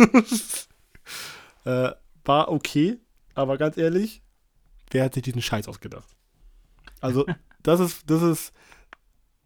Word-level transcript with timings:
äh, 1.64 1.90
war 2.24 2.48
okay, 2.50 2.98
aber 3.34 3.58
ganz 3.58 3.76
ehrlich, 3.76 4.22
wer 4.90 5.04
hat 5.04 5.14
sich 5.14 5.22
diesen 5.22 5.42
Scheiß 5.42 5.68
ausgedacht? 5.68 6.08
Also, 7.00 7.26
das 7.62 7.80
ist, 7.80 8.10
das 8.10 8.22
ist, 8.22 8.52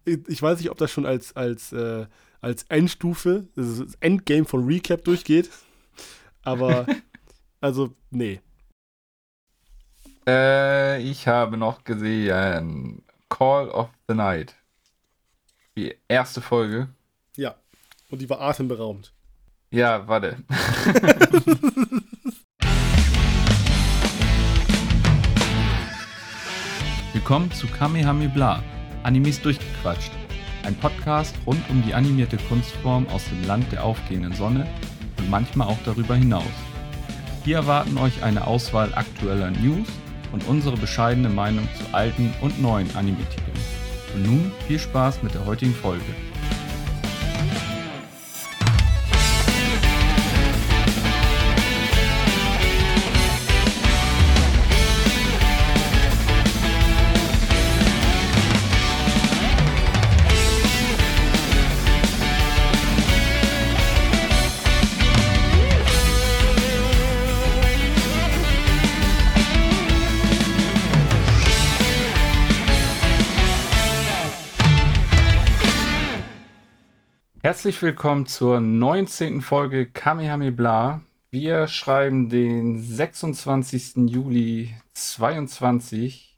ich 0.05 0.41
weiß 0.41 0.59
nicht, 0.59 0.69
ob 0.69 0.77
das 0.77 0.91
schon 0.91 1.05
als, 1.05 1.35
als, 1.35 1.71
äh, 1.73 2.05
als 2.41 2.63
Endstufe, 2.63 3.47
das, 3.55 3.79
das 3.79 3.95
Endgame 3.99 4.45
von 4.45 4.65
Recap 4.65 5.03
durchgeht, 5.03 5.49
aber, 6.43 6.85
also, 7.61 7.95
nee. 8.11 8.39
Äh, 10.27 11.01
ich 11.01 11.27
habe 11.27 11.57
noch 11.57 11.83
gesehen 11.83 13.03
Call 13.29 13.69
of 13.69 13.89
the 14.07 14.15
Night. 14.15 14.55
Die 15.77 15.95
erste 16.07 16.41
Folge. 16.41 16.89
Ja, 17.35 17.55
und 18.09 18.21
die 18.21 18.29
war 18.29 18.39
atemberaubend. 18.39 19.14
Ja, 19.71 20.07
warte. 20.07 20.37
Willkommen 27.13 27.51
zu 27.51 27.65
Kamehame 27.67 28.29
Bla, 28.29 28.61
Animes 29.03 29.41
durchgequatscht. 29.41 30.11
Ein 30.63 30.75
Podcast 30.75 31.35
rund 31.47 31.67
um 31.69 31.83
die 31.83 31.93
animierte 31.95 32.37
Kunstform 32.37 33.07
aus 33.07 33.25
dem 33.25 33.43
Land 33.47 33.71
der 33.71 33.83
aufgehenden 33.83 34.33
Sonne 34.33 34.67
und 35.17 35.29
manchmal 35.29 35.67
auch 35.67 35.79
darüber 35.83 36.15
hinaus. 36.15 36.43
Hier 37.43 37.57
erwarten 37.57 37.97
euch 37.97 38.21
eine 38.23 38.45
Auswahl 38.45 38.93
aktueller 38.93 39.49
News 39.51 39.87
und 40.31 40.47
unsere 40.47 40.77
bescheidene 40.77 41.29
Meinung 41.29 41.67
zu 41.75 41.91
alten 41.93 42.33
und 42.41 42.61
neuen 42.61 42.95
Anime-Titeln. 42.95 43.57
Und 44.13 44.23
nun 44.23 44.51
viel 44.67 44.79
Spaß 44.79 45.23
mit 45.23 45.33
der 45.33 45.45
heutigen 45.45 45.73
Folge. 45.73 46.05
Herzlich 77.55 77.81
willkommen 77.81 78.25
zur 78.25 78.59
19. 78.59 79.39
Folge 79.39 79.85
Kamehame 79.85 80.51
Bla. 80.51 80.99
Wir 81.31 81.67
schreiben 81.67 82.27
den 82.27 82.83
26. 82.83 84.09
Juli 84.09 84.75
22 84.93 86.37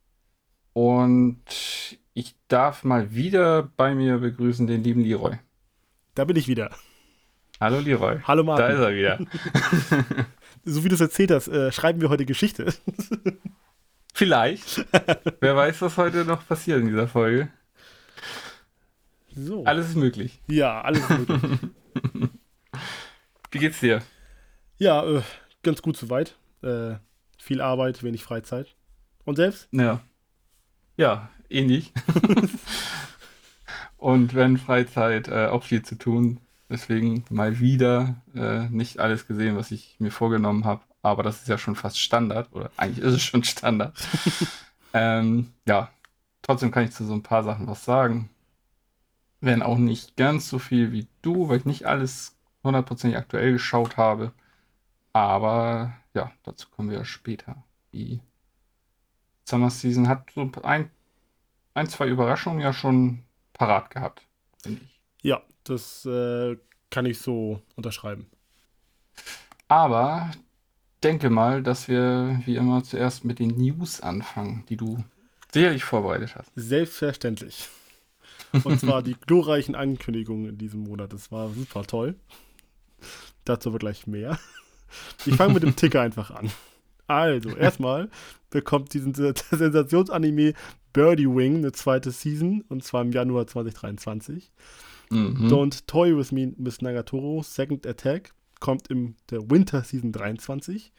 und 0.73 1.39
ich 2.13 2.35
darf 2.47 2.83
mal 2.83 3.15
wieder 3.15 3.63
bei 3.63 3.95
mir 3.95 4.19
begrüßen 4.19 4.67
den 4.67 4.83
lieben 4.83 5.01
Leroy. 5.01 5.37
Da 6.13 6.23
bin 6.23 6.35
ich 6.35 6.47
wieder. 6.47 6.69
Hallo 7.59 7.79
Leroy. 7.79 8.19
Hallo 8.23 8.43
Martin. 8.43 8.67
Da 8.67 8.73
ist 8.73 8.79
er 8.79 8.95
wieder. 8.95 9.19
so 10.65 10.83
wie 10.83 10.89
du 10.89 10.93
es 10.93 11.01
erzählt 11.01 11.31
hast, 11.31 11.47
äh, 11.47 11.71
schreiben 11.71 11.99
wir 11.99 12.09
heute 12.09 12.27
Geschichte. 12.27 12.75
Vielleicht. 14.13 14.85
Wer 15.39 15.55
weiß, 15.55 15.81
was 15.81 15.97
heute 15.97 16.25
noch 16.25 16.47
passiert 16.47 16.81
in 16.81 16.89
dieser 16.89 17.07
Folge. 17.07 17.49
So. 19.37 19.63
Alles 19.65 19.89
ist 19.89 19.95
möglich. 19.95 20.41
Ja, 20.47 20.81
alles 20.81 21.07
ist 21.07 21.29
möglich. 21.29 21.59
Wie 23.51 23.59
geht's 23.59 23.79
dir? 23.79 24.01
Ja, 24.79 25.05
äh, 25.05 25.21
ganz 25.61 25.83
gut 25.83 25.95
soweit. 25.95 26.35
Äh, 26.63 26.95
viel 27.37 27.61
Arbeit, 27.61 28.01
wenig 28.01 28.23
Freizeit. 28.23 28.75
Und 29.25 29.35
selbst? 29.35 29.67
Ja. 29.71 30.01
Ja, 30.95 31.29
ähnlich. 31.49 31.93
Und 33.97 34.33
wenn 34.33 34.57
Freizeit, 34.57 35.27
äh, 35.27 35.47
auch 35.47 35.63
viel 35.63 35.83
zu 35.83 35.95
tun. 35.95 36.39
Deswegen 36.69 37.23
mal 37.29 37.59
wieder 37.59 38.21
äh, 38.35 38.67
nicht 38.69 38.99
alles 38.99 39.27
gesehen, 39.27 39.55
was 39.55 39.71
ich 39.71 39.95
mir 39.99 40.11
vorgenommen 40.11 40.65
habe. 40.65 40.81
Aber 41.01 41.23
das 41.23 41.41
ist 41.41 41.47
ja 41.47 41.57
schon 41.57 41.75
fast 41.75 41.99
Standard. 41.99 42.51
Oder 42.53 42.71
eigentlich 42.75 43.05
ist 43.05 43.13
es 43.13 43.23
schon 43.23 43.43
Standard. 43.43 43.95
ähm, 44.93 45.53
ja, 45.67 45.89
trotzdem 46.41 46.71
kann 46.71 46.85
ich 46.85 46.91
zu 46.91 47.05
so 47.05 47.13
ein 47.13 47.23
paar 47.23 47.43
Sachen 47.43 47.67
was 47.67 47.85
sagen 47.85 48.29
werden 49.41 49.61
auch 49.61 49.77
nicht 49.77 50.15
ganz 50.15 50.49
so 50.49 50.59
viel 50.59 50.91
wie 50.91 51.07
du, 51.21 51.49
weil 51.49 51.57
ich 51.57 51.65
nicht 51.65 51.85
alles 51.85 52.37
hundertprozentig 52.63 53.17
aktuell 53.17 53.53
geschaut 53.53 53.97
habe. 53.97 54.33
Aber 55.13 55.93
ja, 56.13 56.31
dazu 56.43 56.69
kommen 56.69 56.89
wir 56.89 56.97
ja 56.97 57.05
später. 57.05 57.63
Die 57.93 58.21
Summer 59.45 59.69
Season 59.69 60.07
hat 60.07 60.31
so 60.33 60.49
ein, 60.63 60.91
ein 61.73 61.87
zwei 61.87 62.07
Überraschungen 62.07 62.59
ja 62.59 62.73
schon 62.73 63.23
parat 63.53 63.89
gehabt, 63.89 64.21
finde 64.61 64.81
ich. 64.83 64.99
Ja, 65.21 65.41
das 65.63 66.05
äh, 66.05 66.57
kann 66.89 67.05
ich 67.05 67.19
so 67.19 67.61
unterschreiben. 67.75 68.29
Aber 69.67 70.31
denke 71.03 71.29
mal, 71.29 71.63
dass 71.63 71.87
wir 71.87 72.41
wie 72.45 72.55
immer 72.55 72.83
zuerst 72.83 73.25
mit 73.25 73.39
den 73.39 73.57
News 73.57 74.01
anfangen, 74.01 74.65
die 74.69 74.77
du 74.77 75.03
sicherlich 75.51 75.83
vorbereitet 75.83 76.35
hast. 76.35 76.51
Selbstverständlich. 76.55 77.69
Und 78.63 78.79
zwar 78.79 79.01
die 79.03 79.15
glorreichen 79.15 79.75
Ankündigungen 79.75 80.49
in 80.49 80.57
diesem 80.57 80.81
Monat. 80.81 81.13
Das 81.13 81.31
war 81.31 81.49
super 81.49 81.83
toll. 81.83 82.15
Dazu 83.45 83.69
aber 83.69 83.79
gleich 83.79 84.07
mehr. 84.07 84.39
Ich 85.25 85.35
fange 85.35 85.53
mit 85.53 85.63
dem 85.63 85.75
Ticker 85.75 86.01
einfach 86.01 86.31
an. 86.31 86.49
Also, 87.07 87.49
erstmal 87.55 88.09
bekommt 88.49 88.93
diesen 88.93 89.13
Sensationsanime 89.51 90.53
Birdie 90.93 91.27
Wing 91.27 91.57
eine 91.57 91.71
zweite 91.71 92.11
Season 92.11 92.63
und 92.69 92.83
zwar 92.83 93.01
im 93.01 93.11
Januar 93.11 93.47
2023. 93.47 94.51
Mhm. 95.09 95.47
Don't 95.47 95.85
Toy 95.87 96.17
With 96.17 96.31
Me 96.31 96.53
Miss 96.57 96.81
Nagatoro 96.81 97.43
Second 97.43 97.85
Attack 97.85 98.33
kommt 98.59 98.87
in 98.87 99.15
der 99.29 99.49
Winter 99.49 99.83
Season 99.83 100.11
23. 100.11 100.91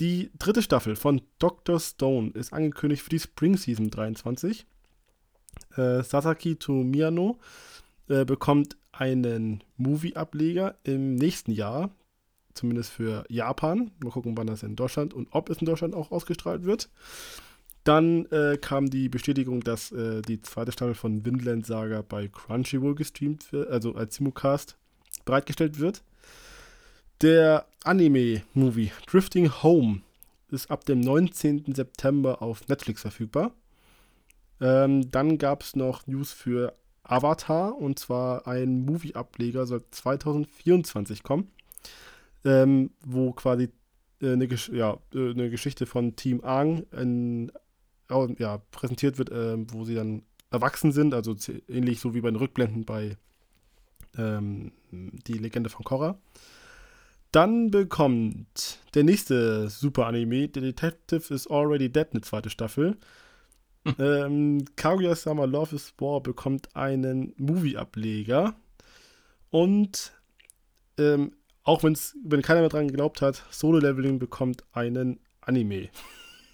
Die 0.00 0.30
dritte 0.38 0.62
Staffel 0.62 0.96
von 0.96 1.20
Dr. 1.38 1.78
Stone 1.78 2.30
ist 2.30 2.52
angekündigt 2.52 3.02
für 3.02 3.10
die 3.10 3.20
Spring 3.20 3.56
Season 3.56 3.90
23 3.90 4.66
äh, 5.76 6.02
Sasaki 6.02 6.56
to 6.56 6.72
Miyano 6.72 7.38
äh, 8.08 8.24
bekommt 8.24 8.76
einen 8.92 9.64
Movie-Ableger 9.76 10.76
im 10.84 11.14
nächsten 11.16 11.52
Jahr, 11.52 11.90
zumindest 12.54 12.90
für 12.90 13.24
Japan. 13.28 13.90
Mal 14.02 14.10
gucken, 14.10 14.36
wann 14.36 14.46
das 14.46 14.62
in 14.62 14.76
Deutschland 14.76 15.14
und 15.14 15.28
ob 15.32 15.50
es 15.50 15.58
in 15.58 15.66
Deutschland 15.66 15.94
auch 15.94 16.10
ausgestrahlt 16.10 16.64
wird. 16.64 16.88
Dann 17.82 18.24
äh, 18.26 18.56
kam 18.58 18.88
die 18.88 19.08
Bestätigung, 19.08 19.60
dass 19.62 19.92
äh, 19.92 20.22
die 20.22 20.40
zweite 20.40 20.72
Staffel 20.72 20.94
von 20.94 21.24
Windland 21.26 21.66
Saga 21.66 22.02
bei 22.02 22.28
Crunchyroll 22.28 22.94
gestreamt 22.94 23.52
wird, 23.52 23.68
also 23.68 23.94
als 23.94 24.16
Simulcast 24.16 24.76
bereitgestellt 25.26 25.78
wird. 25.78 26.02
Der 27.20 27.66
Anime-Movie 27.84 28.90
Drifting 29.06 29.50
Home 29.62 30.00
ist 30.50 30.70
ab 30.70 30.84
dem 30.84 31.00
19. 31.00 31.74
September 31.74 32.40
auf 32.42 32.66
Netflix 32.68 33.02
verfügbar. 33.02 33.52
Ähm, 34.60 35.10
dann 35.10 35.38
gab 35.38 35.62
es 35.62 35.76
noch 35.76 36.06
News 36.06 36.32
für 36.32 36.74
Avatar 37.02 37.76
und 37.76 37.98
zwar 37.98 38.46
ein 38.46 38.84
Movie-Ableger 38.84 39.66
soll 39.66 39.84
2024 39.90 41.22
kommen, 41.22 41.50
ähm, 42.44 42.90
wo 43.04 43.32
quasi 43.32 43.70
äh, 44.20 44.32
eine, 44.32 44.48
Gesch 44.48 44.70
ja, 44.70 44.98
äh, 45.14 45.30
eine 45.30 45.50
Geschichte 45.50 45.86
von 45.86 46.16
Team 46.16 46.42
Aang 46.42 46.86
in, 46.92 47.52
ja, 48.38 48.58
präsentiert 48.70 49.18
wird, 49.18 49.30
äh, 49.30 49.56
wo 49.72 49.84
sie 49.84 49.94
dann 49.94 50.22
erwachsen 50.50 50.92
sind, 50.92 51.14
also 51.14 51.34
ähnlich 51.68 52.00
so 52.00 52.14
wie 52.14 52.20
bei 52.20 52.30
den 52.30 52.36
Rückblenden 52.36 52.84
bei 52.84 53.16
ähm, 54.16 54.72
Die 54.92 55.34
Legende 55.34 55.68
von 55.68 55.84
Korra. 55.84 56.18
Dann 57.32 57.72
bekommt 57.72 58.78
der 58.94 59.02
nächste 59.02 59.68
Super-Anime, 59.68 60.50
The 60.54 60.60
Detective 60.60 61.34
is 61.34 61.48
Already 61.48 61.90
Dead, 61.90 62.06
eine 62.12 62.20
zweite 62.20 62.48
Staffel 62.48 62.96
ähm, 63.98 64.64
Kaguya-sama 64.76 65.44
Love 65.44 65.76
is 65.76 65.94
War 65.98 66.22
bekommt 66.22 66.74
einen 66.74 67.34
Movie-Ableger. 67.36 68.54
Und 69.50 70.12
ähm, 70.98 71.32
auch 71.62 71.82
wenn's, 71.82 72.16
wenn 72.24 72.42
keiner 72.42 72.60
mehr 72.60 72.68
dran 72.68 72.88
geglaubt 72.88 73.22
hat, 73.22 73.44
Solo-Leveling 73.50 74.18
bekommt 74.18 74.64
einen 74.72 75.20
Anime. 75.40 75.88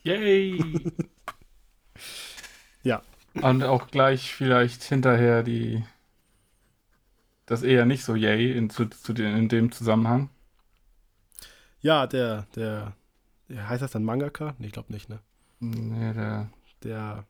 Yay! 0.02 0.62
ja. 2.82 3.02
Und 3.34 3.62
auch 3.62 3.88
gleich 3.88 4.34
vielleicht 4.34 4.82
hinterher 4.82 5.42
die 5.42 5.84
das 7.50 7.64
eher 7.64 7.84
nicht 7.84 8.04
so 8.04 8.14
yay 8.14 8.52
in, 8.52 8.70
zu, 8.70 8.86
zu 8.86 9.12
den, 9.12 9.36
in 9.36 9.48
dem 9.48 9.72
Zusammenhang. 9.72 10.30
Ja, 11.80 12.06
der, 12.06 12.46
der, 12.54 12.94
der 13.48 13.68
heißt 13.68 13.82
das 13.82 13.90
dann 13.90 14.04
Mangaka? 14.04 14.54
Nee, 14.58 14.68
ich 14.68 14.72
glaube 14.72 14.92
nicht, 14.92 15.08
ne? 15.08 15.18
Nee, 15.58 16.12
der 16.12 16.48
der, 16.84 17.26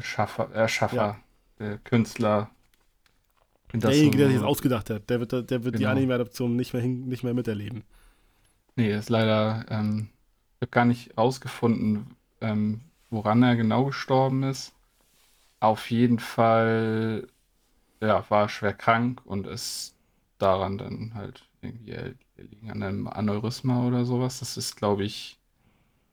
Schaffer, 0.00 0.50
Erschaffer, 0.54 0.96
ja. 0.96 1.20
der 1.58 1.76
Künstler. 1.78 2.50
Derjenige, 3.72 4.18
der 4.18 4.26
sich 4.28 4.36
das 4.36 4.44
ausgedacht 4.44 4.90
hat, 4.90 5.08
der 5.10 5.20
wird, 5.20 5.32
der 5.50 5.64
wird 5.64 5.74
Genau. 5.74 5.78
die 5.78 5.86
Anime-Adaption 5.86 6.54
nicht 6.56 6.72
mehr, 6.74 6.82
hin, 6.82 7.08
nicht 7.08 7.22
mehr 7.24 7.34
miterleben. 7.34 7.84
Nee, 8.76 8.92
ist 8.96 9.10
leider, 9.10 9.64
ähm, 9.70 10.10
ich 10.56 10.62
habe 10.62 10.70
gar 10.70 10.84
nicht 10.84 11.16
rausgefunden, 11.18 12.16
ähm, 12.40 12.82
woran 13.10 13.42
er 13.42 13.56
genau 13.56 13.86
gestorben 13.86 14.42
ist. 14.44 14.74
Auf 15.60 15.90
jeden 15.90 16.18
Fall, 16.20 17.28
ja, 18.02 18.28
war 18.30 18.44
er 18.44 18.50
schwer 18.50 18.74
krank 18.74 19.22
und 19.26 19.46
ist 19.46 19.96
daran 20.38 20.78
dann 20.78 21.14
halt 21.14 21.44
irgendwie 21.62 21.92
er- 21.92 22.14
erliegen 22.36 22.70
an 22.72 22.82
einem 22.82 23.08
Aneurysma 23.08 23.86
oder 23.88 24.04
sowas. 24.06 24.40
Das 24.40 24.56
ist, 24.56 24.76
glaube 24.76 25.04
ich, 25.04 25.38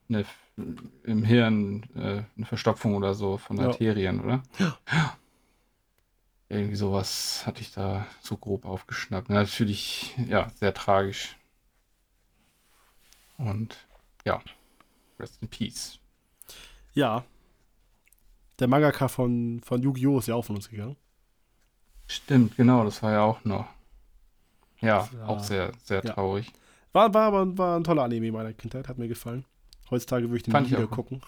eine, 0.09 0.25
im 0.57 1.23
Hirn 1.23 1.83
äh, 1.95 2.23
eine 2.37 2.45
Verstopfung 2.45 2.95
oder 2.95 3.13
so 3.13 3.37
von 3.37 3.57
Ja. 3.57 3.67
Arterien, 3.67 4.21
oder? 4.21 4.43
Ja. 4.59 5.17
Irgendwie 6.47 6.75
sowas 6.75 7.45
hatte 7.45 7.61
ich 7.61 7.73
da 7.73 8.05
so 8.21 8.37
grob 8.37 8.65
aufgeschnappt. 8.65 9.29
Natürlich, 9.29 10.15
ja, 10.27 10.49
sehr 10.55 10.73
tragisch. 10.73 11.35
Und 13.37 13.75
ja, 14.25 14.41
rest 15.19 15.41
in 15.41 15.47
peace. 15.49 15.99
Ja. 16.93 17.25
Der 18.59 18.67
Mangaka 18.67 19.07
von, 19.09 19.59
von 19.61 19.81
Yu-Gi-Oh! 19.81 20.19
ist 20.19 20.27
ja 20.27 20.35
auch 20.35 20.45
von 20.45 20.55
uns 20.55 20.69
gegangen. 20.69 20.95
Stimmt, 22.07 22.55
genau, 22.55 22.85
das 22.85 23.01
war 23.03 23.11
ja 23.11 23.21
auch 23.23 23.43
noch. 23.43 23.67
Ja, 24.79 25.09
Ja. 25.11 25.25
auch 25.25 25.43
sehr, 25.43 25.71
sehr 25.83 26.03
Ja. 26.05 26.13
traurig. 26.13 26.53
War, 26.93 27.13
war 27.13 27.23
aber 27.27 27.57
war 27.57 27.77
ein 27.77 27.83
toller 27.83 28.03
Anime 28.03 28.27
in 28.27 28.33
meiner 28.33 28.53
Kindheit, 28.53 28.87
hat 28.87 28.97
mir 28.97 29.07
gefallen. 29.09 29.43
Heutzutage 29.89 30.25
würde 30.29 30.37
ich 30.37 30.43
den 30.43 30.51
Fand 30.51 30.67
nie 30.67 30.73
wieder 30.77 30.85
auch. 30.85 30.91
gucken. 30.91 31.21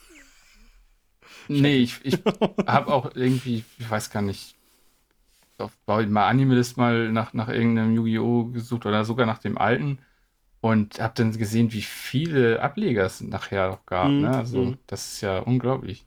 Nee, 1.48 1.78
ich, 1.78 2.00
ich 2.04 2.20
habe 2.68 2.92
auch 2.94 3.16
irgendwie, 3.16 3.64
ich 3.78 3.90
weiß 3.90 4.10
gar 4.10 4.22
nicht, 4.22 4.56
auf 5.58 5.72
mal 5.88 6.28
Animalist 6.28 6.78
mal 6.78 7.12
nach, 7.12 7.34
nach 7.34 7.50
irgendeinem 7.50 7.94
Yu-Gi-Oh! 7.96 8.46
gesucht 8.46 8.86
oder 8.86 9.06
sogar 9.06 9.26
nach 9.26 9.40
dem 9.40 9.58
alten 9.58 10.00
und 10.62 11.00
habe 11.00 11.14
dann 11.16 11.32
gesehen, 11.38 11.72
wie 11.74 11.82
viele 11.82 12.62
Ableger 12.62 13.06
es 13.06 13.22
nachher 13.22 13.70
noch 13.70 13.86
gab. 13.86 14.10
Mhm, 14.10 14.22
Ne? 14.22 14.38
Also, 14.38 14.64
mhm. 14.64 14.78
das 14.88 15.14
ist 15.14 15.22
ja 15.22 15.40
unglaublich. 15.40 16.06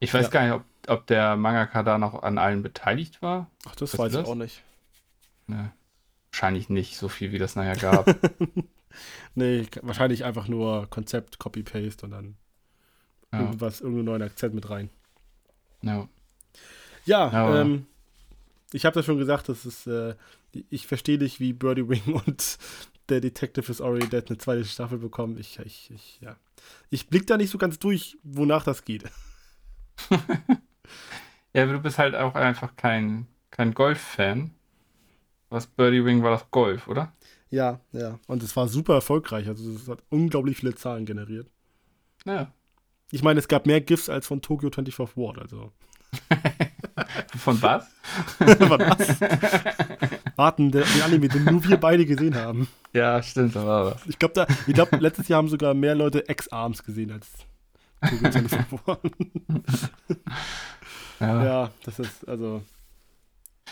Ich 0.00 0.12
weiß 0.14 0.26
Ja. 0.26 0.30
gar 0.30 0.42
nicht, 0.44 0.52
ob, 0.54 0.64
ob 0.88 1.06
der 1.06 1.36
Mangaka 1.36 1.82
da 1.82 1.98
noch 1.98 2.22
an 2.22 2.38
allen 2.38 2.62
beteiligt 2.62 3.22
war. 3.22 3.50
Ach, 3.66 3.74
das 3.76 3.92
Weißt 3.92 3.98
weiß 3.98 4.12
ich 4.14 4.18
das? 4.20 4.28
auch 4.28 4.34
nicht. 4.34 4.62
Ne. 5.46 5.72
Wahrscheinlich 6.32 6.68
nicht 6.70 6.96
so 6.96 7.08
viel, 7.08 7.32
wie 7.32 7.38
das 7.38 7.56
nachher 7.56 7.76
gab. 7.76 8.06
Nee, 9.34 9.66
wahrscheinlich 9.82 10.24
einfach 10.24 10.48
nur 10.48 10.88
Konzept, 10.90 11.38
Copy-Paste 11.38 12.06
und 12.06 12.12
dann 12.12 12.36
ja, 13.32 13.40
irgendwas, 13.40 13.80
irgendeinen 13.80 14.06
neuen 14.06 14.22
Akzent 14.22 14.54
mit 14.54 14.68
rein. 14.70 14.90
ja. 17.04 17.30
Ja, 17.32 17.60
ähm, 17.60 17.86
ich 18.72 18.84
habe 18.84 18.94
das 18.94 19.04
schon 19.06 19.18
gesagt, 19.18 19.48
das 19.48 19.66
ist, 19.66 19.86
äh, 19.86 20.14
ich 20.70 20.86
verstehe 20.86 21.18
nicht, 21.18 21.40
wie 21.40 21.52
Birdie 21.52 21.88
Wing 21.88 22.20
und 22.26 22.58
der 23.08 23.20
Detective 23.20 23.70
is 23.70 23.80
Already 23.80 24.08
Dead 24.08 24.28
eine 24.28 24.38
zweite 24.38 24.64
Staffel 24.64 24.98
bekommen. 24.98 25.36
Ich, 25.38 25.58
ich, 25.58 25.90
ich, 25.90 26.20
ja. 26.20 26.36
Ich 26.90 27.08
blick 27.08 27.26
da 27.26 27.36
nicht 27.36 27.50
so 27.50 27.58
ganz 27.58 27.78
durch, 27.78 28.16
wonach 28.22 28.64
das 28.64 28.84
geht. 28.84 29.04
Ja, 31.54 31.64
aber 31.64 31.72
du 31.74 31.80
bist 31.80 31.98
halt 31.98 32.14
auch 32.14 32.34
einfach 32.34 32.76
kein, 32.76 33.26
kein 33.50 33.74
Golf-Fan. 33.74 34.52
Was 35.50 35.66
Birdie 35.66 36.04
Wing 36.04 36.22
war 36.22 36.30
das 36.30 36.50
Golf, 36.50 36.88
oder? 36.88 37.12
Ja, 37.52 37.80
ja. 37.92 38.18
Und 38.26 38.42
es 38.42 38.56
war 38.56 38.66
super 38.66 38.94
erfolgreich. 38.94 39.46
Also 39.46 39.70
es 39.70 39.86
hat 39.86 40.02
unglaublich 40.08 40.56
viele 40.56 40.74
Zahlen 40.74 41.04
generiert. 41.04 41.48
Ja. 42.24 42.50
Ich 43.10 43.22
meine, 43.22 43.38
es 43.38 43.46
gab 43.46 43.66
mehr 43.66 43.82
GIFs 43.82 44.08
als 44.08 44.26
von 44.26 44.40
Tokyo 44.40 44.70
24 44.70 45.16
Ward, 45.16 45.38
also. 45.38 45.70
Von 47.36 47.60
was? 47.62 47.86
Was? 48.38 49.20
Warten, 50.36 50.70
der, 50.70 50.84
den 50.84 51.02
Anime, 51.02 51.28
den 51.28 51.44
nur 51.44 51.64
wir 51.64 51.78
beide 51.78 52.06
gesehen 52.06 52.34
haben. 52.34 52.68
Ja, 52.92 53.22
stimmt, 53.22 53.56
da 53.56 53.66
war 53.66 53.86
was. 53.86 54.06
Ich 54.06 54.18
glaube, 54.18 54.34
da, 54.34 54.46
ich 54.66 54.74
glaube, 54.74 54.96
letztes 54.96 55.28
Jahr 55.28 55.38
haben 55.38 55.48
sogar 55.48 55.74
mehr 55.74 55.94
Leute 55.94 56.24
X-Arms 56.28 56.82
gesehen 56.84 57.10
als 57.10 57.30
Tokyo 58.02 58.30
24 58.30 58.86
Ward. 58.86 59.00
Ja, 61.20 61.26
ja. 61.26 61.44
Ja, 61.44 61.70
das 61.84 61.98
ist, 61.98 62.28
also, 62.28 62.62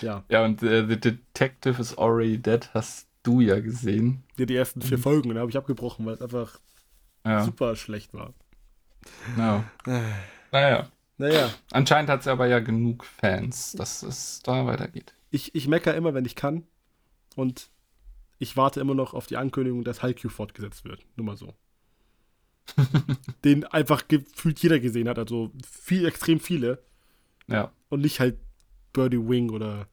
ja. 0.00 0.24
und 0.44 0.62
äh, 0.62 0.86
The 0.86 0.98
Detective 0.98 1.80
is 1.80 1.96
Already 1.96 2.38
Dead 2.38 2.68
hast 2.72 3.09
du 3.22 3.40
ja 3.40 3.60
gesehen. 3.60 4.22
Ja, 4.38 4.46
die 4.46 4.56
ersten 4.56 4.82
vier 4.82 4.98
Folgen, 4.98 5.34
da 5.34 5.40
habe 5.40 5.50
ich 5.50 5.56
abgebrochen, 5.56 6.06
weil 6.06 6.14
es 6.14 6.22
einfach 6.22 6.58
Ja, 7.24 7.44
super 7.44 7.76
schlecht 7.76 8.14
war. 8.14 8.34
ja. 9.36 9.64
Naja, 10.52 10.90
Naja, 11.18 11.50
anscheinend 11.70 12.10
hat 12.10 12.20
es 12.20 12.26
aber 12.26 12.46
ja 12.46 12.60
genug 12.60 13.04
Fans, 13.04 13.72
dass 13.72 14.02
es 14.02 14.40
da 14.42 14.66
weitergeht. 14.66 15.14
ich, 15.30 15.54
ich 15.54 15.68
meckere 15.68 15.94
immer, 15.94 16.14
wenn 16.14 16.24
ich 16.24 16.34
kann. 16.34 16.64
Und 17.36 17.70
ich 18.38 18.56
warte 18.56 18.80
immer 18.80 18.94
noch 18.94 19.14
auf 19.14 19.26
die 19.26 19.36
Ankündigung, 19.36 19.84
dass 19.84 20.02
Haikyuu 20.02 20.30
fortgesetzt 20.30 20.84
wird. 20.84 21.04
Nur 21.16 21.26
mal 21.26 21.36
so. 21.36 21.54
Den 23.44 23.64
einfach 23.64 24.08
gefühlt 24.08 24.58
jeder 24.60 24.80
gesehen 24.80 25.08
hat, 25.08 25.18
also 25.18 25.50
viel, 25.68 26.06
extrem 26.06 26.40
viele. 26.40 26.82
Ja, 27.48 27.72
Und 27.88 28.00
nicht 28.00 28.20
halt 28.20 28.38
Birdie 28.92 29.18
Wing 29.18 29.50
oder 29.50 29.88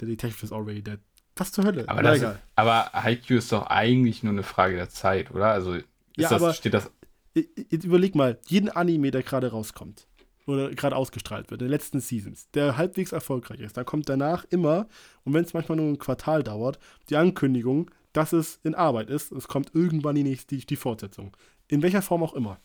The 0.00 0.06
Detective 0.06 0.44
is 0.44 0.52
Already 0.52 0.82
Dead. 0.82 1.00
Was 1.40 1.52
zur 1.52 1.64
Hölle? 1.64 1.88
aber, 1.88 2.02
Na, 2.02 2.16
das, 2.16 2.36
aber 2.54 2.90
Haikyuu 2.92 3.38
ist 3.38 3.50
doch 3.50 3.66
eigentlich 3.66 4.22
nur 4.22 4.32
eine 4.32 4.42
Frage 4.42 4.76
der 4.76 4.90
Zeit, 4.90 5.30
oder? 5.30 5.46
Also 5.46 5.72
ist 5.74 5.84
Ja, 6.16 6.28
das, 6.28 6.42
aber- 6.42 6.52
steht 6.54 6.74
das. 6.74 6.90
Jetzt 7.34 7.84
überleg 7.84 8.14
mal, 8.14 8.38
jeden 8.48 8.68
Anime, 8.68 9.10
der 9.10 9.22
gerade 9.22 9.50
rauskommt 9.50 10.06
oder 10.46 10.68
gerade 10.70 10.96
ausgestrahlt 10.96 11.50
wird, 11.50 11.62
in 11.62 11.68
den 11.68 11.70
letzten 11.70 12.00
Seasons, 12.00 12.50
der 12.54 12.76
halbwegs 12.76 13.12
erfolgreich 13.12 13.60
ist, 13.60 13.76
da 13.76 13.84
kommt 13.84 14.08
danach 14.08 14.44
immer, 14.50 14.88
und 15.24 15.32
wenn 15.32 15.44
es 15.44 15.54
manchmal 15.54 15.76
nur 15.76 15.86
ein 15.88 15.98
Quartal 15.98 16.42
dauert, 16.42 16.78
die 17.08 17.16
Ankündigung, 17.16 17.90
dass 18.12 18.32
es 18.32 18.58
in 18.64 18.74
Arbeit 18.74 19.08
ist, 19.10 19.30
es 19.30 19.46
kommt 19.46 19.74
irgendwann 19.74 20.16
die 20.16 20.24
nächste, 20.24 20.56
die, 20.56 20.66
die 20.66 20.76
Fortsetzung. 20.76 21.36
In 21.68 21.82
welcher 21.82 22.02
Form 22.02 22.22
auch 22.24 22.34
immer. 22.34 22.58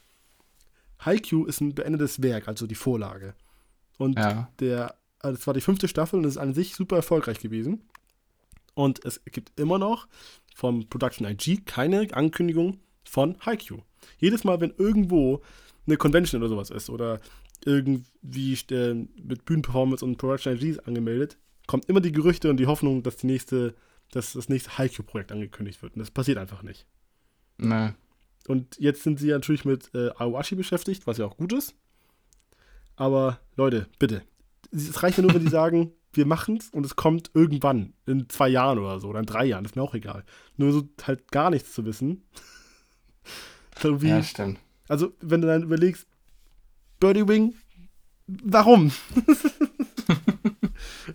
Haikyuu 0.99 1.45
ist 1.45 1.61
ein 1.61 1.75
beendetes 1.75 2.21
Werk, 2.23 2.47
also 2.47 2.65
die 2.67 2.75
Vorlage. 2.75 3.35
Und 3.99 4.17
Ja, 4.17 4.49
der, 4.59 4.95
also 5.19 5.37
das 5.37 5.45
war 5.45 5.53
die 5.53 5.61
fünfte 5.61 5.87
Staffel 5.87 6.17
und 6.19 6.25
ist 6.25 6.37
an 6.37 6.53
sich 6.55 6.75
super 6.75 6.95
erfolgreich 6.95 7.39
gewesen. 7.39 7.83
Und 8.75 9.03
es 9.03 9.23
gibt 9.25 9.59
immer 9.59 9.79
noch 9.79 10.07
vom 10.53 10.87
Production 10.87 11.27
IG 11.27 11.61
keine 11.65 12.07
Ankündigung 12.13 12.79
von 13.03 13.37
Haikyuu. 13.45 13.79
Jedes 14.19 14.43
Mal, 14.43 14.61
wenn 14.61 14.73
irgendwo 14.77 15.41
eine 15.87 15.97
Convention 15.97 16.41
oder 16.41 16.49
sowas 16.49 16.69
ist 16.69 16.89
oder 16.89 17.19
irgendwie 17.65 18.57
mit 19.23 19.45
Bühnenperformance 19.45 20.05
und 20.05 20.17
Production 20.17 20.53
IG 20.53 20.69
ist 20.69 20.87
angemeldet, 20.87 21.37
kommt 21.67 21.85
immer 21.85 22.01
die 22.01 22.11
Gerüchte 22.11 22.49
und 22.49 22.57
die 22.57 22.67
Hoffnung, 22.67 23.01
dass 23.03 23.17
die 23.17 23.27
nächste, 23.27 23.75
dass 24.11 24.33
das 24.33 24.49
nächste 24.49 24.77
Haikyuu-Projekt 24.77 25.31
angekündigt 25.31 25.81
wird. 25.81 25.93
Und 25.95 25.99
das 25.99 26.11
passiert 26.11 26.37
einfach 26.37 26.61
nicht. 26.61 26.85
ne, 27.57 27.95
Und 28.47 28.77
jetzt 28.79 29.03
sind 29.03 29.19
sie 29.19 29.29
natürlich 29.29 29.65
mit 29.65 29.89
äh, 29.95 30.09
Awashi 30.17 30.55
beschäftigt, 30.55 31.07
was 31.07 31.17
ja 31.17 31.25
auch 31.25 31.37
gut 31.37 31.53
ist. 31.53 31.75
Aber 32.95 33.39
Leute, 33.55 33.87
bitte. 33.99 34.21
Es 34.71 35.01
reicht 35.01 35.17
ja 35.17 35.23
nur, 35.23 35.33
wenn 35.33 35.43
die 35.45 35.51
sagen, 35.51 35.91
wir 36.15 36.25
machen 36.25 36.57
es 36.57 36.69
und 36.69 36.85
es 36.85 36.95
kommt 36.95 37.31
irgendwann, 37.33 37.93
in 38.05 38.29
zwei 38.29 38.49
Jahren 38.49 38.79
oder 38.79 38.99
so, 38.99 39.09
oder 39.09 39.19
in 39.19 39.25
drei 39.25 39.45
Jahren, 39.45 39.65
ist 39.65 39.75
mir 39.75 39.81
auch 39.81 39.93
egal. 39.93 40.23
Nur 40.57 40.71
so 40.71 40.87
halt 41.03 41.31
gar 41.31 41.49
nichts 41.49 41.73
zu 41.73 41.85
wissen. 41.85 42.23
So 43.77 44.01
wie, 44.01 44.07
ja, 44.07 44.23
stimmt. 44.23 44.57
also, 44.87 45.11
wenn 45.19 45.41
du 45.41 45.47
dann 45.47 45.63
überlegst, 45.63 46.07
Birdie 47.01 47.27
Wing, 47.27 47.55
warum? 48.25 48.91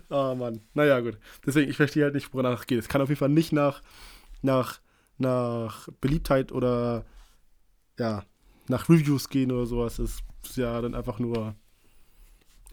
oh 0.09 0.35
Mann. 0.35 0.61
Naja, 0.73 0.99
gut. 0.99 1.17
Deswegen, 1.45 1.69
ich 1.69 1.77
verstehe 1.77 2.03
halt 2.03 2.13
nicht, 2.13 2.33
woran 2.33 2.53
es 2.53 2.67
geht. 2.67 2.79
Es 2.79 2.87
kann 2.87 3.01
auf 3.01 3.09
jeden 3.09 3.19
Fall 3.19 3.29
nicht 3.29 3.51
nach, 3.51 3.81
nach, 4.41 4.79
nach 5.17 5.87
Beliebtheit 6.01 6.51
oder 6.51 7.05
ja, 7.97 8.23
nach 8.67 8.89
Reviews 8.89 9.29
gehen 9.29 9.51
oder 9.51 9.65
sowas. 9.65 9.99
Es 9.99 10.19
ist 10.43 10.57
ja 10.57 10.79
dann 10.81 10.95
einfach 10.95 11.19
nur. 11.19 11.55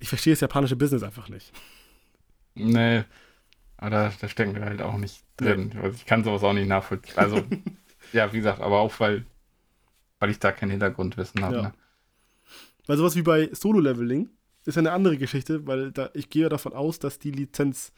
Ich 0.00 0.08
verstehe 0.08 0.32
das 0.32 0.40
japanische 0.40 0.76
Business 0.76 1.02
einfach 1.02 1.28
nicht. 1.28 1.52
Nee, 2.58 3.04
aber 3.76 3.90
da, 3.90 4.12
da 4.20 4.28
stecken 4.28 4.54
wir 4.54 4.64
halt 4.64 4.82
auch 4.82 4.96
nicht 4.96 5.24
drin. 5.36 5.72
Also 5.82 5.96
ich 5.96 6.06
kann 6.06 6.24
sowas 6.24 6.42
auch 6.42 6.52
nicht 6.52 6.68
nachvollziehen. 6.68 7.16
Also, 7.16 7.42
ja, 8.12 8.32
wie 8.32 8.38
gesagt, 8.38 8.60
aber 8.60 8.80
auch 8.80 8.98
weil, 9.00 9.24
weil 10.18 10.30
ich 10.30 10.38
da 10.38 10.52
kein 10.52 10.70
Hintergrundwissen 10.70 11.42
habe. 11.42 11.56
Ja. 11.56 11.62
Ne? 11.62 11.72
Weil 12.86 12.96
sowas 12.96 13.16
wie 13.16 13.22
bei 13.22 13.48
Solo-Leveling 13.52 14.30
ist 14.64 14.74
ja 14.74 14.80
eine 14.80 14.92
andere 14.92 15.16
Geschichte, 15.18 15.66
weil 15.66 15.92
da, 15.92 16.10
ich 16.14 16.28
gehe 16.30 16.48
davon 16.48 16.72
aus, 16.72 16.98
dass 16.98 17.18
die 17.18 17.30
Lizenz, 17.30 17.92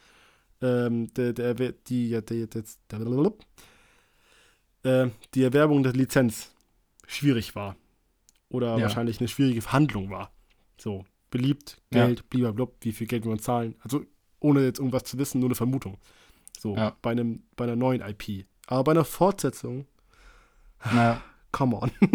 ähm, 0.61 1.13
der, 1.13 1.33
der, 1.33 1.53
die, 1.53 2.09
ja, 2.09 2.21
der, 2.21 2.47
der, 2.47 2.63
der, 2.91 3.33
äh, 4.83 5.09
die 5.33 5.43
Erwerbung 5.43 5.83
der 5.83 5.93
Lizenz 5.93 6.53
schwierig 7.07 7.55
war. 7.55 7.75
Oder 8.49 8.75
Ja. 8.77 8.83
wahrscheinlich 8.83 9.19
eine 9.19 9.27
schwierige 9.27 9.61
Verhandlung 9.61 10.09
war. 10.09 10.31
So, 10.77 11.05
beliebt, 11.29 11.81
Ja. 11.93 12.05
Geld, 12.07 12.29
blablabla, 12.29 12.67
wie 12.81 12.91
viel 12.91 13.07
Geld 13.07 13.23
wir 13.25 13.31
uns 13.31 13.43
zahlen. 13.43 13.75
Also, 13.79 14.05
ohne 14.41 14.61
jetzt 14.65 14.79
irgendwas 14.79 15.05
zu 15.05 15.17
wissen, 15.17 15.39
nur 15.39 15.47
eine 15.47 15.55
Vermutung. 15.55 15.97
So, 16.59 16.75
Ja. 16.75 16.95
bei, 17.01 17.11
einem, 17.11 17.43
bei 17.55 17.63
einer 17.63 17.75
neuen 17.77 18.01
IP. 18.01 18.45
Aber 18.67 18.83
bei 18.83 18.91
einer 18.91 19.05
Fortsetzung, 19.05 19.87
Na, 20.93 21.21
come 21.51 21.77
on. 21.77 21.91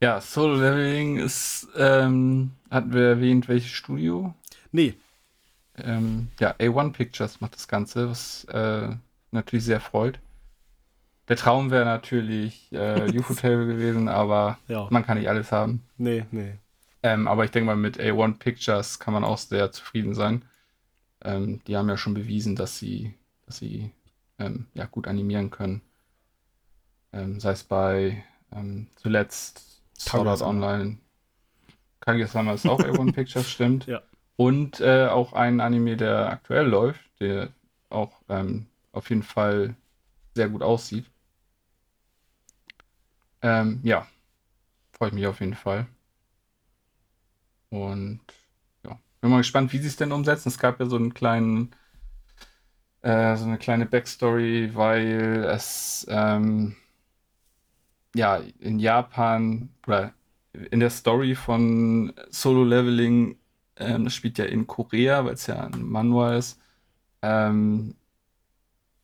ja, 0.00 0.20
Solo 0.20 0.56
Leveling 0.56 1.16
ist, 1.18 1.68
ähm, 1.76 2.52
hatten 2.70 2.92
wir 2.92 3.02
erwähnt, 3.02 3.48
welches 3.48 3.70
Studio? 3.70 4.34
nee, 4.72 4.94
ähm, 5.78 6.28
ja, 6.40 6.54
A1 6.56 6.92
Pictures 6.92 7.40
macht 7.42 7.54
das 7.54 7.68
Ganze, 7.68 8.08
was 8.08 8.44
äh, 8.44 8.88
natürlich 9.30 9.64
sehr 9.66 9.80
freut. 9.80 10.18
Der 11.28 11.36
Traum 11.36 11.70
wäre 11.70 11.84
natürlich 11.84 12.72
äh, 12.72 13.10
UFO-Table 13.18 13.66
gewesen, 13.66 14.08
aber 14.08 14.58
Ja. 14.68 14.86
man 14.90 15.04
kann 15.04 15.18
nicht 15.18 15.28
alles 15.28 15.52
haben. 15.52 15.82
Nee, 15.98 16.24
nee. 16.30 16.54
Ähm, 17.06 17.28
aber 17.28 17.44
ich 17.44 17.52
denke 17.52 17.66
mal, 17.66 17.76
mit 17.76 18.00
A1 18.00 18.40
Pictures 18.40 18.98
kann 18.98 19.14
man 19.14 19.22
auch 19.22 19.38
sehr 19.38 19.70
zufrieden 19.70 20.12
sein. 20.12 20.44
Ähm, 21.22 21.62
die 21.64 21.76
haben 21.76 21.88
ja 21.88 21.96
schon 21.96 22.14
bewiesen, 22.14 22.56
dass 22.56 22.80
sie, 22.80 23.14
dass 23.46 23.58
sie 23.58 23.92
ähm, 24.40 24.66
ja, 24.74 24.86
gut 24.86 25.06
animieren 25.06 25.50
können. 25.50 25.82
Ähm, 27.12 27.38
sei 27.38 27.52
es 27.52 27.62
bei 27.62 28.24
ähm, 28.50 28.88
zuletzt 28.96 29.84
Sword 29.96 30.26
Art. 30.26 30.42
Online. 30.42 30.98
Kaguya-sama 32.00 32.54
ist 32.54 32.66
auch 32.66 32.80
A1 32.84 33.12
Pictures, 33.12 33.48
stimmt. 33.48 33.86
Ja. 33.86 34.02
Und 34.34 34.80
äh, 34.80 35.06
auch 35.06 35.32
ein 35.32 35.60
Anime, 35.60 35.96
der 35.96 36.28
aktuell 36.28 36.66
läuft, 36.66 37.20
der 37.20 37.50
auch 37.88 38.20
ähm, 38.28 38.66
auf 38.90 39.10
jeden 39.10 39.22
Fall 39.22 39.76
sehr 40.34 40.48
gut 40.48 40.62
aussieht. 40.62 41.04
Ja, 43.84 44.08
freue 44.90 45.10
ich 45.10 45.14
mich 45.14 45.26
auf 45.28 45.38
jeden 45.38 45.54
Fall. 45.54 45.86
Und 47.70 48.20
ja, 48.84 48.98
bin 49.20 49.30
mal 49.30 49.38
gespannt, 49.38 49.72
wie 49.72 49.78
sie 49.78 49.88
es 49.88 49.96
denn 49.96 50.12
umsetzen. 50.12 50.48
Es 50.48 50.58
gab 50.58 50.80
ja 50.80 50.86
so 50.86 50.96
einen 50.96 51.14
kleinen, 51.14 51.74
äh, 53.02 53.36
so 53.36 53.44
eine 53.44 53.58
kleine 53.58 53.86
Backstory, 53.86 54.74
weil 54.74 55.44
es 55.44 56.06
ähm, 56.08 56.76
ja 58.14 58.40
in 58.60 58.78
Japan 58.78 59.70
oder 59.86 60.12
in 60.70 60.80
der 60.80 60.90
Story 60.90 61.34
von 61.34 62.12
Solo 62.30 62.64
Leveling, 62.64 63.38
ähm, 63.76 64.04
das 64.04 64.14
spielt 64.14 64.38
ja 64.38 64.46
in 64.46 64.66
Korea, 64.66 65.24
weil 65.24 65.34
es 65.34 65.46
ja 65.46 65.60
ein 65.66 65.82
Manual 65.82 66.38
ist, 66.38 66.60
ähm, 67.22 67.96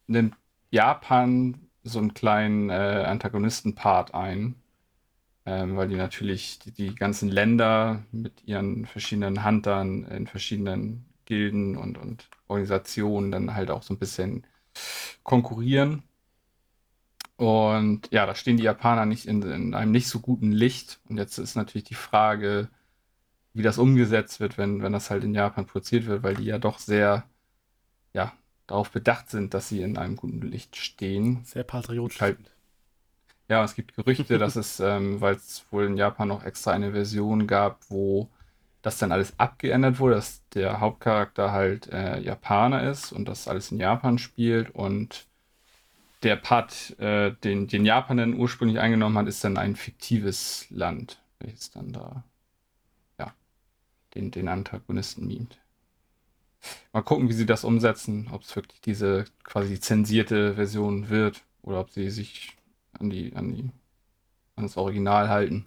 nimmt 0.06 0.36
Japan 0.70 1.68
so 1.84 1.98
einen 1.98 2.14
kleinen 2.14 2.70
äh, 2.70 3.04
Antagonisten-Part 3.06 4.14
ein 4.14 4.61
ähm, 5.46 5.76
weil 5.76 5.88
die 5.88 5.96
natürlich 5.96 6.58
die, 6.60 6.72
die 6.72 6.94
ganzen 6.94 7.28
Länder 7.28 8.02
mit 8.12 8.44
ihren 8.46 8.86
verschiedenen 8.86 9.44
Huntern 9.44 10.04
in 10.04 10.26
verschiedenen 10.26 11.06
Gilden 11.24 11.76
und, 11.76 11.98
und 11.98 12.28
Organisationen 12.48 13.32
dann 13.32 13.54
halt 13.54 13.70
auch 13.70 13.82
so 13.82 13.94
ein 13.94 13.98
bisschen 13.98 14.46
konkurrieren. 15.22 16.02
Und 17.36 18.08
ja, 18.12 18.26
da 18.26 18.34
stehen 18.34 18.56
die 18.56 18.62
Japaner 18.62 19.06
nicht 19.06 19.26
in, 19.26 19.42
in 19.42 19.74
einem 19.74 19.90
nicht 19.90 20.08
so 20.08 20.20
guten 20.20 20.52
Licht. 20.52 21.00
Und 21.08 21.18
jetzt 21.18 21.38
ist 21.38 21.56
natürlich 21.56 21.84
die 21.84 21.94
Frage, 21.94 22.68
wie 23.54 23.62
das 23.62 23.78
umgesetzt 23.78 24.40
wird, 24.40 24.58
wenn, 24.58 24.82
wenn 24.82 24.92
das 24.92 25.10
halt 25.10 25.24
in 25.24 25.34
Japan 25.34 25.66
produziert 25.66 26.06
wird, 26.06 26.22
weil 26.22 26.36
die 26.36 26.44
ja 26.44 26.58
doch 26.58 26.78
sehr, 26.78 27.24
ja, 28.12 28.32
darauf 28.66 28.90
bedacht 28.90 29.30
sind, 29.30 29.54
dass 29.54 29.68
sie 29.68 29.82
in 29.82 29.98
einem 29.98 30.16
guten 30.16 30.40
Licht 30.42 30.76
stehen. 30.76 31.44
Sehr 31.44 31.64
patriotisch. 31.64 32.20
Halt. 32.20 32.38
Ja, 33.52 33.62
es 33.64 33.74
gibt 33.74 33.94
Gerüchte, 33.94 34.38
dass 34.38 34.56
es, 34.56 34.80
ähm, 34.80 35.20
weil 35.20 35.34
es 35.34 35.66
wohl 35.70 35.84
in 35.84 35.98
Japan 35.98 36.26
noch 36.28 36.42
extra 36.42 36.70
eine 36.72 36.92
Version 36.92 37.46
gab, 37.46 37.80
wo 37.90 38.30
das 38.80 38.96
dann 38.96 39.12
alles 39.12 39.38
abgeändert 39.38 39.98
wurde, 39.98 40.14
dass 40.14 40.40
der 40.54 40.80
Hauptcharakter 40.80 41.52
halt 41.52 41.86
äh, 41.92 42.18
Japaner 42.20 42.90
ist 42.90 43.12
und 43.12 43.28
das 43.28 43.48
alles 43.48 43.70
in 43.70 43.78
Japan 43.78 44.16
spielt 44.16 44.70
und 44.74 45.26
der 46.22 46.36
Part, 46.36 46.98
äh, 46.98 47.34
den, 47.44 47.68
den 47.68 47.84
Japan 47.84 48.16
dann 48.16 48.38
ursprünglich 48.38 48.80
eingenommen 48.80 49.18
hat, 49.18 49.26
ist 49.26 49.44
dann 49.44 49.58
ein 49.58 49.76
fiktives 49.76 50.66
Land, 50.70 51.20
welches 51.38 51.70
dann 51.72 51.92
da, 51.92 52.24
ja, 53.18 53.34
den, 54.14 54.30
den 54.30 54.48
Antagonisten 54.48 55.26
mimt. 55.26 55.58
Mal 56.94 57.02
gucken, 57.02 57.28
wie 57.28 57.34
sie 57.34 57.44
das 57.44 57.64
umsetzen, 57.64 58.30
ob 58.32 58.44
es 58.44 58.56
wirklich 58.56 58.80
diese 58.80 59.26
quasi 59.44 59.78
zensierte 59.78 60.54
Version 60.54 61.10
wird 61.10 61.42
oder 61.60 61.80
ob 61.80 61.90
sie 61.90 62.08
sich 62.08 62.56
an 63.02 63.10
die, 63.10 63.34
an 63.34 63.50
die, 63.52 63.70
an 64.56 64.64
das 64.64 64.76
Original 64.76 65.28
halten. 65.28 65.66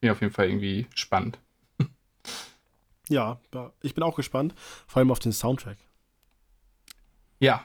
Bin 0.00 0.10
auf 0.10 0.20
jeden 0.20 0.32
Fall 0.32 0.48
irgendwie 0.48 0.86
spannend. 0.94 1.38
Ja, 3.10 3.40
ja, 3.54 3.72
ich 3.80 3.94
bin 3.94 4.04
auch 4.04 4.16
gespannt. 4.16 4.54
Vor 4.86 5.00
allem 5.00 5.10
auf 5.10 5.18
den 5.18 5.32
Soundtrack. 5.32 5.78
Ja, 7.40 7.64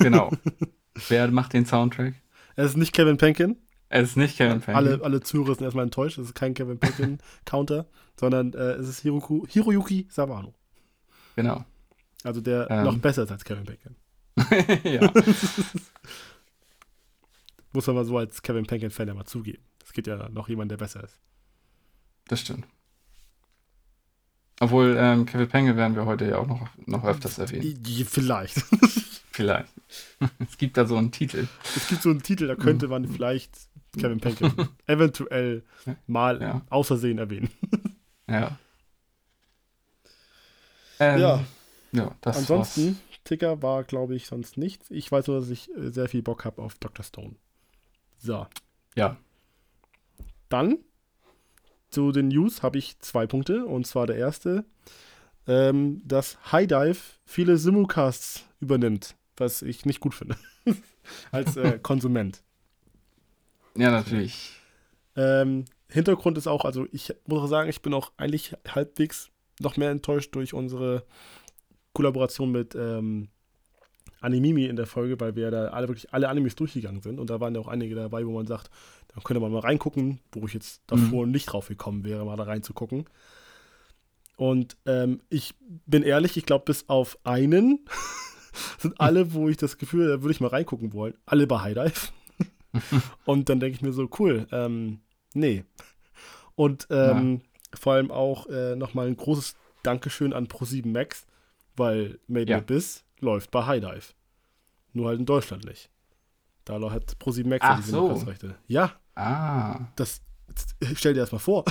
genau. 0.00 0.32
Wer 1.08 1.30
macht 1.30 1.52
den 1.52 1.64
Soundtrack? 1.64 2.14
Es 2.56 2.70
ist 2.70 2.76
nicht 2.76 2.92
Kevin 2.92 3.16
Penkin. 3.16 3.56
Es 3.88 4.10
ist 4.10 4.16
nicht 4.16 4.36
Kevin 4.36 4.60
Feige. 4.60 4.76
Alle, 4.76 5.00
alle 5.04 5.20
Zuhörer 5.20 5.54
sind 5.54 5.62
erstmal 5.64 5.84
enttäuscht. 5.84 6.18
Es 6.18 6.26
ist 6.26 6.34
kein 6.34 6.54
Kevin 6.54 6.80
Penkin-Counter, 6.80 7.86
sondern 8.18 8.52
äh, 8.54 8.72
es 8.72 8.88
ist 8.88 8.98
Hiroku, 9.02 9.46
Hiroyuki 9.46 10.08
Sawano. 10.10 10.54
Genau. 11.36 11.64
Also 12.24 12.40
der 12.40 12.68
Ähm. 12.68 12.82
noch 12.84 12.98
besser 12.98 13.22
ist 13.22 13.30
als 13.30 13.44
Kevin 13.44 13.64
Penkin. 13.66 13.94
ja. 14.92 15.08
Muss 17.74 17.86
man 17.86 17.96
mal 17.96 18.04
so 18.06 18.16
als 18.16 18.40
Kevin 18.40 18.64
Penkin-Fan 18.66 19.08
ja 19.08 19.14
mal 19.14 19.26
zugeben. 19.26 19.62
Es 19.84 19.92
gibt 19.92 20.06
ja 20.06 20.28
noch 20.30 20.48
jemanden, 20.48 20.70
der 20.70 20.76
besser 20.78 21.04
ist. 21.04 21.18
Das 22.28 22.40
stimmt. 22.40 22.66
Obwohl, 24.60 24.96
ähm, 24.98 25.26
Kevin 25.26 25.48
Penge 25.48 25.76
werden 25.76 25.96
wir 25.96 26.06
heute 26.06 26.26
ja 26.26 26.38
auch 26.38 26.46
noch, 26.46 26.68
noch 26.86 27.04
öfters 27.04 27.38
erwähnen. 27.38 27.84
I- 27.86 28.04
Vielleicht. 28.04 28.56
Vielleicht. 29.32 29.68
es 30.38 30.56
gibt 30.56 30.76
da 30.76 30.86
so 30.86 30.96
einen 30.96 31.10
Titel. 31.10 31.48
Es 31.76 31.88
gibt 31.88 32.02
so 32.02 32.10
einen 32.10 32.22
Titel, 32.22 32.46
da 32.46 32.54
könnte 32.54 32.86
man 32.88 33.06
vielleicht 33.08 33.50
Kevin 33.98 34.20
Penkin 34.20 34.52
eventuell 34.86 35.64
mal 36.06 36.40
Ja. 36.40 36.62
aus 36.70 36.86
Versehen 36.86 37.18
erwähnen. 37.18 37.50
Ja. 38.28 38.56
Ähm, 41.00 41.20
Ja. 41.20 41.44
Ja, 41.92 42.14
das 42.22 42.38
Ansonsten, 42.38 42.98
Ticker 43.24 43.62
war, 43.62 43.84
glaube 43.84 44.16
ich, 44.16 44.26
sonst 44.26 44.56
nichts. 44.56 44.90
Ich 44.90 45.10
weiß 45.12 45.28
nur, 45.28 45.38
dass 45.40 45.48
ich 45.48 45.70
äh, 45.76 45.90
sehr 45.90 46.08
viel 46.08 46.22
Bock 46.22 46.44
habe 46.44 46.60
auf 46.62 46.74
Dr. 46.78 47.04
Stone. 47.04 47.36
So. 48.24 48.46
Ja. 48.96 49.18
dann 50.48 50.78
zu 51.90 52.10
den 52.10 52.28
News 52.28 52.62
habe 52.62 52.78
ich 52.78 52.98
zwei 53.00 53.26
Punkte. 53.26 53.66
Und 53.66 53.86
zwar 53.86 54.06
der 54.06 54.16
erste, 54.16 54.64
ähm, 55.46 56.00
dass 56.04 56.38
High 56.50 56.66
Dive 56.66 56.98
viele 57.24 57.58
Simulcasts 57.58 58.44
übernimmt, 58.60 59.14
was 59.36 59.60
ich 59.62 59.84
nicht 59.84 60.00
gut 60.00 60.14
finde. 60.14 60.36
Als 61.30 61.56
äh, 61.56 61.78
Konsument. 61.82 62.42
Ja, 63.76 63.90
natürlich. 63.90 64.52
Ähm, 65.16 65.66
Hintergrund 65.88 66.38
ist 66.38 66.46
auch, 66.46 66.64
also 66.64 66.86
ich 66.92 67.12
muss 67.26 67.42
auch 67.42 67.48
sagen, 67.48 67.68
ich 67.68 67.82
bin 67.82 67.92
auch 67.92 68.12
eigentlich 68.16 68.54
halbwegs 68.66 69.30
noch 69.60 69.76
mehr 69.76 69.90
enttäuscht 69.90 70.34
durch 70.34 70.54
unsere 70.54 71.04
Kollaboration 71.92 72.50
mit 72.50 72.74
ähm, 72.74 73.28
Animimi 74.24 74.64
in 74.66 74.76
der 74.76 74.86
Folge, 74.86 75.18
weil 75.20 75.36
wir 75.36 75.50
da 75.50 75.68
alle 75.68 75.88
wirklich 75.88 76.12
alle 76.12 76.28
Animes 76.28 76.56
durchgegangen 76.56 77.00
sind 77.02 77.20
und 77.20 77.30
da 77.30 77.40
waren 77.40 77.54
ja 77.54 77.60
auch 77.60 77.68
einige 77.68 77.94
dabei, 77.94 78.26
wo 78.26 78.32
man 78.32 78.46
sagt, 78.46 78.70
da 79.14 79.20
könnte 79.22 79.40
man 79.40 79.52
mal 79.52 79.60
reingucken, 79.60 80.18
wo 80.32 80.46
ich 80.46 80.54
jetzt 80.54 80.82
davor 80.86 81.26
nicht 81.26 81.46
drauf 81.46 81.68
gekommen 81.68 82.04
wäre, 82.04 82.24
mal 82.24 82.36
da 82.36 82.44
reinzugucken. 82.44 83.04
Und 84.36 84.76
ähm, 84.86 85.20
ich 85.28 85.54
bin 85.86 86.02
ehrlich, 86.02 86.36
ich 86.36 86.44
glaube, 86.46 86.64
bis 86.64 86.88
auf 86.88 87.18
einen 87.22 87.84
sind 88.78 89.00
alle, 89.00 89.32
wo 89.32 89.48
ich 89.48 89.56
das 89.56 89.78
Gefühl, 89.78 90.08
da 90.08 90.22
würde 90.22 90.32
ich 90.32 90.40
mal 90.40 90.48
reingucken 90.48 90.92
wollen, 90.92 91.14
alle 91.26 91.46
bei 91.46 91.60
High 91.60 91.74
Dive. 91.74 92.08
und 93.24 93.48
dann 93.48 93.60
denke 93.60 93.76
ich 93.76 93.82
mir 93.82 93.92
so, 93.92 94.08
cool, 94.18 94.46
ähm, 94.50 94.98
nee. 95.34 95.64
Und 96.56 96.88
ähm, 96.90 97.42
vor 97.74 97.92
allem 97.94 98.10
auch 98.10 98.48
äh, 98.48 98.74
nochmal 98.76 99.06
ein 99.06 99.16
großes 99.16 99.54
Dankeschön 99.84 100.32
an 100.32 100.46
Pro7 100.48 100.88
Max, 100.88 101.26
weil 101.76 102.18
Made 102.26 102.50
Ja. 102.50 102.58
in 102.58 102.62
Abyss 102.64 103.03
läuft 103.20 103.50
bei 103.50 103.64
High 103.66 103.80
Dive. 103.80 104.14
Nur 104.92 105.08
halt 105.08 105.18
in 105.20 105.26
Deutschland 105.26 105.64
nicht. 105.64 105.90
Da 106.64 106.74
hat 106.90 107.16
Pro7 107.20 107.46
Max 107.46 107.64
Ach 107.68 107.76
die 107.76 107.90
so. 107.90 108.24
Ja, 108.68 108.92
Ah. 109.16 109.80
das 109.96 110.22
stell 110.94 111.14
dir 111.14 111.20
das 111.20 111.32
mal 111.32 111.38
vor. 111.38 111.64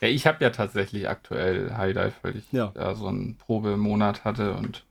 Ja, 0.00 0.08
ich 0.08 0.26
habe 0.26 0.42
ja 0.42 0.50
tatsächlich 0.50 1.08
aktuell 1.08 1.72
High 1.74 1.94
Dive, 1.94 2.12
weil 2.22 2.36
ich 2.36 2.50
Ja. 2.52 2.68
da 2.74 2.94
so 2.94 3.06
einen 3.06 3.36
Probemonat 3.36 4.24
hatte 4.24 4.54
und 4.54 4.84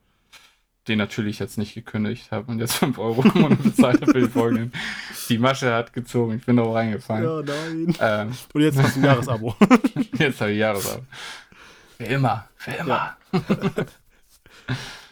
den 0.87 0.97
natürlich 0.97 1.37
jetzt 1.39 1.57
nicht 1.57 1.73
gekündigt 1.75 2.31
habe 2.31 2.49
und 2.51 2.59
jetzt 2.59 2.73
5 2.77 2.97
Euro 2.97 3.21
im 3.23 3.41
Monat 3.41 3.61
bezahlt 3.63 4.01
habe 4.01 4.11
für 4.11 4.21
die 4.21 4.27
folgenden. 4.29 4.71
Die 5.29 5.37
Masche 5.37 5.73
hat 5.73 5.93
gezogen, 5.93 6.35
ich 6.37 6.45
bin 6.45 6.57
da 6.57 6.63
reingefallen. 6.69 7.23
ja, 7.23 7.41
nein. 7.41 7.95
Ähm, 8.01 8.33
Und 8.53 8.61
jetzt 8.61 8.77
hast 8.77 8.95
du 8.95 8.99
ein 9.01 9.05
Jahresabo. 9.05 9.55
jetzt 10.17 10.41
habe 10.41 10.51
ich 10.51 10.57
Jahresabo. 10.59 11.03
Für 11.97 12.03
immer, 12.05 12.49
für 12.55 12.71
immer. 12.71 13.15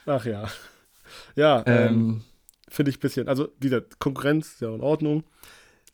Ach 0.06 0.26
ja. 0.26 0.48
Ja, 1.36 1.64
ähm, 1.66 1.88
Ähm, 1.88 2.22
finde 2.70 2.92
ich 2.92 2.98
ein 2.98 3.02
bisschen. 3.02 3.28
Also, 3.28 3.50
wieder 3.60 3.82
Konkurrenz, 4.00 4.54
ist 4.54 4.62
ja 4.62 4.74
in 4.74 4.82
Ordnung. 4.82 5.24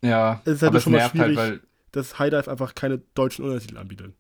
ja, 0.02 0.42
es 0.46 0.54
ist 0.56 0.62
halt 0.62 0.70
aber 0.72 0.80
schon 0.82 0.92
mal 0.94 1.00
nervt 1.00 1.16
halt, 1.18 1.34
schwierig. 1.34 1.38
weil 1.38 1.62
Dass 1.92 2.20
High 2.20 2.30
Dive 2.32 2.52
einfach 2.52 2.76
keine 2.76 3.00
deutschen 3.16 3.46
Untertitel 3.46 3.78
anbietet. 3.78 4.14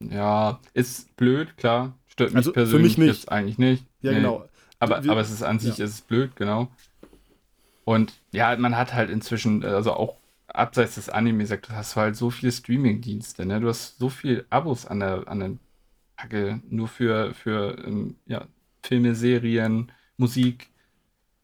Ja, 0.00 0.60
ist 0.74 1.14
blöd, 1.16 1.56
klar. 1.56 1.96
Stört 2.08 2.30
mich 2.30 2.36
Also, 2.38 2.50
für 2.50 2.54
persönlich 2.54 2.98
mich 2.98 3.06
nicht. 3.08 3.28
eigentlich 3.32 3.58
nicht. 3.58 3.86
Ja, 4.00 4.10
Nee. 4.12 4.18
genau. 4.18 4.48
Aber, 4.78 5.02
Wir- 5.04 5.12
aber 5.12 5.20
es 5.20 5.30
ist 5.30 5.42
an 5.42 5.58
sich 5.60 5.78
ja. 5.78 5.84
ist 5.84 5.92
es 5.94 6.00
blöd, 6.02 6.34
genau. 6.36 6.68
Und 7.84 8.12
ja, 8.32 8.56
man 8.56 8.76
hat 8.76 8.94
halt 8.94 9.10
inzwischen, 9.10 9.64
also 9.64 9.92
auch 9.92 10.16
abseits 10.48 10.96
des 10.96 11.08
Anime-Sektors, 11.08 11.74
hast 11.76 11.96
du 11.96 12.00
halt 12.00 12.16
so 12.16 12.30
viele 12.30 12.52
Streaming-Dienste, 12.52 13.46
ne? 13.46 13.60
Du 13.60 13.68
hast 13.68 13.98
so 13.98 14.08
viel 14.08 14.44
Abos 14.50 14.86
an 14.86 15.00
der, 15.00 15.26
an 15.28 15.40
den 15.40 15.60
heutzutage 16.22 16.60
nur 16.68 16.88
für, 16.88 17.34
für 17.34 17.78
ähm, 17.86 18.16
ja, 18.26 18.46
Filme, 18.82 19.14
Serien, 19.14 19.92
Musik. 20.16 20.68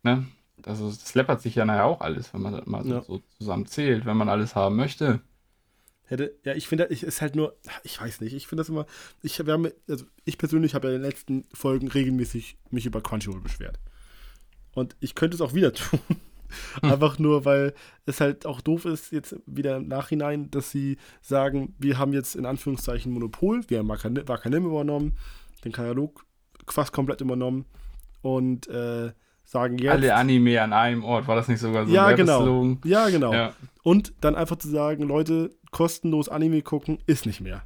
Ne? 0.02 0.26
Also 0.64 0.88
das 0.88 1.14
läppert 1.14 1.40
sich 1.40 1.54
ja 1.54 1.64
nachher 1.64 1.84
auch 1.84 2.00
alles, 2.00 2.32
wenn 2.34 2.42
man 2.42 2.52
das 2.52 2.66
mal 2.66 2.86
Ja. 2.86 3.02
so, 3.02 3.16
so 3.16 3.22
zusammen 3.38 3.66
zählt, 3.66 4.06
wenn 4.06 4.16
man 4.16 4.28
alles 4.28 4.54
haben 4.54 4.76
möchte. 4.76 5.20
Hätte, 6.04 6.34
ja, 6.44 6.54
ich 6.54 6.66
finde, 6.66 6.86
ich 6.90 7.02
ist 7.02 7.20
halt 7.20 7.36
nur, 7.36 7.54
ich 7.82 8.00
weiß 8.00 8.22
nicht, 8.22 8.32
ich 8.32 8.46
finde 8.46 8.62
das 8.62 8.70
immer, 8.70 8.86
ich, 9.22 9.44
wir 9.44 9.52
haben, 9.52 9.68
also 9.88 10.06
ich 10.24 10.38
persönlich 10.38 10.74
habe 10.74 10.88
ja 10.88 10.94
in 10.94 11.02
den 11.02 11.10
letzten 11.10 11.44
Folgen 11.52 11.88
regelmäßig 11.88 12.56
mich 12.70 12.86
über 12.86 13.02
Crunchyroll 13.02 13.40
beschwert. 13.40 13.78
Und 14.72 14.96
ich 15.00 15.14
könnte 15.14 15.34
es 15.34 15.40
auch 15.42 15.54
wieder 15.54 15.72
tun. 15.74 16.00
Einfach 16.82 17.18
nur, 17.18 17.44
weil 17.44 17.74
es 18.06 18.20
halt 18.20 18.46
auch 18.46 18.60
doof 18.60 18.84
ist, 18.84 19.12
jetzt 19.12 19.36
wieder 19.46 19.76
im 19.76 19.88
Nachhinein, 19.88 20.50
dass 20.50 20.70
sie 20.70 20.96
sagen, 21.20 21.74
wir 21.78 21.98
haben 21.98 22.12
jetzt 22.12 22.36
in 22.36 22.46
Anführungszeichen 22.46 23.12
Monopol, 23.12 23.62
wir 23.68 23.78
haben 23.78 23.88
Wakanim 23.88 24.66
übernommen, 24.66 25.16
den 25.64 25.72
Katalog 25.72 26.24
fast 26.66 26.92
komplett 26.92 27.20
übernommen 27.20 27.64
und 28.22 28.68
äh, 28.68 29.12
sagen 29.44 29.78
jetzt. 29.78 29.92
Alle 29.92 30.14
Anime 30.14 30.60
an 30.60 30.72
einem 30.72 31.04
Ort, 31.04 31.26
war 31.26 31.36
das 31.36 31.48
nicht 31.48 31.60
sogar 31.60 31.86
so 31.86 31.92
ja, 31.92 32.12
genau. 32.12 32.76
Ja, 32.84 33.08
genau. 33.08 33.32
Ja. 33.32 33.54
Und 33.82 34.12
dann 34.20 34.34
einfach 34.34 34.56
zu 34.56 34.68
sagen, 34.68 35.04
Leute, 35.04 35.56
kostenlos 35.70 36.28
Anime 36.28 36.62
gucken 36.62 36.98
ist 37.06 37.26
nicht 37.26 37.40
mehr. 37.40 37.62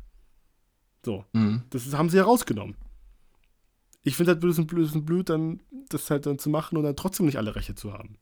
So. 1.04 1.24
Mhm. 1.32 1.62
Das 1.70 1.86
ist, 1.86 1.96
haben 1.96 2.08
sie 2.08 2.18
ja 2.18 2.24
rausgenommen. 2.24 2.76
Ich 4.04 4.16
finde 4.16 4.32
halt 4.32 4.42
ein 4.42 4.48
bisschen 4.48 4.66
blöd, 4.66 4.84
bisschen 4.84 5.04
blöd, 5.04 5.28
dann 5.28 5.60
das 5.88 6.10
halt 6.10 6.26
dann 6.26 6.38
zu 6.38 6.50
machen 6.50 6.76
und 6.76 6.84
dann 6.84 6.96
trotzdem 6.96 7.26
nicht 7.26 7.38
alle 7.38 7.54
Rechte 7.54 7.74
zu 7.74 7.92
haben. 7.92 8.18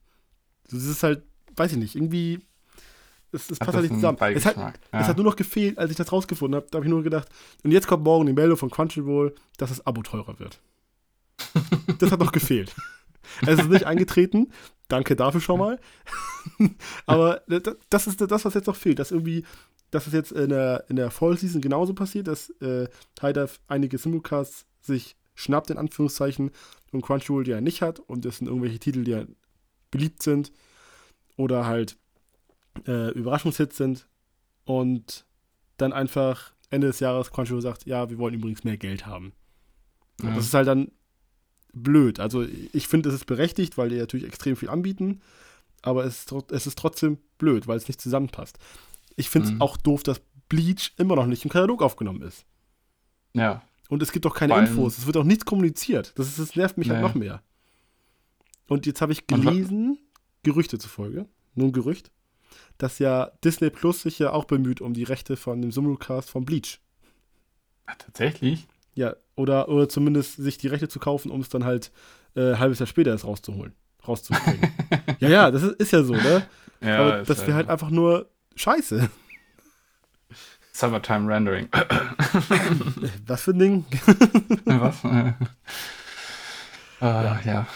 Das 0.69 0.83
ist 0.83 1.03
halt, 1.03 1.23
weiß 1.55 1.73
ich 1.73 1.77
nicht, 1.77 1.95
irgendwie. 1.95 2.39
Es, 3.33 3.49
es 3.49 3.59
passt 3.59 3.73
halt 3.73 3.83
nicht 3.83 3.95
zusammen. 3.95 4.17
Es 4.19 4.45
hat, 4.45 4.55
Beigeschmack, 4.55 4.79
es 4.91 4.99
ja. 4.99 5.07
hat 5.07 5.17
nur 5.17 5.25
noch 5.25 5.37
gefehlt, 5.37 5.77
als 5.77 5.89
ich 5.89 5.95
das 5.95 6.11
rausgefunden 6.11 6.55
habe, 6.55 6.67
da 6.69 6.77
habe 6.77 6.85
ich 6.85 6.89
nur 6.89 7.01
gedacht, 7.01 7.29
und 7.63 7.71
jetzt 7.71 7.87
kommt 7.87 8.03
morgen 8.03 8.25
die 8.25 8.33
Meldung 8.33 8.57
von 8.57 8.69
Crunchyroll, 8.69 9.33
dass 9.57 9.69
das 9.69 9.85
Abo 9.85 10.01
teurer 10.01 10.37
wird. 10.37 10.59
das 11.99 12.11
hat 12.11 12.19
noch 12.19 12.33
gefehlt. 12.33 12.75
Es 13.45 13.59
ist 13.59 13.69
nicht 13.69 13.85
eingetreten. 13.85 14.51
Danke 14.87 15.15
dafür 15.15 15.41
schon 15.41 15.59
mal. 15.59 15.79
Aber 17.05 17.41
das- 17.89 18.07
ist 18.07 18.19
das, 18.19 18.45
was 18.45 18.53
jetzt 18.53 18.67
noch 18.67 18.75
fehlt. 18.75 18.99
Dass 18.99 19.11
irgendwie, 19.11 19.45
dass 19.91 20.07
es 20.07 20.13
jetzt 20.13 20.31
in 20.31 20.49
der, 20.49 20.85
in 20.89 20.95
der 20.95 21.11
Fall 21.11 21.37
Season 21.37 21.61
genauso 21.61 21.93
passiert, 21.93 22.27
dass 22.27 22.49
äh, 22.61 22.87
Haida 23.21 23.47
einige 23.67 23.97
Simulcasts 23.97 24.65
sich 24.81 25.15
schnappt, 25.35 25.69
in 25.69 25.77
Anführungszeichen, 25.77 26.51
und 26.91 27.01
Crunchyroll 27.03 27.45
die 27.45 27.51
er 27.51 27.61
nicht 27.61 27.81
hat. 27.81 27.99
Und 27.99 28.25
das 28.25 28.37
sind 28.37 28.47
irgendwelche 28.47 28.79
Titel, 28.79 29.03
die 29.03 29.11
ja 29.11 29.23
beliebt 29.91 30.23
sind. 30.23 30.51
Oder 31.37 31.65
halt 31.65 31.97
äh, 32.87 33.11
Überraschungshits 33.11 33.77
sind. 33.77 34.07
Und 34.65 35.25
dann 35.77 35.93
einfach 35.93 36.53
Ende 36.69 36.87
des 36.87 36.99
Jahres 36.99 37.31
Crunchyroll 37.31 37.61
sagt, 37.61 37.85
ja, 37.85 38.09
wir 38.09 38.17
wollen 38.17 38.33
übrigens 38.35 38.63
mehr 38.63 38.77
Geld 38.77 39.05
haben. 39.05 39.33
Ja. 40.21 40.33
Das 40.35 40.45
ist 40.45 40.53
halt 40.53 40.67
dann 40.67 40.91
blöd. 41.73 42.19
Also 42.19 42.43
ich 42.73 42.87
finde, 42.87 43.09
es 43.09 43.15
ist 43.15 43.25
berechtigt, 43.25 43.77
weil 43.77 43.89
die 43.89 43.97
natürlich 43.97 44.25
extrem 44.25 44.55
viel 44.55 44.69
anbieten, 44.69 45.21
aber 45.81 46.05
es 46.05 46.19
ist, 46.25 46.51
es 46.51 46.67
ist 46.67 46.77
trotzdem 46.77 47.17
blöd, 47.37 47.67
weil 47.67 47.77
es 47.77 47.87
nicht 47.87 47.99
zusammenpasst. 48.01 48.57
Ich 49.15 49.29
finde 49.29 49.47
es 49.47 49.53
Mhm. 49.55 49.61
auch 49.61 49.77
doof, 49.77 50.03
dass 50.03 50.21
Bleach 50.49 50.91
immer 50.97 51.15
noch 51.15 51.25
nicht 51.25 51.43
im 51.43 51.49
Katalog 51.51 51.81
aufgenommen 51.81 52.21
ist. 52.21 52.45
ja. 53.33 53.61
Und 53.89 54.01
es 54.01 54.13
gibt 54.13 54.25
auch 54.25 54.33
keine 54.35 54.57
Infos, 54.57 54.97
es 54.99 55.05
wird 55.05 55.17
auch 55.17 55.25
nichts 55.25 55.43
kommuniziert. 55.43 56.13
Das, 56.17 56.27
ist, 56.29 56.39
das 56.39 56.55
nervt 56.55 56.77
mich 56.77 56.89
halt 56.89 57.01
Nee. 57.01 57.07
noch 57.07 57.15
mehr. 57.15 57.41
Und 58.71 58.85
jetzt 58.85 59.01
habe 59.01 59.11
ich 59.11 59.27
gelesen, 59.27 59.99
Gerüchte 60.43 60.79
zufolge, 60.79 61.25
nur 61.55 61.67
ein 61.67 61.73
Gerücht, 61.73 62.09
dass 62.77 62.99
ja 62.99 63.29
Disney 63.43 63.69
Plus 63.69 64.01
sich 64.01 64.17
ja 64.17 64.31
auch 64.31 64.45
bemüht 64.45 64.79
um 64.79 64.93
die 64.93 65.03
Rechte 65.03 65.35
von 65.35 65.61
dem 65.61 65.73
Simulcast 65.73 66.29
von 66.29 66.45
Bleach. 66.45 66.79
Ah, 67.85 67.95
Tatsächlich? 67.97 68.65
Ja, 68.93 69.17
oder, 69.35 69.67
oder 69.67 69.89
zumindest 69.89 70.37
sich 70.37 70.57
die 70.57 70.69
Rechte 70.69 70.87
zu 70.87 70.99
kaufen, 70.99 71.31
um 71.31 71.41
es 71.41 71.49
dann 71.49 71.65
halt 71.65 71.91
äh, 72.33 72.51
ein 72.53 72.59
halbes 72.59 72.79
Jahr 72.79 72.87
später 72.87 73.11
erst 73.11 73.25
rauszuholen. 73.25 73.73
Rauszubringen. 74.07 74.71
ja, 75.19 75.27
ja, 75.27 75.51
das 75.51 75.63
ist, 75.63 75.73
ist 75.73 75.91
ja 75.91 76.03
so, 76.03 76.13
ne? 76.13 76.47
Ja, 76.79 76.99
Aber 76.99 77.23
das 77.23 77.45
wäre 77.45 77.55
halt 77.55 77.67
einfach 77.67 77.89
nur 77.89 78.31
scheiße. 78.55 79.11
Summertime 80.71 81.27
Rendering. 81.27 81.67
Was 83.27 83.43
für 83.43 83.51
ein 83.51 83.59
Ding? 83.59 83.85
Was? 84.63 85.03
Äh, 85.03 85.33
ah, 87.01 87.39
ja. 87.45 87.67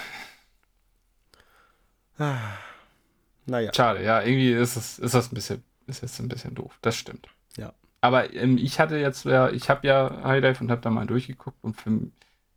Naja. 2.18 3.72
Schade, 3.74 4.04
ja, 4.04 4.22
irgendwie 4.22 4.52
ist 4.54 4.76
es, 4.76 5.00
ist 5.00 5.14
das 5.14 5.32
ein 5.32 5.36
bisschen, 5.36 5.64
ist 5.88 6.02
jetzt 6.02 6.20
ein 6.20 6.28
bisschen 6.28 6.56
doof. 6.56 6.78
Das 6.82 6.96
stimmt. 6.96 7.28
Ja. 7.58 7.74
Aber 8.02 8.34
ähm, 8.34 8.58
ich 8.58 8.80
hatte 8.80 8.98
jetzt, 8.98 9.26
ja, 9.26 9.50
ich 9.50 9.70
habe 9.70 9.88
ja 9.88 10.22
High 10.24 10.42
Dive 10.42 10.62
und 10.64 10.72
habe 10.72 10.82
da 10.82 10.90
mal 10.90 11.08
durchgeguckt 11.08 11.58
und 11.64 11.76
für, 11.80 11.92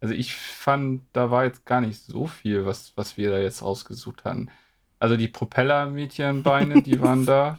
also 0.01 0.15
ich 0.15 0.35
fand, 0.35 1.03
da 1.13 1.31
war 1.31 1.45
jetzt 1.45 1.65
gar 1.67 1.81
nicht 1.81 2.01
so 2.03 2.27
viel, 2.27 2.67
was, 2.67 2.93
was 2.97 3.17
wir 3.17 3.31
da 3.31 3.39
jetzt 3.39 3.63
rausgesucht 3.63 4.25
hatten. 4.25 4.51
Also 5.01 5.17
die 5.17 5.29
Propeller-Mädchenbeine, 5.29 6.83
die 6.83 7.01
waren 7.03 7.25
da, 7.27 7.59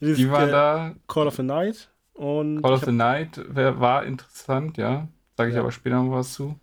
die 0.00 0.30
waren 0.30 0.48
äh, 0.48 0.52
da. 0.52 0.94
Call 1.08 1.26
of 1.26 1.36
the 1.36 1.42
Night 1.42 1.88
und. 2.14 2.62
Call 2.62 2.72
of 2.72 2.84
the 2.84 2.92
Night 2.92 3.40
war 3.54 4.04
interessant, 4.04 4.76
ja. 4.76 5.08
Sage 5.36 5.50
ich 5.50 5.54
Ja. 5.56 5.60
aber 5.62 5.72
später 5.72 6.02
noch 6.02 6.10
was 6.12 6.32
zu. 6.32 6.58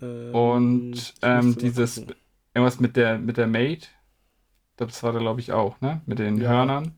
ähm, 0.00 0.34
Und 0.34 1.14
ähm, 1.22 1.56
dieses, 1.56 1.96
gucken. 1.96 2.14
Irgendwas 2.54 2.80
mit 2.80 2.96
der, 2.96 3.18
mit 3.18 3.36
der 3.36 3.46
Maid, 3.46 3.90
das 4.76 5.02
war 5.04 5.12
da 5.12 5.20
glaube 5.20 5.40
ich 5.40 5.52
auch, 5.52 5.80
ne? 5.82 6.02
Mit 6.06 6.18
den 6.20 6.40
Ja. 6.42 6.48
Hörnern. 6.48 6.94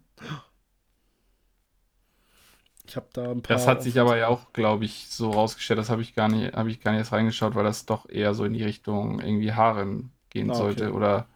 Ich 2.86 2.96
habe 2.96 3.08
da 3.12 3.30
ein 3.30 3.42
paar. 3.42 3.56
Das 3.56 3.66
hat 3.66 3.82
sich 3.82 3.98
aber 3.98 4.16
ja 4.16 4.28
auch, 4.28 4.52
glaube 4.52 4.84
ich, 4.84 5.08
so 5.08 5.30
rausgestellt, 5.30 5.78
das 5.78 5.90
habe 5.90 6.02
ich 6.02 6.14
gar 6.14 6.28
nicht, 6.28 6.54
habe 6.54 6.70
ich 6.70 6.80
gar 6.80 6.92
nicht 6.92 7.00
erst 7.00 7.12
reingeschaut, 7.12 7.54
weil 7.54 7.64
das 7.64 7.84
doch 7.86 8.08
eher 8.08 8.34
so 8.34 8.44
in 8.44 8.52
die 8.52 8.62
Richtung 8.64 9.20
irgendwie 9.20 9.52
Harem 9.52 10.10
gehen 10.30 10.52
Ah, 10.52 10.60
okay. 10.62 10.84
sollte 10.84 10.92
oder 10.92 11.26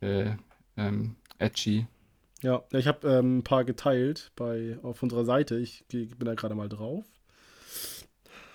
äh, 0.00 0.32
ähm, 0.76 1.16
edgy. 1.38 1.86
Ja, 2.42 2.64
ich 2.72 2.86
habe 2.86 3.06
ähm, 3.08 3.38
ein 3.38 3.42
paar 3.44 3.64
geteilt 3.64 4.32
bei, 4.36 4.78
auf 4.82 5.02
unserer 5.02 5.24
Seite. 5.26 5.58
Ich 5.58 5.84
bin 5.88 6.14
da 6.20 6.34
gerade 6.34 6.54
mal 6.54 6.68
drauf. 6.68 7.04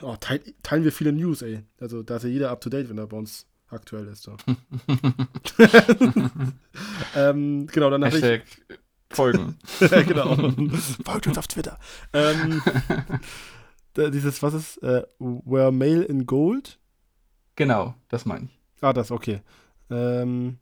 Oh, 0.02 0.16
teil, 0.20 0.42
teilen 0.64 0.84
wir 0.84 0.92
viele 0.92 1.12
News, 1.14 1.42
ey. 1.42 1.64
Also 1.80 2.02
da 2.04 2.18
ist 2.18 2.24
ja 2.24 2.30
jeder 2.30 2.50
up 2.52 2.62
to 2.62 2.70
date, 2.70 2.90
wenn 2.90 2.98
er 2.98 3.08
bei 3.08 3.18
uns 3.18 3.46
aktuell 3.74 4.08
ist. 4.08 4.24
So. 4.24 4.36
ähm, 7.16 7.68
genau, 7.68 7.90
dann 7.90 8.06
hatte 8.06 8.18
ich. 8.18 8.24
Hashtag 8.24 8.44
Folgen. 9.14 9.58
genau. 9.80 10.36
Folgt 11.06 11.28
uns 11.28 11.38
auf 11.38 11.48
Twitter. 11.48 11.78
Ähm, 12.14 12.62
dieses, 13.96 14.42
was 14.42 14.54
ist? 14.54 14.78
Äh, 14.78 15.04
Where 15.20 15.72
Mail 15.72 16.04
in 16.04 16.26
Gold? 16.26 16.80
genau, 17.56 17.94
das 18.10 18.26
meine 18.26 18.46
ich. 18.46 18.60
Ah, 18.82 18.94
das, 18.94 19.12
okay. 19.12 19.42
Ähm, 19.92 20.58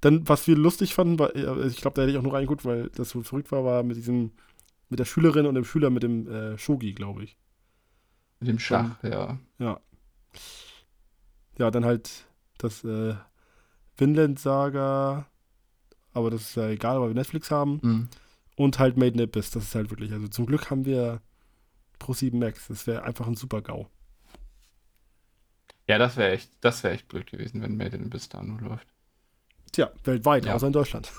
dann, 0.00 0.28
was 0.28 0.46
wir 0.46 0.56
lustig 0.56 0.94
fanden, 0.94 1.18
war, 1.18 1.34
äh, 1.34 1.66
ich 1.66 1.80
glaube, 1.80 1.94
da 1.94 2.02
hätte 2.02 2.12
ich 2.12 2.18
auch 2.18 2.22
nur 2.22 2.34
reingeguckt, 2.34 2.64
weil 2.64 2.90
das 2.90 3.10
so 3.10 3.22
verrückt 3.22 3.50
war, 3.50 3.64
war 3.64 3.82
mit 3.82 3.96
diesem, 3.96 4.32
mit 4.88 5.00
der 5.00 5.04
Schülerin 5.04 5.46
und 5.46 5.56
dem 5.56 5.64
Schüler 5.64 5.90
mit 5.90 6.04
dem 6.04 6.28
äh, 6.28 6.58
Shogi, 6.58 6.92
glaube 6.92 7.24
ich. 7.24 7.36
Mit 8.38 8.48
dem 8.48 8.58
Schach, 8.60 9.02
ja. 9.02 9.38
Ja. 9.58 9.80
Ja, 11.58 11.70
dann 11.72 11.84
halt 11.84 12.27
das 12.58 12.84
äh, 12.84 13.14
Vinland 13.96 14.38
Saga, 14.38 15.26
aber 16.12 16.30
das 16.30 16.42
ist 16.42 16.54
ja 16.56 16.68
egal, 16.68 17.00
weil 17.00 17.08
wir 17.08 17.14
Netflix 17.14 17.50
haben. 17.50 17.80
Mhm. 17.82 18.08
Und 18.56 18.78
halt 18.78 18.96
Made 18.96 19.14
in 19.14 19.20
Abyss, 19.22 19.50
das 19.50 19.64
ist 19.64 19.74
halt 19.74 19.90
wirklich, 19.90 20.12
also 20.12 20.26
zum 20.28 20.46
Glück 20.46 20.70
haben 20.70 20.84
wir 20.84 21.20
Pro 21.98 22.12
7 22.12 22.38
Max, 22.38 22.66
das 22.68 22.86
wäre 22.86 23.02
einfach 23.04 23.26
ein 23.26 23.36
super 23.36 23.62
GAU. 23.62 23.86
Ja, 25.86 25.96
das 25.98 26.16
wäre 26.16 26.32
echt, 26.32 26.50
das 26.60 26.82
wäre 26.82 26.94
echt 26.94 27.08
blöd 27.08 27.30
gewesen, 27.30 27.62
wenn 27.62 27.76
Made 27.76 27.96
in 27.96 28.06
Abyss 28.06 28.28
da 28.28 28.42
nur 28.42 28.60
läuft. 28.60 28.86
Tja, 29.72 29.90
weltweit, 30.04 30.44
Ja. 30.44 30.54
außer 30.54 30.66
in 30.66 30.72
Deutschland. 30.72 31.10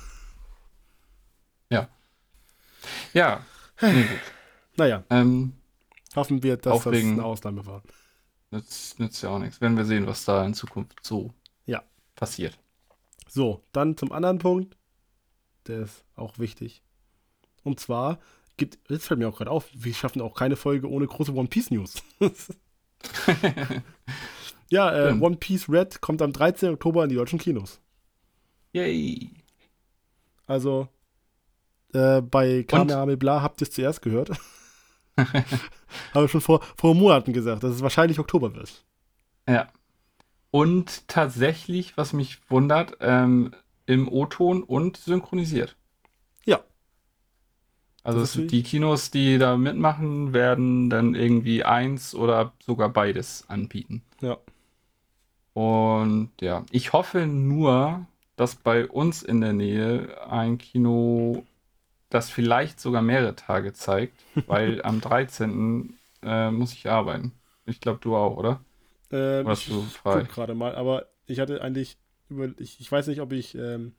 Ja, 3.14 3.44
nee, 3.82 4.04
gut. 4.04 4.20
Naja, 4.78 5.04
Ähm, 5.10 5.54
hoffen 6.16 6.44
wir, 6.44 6.58
dass 6.58 6.84
das 6.84 6.94
eine 6.94 7.24
Ausnahme 7.24 7.66
war. 7.66 7.82
Nützt, 8.52 9.00
nützt 9.00 9.22
ja 9.24 9.30
auch 9.30 9.40
nichts. 9.40 9.62
Werden 9.62 9.78
wir 9.78 9.86
sehen, 9.86 10.08
was 10.08 10.26
da 10.26 10.46
in 10.46 10.54
Zukunft 10.54 11.00
so 11.06 11.34
Ja. 11.66 11.84
passiert. 12.16 12.58
So, 13.28 13.64
dann 13.72 13.96
zum 13.98 14.12
anderen 14.12 14.40
Punkt. 14.40 14.76
Der 15.68 15.82
ist 15.82 16.04
auch 16.16 16.40
wichtig. 16.40 16.82
Und 17.64 17.80
zwar 17.80 18.20
gibt, 18.58 18.80
jetzt 18.90 19.06
fällt 19.08 19.20
mir 19.20 19.28
auch 19.30 19.38
gerade 19.38 19.52
auf, 19.52 19.70
wir 19.74 19.94
schaffen 19.94 20.22
auch 20.22 20.34
keine 20.36 20.56
Folge 20.56 20.90
ohne 20.90 21.06
große 21.06 21.34
One 21.34 21.48
Piece 21.48 21.70
News. 21.72 22.02
ja, 24.70 25.10
äh. 25.10 25.14
One 25.20 25.38
Piece 25.38 25.70
Red 25.70 26.02
kommt 26.02 26.22
am 26.22 26.34
13. 26.34 26.74
Oktober 26.74 27.04
in 27.04 27.10
die 27.10 27.16
deutschen 27.16 27.40
Kinos. 27.40 27.80
Yay. 28.74 29.30
Also 30.48 30.88
äh, 31.94 32.22
bei 32.22 32.64
Kamehameha 32.64 33.42
habt 33.42 33.62
ihr 33.62 33.68
es 33.68 33.74
zuerst 33.74 34.02
gehört. 34.02 34.32
Habe 36.14 36.26
ich 36.26 36.32
schon 36.32 36.42
vor, 36.42 36.62
vor 36.78 36.96
Monaten 36.96 37.34
gesagt, 37.34 37.64
dass 37.64 37.76
es 37.76 37.82
wahrscheinlich 37.82 38.20
Oktober 38.20 38.56
wird. 38.56 38.84
Ja. 39.48 39.68
Und 40.52 41.08
tatsächlich, 41.08 41.98
was 41.98 42.14
mich 42.14 42.40
wundert, 42.50 42.98
ähm, 43.02 43.52
im 43.86 44.08
O-Ton 44.08 44.64
und 44.64 44.98
synchronisiert. 44.98 45.76
Ja. 46.46 46.62
Also 48.04 48.22
es, 48.22 48.34
die 48.34 48.64
Kinos, 48.64 49.12
die 49.12 49.38
da 49.38 49.58
mitmachen, 49.58 50.34
werden 50.34 50.90
dann 50.90 51.16
irgendwie 51.16 51.64
eins 51.64 52.16
oder 52.16 52.54
sogar 52.66 52.90
beides 52.90 53.46
anbieten. 53.48 54.04
Ja. 54.22 54.38
Und 55.54 56.32
ja, 56.40 56.66
ich 56.72 56.94
hoffe 56.94 57.26
nur, 57.28 58.06
dass 58.36 58.56
bei 58.56 58.88
uns 58.88 59.24
in 59.24 59.42
der 59.42 59.54
Nähe 59.54 60.18
ein 60.30 60.58
Kino 60.58 61.44
das 62.10 62.30
vielleicht 62.30 62.80
sogar 62.80 63.02
mehrere 63.02 63.36
Tage 63.36 63.74
zeigt, 63.74 64.26
weil 64.48 64.82
am 64.84 65.02
13. 65.02 66.00
Äh, 66.24 66.52
muss 66.52 66.74
ich 66.74 66.90
arbeiten. 66.90 67.34
Ich 67.66 67.82
glaube, 67.82 68.00
du 68.02 68.16
auch, 68.16 68.38
oder? 68.38 68.62
Ähm, 69.12 69.46
Oder 69.46 69.54
hast 69.54 69.68
ich 69.68 69.70
du 69.70 69.90
frei? 69.90 70.28
guck 70.28 70.30
gerade 70.30 70.56
mal, 70.56 70.76
aber 70.76 71.08
ich 71.26 71.40
hatte 71.40 71.62
eigentlich 71.62 71.98
über, 72.30 72.50
ich, 72.60 72.80
ich 72.80 72.92
weiß 72.92 73.08
nicht, 73.08 73.22
ob 73.22 73.32
ich 73.32 73.56
ähm, 73.56 73.96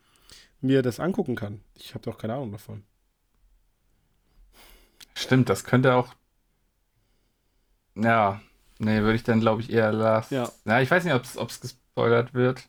mir 0.60 0.82
das 0.82 1.00
angucken 1.00 1.36
kann. 1.36 1.62
Ich 1.76 1.94
habe 1.94 2.04
doch 2.04 2.18
keine 2.18 2.34
Ahnung 2.34 2.52
davon. 2.52 2.84
Stimmt, 5.14 5.48
das 5.48 5.62
könnte 5.62 5.94
auch. 5.94 6.14
Ja, 7.94 8.40
nee, 8.78 9.00
würde 9.02 9.14
ich 9.16 9.22
dann, 9.24 9.40
glaube 9.40 9.62
ich, 9.62 9.70
eher 9.70 9.92
lassen. 9.92 10.34
Ja. 10.34 10.50
Ja, 10.64 10.80
ich 10.80 10.90
weiß 10.90 11.04
nicht, 11.04 11.14
ob 11.14 11.50
es 11.50 11.60
gespoilert 11.60 12.34
wird. 12.34 12.68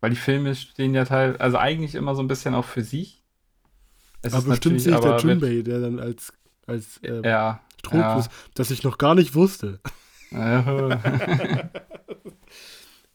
Weil 0.00 0.10
die 0.10 0.16
Filme 0.16 0.54
stehen 0.54 0.94
ja 0.94 1.04
teil, 1.04 1.36
also 1.38 1.56
eigentlich 1.58 1.94
immer 1.94 2.14
so 2.14 2.22
ein 2.22 2.28
bisschen 2.28 2.54
auch 2.54 2.64
für 2.64 2.82
sich. 2.82 3.19
Es 4.22 4.34
aber 4.34 4.50
bestimmt 4.50 4.80
sehe 4.80 4.94
ich 4.94 5.00
der 5.00 5.18
Junbei, 5.18 5.62
der 5.62 5.80
dann 5.80 5.98
als, 5.98 6.32
als 6.66 6.98
äh, 6.98 7.22
Ja. 7.26 7.60
Trugfuß, 7.82 8.28
das 8.54 8.70
ich 8.70 8.82
noch 8.82 8.98
gar 8.98 9.14
nicht 9.14 9.34
wusste. 9.34 9.80
ja. 10.30 11.00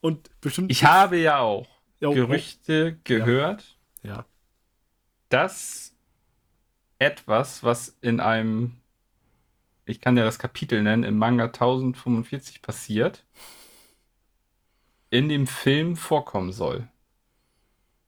Und 0.02 0.30
bestimmt. 0.42 0.72
ich 0.72 0.84
habe 0.84 1.18
ja 1.18 1.40
auch 1.40 1.68
Ja, 2.00 2.10
oh, 2.10 2.14
Gerüchte 2.14 2.98
gehört, 3.04 3.78
Ja. 4.04 4.26
dass 5.30 5.94
etwas, 7.00 7.64
was 7.64 7.96
in 8.02 8.20
einem, 8.20 8.74
ich 9.86 10.02
kann 10.02 10.18
ja 10.18 10.24
das 10.24 10.40
Kapitel 10.40 10.82
nennen, 10.82 11.04
im 11.04 11.18
Manga 11.18 11.46
1045 11.46 12.62
passiert, 12.62 13.26
in 15.10 15.30
dem 15.30 15.48
Film 15.48 15.96
vorkommen 15.96 16.52
soll. 16.52 16.88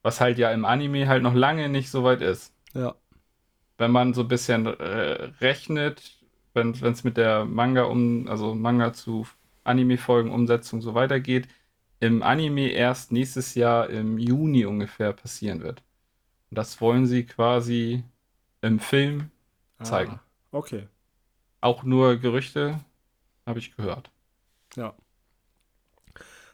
Was 0.03 0.21
halt 0.21 0.37
ja 0.37 0.51
im 0.51 0.65
Anime 0.65 1.07
halt 1.07 1.23
noch 1.23 1.33
lange 1.33 1.69
nicht 1.69 1.89
so 1.89 2.03
weit 2.03 2.21
ist. 2.21 2.53
Ja. 2.77 2.95
Wenn 3.77 3.91
man 3.91 4.13
so 4.13 4.21
ein 4.21 4.27
bisschen 4.27 4.65
äh, 4.65 5.23
rechnet, 5.41 6.17
wenn 6.53 6.71
es 6.71 7.03
mit 7.03 7.17
der 7.17 7.45
Manga 7.45 7.83
um, 7.83 8.27
also 8.27 8.55
Manga 8.55 8.93
zu 8.93 9.27
Anime-Folgen 9.63 10.31
Umsetzung 10.31 10.81
so 10.81 10.93
weitergeht, 10.93 11.47
im 11.99 12.21
Anime 12.23 12.69
erst 12.69 13.11
nächstes 13.11 13.55
Jahr 13.55 13.89
im 13.89 14.17
Juni 14.17 14.65
ungefähr 14.65 15.13
passieren 15.13 15.61
wird. 15.61 15.83
Und 16.49 16.57
das 16.57 16.79
wollen 16.79 17.07
sie 17.07 17.25
quasi 17.25 18.03
im 18.61 18.79
Film 18.79 19.31
zeigen. 19.81 20.13
Ah, 20.13 20.23
okay. 20.51 20.87
Auch 21.61 21.83
nur 21.83 22.17
Gerüchte 22.17 22.79
habe 23.45 23.59
ich 23.59 23.75
gehört. 23.75 24.11
Ja. 24.75 24.93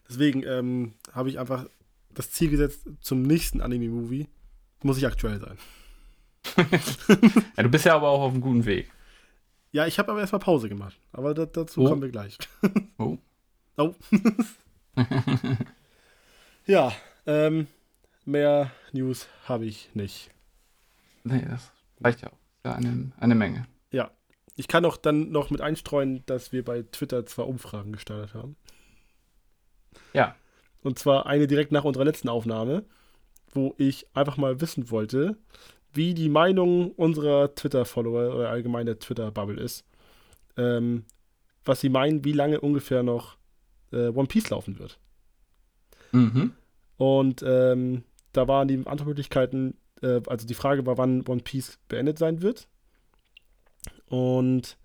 Deswegen 0.08 0.44
ähm, 0.44 0.94
habe 1.12 1.30
ich 1.30 1.40
einfach 1.40 1.66
das 2.10 2.32
Ziel 2.32 2.50
gesetzt, 2.50 2.88
zum 3.02 3.24
nächsten 3.24 3.62
Anime-Movie 3.62 4.28
muss 4.82 4.98
ich 4.98 5.06
aktuell 5.06 5.40
sein. 5.40 5.58
Ja, 7.58 7.64
du 7.64 7.70
bist 7.70 7.86
ja 7.86 7.96
aber 7.96 8.10
auch 8.10 8.22
auf 8.22 8.32
einem 8.32 8.42
guten 8.42 8.66
Weg. 8.66 8.92
Ja, 9.72 9.88
ich 9.88 9.98
habe 10.00 10.12
aber 10.12 10.20
erstmal 10.22 10.40
Pause 10.40 10.70
gemacht. 10.70 10.98
Aber 11.12 11.34
da, 11.34 11.46
dazu 11.46 11.82
Oh. 11.82 11.90
kommen 11.90 12.02
wir 12.02 12.10
gleich. 12.10 12.38
Oh. 12.98 13.18
Oh. 13.78 13.96
ja, 16.68 16.92
ähm, 17.26 17.68
mehr 18.26 18.72
News 18.92 19.28
habe 19.48 19.66
ich 19.66 19.90
nicht. 19.96 20.30
Nee, 21.24 21.44
das 21.50 21.72
reicht 22.02 22.22
ja 22.22 22.30
auch. 22.30 22.38
Ja, 22.66 22.76
eine, 22.76 23.12
eine 23.20 23.36
Menge. 23.36 23.66
Ich 24.56 24.68
kann 24.68 24.86
auch 24.86 24.98
dann 24.98 25.32
noch 25.32 25.50
mit 25.50 25.62
einstreuen, 25.62 26.24
dass 26.28 26.52
wir 26.52 26.64
bei 26.64 26.84
Twitter 26.84 27.26
zwei 27.26 27.42
Umfragen 27.42 27.92
gestartet 27.92 28.36
haben. 28.36 28.56
Ja. 30.14 30.36
Und 30.84 31.00
zwar 31.00 31.26
eine 31.26 31.48
direkt 31.48 31.72
nach 31.72 31.86
unserer 31.86 32.06
letzten 32.06 32.30
Aufnahme, 32.30 32.86
wo 33.52 33.74
ich 33.80 34.06
einfach 34.16 34.38
mal 34.38 34.62
wissen 34.62 34.92
wollte, 34.92 35.38
wie 35.94 36.14
die 36.14 36.30
Meinung 36.30 36.92
unserer 36.92 37.54
Twitter-Follower 37.54 38.36
oder 38.36 38.50
allgemein 38.50 38.86
der 38.86 39.00
Twitter-Bubble 39.00 39.60
ist. 39.60 39.86
Ähm, 40.58 41.06
was 41.66 41.82
sie 41.82 41.90
meinen, 41.90 42.24
wie 42.26 42.34
lange 42.34 42.60
ungefähr 42.60 43.04
noch 43.04 43.38
äh, 43.92 44.08
One 44.08 44.28
Piece 44.28 44.50
laufen 44.50 44.80
wird. 44.80 45.00
Mhm. 46.12 46.54
Und 46.98 47.44
ähm, 47.46 48.04
da 48.34 48.48
waren 48.48 48.68
die 48.68 48.86
Antwortmöglichkeiten, 48.86 49.78
äh, 50.02 50.22
also 50.28 50.46
die 50.46 50.54
Frage 50.54 50.86
war, 50.86 50.98
wann 50.98 51.26
One 51.28 51.42
Piece 51.42 51.80
beendet 51.88 52.18
sein 52.18 52.42
wird. 52.42 52.68
Und 54.08 54.78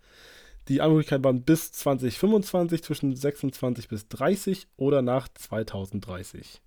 die 0.67 0.81
Antwortmöglichkeiten 0.81 1.23
waren 1.23 1.43
bis 1.43 1.71
2025, 1.71 2.83
zwischen 2.83 3.15
26 3.15 3.87
bis 3.87 4.07
30 4.07 4.67
oder 4.77 5.01
nach 5.01 5.27
2030. 5.27 6.61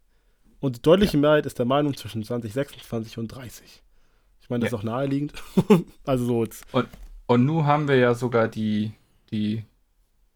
Und 0.61 0.77
die 0.77 0.83
deutliche 0.83 1.19
Mehrheit 1.19 1.47
ist 1.47 1.59
der 1.59 1.67
Meinung 1.67 1.97
zwischen 1.97 2.23
2026 2.23 3.19
und 3.19 3.29
30. 3.29 3.83
Ich 4.43 4.51
meine, 4.51 4.65
das 4.65 4.73
Ja. 4.73 4.79
ist 4.79 4.81
auch 4.81 4.85
naheliegend. 4.85 5.33
also 6.05 6.25
so 6.27 6.45
jetzt. 6.45 6.67
Und 7.27 7.47
nun 7.47 7.65
haben 7.65 7.89
wir 7.89 7.97
ja 7.97 8.13
sogar 8.15 8.49
die, 8.49 8.93
die 9.31 9.65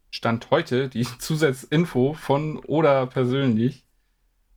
Stand 0.09 0.49
heute, 0.49 0.89
die 0.89 1.03
Zusatzinfo 1.19 2.13
von 2.13 2.57
Oda 2.65 3.05
persönlich, 3.05 3.83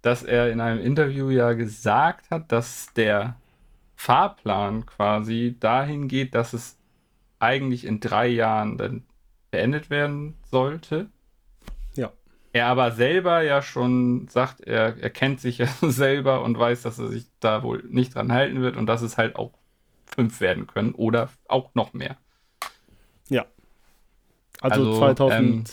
dass 0.02 0.22
er 0.22 0.50
in 0.50 0.60
einem 0.60 0.80
Interview 0.80 1.28
ja 1.28 1.52
gesagt 1.52 2.30
hat, 2.30 2.50
dass 2.52 2.92
der 2.94 3.36
Fahrplan 3.96 4.86
quasi 4.86 5.56
dahin 5.60 6.08
geht, 6.08 6.34
dass 6.34 6.54
es 6.54 6.78
eigentlich 7.38 7.84
in 7.84 8.00
drei 8.00 8.28
Jahren 8.28 8.78
dann 8.78 9.02
beendet 9.50 9.90
werden 9.90 10.36
sollte. 10.50 11.10
Ja. 12.52 12.60
Er 12.60 12.66
aber 12.66 12.92
selber 12.92 13.42
ja 13.42 13.62
schon 13.62 14.26
sagt, 14.28 14.60
er, 14.62 14.96
er 15.00 15.10
kennt 15.10 15.40
sich 15.40 15.58
ja 15.58 15.66
selber 15.82 16.42
und 16.42 16.58
weiß, 16.58 16.82
dass 16.82 16.98
er 16.98 17.08
sich 17.08 17.26
da 17.40 17.62
wohl 17.62 17.84
nicht 17.88 18.14
dran 18.14 18.32
halten 18.32 18.60
wird 18.60 18.76
und 18.76 18.86
dass 18.86 19.02
es 19.02 19.16
halt 19.18 19.36
auch 19.36 19.52
fünf 20.06 20.40
werden 20.40 20.66
können 20.66 20.92
oder 20.92 21.30
auch 21.48 21.74
noch 21.74 21.92
mehr. 21.92 22.16
Also, 24.60 25.02
Also, 25.04 25.30
ähm, 25.30 25.64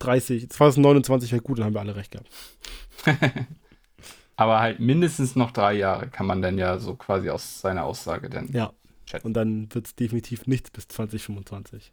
2030, 0.00 0.50
2029 0.50 1.32
wäre 1.32 1.42
gut, 1.42 1.58
dann 1.58 1.66
haben 1.66 1.74
wir 1.74 1.80
alle 1.80 1.96
recht 1.96 2.10
gehabt. 2.10 2.28
Aber 4.36 4.60
halt 4.60 4.80
mindestens 4.80 5.36
noch 5.36 5.52
drei 5.52 5.74
Jahre 5.74 6.08
kann 6.08 6.26
man 6.26 6.42
dann 6.42 6.58
ja 6.58 6.78
so 6.78 6.96
quasi 6.96 7.30
aus 7.30 7.60
seiner 7.60 7.84
Aussage 7.84 8.28
dann 8.28 8.48
Ja. 8.52 8.72
schätzen. 9.08 9.26
Und 9.28 9.34
dann 9.34 9.72
wird 9.72 9.86
es 9.86 9.94
definitiv 9.94 10.46
nichts 10.46 10.70
bis 10.70 10.88
2025. 10.88 11.92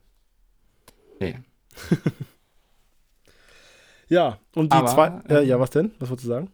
Nee. 1.20 1.40
Ja, 4.10 4.40
und 4.56 4.74
die 4.74 4.78
Aber, 4.78 4.88
zwei. 4.88 5.08
Äh, 5.34 5.42
ähm, 5.44 5.48
ja, 5.48 5.60
was 5.60 5.70
denn? 5.70 5.92
Was 6.00 6.10
wolltest 6.10 6.26
du 6.26 6.30
sagen? 6.30 6.52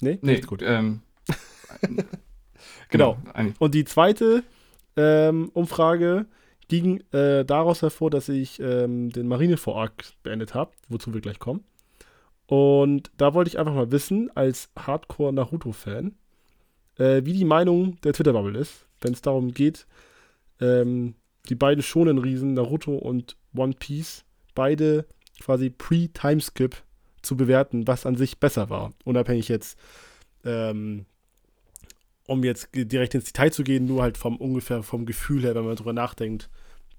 Nee? 0.00 0.18
Nee, 0.22 0.40
gut. 0.40 0.62
Ähm, 0.62 1.00
Genau. 2.90 3.18
eigentlich- 3.34 3.60
Und 3.60 3.74
die 3.74 3.84
zweite 3.84 4.42
ähm, 4.96 5.50
Umfrage 5.52 6.26
ging 6.68 7.02
äh, 7.12 7.44
daraus 7.44 7.82
hervor, 7.82 8.10
dass 8.10 8.28
ich 8.28 8.60
ähm, 8.60 9.10
den 9.10 9.28
Marineford-Arc 9.28 10.04
beendet 10.22 10.54
habe, 10.54 10.72
wozu 10.88 11.12
wir 11.14 11.20
gleich 11.20 11.38
kommen. 11.38 11.64
Und 12.46 13.10
da 13.16 13.34
wollte 13.34 13.48
ich 13.48 13.58
einfach 13.58 13.74
mal 13.74 13.90
wissen, 13.92 14.30
als 14.34 14.70
Hardcore-Naruto-Fan, 14.78 16.14
äh, 16.98 17.22
wie 17.24 17.32
die 17.34 17.44
Meinung 17.44 18.00
der 18.02 18.12
Twitter-Bubble 18.14 18.58
ist, 18.58 18.86
wenn 19.00 19.12
es 19.12 19.22
darum 19.22 19.52
geht, 19.52 19.86
ähm, 20.60 21.14
die 21.48 21.54
beiden 21.54 21.82
schonen 21.82 22.18
Riesen, 22.18 22.54
Naruto 22.54 22.94
und 22.96 23.36
One 23.54 23.74
Piece, 23.78 24.24
beide 24.54 25.06
quasi 25.40 25.70
pre-Timeskip 25.70 26.76
zu 27.22 27.36
bewerten, 27.36 27.86
was 27.86 28.06
an 28.06 28.16
sich 28.16 28.38
besser 28.38 28.70
war. 28.70 28.92
Unabhängig 29.04 29.48
jetzt, 29.48 29.78
ähm, 30.44 31.06
um 32.26 32.44
jetzt 32.44 32.68
direkt 32.74 33.14
ins 33.14 33.24
Detail 33.24 33.50
zu 33.50 33.64
gehen, 33.64 33.86
nur 33.86 34.02
halt 34.02 34.16
vom 34.18 34.36
ungefähr 34.36 34.82
vom 34.82 35.06
Gefühl 35.06 35.42
her, 35.42 35.54
wenn 35.54 35.64
man 35.64 35.76
drüber 35.76 35.92
nachdenkt, 35.92 36.50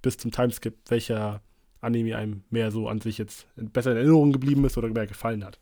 bis 0.02 0.18
zum 0.18 0.32
Timeskip, 0.32 0.76
welcher 0.88 1.42
Anime 1.82 2.18
einem 2.18 2.44
mehr 2.50 2.72
so 2.72 2.88
an 2.88 3.02
sich 3.02 3.18
jetzt 3.18 3.48
besser 3.56 3.92
in 3.92 3.98
Erinnerung 3.98 4.32
geblieben 4.32 4.66
ist 4.66 4.78
oder 4.78 4.90
mehr 4.90 5.08
gefallen 5.08 5.46
hat. 5.46 5.60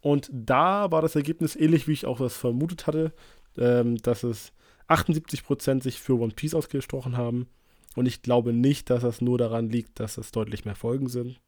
Und 0.00 0.28
da 0.32 0.90
war 0.90 1.02
das 1.02 1.14
Ergebnis 1.14 1.54
ähnlich, 1.54 1.86
wie 1.86 1.92
ich 1.92 2.06
auch 2.06 2.18
das 2.18 2.36
vermutet 2.36 2.86
hatte, 2.86 3.12
ähm, 3.56 3.96
dass 3.98 4.24
es 4.24 4.52
78% 4.88 5.82
sich 5.82 6.00
für 6.00 6.18
One 6.18 6.32
Piece 6.34 6.54
ausgesprochen 6.54 7.16
haben. 7.16 7.46
Und 7.94 8.06
ich 8.06 8.22
glaube 8.22 8.52
nicht, 8.52 8.90
dass 8.90 9.02
das 9.02 9.20
nur 9.20 9.38
daran 9.38 9.68
liegt, 9.68 10.00
dass 10.00 10.18
es 10.18 10.32
deutlich 10.32 10.64
mehr 10.64 10.74
Folgen 10.74 11.08
sind. 11.08 11.40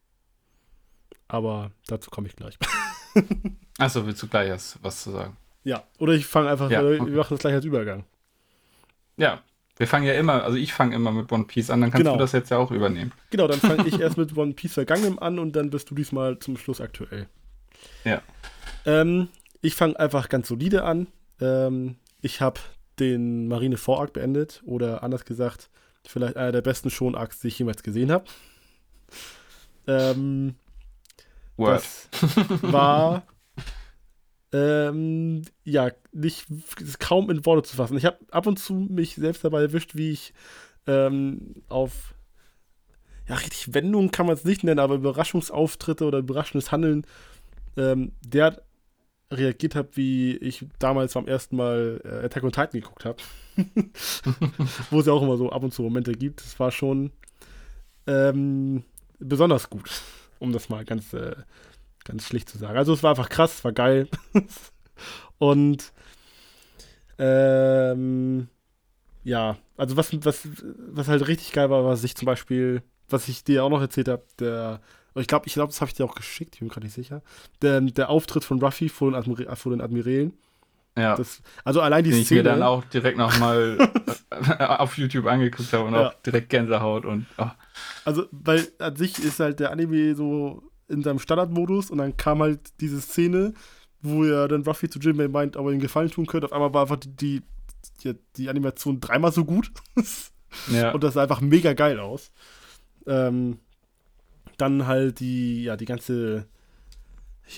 Aber 1.29 1.71
dazu 1.87 2.11
komme 2.11 2.29
ich 2.29 2.37
gleich. 2.37 2.57
Achso, 3.79 4.07
willst 4.07 4.23
du 4.23 4.29
gleich 4.29 4.49
erst 4.49 4.79
was 4.83 5.03
zu 5.03 5.11
sagen? 5.11 5.37
ja, 5.64 5.83
oder 5.99 6.12
ich 6.12 6.27
fange 6.27 6.51
einfach, 6.51 6.71
Ja, 6.71 6.81
okay. 6.83 7.07
wir 7.07 7.17
machen 7.17 7.31
das 7.35 7.40
gleich 7.40 7.55
als 7.55 7.64
Übergang. 7.64 8.05
Ja, 9.17 9.43
wir 9.77 9.87
fangen 9.88 10.05
ja 10.07 10.12
immer, 10.12 10.43
also 10.45 10.59
ich 10.59 10.73
fange 10.75 10.95
immer 10.95 11.11
mit 11.11 11.33
One 11.33 11.45
Piece 11.45 11.71
an, 11.71 11.81
dann 11.81 11.90
kannst 11.90 12.03
Genau. 12.05 12.12
du 12.14 12.19
das 12.19 12.33
jetzt 12.33 12.51
ja 12.51 12.59
auch 12.59 12.71
übernehmen. 12.71 13.12
Genau, 13.31 13.49
dann 13.49 13.59
fange 13.61 13.87
ich 13.88 13.99
erst 14.01 14.19
mit 14.19 14.37
One 14.37 14.53
Piece 14.53 14.75
Vergangenem 14.75 15.19
an 15.19 15.38
und 15.38 15.57
dann 15.57 15.71
bist 15.71 15.90
du 15.90 15.95
diesmal 15.95 16.38
zum 16.38 16.57
Schluss 16.59 16.81
aktuell. 16.83 17.27
Ja. 18.05 18.21
Ähm, 18.85 19.29
ich 19.62 19.75
fange 19.75 19.99
einfach 19.99 20.29
ganz 20.29 20.49
solide 20.49 20.85
an. 20.85 21.07
Ähm, 21.40 21.97
ich 22.21 22.40
habe 22.43 22.61
den 23.01 23.49
Marine 23.49 23.77
Vorarc 23.79 24.12
beendet 24.12 24.62
oder 24.67 25.03
anders 25.03 25.25
gesagt, 25.25 25.71
vielleicht 26.07 26.37
einer 26.37 26.53
der 26.53 26.61
besten 26.62 26.90
Schon-Arcs, 26.90 27.40
die 27.40 27.49
ich 27.49 27.59
jemals 27.59 27.83
gesehen 27.83 28.12
habe. 28.12 28.25
Ähm, 29.87 30.55
Word. 31.57 31.83
das 32.21 32.62
war 32.62 33.23
ähm, 34.53 35.43
ja 35.64 35.90
nicht 36.12 36.47
kaum 37.01 37.31
in 37.31 37.45
Worte 37.45 37.69
zu 37.69 37.77
fassen. 37.77 37.97
Ich 37.97 38.05
habe 38.05 38.19
ab 38.31 38.47
und 38.47 38.59
zu 38.59 38.75
mich 38.75 39.17
selbst 39.17 39.45
dabei 39.45 39.62
erwischt, 39.62 39.95
wie 39.95 40.11
ich 40.11 40.33
ähm, 40.87 41.62
auf 41.69 42.14
ja 43.27 43.37
richtig 43.37 43.75
Wendungen 43.75 44.11
kann 44.11 44.27
man 44.27 44.35
es 44.35 44.45
nicht 44.45 44.64
nennen, 44.64 44.81
aber 44.81 44.97
Überraschungsauftritte 44.97 46.05
oder 46.05 46.19
überraschendes 46.19 46.73
Handeln 46.73 47.07
ähm, 47.77 48.12
der 48.25 48.62
reagiert 49.31 49.75
habe, 49.75 49.88
wie 49.95 50.37
ich 50.37 50.67
damals 50.79 51.14
beim 51.14 51.27
ersten 51.27 51.57
Mal 51.57 52.01
äh, 52.05 52.27
Attack 52.27 52.45
on 52.45 52.53
Titan 52.53 52.81
geguckt 52.81 53.05
habe. 53.05 53.17
Wo 54.90 55.01
es 55.01 55.07
ja 55.07 55.12
auch 55.12 55.23
immer 55.23 55.37
so 55.37 55.51
ab 55.51 55.62
und 55.62 55.73
zu 55.73 55.83
Momente 55.83 56.12
gibt. 56.12 56.40
Es 56.43 56.59
war 56.61 56.71
schon 56.71 57.11
ähm, 58.07 58.85
besonders 59.19 59.71
gut, 59.71 59.90
um 60.38 60.53
das 60.53 60.68
mal 60.68 60.85
ganz, 60.85 61.12
äh, 61.12 61.37
ganz 62.05 62.27
schlicht 62.27 62.49
zu 62.49 62.59
sagen. 62.59 62.77
Also 62.77 62.92
es 62.92 63.03
war 63.03 63.11
einfach 63.11 63.29
krass, 63.29 63.59
es 63.59 63.64
war 63.64 63.73
geil. 63.73 64.09
und 65.38 65.92
ähm, 67.18 68.49
ja, 69.23 69.57
also 69.77 69.97
was, 69.97 70.12
was, 70.25 70.49
was 70.88 71.09
halt 71.09 71.27
richtig 71.27 71.53
geil 71.53 71.70
war, 71.70 71.85
was 71.85 72.05
ich 72.05 72.14
zum 72.14 72.27
Beispiel, 72.27 72.83
was 73.09 73.29
ich 73.29 73.44
dir 73.44 73.64
auch 73.64 73.70
noch 73.70 73.81
erzählt 73.81 74.09
habe, 74.09 74.25
der 74.38 74.81
ich 75.20 75.29
glaube, 75.29 75.47
ich 75.47 75.55
glaub, 75.55 75.68
das 75.68 75.81
habe 75.81 75.90
ich 75.90 75.94
dir 75.94 76.05
auch 76.05 76.14
geschickt, 76.14 76.55
ich 76.55 76.61
bin 76.61 76.68
gerade 76.68 76.87
nicht 76.87 76.94
sicher. 76.94 77.23
Der, 77.62 77.81
der 77.81 78.11
Auftritt 78.11 78.44
von 78.44 78.61
Ruffy 78.61 78.88
vor 78.88 79.11
den, 79.11 79.14
Admira 79.14 79.55
vor 79.55 79.70
den 79.70 79.81
Admirälen. 79.81 80.33
Ja. 80.97 81.17
Das, 81.17 81.43
also 81.65 81.81
allein 81.81 82.05
die 82.05 82.11
Den 82.11 82.25
Szene. 82.25 82.41
ich 82.41 82.45
mir 82.45 82.51
dann 82.51 82.63
auch 82.63 82.85
direkt 82.85 83.19
nochmal 83.19 83.79
auf 84.59 84.97
YouTube 84.97 85.27
angeguckt 85.27 85.73
habe 85.73 85.85
und 85.85 85.95
Ja. 85.95 86.09
auch 86.09 86.15
direkt 86.23 86.51
Gänsehaut 86.51 87.05
und 87.05 87.27
oh, 87.39 87.47
Also, 88.05 88.27
weil 88.31 88.69
an 88.79 88.95
sich 88.97 89.19
ist 89.19 89.41
halt 89.41 89.59
der 89.61 89.71
Anime 89.73 90.15
so 90.15 90.63
in 90.89 91.03
seinem 91.03 91.19
Standardmodus 91.19 91.91
und 91.91 91.99
dann 91.99 92.17
kam 92.17 92.41
halt 92.43 92.61
diese 92.81 93.01
Szene, 93.01 93.55
wo 94.03 94.23
er 94.25 94.47
dann 94.49 94.63
Ruffy 94.63 94.89
zu 94.89 94.99
Jinbei 95.01 95.29
meint, 95.29 95.57
ob 95.57 95.67
er 95.67 95.73
ihm 95.73 95.81
Gefallen 95.81 96.11
tun 96.11 96.27
könnte. 96.27 96.47
Auf 96.47 96.53
einmal 96.53 96.73
war 96.75 96.83
einfach 96.83 96.99
die, 97.05 97.43
die, 98.05 98.15
die 98.37 98.49
Animation 98.49 99.01
dreimal 99.01 99.33
so 99.33 99.45
gut. 99.45 99.73
ja. 100.71 100.91
und 100.95 101.03
das 101.03 101.15
sah 101.15 101.23
einfach 101.23 101.41
mega 101.41 101.73
geil 101.73 101.99
aus. 101.99 102.31
Ähm, 103.07 103.59
dann 104.59 104.87
halt 104.87 105.19
die, 105.21 105.65
ja, 105.65 105.77
die 105.77 105.87
ganze, 105.87 106.47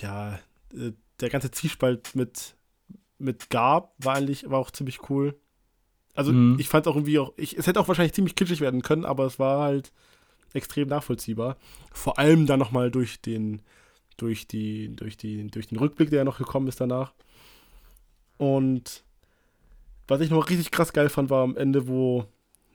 ja, 0.01 0.39
äh, 0.73 0.93
der 1.19 1.29
ganze 1.29 1.51
Zwiespalt 1.51 2.15
mit, 2.15 2.55
mit 3.19 3.49
Garb 3.49 3.93
war 3.97 4.15
eigentlich, 4.15 4.49
war 4.49 4.59
auch 4.59 4.71
ziemlich 4.71 5.09
cool. 5.09 5.35
Also 6.13 6.31
Mhm. 6.31 6.57
ich 6.59 6.67
fand 6.69 6.87
auch 6.87 6.95
irgendwie 6.95 7.19
auch, 7.19 7.33
ich, 7.37 7.57
es 7.57 7.67
hätte 7.67 7.79
auch 7.79 7.87
wahrscheinlich 7.87 8.13
ziemlich 8.13 8.35
kitschig 8.35 8.59
werden 8.61 8.81
können, 8.81 9.05
aber 9.05 9.25
es 9.25 9.37
war 9.39 9.61
halt 9.61 9.91
extrem 10.53 10.87
nachvollziehbar. 10.87 11.57
Vor 11.91 12.17
allem 12.17 12.45
dann 12.47 12.59
nochmal 12.59 12.89
durch 12.91 13.21
den, 13.21 13.61
durch 14.17 14.47
die, 14.47 14.95
durch 14.95 15.17
die, 15.17 15.47
durch 15.47 15.67
den 15.67 15.77
Rückblick, 15.77 16.09
der 16.09 16.19
ja 16.19 16.23
noch 16.25 16.37
gekommen 16.39 16.67
ist 16.67 16.81
danach. 16.81 17.13
Und 18.37 19.03
was 20.07 20.21
ich 20.21 20.29
noch 20.29 20.49
richtig 20.49 20.71
krass 20.71 20.93
geil 20.93 21.09
fand, 21.09 21.29
war 21.29 21.43
am 21.43 21.57
Ende, 21.57 21.87
wo 21.87 22.25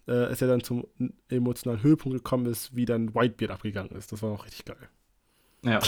äh, 0.07 0.12
es 0.12 0.40
ja 0.40 0.46
dann 0.46 0.62
zum 0.62 0.87
emotionalen 1.28 1.83
Höhepunkt 1.83 2.18
gekommen 2.18 2.46
ist, 2.46 2.74
wie 2.76 2.85
dann 2.85 3.14
Whitebeard 3.14 3.52
abgegangen 3.52 3.92
ist. 3.92 4.12
Das 4.12 4.22
war 4.22 4.33
auch 4.33 4.44
richtig 4.44 4.64
geil. 4.64 4.88
Ja. 5.62 5.81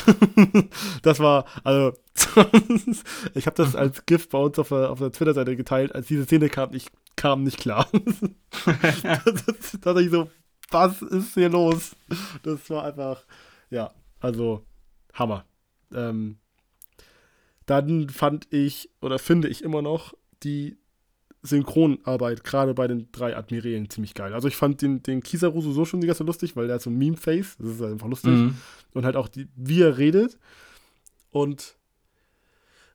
das 1.02 1.18
war, 1.18 1.46
also, 1.64 1.92
ich 3.34 3.46
habe 3.46 3.56
das 3.56 3.74
als 3.74 4.06
GIF 4.06 4.28
bei 4.28 4.38
uns 4.38 4.58
auf 4.58 4.68
der, 4.68 4.90
auf 4.90 4.98
der 4.98 5.12
Twitter-Seite 5.12 5.56
geteilt, 5.56 5.94
als 5.94 6.06
diese 6.06 6.24
Szene 6.24 6.48
kam, 6.48 6.72
ich 6.74 6.86
kam 7.16 7.42
nicht 7.42 7.58
klar. 7.58 7.88
da 7.92 9.22
dachte 9.80 10.00
ich 10.00 10.10
so, 10.10 10.30
was 10.70 11.02
ist 11.02 11.34
hier 11.34 11.48
los? 11.48 11.96
Das 12.42 12.68
war 12.70 12.84
einfach, 12.84 13.24
ja, 13.70 13.92
also, 14.20 14.64
Hammer. 15.12 15.44
Ähm, 15.92 16.38
dann 17.66 18.08
fand 18.10 18.52
ich, 18.52 18.90
oder 19.00 19.18
finde 19.18 19.48
ich 19.48 19.62
immer 19.62 19.82
noch, 19.82 20.14
die 20.42 20.76
Synchronarbeit, 21.46 22.42
gerade 22.42 22.74
bei 22.74 22.88
den 22.88 23.08
drei 23.12 23.36
Admirälen, 23.36 23.88
ziemlich 23.90 24.14
geil. 24.14 24.32
Also 24.34 24.48
ich 24.48 24.56
fand 24.56 24.80
den, 24.82 25.02
den 25.02 25.22
Kizaru 25.22 25.60
so 25.60 25.84
schon 25.84 26.00
die 26.00 26.06
ganze 26.06 26.24
lustig, 26.24 26.56
weil 26.56 26.66
der 26.66 26.76
hat 26.76 26.82
so 26.82 26.90
ein 26.90 26.98
Meme-Face, 26.98 27.56
das 27.58 27.68
ist 27.68 27.82
einfach 27.82 28.08
lustig 28.08 28.32
Mhm. 28.32 28.56
und 28.94 29.04
halt 29.04 29.14
auch 29.16 29.28
die, 29.28 29.48
wie 29.54 29.82
er 29.82 29.98
redet. 29.98 30.38
Und 31.30 31.76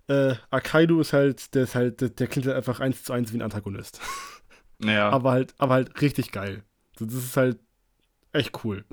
äh, 0.07 0.35
Akaido 0.49 0.99
ist 0.99 1.13
halt, 1.13 1.53
der 1.53 1.63
ist 1.63 1.75
halt, 1.75 2.01
der, 2.01 2.09
der 2.09 2.27
klingt 2.27 2.47
halt 2.47 2.57
einfach 2.57 2.79
eins 2.79 3.03
zu 3.03 3.13
eins 3.13 3.31
wie 3.33 3.37
ein 3.37 3.41
Antagonist. 3.43 3.99
Ja. 4.81 5.09
aber 5.09 5.31
halt, 5.31 5.53
aber 5.57 5.73
halt 5.73 6.01
richtig 6.01 6.31
geil. 6.31 6.63
Das 6.97 7.13
ist 7.13 7.35
halt 7.35 7.59
echt 8.31 8.63
cool. 8.63 8.85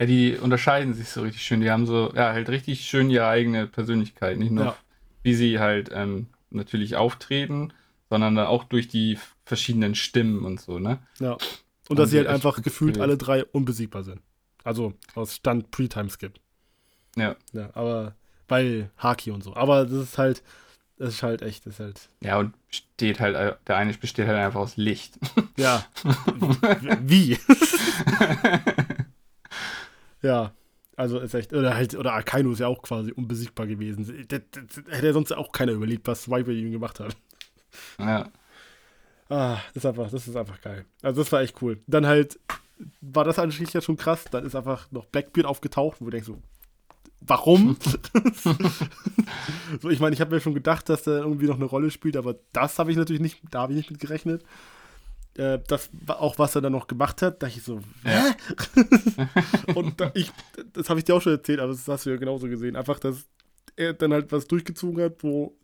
ja, 0.00 0.06
die 0.06 0.36
unterscheiden 0.36 0.94
sich 0.94 1.10
so 1.10 1.22
richtig 1.22 1.42
schön. 1.44 1.60
Die 1.60 1.70
haben 1.70 1.86
so, 1.86 2.12
ja, 2.12 2.32
halt 2.32 2.48
richtig 2.48 2.80
schön 2.80 3.08
ihre 3.08 3.28
eigene 3.28 3.68
Persönlichkeit. 3.68 4.36
Nicht 4.36 4.50
nur, 4.50 4.64
Ja. 4.64 4.76
wie 5.22 5.34
sie 5.34 5.60
halt 5.60 5.90
ähm, 5.94 6.26
natürlich 6.50 6.96
auftreten, 6.96 7.72
sondern 8.10 8.38
auch 8.38 8.64
durch 8.64 8.88
die 8.88 9.18
verschiedenen 9.44 9.94
Stimmen 9.94 10.44
und 10.44 10.60
so, 10.60 10.78
ne? 10.78 10.98
Ja. 11.18 11.32
Und 11.32 11.40
Haben 11.90 11.96
dass 11.96 12.10
sie 12.10 12.18
halt 12.18 12.28
einfach 12.28 12.62
gefühlt 12.62 12.98
alle 12.98 13.16
drei 13.16 13.44
unbesiegbar 13.44 14.02
sind. 14.02 14.20
Also 14.64 14.94
aus 15.14 15.36
Stand 15.36 15.70
Pre-Timeskip. 15.70 16.34
Ja. 17.16 17.36
Ja, 17.52 17.70
aber 17.74 18.14
weil 18.48 18.90
Haki 18.96 19.30
und 19.30 19.42
so. 19.42 19.54
Aber 19.54 19.84
das 19.84 19.92
ist 19.92 20.18
halt, 20.18 20.42
das 20.98 21.14
ist 21.14 21.22
halt 21.22 21.42
echt, 21.42 21.66
das 21.66 21.74
ist 21.74 21.80
halt, 21.80 22.08
Ja, 22.20 22.38
und 22.38 22.54
besteht 22.68 23.20
halt, 23.20 23.36
äh, 23.36 23.54
der 23.66 23.76
eine 23.76 23.92
besteht 23.94 24.26
halt 24.26 24.38
einfach 24.38 24.60
aus 24.60 24.76
Licht. 24.76 25.18
ja. 25.56 25.84
wie? 27.00 27.38
ja. 30.22 30.52
Also 30.96 31.18
ist 31.18 31.34
echt, 31.34 31.52
oder 31.52 31.74
halt, 31.74 31.94
oder 31.94 32.14
Akainu 32.14 32.52
ist 32.52 32.60
ja 32.60 32.68
auch 32.68 32.80
quasi 32.80 33.12
unbesiegbar 33.12 33.66
gewesen. 33.66 34.26
Das, 34.28 34.40
das, 34.50 34.84
hätte 34.88 35.06
ja 35.06 35.12
sonst 35.12 35.30
auch 35.32 35.52
keiner 35.52 35.72
überlegt, 35.72 36.06
was 36.06 36.30
Viper 36.30 36.52
ihm 36.52 36.72
gemacht 36.72 37.00
hat. 37.00 37.14
Ja. 37.98 38.28
Ah, 39.28 39.58
das 39.74 39.82
ist 39.82 39.86
einfach, 39.86 40.10
das 40.10 40.28
ist 40.28 40.36
einfach 40.36 40.60
geil. 40.60 40.84
Also 41.02 41.22
das 41.22 41.32
war 41.32 41.40
echt 41.40 41.60
cool. 41.60 41.80
Dann 41.86 42.06
halt 42.06 42.38
war 43.00 43.24
das 43.24 43.38
eigentlich 43.38 43.72
ja 43.72 43.80
schon 43.80 43.96
krass. 43.96 44.24
Dann 44.30 44.44
ist 44.44 44.54
einfach 44.54 44.90
noch 44.92 45.06
Blackbeard 45.06 45.46
aufgetaucht, 45.46 46.00
wo 46.00 46.04
du 46.06 46.10
denkst 46.12 46.26
so, 46.28 46.38
warum? 47.22 47.76
so, 49.82 49.90
ich 49.90 50.00
meine, 50.00 50.14
ich 50.14 50.20
habe 50.20 50.34
mir 50.34 50.40
schon 50.40 50.54
gedacht, 50.54 50.88
dass 50.88 51.06
er 51.06 51.18
irgendwie 51.18 51.46
noch 51.46 51.56
eine 51.56 51.64
Rolle 51.64 51.90
spielt, 51.90 52.16
aber 52.16 52.36
das 52.52 52.78
habe 52.78 52.90
ich 52.90 52.96
natürlich 52.96 53.22
nicht, 53.22 53.40
da 53.50 53.62
habe 53.62 53.72
ich 53.72 53.78
nicht 53.78 53.90
mit 53.90 54.00
gerechnet. 54.00 54.44
Äh, 55.36 55.58
das 55.66 55.90
war 55.92 56.20
auch, 56.20 56.38
was 56.38 56.54
er 56.54 56.60
dann 56.62 56.72
noch 56.72 56.86
gemacht 56.86 57.20
hat, 57.22 57.42
dachte 57.42 57.56
ich 57.58 57.64
so, 57.64 57.80
Ja. 58.04 58.34
hä? 58.74 59.74
Und 59.74 60.00
da, 60.00 60.10
ich, 60.14 60.30
das 60.72 60.88
habe 60.88 61.00
ich 61.00 61.04
dir 61.04 61.14
auch 61.14 61.22
schon 61.22 61.32
erzählt, 61.32 61.60
aber 61.60 61.72
das 61.72 61.86
hast 61.88 62.06
du 62.06 62.10
ja 62.10 62.16
genauso 62.16 62.48
gesehen. 62.48 62.76
Einfach, 62.76 62.98
dass 62.98 63.26
er 63.76 63.92
dann 63.92 64.12
halt 64.12 64.32
was 64.32 64.46
durchgezogen 64.46 65.02
hat, 65.02 65.22
wo 65.22 65.56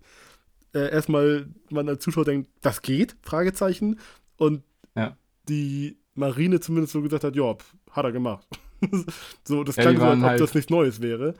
äh, 0.74 0.90
erstmal 0.90 1.46
man 1.70 1.88
als 1.88 2.02
Zuschauer 2.02 2.24
denkt, 2.24 2.50
das 2.60 2.82
geht? 2.82 3.16
Fragezeichen. 3.22 3.98
Und 4.36 4.62
Ja. 4.96 5.16
die 5.48 5.98
Marine 6.14 6.60
zumindest 6.60 6.92
so 6.92 7.02
gesagt 7.02 7.24
hat, 7.24 7.36
ja, 7.36 7.54
pf, 7.54 7.74
hat 7.90 8.04
er 8.04 8.12
gemacht. 8.12 8.46
so, 9.44 9.64
das 9.64 9.76
Ja, 9.76 9.82
klang 9.82 9.96
so, 9.98 10.04
als 10.04 10.18
ob 10.18 10.24
halt- 10.24 10.40
das 10.40 10.54
nichts 10.54 10.70
Neues 10.70 11.00
wäre. 11.00 11.34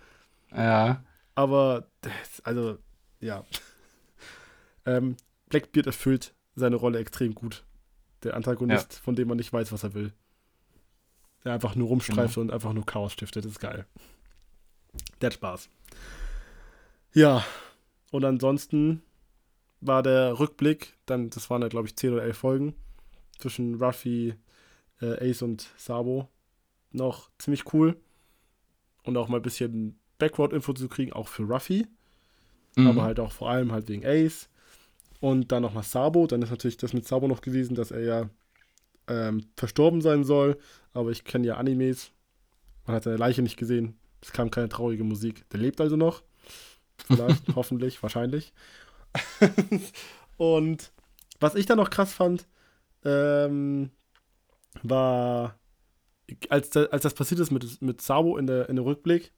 Ja. 0.55 1.03
Aber, 1.35 1.87
also, 2.45 2.79
ja. 3.21 3.45
ähm, 4.87 5.16
Blackbeard 5.49 5.87
erfüllt 5.87 6.35
seine 6.55 6.77
Rolle 6.77 6.99
extrem 6.99 7.35
gut. 7.35 7.64
Der 8.23 8.37
Antagonist, 8.37 8.95
von 9.01 9.14
dem 9.16 9.29
man 9.29 9.37
nicht 9.38 9.53
weiß, 9.53 9.73
was 9.73 9.83
er 9.83 9.95
will. 9.95 10.12
Der 11.45 11.55
einfach 11.55 11.75
nur 11.75 11.88
rumstreift 11.88 12.35
Genau. 12.35 12.42
und 12.45 12.51
einfach 12.53 12.73
nur 12.73 12.87
Chaos 12.87 13.12
stiftet. 13.14 13.45
Das 13.45 13.53
ist 13.53 13.59
geil. 13.61 13.87
Der 15.21 15.27
hat 15.29 15.35
Spaß. 15.35 15.68
Ja, 17.14 17.45
und 18.11 18.25
ansonsten 18.25 19.03
war 19.83 20.03
der 20.03 20.38
Rückblick, 20.38 20.95
dann, 21.07 21.29
das 21.29 21.51
waren 21.51 21.61
ja, 21.61 21.68
glaube 21.68 21.88
ich, 21.88 21.97
10 21.97 22.14
oder 22.14 22.23
11 22.23 22.38
Folgen, 22.38 22.75
zwischen 23.38 23.75
Ruffy, 23.75 24.35
äh, 25.01 25.31
Ace 25.31 25.42
und 25.42 25.68
Sabo 25.77 26.29
noch 26.92 27.31
ziemlich 27.38 27.73
cool. 27.75 27.97
Und 29.03 29.16
auch 29.16 29.29
mal 29.29 29.38
ein 29.38 29.42
bisschen 29.42 29.99
Background-Info 30.18 30.73
zu 30.75 30.88
kriegen, 30.88 31.12
auch 31.12 31.29
für 31.29 31.42
Ruffy, 31.42 31.87
Mhm. 32.77 32.87
aber 32.87 33.03
halt 33.03 33.21
auch 33.21 33.33
vor 33.33 33.51
allem 33.51 33.73
halt 33.73 33.88
wegen 33.88 34.07
Ace. 34.07 34.49
Und 35.21 35.53
dann 35.53 35.62
nochmal 35.62 35.83
Sabo. 35.83 36.27
Dann 36.27 36.42
ist 36.42 36.51
natürlich 36.51 36.77
das 36.79 36.92
mit 36.92 37.07
Sabo 37.07 37.29
noch 37.29 37.42
gewesen, 37.42 37.75
dass 37.75 37.90
er 37.90 38.01
ja 38.01 38.31
ähm, 39.09 39.45
verstorben 39.57 40.01
sein 40.01 40.25
soll. 40.25 40.59
Aber 40.95 41.11
ich 41.11 41.25
kenne 41.25 41.47
ja 41.47 41.57
Animes. 41.57 42.12
Man 42.87 42.97
hat 42.97 43.05
seine 43.05 43.16
Leiche 43.16 43.42
nicht 43.42 43.57
gesehen. 43.57 43.99
Es 44.21 44.33
kam 44.33 44.51
keine 44.51 44.68
traurige 44.68 45.05
Musik. 45.05 45.49
Der 45.51 45.61
lebt 45.61 45.81
also 45.81 45.97
noch. 45.97 46.23
Vielleicht, 47.07 47.42
hoffentlich, 47.57 48.03
wahrscheinlich. 48.03 48.53
Und 50.37 50.92
was 51.40 51.55
ich 51.55 51.66
dann 51.66 51.79
noch 51.79 51.90
krass 51.90 52.12
fand, 52.12 52.46
ähm, 53.05 53.90
war, 54.83 55.59
als, 56.48 56.77
als 56.77 57.03
das 57.03 57.14
passiert 57.14 57.40
ist 57.40 57.51
mit, 57.51 57.83
mit 57.83 58.01
Sabo 58.01 58.37
in 58.37 58.46
der, 58.46 58.68
in 58.68 58.77
der 58.77 58.85
Rückblick, 58.85 59.33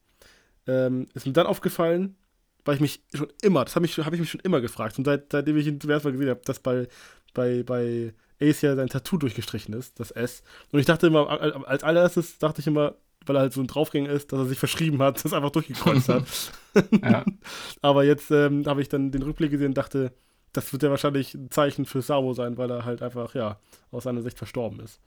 ähm, 0.67 1.07
ist 1.13 1.25
mir 1.25 1.33
dann 1.33 1.47
aufgefallen, 1.47 2.15
weil 2.63 2.75
ich 2.75 2.81
mich 2.81 3.03
schon 3.13 3.31
immer, 3.41 3.65
das 3.65 3.75
habe 3.75 3.85
ich, 3.85 3.97
hab 3.97 4.13
ich 4.13 4.19
mich 4.19 4.29
schon 4.29 4.41
immer 4.41 4.61
gefragt. 4.61 4.97
Und 4.97 5.05
seit, 5.05 5.31
seitdem 5.31 5.57
ich 5.57 5.67
ihn 5.67 5.79
zum 5.79 5.89
ersten 5.89 6.07
Mal 6.07 6.13
gesehen 6.13 6.29
habe, 6.29 6.41
dass 6.45 6.59
bei, 6.59 6.87
bei, 7.33 7.63
bei 7.63 8.13
Ace 8.41 8.61
ja 8.61 8.75
sein 8.75 8.89
Tattoo 8.89 9.17
durchgestrichen 9.17 9.73
ist, 9.73 9.99
das 9.99 10.11
S. 10.11 10.43
Und 10.71 10.79
ich 10.79 10.85
dachte 10.85 11.07
immer, 11.07 11.29
als 11.67 11.83
allererstes 11.83 12.39
dachte 12.39 12.61
ich 12.61 12.67
immer, 12.67 12.95
weil 13.25 13.35
er 13.35 13.41
halt 13.41 13.53
so 13.53 13.61
ein 13.61 13.67
Draufgänger 13.67 14.09
ist, 14.09 14.31
dass 14.31 14.39
er 14.39 14.45
sich 14.45 14.59
verschrieben 14.59 15.01
hat, 15.01 15.21
das 15.23 15.33
einfach 15.33 15.51
durchgekreuzt 15.51 16.09
hat. 16.09 16.25
ja. 17.01 17.25
Aber 17.81 18.03
jetzt 18.03 18.31
ähm, 18.31 18.65
habe 18.65 18.81
ich 18.81 18.89
dann 18.89 19.11
den 19.11 19.23
Rückblick 19.23 19.51
gesehen 19.51 19.69
und 19.69 19.77
dachte, 19.77 20.13
das 20.53 20.71
wird 20.71 20.83
ja 20.83 20.89
wahrscheinlich 20.89 21.33
ein 21.33 21.51
Zeichen 21.51 21.85
für 21.85 22.01
Sabo 22.01 22.33
sein, 22.33 22.57
weil 22.57 22.71
er 22.71 22.85
halt 22.85 23.01
einfach, 23.01 23.35
ja, 23.35 23.59
aus 23.91 24.03
seiner 24.03 24.21
Sicht 24.21 24.37
verstorben 24.37 24.79
ist. 24.79 25.01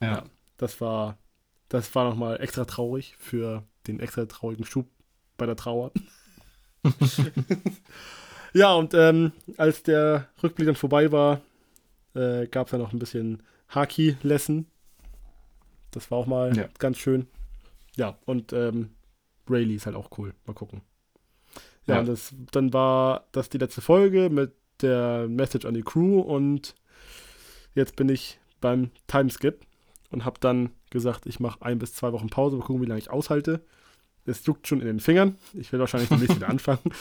Ja. 0.00 0.12
ja 0.12 0.24
das 0.56 0.80
war, 0.80 1.18
das 1.68 1.94
war 1.94 2.08
nochmal 2.08 2.40
extra 2.40 2.64
traurig 2.64 3.14
für 3.18 3.64
den 3.86 4.00
extra 4.00 4.24
traurigen 4.26 4.64
Schub 4.64 4.86
bei 5.36 5.46
der 5.46 5.56
Trauer. 5.56 5.92
ja, 8.52 8.74
und 8.74 8.94
ähm, 8.94 9.32
als 9.56 9.82
der 9.82 10.28
Rückblick 10.42 10.66
dann 10.66 10.76
vorbei 10.76 11.12
war, 11.12 11.40
äh, 12.14 12.46
gab 12.46 12.66
es 12.66 12.72
ja 12.72 12.78
noch 12.78 12.92
ein 12.92 12.98
bisschen 12.98 13.42
Haki-Lesson. 13.68 14.66
Das 15.94 16.10
war 16.10 16.18
auch 16.18 16.26
mal 16.26 16.56
ja. 16.56 16.68
ganz 16.78 16.98
schön. 16.98 17.26
Ja, 17.96 18.18
und 18.26 18.52
ähm, 18.52 18.90
Rayleigh 19.48 19.76
ist 19.76 19.86
halt 19.86 19.96
auch 19.96 20.10
cool. 20.18 20.34
Mal 20.46 20.54
gucken. 20.54 20.82
Ja, 21.86 21.96
ja. 21.96 22.02
Das, 22.02 22.34
dann 22.52 22.72
war 22.72 23.26
das 23.32 23.48
die 23.48 23.58
letzte 23.58 23.80
Folge 23.80 24.30
mit 24.30 24.54
der 24.82 25.28
Message 25.28 25.66
an 25.66 25.74
die 25.74 25.82
Crew 25.82 26.20
und 26.20 26.74
jetzt 27.74 27.96
bin 27.96 28.08
ich 28.08 28.38
beim 28.60 28.90
Timeskip 29.06 29.60
und 30.10 30.24
habe 30.24 30.40
dann 30.40 30.70
gesagt, 30.90 31.26
ich 31.26 31.40
mache 31.40 31.62
ein 31.62 31.78
bis 31.78 31.94
zwei 31.94 32.12
Wochen 32.12 32.28
Pause, 32.28 32.56
mal 32.56 32.64
gucken, 32.64 32.82
wie 32.82 32.86
lange 32.86 33.00
ich 33.00 33.10
aushalte. 33.10 33.60
Es 34.24 34.44
juckt 34.46 34.66
schon 34.66 34.80
in 34.80 34.86
den 34.86 35.00
Fingern. 35.00 35.36
Ich 35.52 35.70
werde 35.70 35.80
wahrscheinlich 35.80 36.08
demnächst 36.08 36.36
wieder 36.36 36.48
anfangen. 36.48 36.92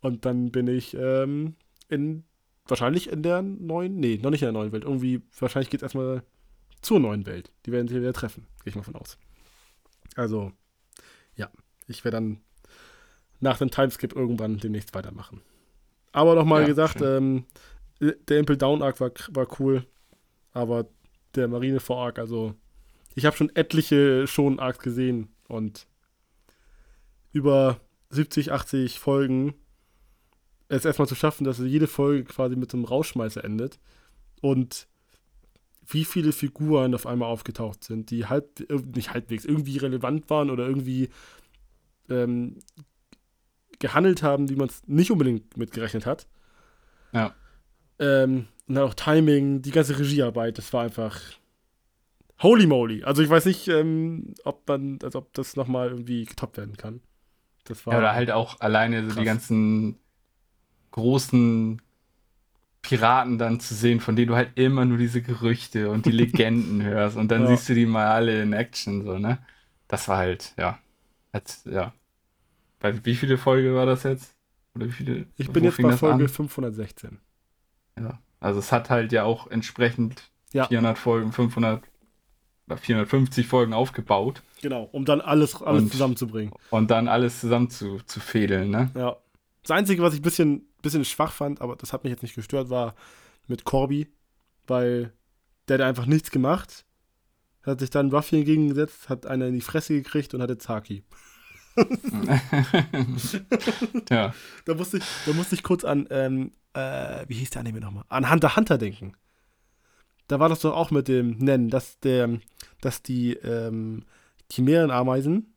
Und 0.00 0.24
dann 0.24 0.50
bin 0.50 0.66
ich 0.66 0.94
ähm, 0.94 1.54
in, 1.88 2.24
wahrscheinlich 2.66 3.10
in 3.10 3.22
der 3.22 3.40
neuen, 3.42 4.00
nee, 4.00 4.18
noch 4.20 4.30
nicht 4.30 4.42
in 4.42 4.46
der 4.46 4.52
neuen 4.52 4.72
Welt. 4.72 4.84
Irgendwie, 4.84 5.22
wahrscheinlich 5.38 5.70
geht 5.70 5.78
es 5.78 5.84
erstmal 5.84 6.24
zur 6.82 7.00
neuen 7.00 7.26
Welt. 7.26 7.52
Die 7.64 7.72
werden 7.72 7.88
sich 7.88 7.98
wieder 7.98 8.12
treffen, 8.12 8.46
gehe 8.62 8.70
ich 8.70 8.74
mal 8.74 8.82
von 8.82 8.96
aus. 8.96 9.16
Also, 10.14 10.52
ja, 11.36 11.50
ich 11.86 12.04
werde 12.04 12.16
dann 12.16 12.40
nach 13.40 13.58
dem 13.58 13.70
Timeskip 13.70 14.14
irgendwann 14.14 14.58
demnächst 14.58 14.94
weitermachen. 14.94 15.40
Aber 16.12 16.34
nochmal 16.34 16.62
ja, 16.62 16.66
gesagt, 16.66 17.00
ähm, 17.00 17.46
der 18.00 18.38
Impel 18.38 18.56
Down 18.56 18.82
Arc 18.82 19.00
war, 19.00 19.12
war 19.30 19.48
cool, 19.60 19.86
aber 20.52 20.86
der 21.34 21.48
Marine 21.48 21.80
vor 21.80 22.04
Arc, 22.04 22.18
also 22.18 22.54
ich 23.14 23.24
habe 23.26 23.36
schon 23.36 23.54
etliche 23.54 24.26
schon 24.26 24.58
Arcs 24.58 24.78
gesehen 24.78 25.28
und 25.48 25.86
über 27.32 27.80
70, 28.10 28.52
80 28.52 28.98
Folgen 28.98 29.54
es 30.68 30.84
erstmal 30.84 31.08
zu 31.08 31.14
schaffen, 31.14 31.44
dass 31.44 31.58
jede 31.58 31.86
Folge 31.86 32.24
quasi 32.24 32.56
mit 32.56 32.72
einem 32.72 32.84
Rauschmeißer 32.84 33.44
endet 33.44 33.78
und 34.40 34.88
wie 35.92 36.04
viele 36.04 36.32
Figuren 36.32 36.94
auf 36.94 37.06
einmal 37.06 37.28
aufgetaucht 37.28 37.84
sind, 37.84 38.10
die 38.10 38.26
halb, 38.26 38.60
nicht 38.94 39.12
halbwegs, 39.12 39.44
irgendwie 39.44 39.78
relevant 39.78 40.28
waren 40.30 40.50
oder 40.50 40.66
irgendwie 40.66 41.08
ähm, 42.08 42.58
gehandelt 43.78 44.22
haben, 44.22 44.48
wie 44.48 44.56
man 44.56 44.68
es 44.68 44.86
nicht 44.86 45.10
unbedingt 45.10 45.56
mitgerechnet 45.56 46.06
hat. 46.06 46.26
Ja. 47.12 47.34
Ähm, 47.98 48.46
und 48.66 48.74
dann 48.76 48.84
auch 48.84 48.94
Timing, 48.94 49.62
die 49.62 49.70
ganze 49.70 49.98
Regiearbeit, 49.98 50.56
das 50.56 50.72
war 50.72 50.84
einfach 50.84 51.20
holy 52.40 52.66
moly. 52.66 53.04
Also 53.04 53.22
ich 53.22 53.30
weiß 53.30 53.44
nicht, 53.46 53.68
ähm, 53.68 54.34
ob 54.44 54.66
man, 54.68 54.98
also 55.02 55.18
ob 55.18 55.32
das 55.34 55.56
nochmal 55.56 55.88
irgendwie 55.88 56.24
getoppt 56.24 56.56
werden 56.56 56.76
kann. 56.76 57.00
Das 57.64 57.86
war 57.86 57.94
ja, 57.94 57.98
oder 58.00 58.12
halt 58.12 58.30
auch 58.30 58.60
alleine 58.60 59.08
so 59.08 59.18
die 59.18 59.24
ganzen 59.24 59.98
großen 60.90 61.80
Piraten 62.82 63.38
dann 63.38 63.60
zu 63.60 63.74
sehen, 63.74 64.00
von 64.00 64.16
denen 64.16 64.28
du 64.28 64.36
halt 64.36 64.50
immer 64.56 64.84
nur 64.84 64.98
diese 64.98 65.22
Gerüchte 65.22 65.90
und 65.90 66.04
die 66.04 66.10
Legenden 66.12 66.82
hörst 66.82 67.16
und 67.16 67.30
dann 67.30 67.42
ja. 67.42 67.48
siehst 67.48 67.68
du 67.68 67.74
die 67.74 67.86
mal 67.86 68.08
alle 68.08 68.42
in 68.42 68.52
Action, 68.52 69.04
so, 69.04 69.18
ne? 69.18 69.38
Das 69.88 70.08
war 70.08 70.18
halt, 70.18 70.52
ja. 70.58 70.78
Hat, 71.32 71.58
ja. 71.64 71.92
Bei 72.80 73.04
wie 73.04 73.14
viele 73.14 73.38
Folge 73.38 73.74
war 73.74 73.86
das 73.86 74.02
jetzt? 74.02 74.34
Oder 74.74 74.86
wie 74.86 74.92
viele? 74.92 75.26
Ich 75.36 75.50
bin 75.50 75.64
jetzt 75.64 75.80
bei 75.80 75.96
Folge 75.96 76.24
an? 76.24 76.28
516. 76.28 77.18
Ja. 77.98 78.18
Also 78.40 78.58
es 78.58 78.72
hat 78.72 78.90
halt 78.90 79.12
ja 79.12 79.22
auch 79.24 79.46
entsprechend 79.50 80.30
ja. 80.52 80.66
400 80.66 80.98
Folgen, 80.98 81.32
500 81.32 81.82
oder 82.66 82.76
450 82.76 83.46
Folgen 83.46 83.72
aufgebaut. 83.72 84.42
Genau, 84.60 84.88
um 84.92 85.04
dann 85.04 85.20
alles, 85.20 85.60
alles 85.62 85.84
und, 85.84 85.92
zusammenzubringen. 85.92 86.52
Und 86.70 86.90
dann 86.90 87.08
alles 87.08 87.40
zusammen 87.40 87.70
zu, 87.70 87.98
zu 88.06 88.20
fädeln, 88.20 88.70
ne? 88.70 88.90
Ja. 88.94 89.16
Das 89.62 89.70
Einzige, 89.70 90.02
was 90.02 90.14
ich 90.14 90.20
ein 90.20 90.24
bisschen, 90.24 90.66
bisschen 90.82 91.04
schwach 91.04 91.32
fand, 91.32 91.60
aber 91.60 91.76
das 91.76 91.92
hat 91.92 92.04
mich 92.04 92.10
jetzt 92.10 92.22
nicht 92.22 92.34
gestört, 92.34 92.70
war 92.70 92.94
mit 93.46 93.64
Corby, 93.64 94.08
weil 94.66 95.12
der 95.68 95.78
hat 95.78 95.82
einfach 95.86 96.06
nichts 96.06 96.30
gemacht, 96.30 96.84
hat 97.62 97.80
sich 97.80 97.90
dann 97.90 98.10
Ruffy 98.10 98.38
entgegengesetzt, 98.38 99.08
hat 99.08 99.26
einer 99.26 99.46
in 99.46 99.54
die 99.54 99.60
Fresse 99.60 99.94
gekriegt 99.94 100.34
und 100.34 100.42
hatte 100.42 100.58
Zaki. 100.58 101.04
ja. 104.10 104.34
Da 104.66 104.74
musste 104.74 104.98
ich, 104.98 105.04
da 105.24 105.32
musste 105.32 105.54
ich 105.54 105.62
kurz 105.62 105.84
an, 105.84 106.06
ähm, 106.10 106.52
äh, 106.74 107.24
wie 107.28 107.36
hieß 107.36 107.50
der 107.50 107.60
Anime 107.60 107.80
nochmal? 107.80 108.04
An 108.08 108.30
Hunter 108.30 108.56
Hunter 108.56 108.76
denken. 108.76 109.14
Da 110.28 110.38
war 110.38 110.48
das 110.50 110.60
doch 110.60 110.74
auch 110.74 110.90
mit 110.90 111.08
dem 111.08 111.38
Nennen, 111.38 111.70
dass 111.70 111.98
der, 112.00 112.40
dass 112.80 113.02
die 113.02 113.34
ähm, 113.34 114.04
Chimärenameisen 114.50 115.54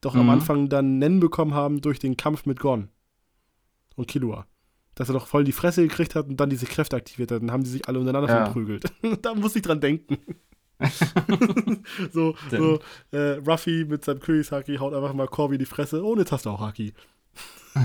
doch 0.00 0.14
mhm. 0.14 0.20
am 0.20 0.30
Anfang 0.30 0.68
dann 0.68 0.98
Nennen 0.98 1.20
bekommen 1.20 1.54
haben 1.54 1.80
durch 1.80 1.98
den 1.98 2.16
Kampf 2.16 2.46
mit 2.46 2.60
Gon 2.60 2.88
und 3.96 4.08
Killua. 4.08 4.46
Dass 4.94 5.08
er 5.08 5.14
doch 5.14 5.26
voll 5.26 5.44
die 5.44 5.52
Fresse 5.52 5.82
gekriegt 5.82 6.14
hat 6.14 6.28
und 6.28 6.38
dann 6.38 6.50
diese 6.50 6.66
Kräfte 6.66 6.96
aktiviert 6.96 7.30
hat. 7.30 7.42
Dann 7.42 7.52
haben 7.52 7.64
die 7.64 7.70
sich 7.70 7.88
alle 7.88 7.98
untereinander 7.98 8.28
ja. 8.28 8.44
verprügelt. 8.44 8.84
da 9.22 9.34
muss 9.34 9.56
ich 9.56 9.62
dran 9.62 9.80
denken. 9.80 10.18
so, 12.12 12.34
so 12.50 12.80
äh, 13.12 13.38
Ruffy 13.46 13.84
mit 13.84 14.04
seinem 14.04 14.20
Kurisaki 14.20 14.76
haut 14.76 14.94
einfach 14.94 15.12
mal 15.12 15.28
Corby 15.28 15.58
die 15.58 15.66
Fresse. 15.66 16.02
Oh, 16.02 16.16
jetzt 16.16 16.32
hast 16.32 16.46
du 16.46 16.50
auch 16.50 16.60
Haki. 16.60 16.94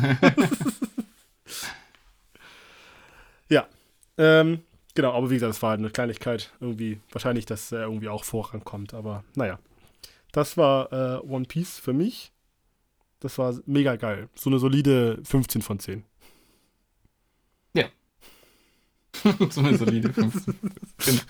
ja. 3.49 3.67
Ähm, 4.17 4.61
genau, 4.93 5.11
aber 5.13 5.29
wie 5.29 5.35
gesagt, 5.35 5.49
das 5.49 5.61
war 5.61 5.71
halt 5.71 5.79
eine 5.79 5.89
Kleinigkeit. 5.89 6.53
Irgendwie, 6.59 7.01
wahrscheinlich, 7.11 7.45
dass 7.45 7.71
er 7.71 7.83
irgendwie 7.83 8.09
auch 8.09 8.23
vorankommt. 8.23 8.93
Aber 8.93 9.23
naja. 9.35 9.59
Das 10.31 10.57
war 10.57 10.91
äh, 10.91 11.19
One 11.25 11.45
Piece 11.45 11.79
für 11.79 11.93
mich. 11.93 12.33
Das 13.19 13.37
war 13.37 13.55
mega 13.65 13.95
geil. 13.95 14.29
So 14.35 14.49
eine 14.49 14.59
solide 14.59 15.19
15 15.23 15.61
von 15.61 15.79
10. 15.79 16.03
Ja. 17.73 17.85
so 19.49 19.61
eine 19.61 19.77
solide 19.77 20.13
15 20.13 20.53
von 20.53 20.71
10. 20.97 21.21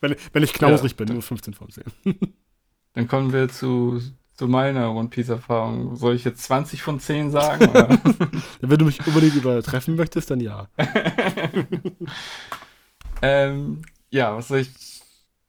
Wenn, 0.00 0.16
wenn 0.32 0.42
ich 0.42 0.52
knausrig 0.52 0.92
ja, 0.92 0.96
bin, 0.96 1.14
nur 1.14 1.22
15 1.22 1.54
von 1.54 1.70
10. 1.70 1.84
Dann 2.94 3.06
kommen 3.06 3.32
wir 3.32 3.48
zu, 3.48 4.00
zu 4.34 4.48
meiner 4.48 4.94
One 4.94 5.08
Piece-Erfahrung. 5.08 5.96
Soll 5.96 6.16
ich 6.16 6.24
jetzt 6.24 6.42
20 6.44 6.82
von 6.82 6.98
10 6.98 7.30
sagen? 7.30 7.68
wenn 8.60 8.78
du 8.78 8.86
mich 8.86 9.06
unbedingt 9.06 9.36
übertreffen 9.36 9.96
möchtest, 9.96 10.30
dann 10.30 10.40
ja. 10.40 10.68
ähm, 13.22 13.82
ja, 14.10 14.36
was 14.36 14.48
soll 14.48 14.60
ich 14.60 14.70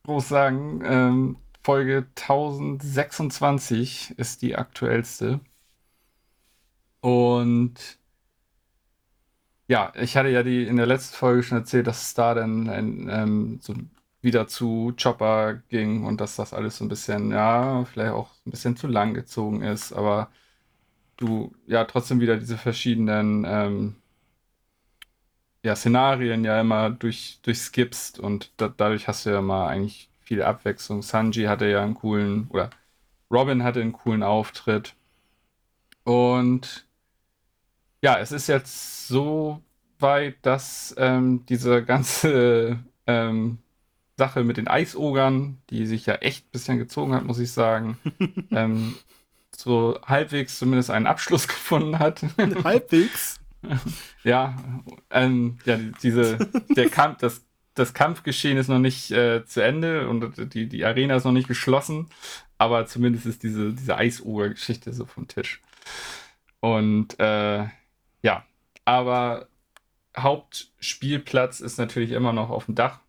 groß 0.04 0.28
sagen? 0.28 0.82
Ähm, 0.86 1.38
Folge 1.64 2.08
1026 2.16 4.14
ist 4.18 4.42
die 4.42 4.56
aktuellste. 4.56 5.40
Und 7.02 8.00
ja, 9.68 9.94
ich 9.96 10.18
hatte 10.18 10.30
ja 10.30 10.44
die 10.44 10.66
in 10.68 10.78
der 10.78 10.86
letzten 10.86 11.16
Folge 11.16 11.44
schon 11.44 11.58
erzählt, 11.60 11.88
dass 11.88 12.02
es 12.04 12.14
da 12.14 12.34
dann 12.34 12.70
ein, 12.70 13.08
ähm, 13.10 13.60
so 13.62 13.74
wieder 14.22 14.48
zu 14.48 14.94
Chopper 15.02 15.56
ging 15.70 16.04
und 16.06 16.22
dass 16.22 16.36
das 16.36 16.54
alles 16.54 16.78
so 16.78 16.86
ein 16.86 16.90
bisschen, 16.90 17.32
ja, 17.32 17.86
vielleicht 17.86 18.12
auch 18.14 18.30
ein 18.46 18.52
bisschen 18.52 18.76
zu 18.78 18.88
lang 18.88 19.14
gezogen 19.14 19.62
ist, 19.64 19.94
aber 19.94 20.30
du 21.18 21.54
ja 21.68 21.86
trotzdem 21.86 22.22
wieder 22.22 22.38
diese 22.38 22.58
verschiedenen 22.58 23.46
ähm, 23.48 23.98
ja, 25.64 25.76
Szenarien 25.76 26.44
ja 26.44 26.60
immer 26.62 26.90
durch, 26.92 27.40
durchskippst 27.44 28.20
und 28.20 28.52
da, 28.58 28.68
dadurch 28.70 29.08
hast 29.08 29.26
du 29.26 29.32
ja 29.32 29.42
mal 29.42 29.68
eigentlich 29.68 30.11
viel 30.32 30.44
Abwechslung. 30.44 31.02
Sanji 31.02 31.44
hatte 31.44 31.66
ja 31.68 31.84
einen 31.84 31.94
coolen, 31.94 32.48
oder 32.52 32.70
Robin 33.30 33.64
hatte 33.64 33.82
einen 33.82 33.92
coolen 33.92 34.24
Auftritt. 34.24 34.96
Und 36.06 36.88
ja, 38.02 38.18
es 38.18 38.32
ist 38.32 38.48
jetzt 38.48 39.10
so 39.10 39.62
weit, 40.00 40.38
dass 40.42 40.96
ähm, 40.98 41.46
diese 41.48 41.84
ganze 41.84 42.80
ähm, 43.08 43.58
Sache 44.18 44.46
mit 44.46 44.56
den 44.56 44.70
Eisogern, 44.70 45.58
die 45.70 45.86
sich 45.86 46.06
ja 46.06 46.16
echt 46.16 46.46
ein 46.46 46.52
bisschen 46.52 46.78
gezogen 46.78 47.14
hat, 47.14 47.26
muss 47.26 47.40
ich 47.40 47.52
sagen, 47.52 47.98
ähm, 48.52 48.96
so 49.54 50.00
halbwegs 50.06 50.60
zumindest 50.60 50.92
einen 50.92 51.08
Abschluss 51.08 51.46
gefunden 51.50 52.00
hat. 52.00 52.24
halbwegs? 52.64 53.38
ja, 54.24 54.56
ähm, 55.10 55.58
ja, 55.66 55.78
diese, 56.02 56.38
der 56.70 56.90
Kampf, 56.90 57.18
das, 57.18 57.42
das 57.82 57.94
Kampfgeschehen 57.94 58.58
ist 58.58 58.68
noch 58.68 58.80
nicht 58.80 59.12
äh, 59.12 59.44
zu 59.46 59.62
Ende 59.62 60.08
und 60.08 60.54
die, 60.54 60.70
die 60.70 60.86
Arena 60.86 61.16
ist 61.16 61.26
noch 61.26 61.32
nicht 61.32 61.48
geschlossen, 61.48 62.10
aber 62.58 62.86
zumindest 62.86 63.26
ist 63.26 63.44
diese, 63.44 63.74
diese 63.74 63.98
Eisoger-Geschichte 63.98 64.94
so 64.94 65.06
vom 65.06 65.28
Tisch. 65.28 65.62
Und 66.60 67.20
äh, 67.20 67.66
ja, 68.22 68.46
aber 68.86 69.48
Hauptspielplatz 70.16 71.60
ist 71.60 71.80
natürlich 71.80 72.12
immer 72.12 72.34
noch 72.34 72.52
auf 72.52 72.66
dem 72.66 72.76
Dach. 72.76 73.00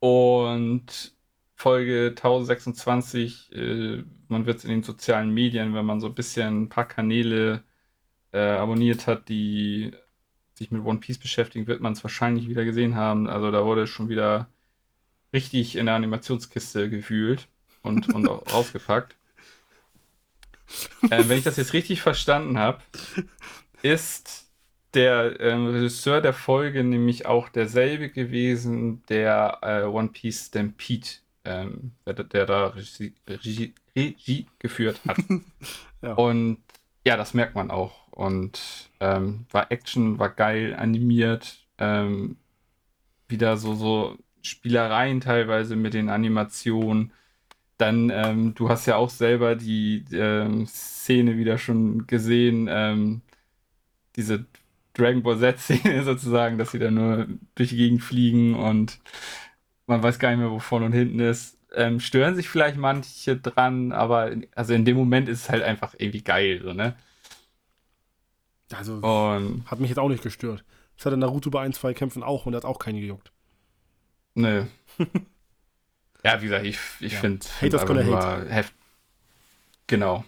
Und 0.00 1.14
Folge 1.54 2.08
1026, 2.16 3.52
äh, 3.52 4.04
man 4.28 4.46
wird 4.46 4.58
es 4.58 4.64
in 4.64 4.70
den 4.70 4.82
sozialen 4.82 5.32
Medien, 5.32 5.72
wenn 5.74 5.86
man 5.86 6.00
so 6.00 6.08
ein 6.08 6.14
bisschen 6.14 6.62
ein 6.64 6.68
paar 6.68 6.88
Kanäle 6.88 7.62
äh, 8.32 8.40
abonniert 8.40 9.06
hat, 9.06 9.28
die 9.28 9.92
sich 10.56 10.70
mit 10.70 10.84
One 10.84 11.00
Piece 11.00 11.18
beschäftigen, 11.18 11.66
wird 11.66 11.80
man 11.80 11.92
es 11.92 12.02
wahrscheinlich 12.02 12.48
wieder 12.48 12.64
gesehen 12.64 12.94
haben. 12.94 13.28
Also 13.28 13.50
da 13.50 13.64
wurde 13.64 13.86
schon 13.86 14.08
wieder 14.08 14.48
richtig 15.32 15.76
in 15.76 15.86
der 15.86 15.94
Animationskiste 15.94 16.88
gefühlt 16.88 17.48
und, 17.82 18.12
und 18.14 18.28
auch 18.28 18.42
rausgepackt. 18.52 19.16
Äh, 21.10 21.24
wenn 21.28 21.38
ich 21.38 21.44
das 21.44 21.56
jetzt 21.56 21.74
richtig 21.74 22.00
verstanden 22.00 22.58
habe, 22.58 22.82
ist 23.82 24.46
der 24.94 25.38
ähm, 25.40 25.66
Regisseur 25.66 26.22
der 26.22 26.32
Folge 26.32 26.82
nämlich 26.82 27.26
auch 27.26 27.48
derselbe 27.48 28.08
gewesen, 28.08 29.02
der 29.08 29.58
äh, 29.62 29.82
One 29.82 30.08
Piece 30.08 30.46
Stampede, 30.46 31.08
ähm, 31.44 31.92
der, 32.06 32.14
der, 32.14 32.46
da 32.46 32.68
Regie, 32.68 33.14
Regie, 33.28 33.74
Regie 33.94 34.46
geführt 34.58 35.00
hat. 35.06 35.18
ja. 36.02 36.14
Und 36.14 36.58
ja, 37.04 37.16
das 37.16 37.34
merkt 37.34 37.54
man 37.54 37.70
auch. 37.70 38.05
Und 38.16 38.90
ähm, 39.00 39.46
war 39.50 39.70
Action, 39.70 40.18
war 40.18 40.30
geil 40.30 40.74
animiert, 40.74 41.58
ähm, 41.78 42.38
wieder 43.28 43.58
so, 43.58 43.74
so 43.74 44.16
Spielereien 44.42 45.20
teilweise 45.20 45.76
mit 45.76 45.92
den 45.94 46.08
Animationen. 46.08 47.12
Dann, 47.78 48.10
ähm, 48.10 48.54
du 48.54 48.70
hast 48.70 48.86
ja 48.86 48.96
auch 48.96 49.10
selber 49.10 49.54
die 49.54 50.04
ähm, 50.12 50.66
Szene 50.66 51.36
wieder 51.36 51.58
schon 51.58 52.06
gesehen, 52.06 52.68
ähm, 52.70 53.20
diese 54.16 54.46
Dragon 54.94 55.22
Ball 55.22 55.38
Z-Szene 55.38 56.02
sozusagen, 56.04 56.56
dass 56.58 56.72
sie 56.72 56.78
da 56.78 56.90
nur 56.90 57.26
durch 57.54 57.70
die 57.70 57.76
Gegend 57.76 58.02
fliegen 58.02 58.54
und 58.54 58.98
man 59.86 60.02
weiß 60.02 60.18
gar 60.18 60.30
nicht 60.30 60.38
mehr, 60.38 60.50
wo 60.50 60.58
vorne 60.58 60.86
und 60.86 60.92
hinten 60.92 61.20
ist. 61.20 61.58
Ähm, 61.74 62.00
stören 62.00 62.34
sich 62.34 62.48
vielleicht 62.48 62.78
manche 62.78 63.36
dran, 63.36 63.92
aber 63.92 64.32
also 64.54 64.72
in 64.72 64.86
dem 64.86 64.96
Moment 64.96 65.28
ist 65.28 65.42
es 65.42 65.50
halt 65.50 65.62
einfach 65.62 65.94
irgendwie 65.98 66.22
geil, 66.22 66.62
so, 66.64 66.72
ne? 66.72 66.96
Also, 68.72 68.94
und 68.94 69.64
hat 69.70 69.80
mich 69.80 69.90
jetzt 69.90 69.98
auch 69.98 70.08
nicht 70.08 70.22
gestört. 70.22 70.64
Das 70.96 71.06
hatte 71.06 71.16
Naruto 71.16 71.50
bei 71.50 71.62
ein, 71.62 71.72
zwei 71.72 71.94
Kämpfen 71.94 72.22
auch 72.22 72.46
und 72.46 72.54
hat 72.54 72.64
auch 72.64 72.78
keine 72.78 73.00
gejuckt. 73.00 73.32
Nö. 74.34 74.64
ja, 76.24 76.40
wie 76.40 76.46
gesagt, 76.46 76.66
ich, 76.66 76.78
ich 77.00 77.12
ja. 77.12 77.20
finde 77.20 77.46
find 77.46 77.74
einfach 77.74 77.94
nur 77.94 78.04
hate. 78.04 78.50
heft 78.50 78.74
Genau. 79.86 80.24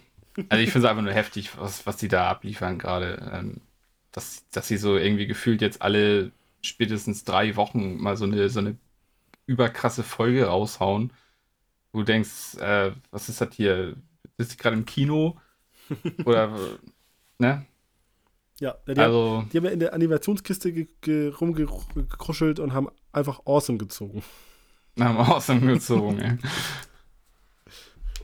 Also 0.47 0.63
ich 0.63 0.71
finde 0.71 0.87
es 0.87 0.91
einfach 0.91 1.03
nur 1.03 1.13
heftig, 1.13 1.57
was, 1.57 1.85
was 1.85 1.97
die 1.97 2.07
da 2.07 2.29
abliefern 2.29 2.77
gerade. 2.77 3.29
Ähm, 3.33 3.61
dass, 4.11 4.47
dass 4.49 4.67
sie 4.67 4.77
so 4.77 4.97
irgendwie 4.97 5.27
gefühlt 5.27 5.61
jetzt 5.61 5.81
alle 5.81 6.31
spätestens 6.61 7.23
drei 7.23 7.55
Wochen 7.55 7.97
mal 7.97 8.17
so 8.17 8.25
eine, 8.25 8.49
so 8.49 8.59
eine 8.59 8.77
überkrasse 9.45 10.03
Folge 10.03 10.45
raushauen. 10.45 11.11
Wo 11.91 11.99
du 11.99 12.05
denkst, 12.05 12.55
äh, 12.55 12.91
was 13.11 13.29
ist 13.29 13.41
das 13.41 13.49
hier? 13.53 13.95
Bist 14.37 14.53
du 14.53 14.57
gerade 14.57 14.75
im 14.75 14.85
Kino? 14.85 15.39
Oder, 16.25 16.57
ne? 17.39 17.65
Ja, 18.59 18.75
die, 18.87 18.99
also, 18.99 19.37
haben, 19.37 19.49
die 19.49 19.57
haben 19.57 19.65
ja 19.65 19.71
in 19.71 19.79
der 19.79 19.93
Animationskiste 19.93 20.73
ge, 20.73 20.87
ge, 21.01 21.29
rumgekruschelt 21.29 22.59
und 22.59 22.73
haben 22.73 22.89
einfach 23.13 23.41
Awesome 23.45 23.77
gezogen. 23.77 24.21
Haben 24.99 25.17
Awesome 25.17 25.61
gezogen, 25.61 26.19
ey. 26.19 26.37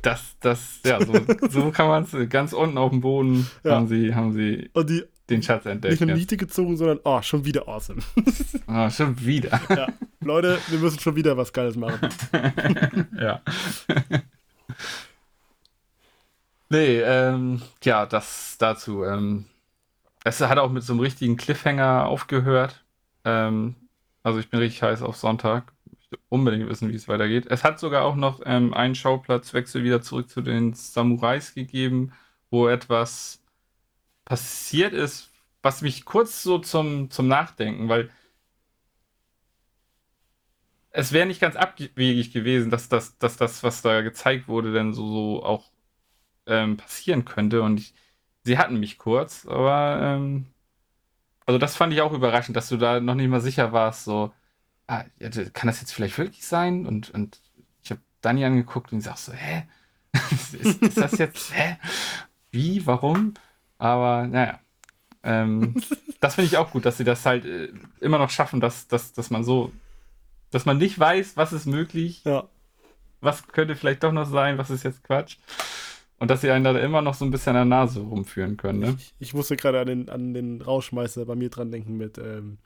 Das, 0.01 0.35
das, 0.39 0.81
ja, 0.85 1.03
so, 1.03 1.13
so 1.49 1.71
kann 1.71 1.87
man 1.87 2.03
es 2.03 2.29
ganz 2.29 2.53
unten 2.53 2.77
auf 2.77 2.91
dem 2.91 3.01
Boden 3.01 3.49
ja. 3.63 3.75
haben 3.75 3.87
sie, 3.87 4.13
haben 4.13 4.33
sie 4.33 4.69
die, 4.75 5.03
den 5.29 5.41
Schatz 5.41 5.65
entdeckt. 5.65 5.93
Nicht 5.93 6.03
eine 6.03 6.13
Miete 6.13 6.37
gezogen, 6.37 6.77
sondern, 6.77 6.99
oh, 7.03 7.21
schon 7.21 7.43
wieder 7.45 7.67
awesome. 7.67 8.01
oh, 8.67 8.89
schon 8.91 9.19
wieder. 9.25 9.59
Ja, 9.69 9.87
Leute, 10.19 10.59
wir 10.67 10.79
müssen 10.79 10.99
schon 10.99 11.15
wieder 11.15 11.37
was 11.37 11.53
Geiles 11.53 11.75
machen. 11.75 12.09
ja. 13.19 13.41
nee, 16.69 16.99
ähm, 16.99 17.61
ja, 17.83 18.05
das 18.05 18.57
dazu. 18.59 19.03
Ähm, 19.03 19.45
es 20.25 20.41
hat 20.41 20.57
auch 20.57 20.71
mit 20.71 20.83
so 20.83 20.93
einem 20.93 21.01
richtigen 21.01 21.37
Cliffhanger 21.37 22.07
aufgehört. 22.07 22.83
Ähm, 23.25 23.75
also 24.23 24.39
ich 24.39 24.49
bin 24.49 24.59
richtig 24.59 24.81
heiß 24.83 25.01
auf 25.03 25.17
Sonntag. 25.17 25.71
Ich 25.99 26.11
will 26.11 26.19
unbedingt 26.29 26.67
wissen, 26.69 26.89
wie 26.89 26.95
es 26.95 27.07
weitergeht. 27.07 27.45
Es 27.49 27.63
hat 27.63 27.79
sogar 27.79 28.03
auch 28.05 28.15
noch 28.15 28.41
ähm, 28.45 28.73
einen 28.73 28.95
Schauplatzwechsel 28.95 29.83
wieder 29.83 30.01
zurück 30.01 30.29
zu 30.29 30.41
den 30.41 30.73
Samurais 30.73 31.53
gegeben, 31.53 32.13
wo 32.49 32.67
etwas 32.67 33.43
passiert 34.25 34.93
ist, 34.93 35.31
was 35.61 35.81
mich 35.81 36.05
kurz 36.05 36.43
so 36.43 36.59
zum, 36.59 37.11
zum 37.11 37.27
Nachdenken, 37.27 37.89
weil 37.89 38.09
es 40.91 41.11
wäre 41.11 41.27
nicht 41.27 41.41
ganz 41.41 41.55
abwegig 41.55 42.31
gewesen, 42.33 42.71
dass 42.71 42.89
das, 42.89 43.17
dass 43.19 43.37
das, 43.37 43.63
was 43.63 43.81
da 43.81 44.01
gezeigt 44.01 44.47
wurde, 44.47 44.73
denn 44.73 44.93
so, 44.93 45.07
so 45.07 45.43
auch 45.43 45.71
ähm, 46.47 46.77
passieren 46.77 47.25
könnte. 47.25 47.61
Und 47.63 47.79
ich, 47.81 47.93
sie 48.45 48.57
hatten 48.57 48.79
mich 48.79 48.97
kurz, 48.97 49.45
aber 49.45 49.99
ähm, 50.01 50.45
also 51.45 51.57
das 51.57 51.75
fand 51.75 51.91
ich 51.93 52.01
auch 52.01 52.13
überraschend, 52.13 52.55
dass 52.55 52.69
du 52.69 52.77
da 52.77 52.99
noch 52.99 53.15
nicht 53.15 53.27
mal 53.27 53.41
sicher 53.41 53.73
warst, 53.73 54.05
so, 54.05 54.31
ah, 54.87 55.03
kann 55.53 55.67
das 55.67 55.81
jetzt 55.81 55.91
vielleicht 55.91 56.17
wirklich 56.17 56.45
sein? 56.45 56.85
Und, 56.85 57.09
und 57.09 57.41
ich 57.83 57.91
habe 57.91 58.01
Dani 58.21 58.45
angeguckt 58.45 58.93
und 58.93 59.01
sag 59.01 59.17
so, 59.17 59.33
hä? 59.33 59.63
ist, 60.31 60.53
ist, 60.53 60.97
das 60.97 61.17
jetzt, 61.17 61.53
hä? 61.53 61.77
Wie? 62.51 62.85
Warum? 62.85 63.33
Aber 63.77 64.27
naja. 64.27 64.59
Ähm, 65.23 65.75
das 66.19 66.35
finde 66.35 66.47
ich 66.47 66.57
auch 66.57 66.71
gut, 66.71 66.85
dass 66.85 66.97
sie 66.97 67.03
das 67.03 67.25
halt 67.25 67.45
äh, 67.45 67.69
immer 67.99 68.19
noch 68.19 68.29
schaffen, 68.29 68.61
dass, 68.61 68.87
dass, 68.87 69.11
dass 69.13 69.29
man 69.29 69.43
so, 69.43 69.71
dass 70.51 70.65
man 70.65 70.77
nicht 70.77 70.97
weiß, 70.97 71.35
was 71.35 71.51
ist 71.51 71.65
möglich, 71.65 72.23
ja. 72.23 72.47
was 73.21 73.47
könnte 73.47 73.75
vielleicht 73.75 74.03
doch 74.03 74.11
noch 74.11 74.25
sein, 74.25 74.57
was 74.57 74.69
ist 74.69 74.83
jetzt 74.83 75.03
Quatsch. 75.03 75.37
Und 76.17 76.31
dass 76.31 76.41
sie 76.41 76.49
einen 76.49 76.63
da 76.63 76.77
immer 76.79 77.01
noch 77.01 77.13
so 77.13 77.25
ein 77.25 77.31
bisschen 77.31 77.55
an 77.55 77.69
der 77.69 77.77
Nase 77.77 77.99
rumführen 77.99 78.55
können, 78.55 78.79
ne? 78.79 78.95
Ich, 78.97 79.13
ich 79.19 79.33
musste 79.33 79.57
gerade 79.57 79.81
an 79.81 79.87
den, 79.87 80.09
an 80.09 80.33
den 80.33 80.61
Rauschmeister 80.61 81.25
bei 81.25 81.35
mir 81.35 81.49
dran 81.49 81.71
denken 81.71 81.97
mit, 81.97 82.17
ähm, 82.17 82.57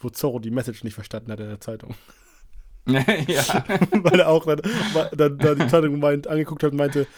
wo 0.00 0.10
Zorro 0.10 0.40
die 0.40 0.50
Message 0.50 0.82
nicht 0.82 0.94
verstanden 0.94 1.30
hat 1.30 1.40
in 1.40 1.48
der 1.48 1.60
Zeitung. 1.60 1.94
ja. 2.86 3.64
Weil 3.90 4.20
er 4.20 4.28
auch 4.28 4.46
dann, 4.46 4.60
dann, 5.16 5.38
dann 5.38 5.58
die 5.58 5.66
Zeitung 5.66 5.98
meint, 5.98 6.28
angeguckt 6.28 6.62
hat 6.62 6.70
und 6.70 6.78
meinte, 6.78 7.08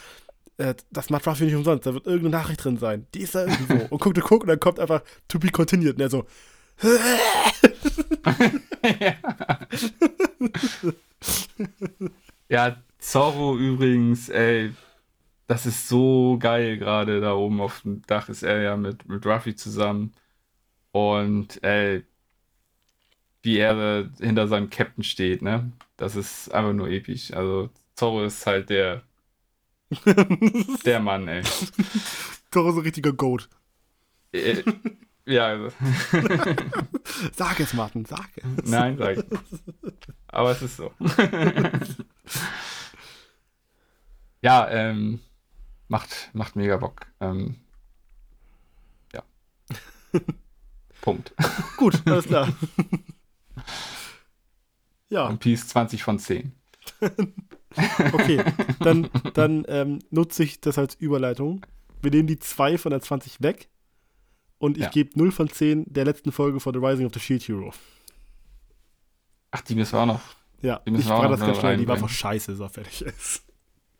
äh, 0.56 0.74
das 0.90 1.10
macht 1.10 1.26
Ruffy 1.26 1.44
nicht 1.44 1.54
umsonst, 1.54 1.86
da 1.86 1.94
wird 1.94 2.06
irgendeine 2.06 2.42
Nachricht 2.42 2.64
drin 2.64 2.78
sein. 2.78 3.06
Die 3.14 3.20
ist 3.20 3.34
da 3.34 3.46
irgendwo. 3.46 3.74
und 3.90 4.00
guckt 4.00 4.16
und 4.18 4.24
guckt 4.24 4.42
und 4.42 4.48
dann 4.48 4.60
kommt 4.60 4.80
einfach 4.80 5.02
to 5.28 5.38
be 5.38 5.50
continued 5.50 5.94
und 5.94 6.00
er 6.00 6.10
so. 6.10 6.26
ja. 9.00 9.14
ja, 12.48 12.76
Zorro 12.98 13.56
übrigens, 13.56 14.28
ey, 14.28 14.72
das 15.48 15.66
ist 15.66 15.88
so 15.88 16.38
geil 16.38 16.78
gerade 16.78 17.20
da 17.20 17.32
oben 17.34 17.60
auf 17.60 17.80
dem 17.80 18.02
Dach 18.02 18.28
ist 18.28 18.42
er 18.44 18.62
ja 18.62 18.76
mit, 18.76 19.08
mit 19.08 19.26
Ruffy 19.26 19.56
zusammen. 19.56 20.14
Und 20.92 21.62
ey, 21.64 22.04
wie 23.42 23.58
er 23.58 24.10
hinter 24.20 24.46
seinem 24.48 24.70
Captain 24.70 25.04
steht, 25.04 25.42
ne? 25.42 25.72
Das 25.96 26.16
ist 26.16 26.50
einfach 26.54 26.72
nur 26.74 26.88
episch. 26.88 27.32
Also 27.32 27.70
Zorro 27.94 28.24
ist 28.24 28.46
halt 28.46 28.70
der 28.70 29.02
der 30.84 31.00
Mann, 31.00 31.28
ey. 31.28 31.42
Zorro 32.50 32.70
ist 32.70 32.76
ein 32.76 32.82
richtiger 32.82 33.12
Goat. 33.12 33.48
Äh, 34.32 34.62
ja, 35.24 35.46
also. 35.46 35.70
sag 37.32 37.58
es, 37.60 37.72
Martin, 37.72 38.04
sag 38.04 38.28
es. 38.36 38.70
Nein, 38.70 38.98
sag 38.98 39.16
ich. 39.16 39.24
Aber 40.28 40.50
es 40.50 40.60
ist 40.60 40.76
so. 40.76 40.92
ja, 44.42 44.68
ähm, 44.70 45.20
macht, 45.88 46.30
macht 46.32 46.56
mega 46.56 46.76
Bock. 46.76 47.06
Ähm, 47.20 47.56
ja. 49.12 49.22
Punkt. 51.00 51.32
Gut, 51.76 52.02
alles 52.06 52.26
klar. 52.26 52.52
ja. 55.08 55.26
One 55.26 55.38
Piece 55.38 55.68
20 55.68 56.02
von 56.02 56.18
10. 56.18 56.52
okay, 58.12 58.42
dann, 58.80 59.08
dann 59.34 59.64
ähm, 59.68 60.00
nutze 60.10 60.42
ich 60.42 60.60
das 60.60 60.78
als 60.78 60.94
Überleitung. 60.94 61.64
Wir 62.02 62.10
nehmen 62.10 62.26
die 62.26 62.38
2 62.38 62.78
von 62.78 62.90
der 62.90 63.00
20 63.00 63.42
weg 63.42 63.68
und 64.58 64.76
ich 64.76 64.84
ja. 64.84 64.90
gebe 64.90 65.18
0 65.18 65.32
von 65.32 65.48
10 65.48 65.92
der 65.92 66.04
letzten 66.04 66.32
Folge 66.32 66.60
von 66.60 66.72
The 66.74 66.80
Rising 66.80 67.06
of 67.06 67.14
the 67.14 67.20
Shield 67.20 67.46
Hero. 67.46 67.72
Ach, 69.50 69.60
die 69.62 69.74
müssen 69.74 69.92
wir 69.92 70.00
auch 70.00 70.06
noch. 70.06 70.20
Ja, 70.60 70.80
die 70.80 70.90
müssen 70.90 71.04
ich 71.04 71.08
war 71.08 71.28
das 71.28 71.40
ganz 71.40 71.58
schnell, 71.58 71.76
die 71.76 71.86
war 71.86 71.94
einfach 71.94 72.08
scheiße, 72.08 72.56
so 72.56 72.68
fertig 72.68 73.02
ist. 73.02 73.44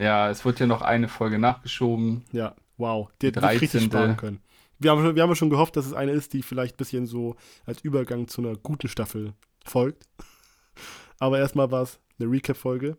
Ja, 0.01 0.31
es 0.31 0.45
wird 0.45 0.61
ja 0.61 0.67
noch 0.67 0.83
eine 0.83 1.09
Folge 1.09 1.39
nachgeschoben. 1.39 2.25
Ja, 2.33 2.55
wow. 2.77 3.11
Die, 3.21 3.33
die 3.33 3.39
richtig 3.39 3.85
sparen 3.85 4.17
können. 4.17 4.41
Wir 4.79 4.93
haben, 4.93 5.17
wir 5.17 5.23
haben 5.23 5.35
schon 5.35 5.51
gehofft, 5.51 5.77
dass 5.77 5.87
es 5.87 5.93
eine 5.93 6.13
ist, 6.13 6.33
die 6.33 6.43
vielleicht 6.43 6.75
ein 6.75 6.79
bisschen 6.79 7.07
so 7.07 7.37
als 7.67 7.81
Übergang 7.81 8.29
zu 8.29 8.41
einer 8.41 8.57
guten 8.57 8.89
Staffel 8.89 9.35
folgt. 9.65 10.05
Aber 11.19 11.39
erstmal 11.39 11.71
war 11.73 11.83
es 11.83 11.99
eine 12.21 12.31
Recap-Folge. 12.31 12.97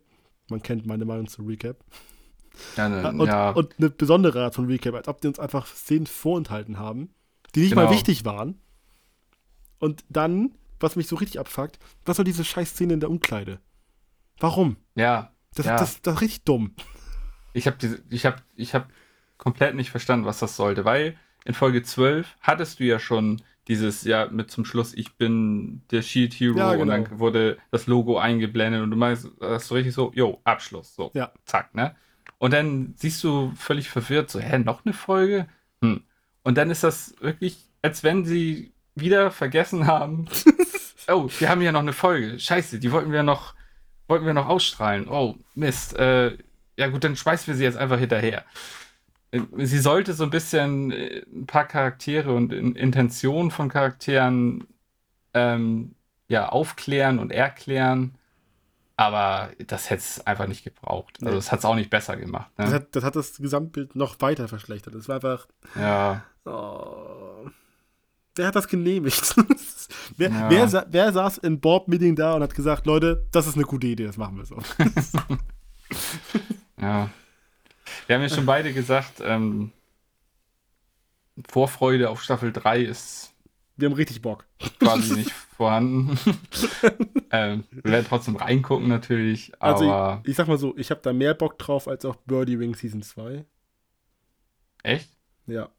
Man 0.50 0.62
kennt 0.62 0.86
meine 0.86 1.06
Meinung 1.06 1.28
zu 1.28 1.43
Recap. 1.43 1.78
Ja, 2.76 2.89
ne, 2.89 3.08
und, 3.10 3.28
ja. 3.28 3.52
und, 3.52 3.76
eine 3.78 3.89
besondere 3.89 4.43
Art 4.43 4.56
von 4.56 4.66
Recap, 4.66 4.93
als 4.93 5.08
ob 5.08 5.22
die 5.22 5.28
uns 5.28 5.39
einfach 5.39 5.68
Szenen 5.68 6.08
vorenthalten 6.08 6.78
haben, 6.78 7.14
die 7.56 7.62
nicht 7.62 7.70
genau. 7.70 7.86
mal 7.86 7.93
wichtig 7.93 8.26
waren. 8.26 8.60
Und 9.78 10.04
dann, 10.10 10.56
was 10.80 10.97
mich 10.97 11.08
so 11.08 11.16
richtig 11.16 11.39
abfuckt, 11.39 11.80
was 12.04 12.18
soll 12.18 12.26
diese 12.26 12.43
scheiß 12.43 12.72
Szene 12.72 12.95
in 12.95 13.00
der 13.00 13.10
Umkleide? 13.10 13.62
Warum? 14.39 14.76
Ja. 14.95 15.32
Das, 15.56 15.66
ja. 15.66 15.78
das, 15.78 16.02
das 16.02 16.16
ist 16.16 16.22
richtig 16.22 16.43
dumm. 16.43 16.74
Ich 17.54 17.68
habe 17.68 17.78
ich 18.10 18.26
hab, 18.26 18.43
ich 18.56 18.76
hab 18.76 18.89
komplett 19.38 19.76
nicht 19.76 19.89
verstanden, 19.89 20.26
was 20.26 20.39
das 20.39 20.56
sollte, 20.56 20.86
weil 20.86 21.18
in 21.45 21.54
Folge 21.54 21.82
12 21.84 22.36
hattest 22.41 22.80
du 22.80 22.84
ja 22.84 23.00
schon 23.00 23.41
dieses, 23.68 24.04
ja, 24.04 24.28
mit 24.28 24.50
zum 24.50 24.66
Schluss, 24.66 24.93
ich 24.95 25.14
bin 25.16 25.84
der 25.91 26.02
Shield 26.02 26.34
Hero 26.34 26.58
Ja, 26.58 26.72
genau. 26.72 26.82
und 26.82 26.88
dann 26.88 27.20
wurde 27.20 27.58
das 27.72 27.86
Logo 27.88 28.18
eingeblendet 28.18 28.82
und 28.82 28.89
du 28.91 28.97
meinst, 28.97 29.30
das 29.39 29.64
ist 29.64 29.68
so 29.68 29.76
richtig 29.76 29.93
so, 29.93 30.12
jo, 30.16 30.41
Abschluss, 30.43 30.95
so, 30.95 31.12
Ja. 31.14 31.32
zack, 31.45 31.76
ne? 31.76 31.95
Und 32.39 32.54
dann 32.54 32.93
siehst 32.97 33.24
du 33.24 33.52
völlig 33.56 33.89
verwirrt, 33.89 34.30
so, 34.32 34.39
hä, 34.39 34.58
noch 34.60 34.86
eine 34.86 34.93
Folge? 34.93 35.47
Hm. 35.84 36.04
Und 36.43 36.58
dann 36.58 36.72
ist 36.72 36.84
das 36.84 37.14
wirklich, 37.22 37.70
als 37.82 38.04
wenn 38.04 38.26
sie 38.26 38.74
wieder 38.95 39.30
vergessen 39.30 39.86
haben, 39.86 40.26
oh, 41.08 41.30
wir 41.38 41.50
haben 41.50 41.62
ja 41.62 41.72
noch 41.72 41.82
eine 41.82 41.93
Folge, 41.93 42.39
scheiße, 42.39 42.80
die 42.80 42.91
wollten 42.91 43.12
wir 43.12 43.22
noch, 43.24 43.54
wollten 44.10 44.26
wir 44.26 44.34
noch 44.34 44.47
ausstrahlen, 44.49 45.07
oh, 45.07 45.36
Mist, 45.55 45.95
äh, 45.97 46.38
ja 46.78 46.88
gut, 46.88 47.03
dann 47.03 47.16
schmeißen 47.16 47.47
wir 47.47 47.55
sie 47.55 47.64
jetzt 47.64 47.78
einfach 47.78 47.99
hinterher. 47.99 48.43
Äh, 49.32 49.41
Sie 49.57 49.80
sollte 49.80 50.14
so 50.14 50.24
ein 50.24 50.30
bisschen 50.30 50.91
äh, 50.91 51.24
ein 51.34 51.45
paar 51.45 51.68
Charaktere 51.68 52.34
und 52.34 52.51
in 52.53 52.76
Intentionen 52.76 53.51
von 53.51 53.70
Charakteren 53.70 54.66
ähm, 55.34 55.95
ja, 56.28 56.49
aufklären 56.49 57.20
und 57.20 57.32
erklären, 57.32 58.16
aber 58.97 59.51
das 59.68 59.89
hätte 59.89 60.01
es 60.01 60.28
einfach 60.28 60.47
nicht 60.47 60.64
gebraucht. 60.64 61.20
Also 61.22 61.36
das 61.36 61.51
hat 61.51 61.60
es 61.60 61.66
auch 61.66 61.76
nicht 61.76 61.89
besser 61.89 62.18
gemacht. 62.18 62.51
Das 62.57 62.70
Ne? 62.70 62.76
hat, 62.76 62.95
das 62.95 63.03
hat 63.03 63.16
das 63.16 63.38
Gesamtbild 63.38 63.95
noch 63.95 64.20
weiter 64.22 64.47
verschlechtert. 64.47 64.93
Es 64.95 65.07
war 65.07 65.16
einfach. 65.16 65.47
Ja, 65.76 66.24
Oh, 66.45 67.47
wer 68.36 68.48
hat 68.48 68.56
das 68.56 68.68
genehmigt? 68.68 69.36
wer, 70.18 70.30
Ja. 70.30 70.50
wer, 70.50 70.68
sa 70.68 70.86
wer 70.90 71.12
saß 71.12 71.40
in 71.40 71.60
Board-Meeting 71.60 72.16
da 72.16 72.36
und 72.36 72.44
hat 72.44 72.56
gesagt, 72.56 72.86
Leute, 72.86 73.28
das 73.32 73.48
ist 73.48 73.56
eine 73.56 73.66
gute 73.66 73.88
Idee, 73.88 74.06
das 74.06 74.18
machen 74.18 74.38
wir 74.38 74.46
so. 74.46 74.56
ja. 76.82 77.10
Wir 78.08 78.16
haben 78.16 78.22
ja 78.22 78.30
schon 78.30 78.46
beide 78.46 78.74
gesagt, 78.74 79.22
ähm, 79.24 79.72
Vorfreude 81.48 82.10
auf 82.10 82.22
Staffel 82.22 82.52
3 82.52 82.82
ist 82.82 83.34
Wir 83.78 83.88
haben 83.88 83.96
richtig 83.96 84.22
Bock. 84.22 84.46
quasi 84.80 85.14
nicht 85.16 85.32
vorhanden. 85.58 86.18
ähm, 87.32 87.64
wir 87.72 87.92
werden 87.92 88.06
trotzdem 88.08 88.36
reingucken 88.36 88.88
natürlich, 88.88 89.52
Also 89.62 89.92
aber 89.92 90.22
ich, 90.24 90.32
ich 90.32 90.36
sag 90.38 90.48
mal 90.48 90.58
so, 90.58 90.78
ich 90.78 90.92
habe 90.92 91.02
da 91.02 91.14
mehr 91.14 91.34
Bock 91.34 91.58
drauf 91.58 91.88
als 91.88 92.06
auf 92.06 92.18
Birdie 92.26 92.60
Wing 92.60 92.76
Season 92.76 93.02
2. 93.02 93.46
echt? 94.84 95.10
Ja. 95.48 95.70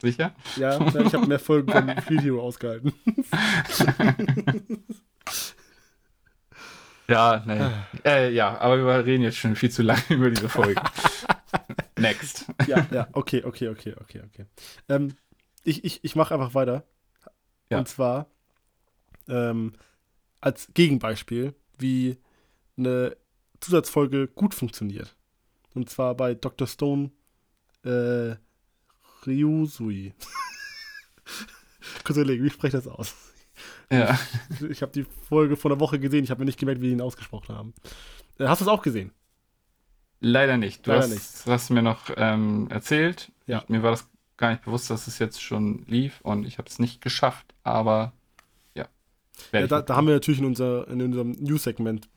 Sicher? 0.00 0.32
Ja, 0.56 0.80
ich 0.86 1.14
habe 1.14 1.26
mehr 1.26 1.38
Folgen 1.38 1.70
von 1.70 2.02
Field 2.02 2.22
Hero 2.24 2.42
ausgehalten. 2.42 2.92
Ja, 7.10 7.42
nee. 7.44 7.58
äh, 8.08 8.32
ja, 8.32 8.56
aber 8.60 8.86
wir 8.86 9.04
reden 9.04 9.24
jetzt 9.24 9.36
schon 9.36 9.56
viel 9.56 9.70
zu 9.72 9.82
lange 9.82 10.00
über 10.10 10.30
diese 10.30 10.48
Folge. 10.48 10.80
Next. 11.98 12.46
ja, 12.68 12.86
ja, 12.92 13.08
okay, 13.14 13.42
okay, 13.44 13.68
okay, 13.68 13.96
okay, 14.00 14.22
okay. 14.24 14.46
Ähm, 14.88 15.16
ich 15.64 15.82
ich, 15.82 16.04
ich 16.04 16.14
mache 16.14 16.34
einfach 16.34 16.54
weiter. 16.54 16.84
Ja. 17.68 17.78
Und 17.78 17.88
zwar 17.88 18.28
ähm, 19.28 19.72
als 20.40 20.68
Gegenbeispiel, 20.72 21.52
wie 21.78 22.16
eine 22.78 23.16
Zusatzfolge 23.58 24.28
gut 24.28 24.54
funktioniert. 24.54 25.16
Und 25.74 25.90
zwar 25.90 26.14
bei 26.14 26.34
Dr. 26.34 26.68
Stone 26.68 27.10
äh, 27.84 28.36
Ryusui. 29.26 30.14
Kurz 32.04 32.16
überlegen, 32.16 32.44
wie 32.44 32.50
spreche 32.50 32.78
ich 32.78 32.84
das 32.84 32.92
aus? 32.92 33.14
Ja. 33.90 34.18
Ich 34.68 34.82
habe 34.82 34.92
die 34.92 35.04
Folge 35.28 35.56
vor 35.56 35.70
einer 35.70 35.80
Woche 35.80 35.98
gesehen, 35.98 36.24
ich 36.24 36.30
habe 36.30 36.40
mir 36.40 36.46
nicht 36.46 36.58
gemerkt, 36.58 36.80
wie 36.80 36.86
die 36.86 36.92
ihn 36.92 37.00
ausgesprochen 37.00 37.54
haben. 37.54 37.74
Äh, 38.38 38.46
hast 38.46 38.60
du 38.60 38.64
es 38.64 38.68
auch 38.68 38.82
gesehen? 38.82 39.12
Leider 40.20 40.56
nicht. 40.56 40.86
Du 40.86 40.90
Leider 40.90 41.02
hast, 41.02 41.10
nicht. 41.10 41.46
du 41.46 41.50
hast 41.50 41.70
mir 41.70 41.82
noch 41.82 42.10
ähm, 42.16 42.68
erzählt. 42.70 43.32
Ja. 43.46 43.62
Ich, 43.62 43.68
mir 43.68 43.82
war 43.82 43.90
das 43.90 44.08
gar 44.36 44.50
nicht 44.50 44.64
bewusst, 44.64 44.90
dass 44.90 45.06
es 45.06 45.18
jetzt 45.18 45.42
schon 45.42 45.84
lief 45.86 46.20
und 46.22 46.46
ich 46.46 46.58
habe 46.58 46.68
es 46.68 46.78
nicht 46.78 47.00
geschafft, 47.00 47.54
aber 47.62 48.12
ja. 48.74 48.88
Ja, 49.52 49.62
ich 49.62 49.68
da, 49.68 49.82
da 49.82 49.96
haben 49.96 50.06
wir 50.06 50.14
natürlich 50.14 50.40
in, 50.40 50.46
unser, 50.46 50.88
in 50.88 51.02
unserem 51.02 51.32
News-Segment 51.32 52.08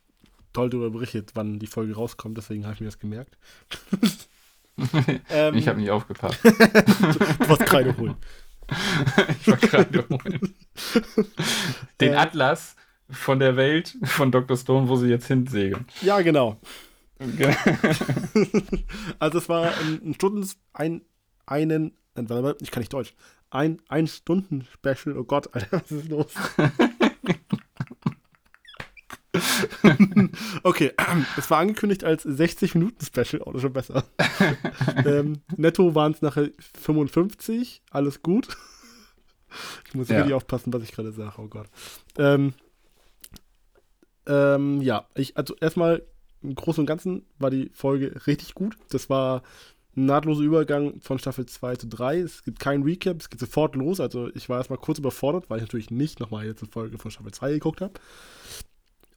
toll 0.53 0.69
darüber 0.69 0.91
berichtet, 0.91 1.31
wann 1.33 1.59
die 1.59 1.67
Folge 1.67 1.95
rauskommt, 1.95 2.37
deswegen 2.37 2.63
habe 2.63 2.75
ich 2.75 2.79
mir 2.79 2.87
das 2.87 2.99
gemerkt. 2.99 3.37
ähm, 5.29 5.55
ich 5.55 5.67
habe 5.67 5.79
nicht 5.79 5.91
aufgepasst. 5.91 6.39
du 6.43 7.49
warst 7.49 7.65
Kreide 7.65 7.95
holen. 7.97 8.15
ich 9.41 9.47
war 9.47 9.57
gerade 9.57 10.05
holen. 10.09 10.55
Den 12.01 12.13
Äh. 12.13 12.15
Atlas 12.15 12.75
von 13.09 13.39
der 13.39 13.55
Welt 13.55 13.95
von 14.03 14.31
Dr. 14.31 14.57
Stone, 14.57 14.87
wo 14.87 14.95
sie 14.95 15.07
jetzt 15.09 15.27
hinsegeln. 15.27 15.85
Ja, 16.01 16.21
genau. 16.21 16.59
Okay. 17.19 17.55
Also 19.19 19.37
es 19.37 19.47
war 19.49 19.71
ein, 19.77 20.13
Stunden, 20.15 20.49
ein, 20.73 21.01
einen, 21.45 21.93
ich 22.61 22.71
kann 22.71 22.81
nicht 22.81 22.91
Deutsch, 22.93 23.13
ein, 23.49 23.81
ein 23.87 24.07
Stunden-Special, 24.07 25.17
oh 25.17 25.23
Gott, 25.23 25.53
Alter, 25.53 25.81
was 25.83 25.91
ist 25.91 26.09
los? 26.09 26.33
okay, 30.63 30.91
es 31.37 31.49
war 31.49 31.59
angekündigt 31.59 32.03
als 32.03 32.25
60-Minuten-Special, 32.25 33.41
oh, 33.41 33.51
das 33.51 33.55
ist 33.55 33.61
schon 33.63 33.73
besser. 33.73 34.03
ähm, 35.05 35.41
netto 35.55 35.95
waren 35.95 36.11
es 36.13 36.21
nachher 36.21 36.49
55, 36.79 37.81
alles 37.91 38.21
gut. 38.21 38.47
Ich 39.87 39.93
muss 39.93 40.09
Ja. 40.09 40.17
wirklich 40.17 40.33
aufpassen, 40.33 40.73
was 40.73 40.83
ich 40.83 40.91
gerade 40.91 41.11
sage, 41.11 41.33
oh 41.37 41.47
Gott. 41.47 41.67
Ähm, 42.17 42.53
ähm, 44.25 44.81
ja, 44.81 45.07
ich, 45.15 45.35
also 45.37 45.55
erstmal 45.59 46.03
im 46.41 46.55
Großen 46.55 46.81
und 46.81 46.85
Ganzen 46.87 47.25
war 47.39 47.49
die 47.49 47.69
Folge 47.73 48.25
richtig 48.27 48.53
gut. 48.55 48.77
Das 48.89 49.09
war 49.09 49.43
ein 49.95 50.05
nahtloser 50.05 50.41
Übergang 50.41 50.99
von 51.01 51.19
Staffel 51.19 51.45
2 51.45 51.75
zu 51.75 51.87
3. 51.87 52.19
Es 52.19 52.43
gibt 52.43 52.59
keinen 52.59 52.83
Recap, 52.83 53.19
es 53.21 53.29
geht 53.29 53.39
sofort 53.39 53.75
los. 53.75 53.99
Also 53.99 54.29
ich 54.33 54.49
war 54.49 54.57
erstmal 54.57 54.79
kurz 54.79 54.97
überfordert, 54.97 55.49
weil 55.49 55.57
ich 55.57 55.63
natürlich 55.63 55.91
nicht 55.91 56.19
nochmal 56.19 56.45
jetzt 56.45 56.63
eine 56.63 56.71
Folge 56.71 56.97
von 56.97 57.11
Staffel 57.11 57.31
2 57.33 57.51
geguckt 57.53 57.81
habe. 57.81 57.93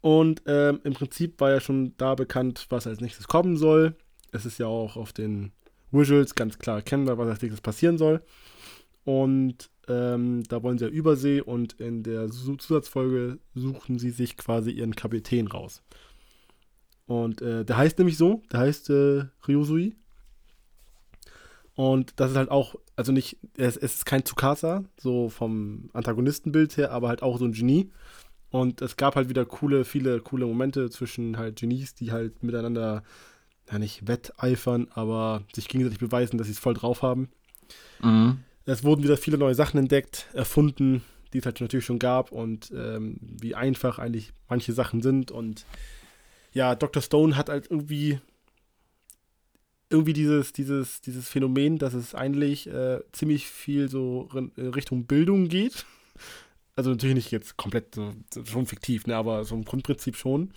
Und 0.06 0.44
ähm, 0.46 0.78
im 0.84 0.92
Prinzip 0.92 1.40
war 1.40 1.50
ja 1.50 1.58
schon 1.58 1.96
da 1.96 2.14
bekannt, 2.14 2.66
was 2.68 2.86
als 2.86 3.00
nächstes 3.00 3.26
kommen 3.26 3.56
soll. 3.56 3.96
Es 4.30 4.46
ist 4.46 4.56
ja 4.56 4.68
auch 4.68 4.96
auf 4.96 5.12
den 5.12 5.50
Visuals 5.90 6.36
ganz 6.36 6.60
klar 6.60 6.76
erkennbar, 6.76 7.18
was 7.18 7.26
als 7.26 7.42
nächstes 7.42 7.60
passieren 7.60 7.98
soll. 7.98 8.22
Und 9.02 9.68
ähm, 9.88 10.44
da 10.44 10.62
wollen 10.62 10.78
sie 10.78 10.84
ja 10.84 10.92
Übersee 10.92 11.40
und 11.40 11.72
in 11.80 12.04
der 12.04 12.30
Zusatzfolge 12.30 13.40
suchen 13.56 13.98
sie 13.98 14.10
sich 14.10 14.36
quasi 14.36 14.70
ihren 14.70 14.94
Kapitän 14.94 15.48
raus. 15.48 15.82
Und 17.06 17.42
äh, 17.42 17.64
der 17.64 17.76
heißt 17.76 17.98
nämlich 17.98 18.16
so, 18.16 18.44
der 18.52 18.60
heißt 18.60 18.90
äh, 18.90 19.24
Ryusui. 19.48 19.96
Und 21.74 22.20
das 22.20 22.30
ist 22.30 22.36
halt 22.36 22.52
auch, 22.52 22.76
also 22.94 23.10
nicht, 23.10 23.38
es, 23.56 23.76
es 23.76 23.96
ist 23.96 24.06
kein 24.06 24.24
Tsukasa, 24.24 24.84
so 25.00 25.30
vom 25.30 25.90
Antagonistenbild 25.94 26.76
her, 26.76 26.92
aber 26.92 27.08
halt 27.08 27.24
auch 27.24 27.40
so 27.40 27.44
ein 27.44 27.52
Genie. 27.52 27.90
Und 28.50 28.80
es 28.80 28.96
gab 28.96 29.16
halt 29.16 29.28
wieder 29.28 29.44
coole, 29.44 29.84
viele 29.84 30.20
coole 30.20 30.46
Momente 30.46 30.88
zwischen 30.90 31.36
halt 31.36 31.56
Genies, 31.56 31.94
die 31.94 32.12
halt 32.12 32.42
miteinander, 32.42 33.02
ja 33.70 33.78
nicht 33.78 34.06
wetteifern, 34.06 34.88
aber 34.94 35.42
sich 35.54 35.68
gegenseitig 35.68 35.98
beweisen, 35.98 36.38
dass 36.38 36.46
sie 36.46 36.52
es 36.52 36.58
voll 36.58 36.74
drauf 36.74 37.02
haben. 37.02 37.28
Mhm. 38.00 38.38
Es 38.64 38.84
wurden 38.84 39.02
wieder 39.02 39.16
viele 39.16 39.38
neue 39.38 39.54
Sachen 39.54 39.78
entdeckt, 39.78 40.26
erfunden, 40.32 41.02
die 41.32 41.38
es 41.38 41.46
halt 41.46 41.60
natürlich 41.60 41.86
schon 41.86 41.98
gab 41.98 42.32
und 42.32 42.72
ähm, 42.74 43.18
wie 43.20 43.54
einfach 43.54 43.98
eigentlich 43.98 44.32
manche 44.48 44.72
Sachen 44.72 45.02
sind. 45.02 45.30
Und 45.30 45.66
ja, 46.52 46.74
Dr. 46.74 47.02
Stone 47.02 47.36
hat 47.36 47.48
halt 47.48 47.70
irgendwie 47.70 48.20
irgendwie 49.88 50.12
dieses, 50.12 50.52
dieses, 50.52 51.00
dieses 51.00 51.28
Phänomen, 51.28 51.78
dass 51.78 51.94
es 51.94 52.14
eigentlich 52.14 52.66
äh, 52.68 53.00
ziemlich 53.12 53.46
viel 53.46 53.88
so 53.88 54.28
in 54.56 54.68
Richtung 54.68 55.04
Bildung 55.04 55.48
geht. 55.48 55.86
Also 56.76 56.90
natürlich 56.90 57.16
nicht 57.16 57.30
jetzt 57.30 57.56
komplett 57.56 57.94
so, 57.94 58.12
schon 58.44 58.66
fiktiv, 58.66 59.06
ne, 59.06 59.16
aber 59.16 59.44
so 59.44 59.54
im 59.54 59.64
Grundprinzip 59.64 60.16
schon. 60.16 60.52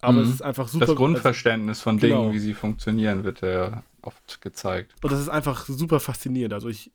Aber 0.00 0.14
Mhm. 0.14 0.24
es 0.24 0.30
ist 0.30 0.42
einfach 0.42 0.66
super. 0.66 0.86
Das 0.86 0.96
Grundverständnis 0.96 1.80
von 1.80 1.98
Genau. 1.98 2.22
Dingen, 2.22 2.32
wie 2.34 2.38
sie 2.40 2.54
funktionieren, 2.54 3.22
wird 3.22 3.42
ja 3.42 3.84
oft 4.00 4.40
gezeigt. 4.40 4.92
Und 5.02 5.12
das 5.12 5.20
ist 5.20 5.28
einfach 5.28 5.66
super 5.66 6.00
faszinierend. 6.00 6.54
Also 6.54 6.68
ich, 6.68 6.90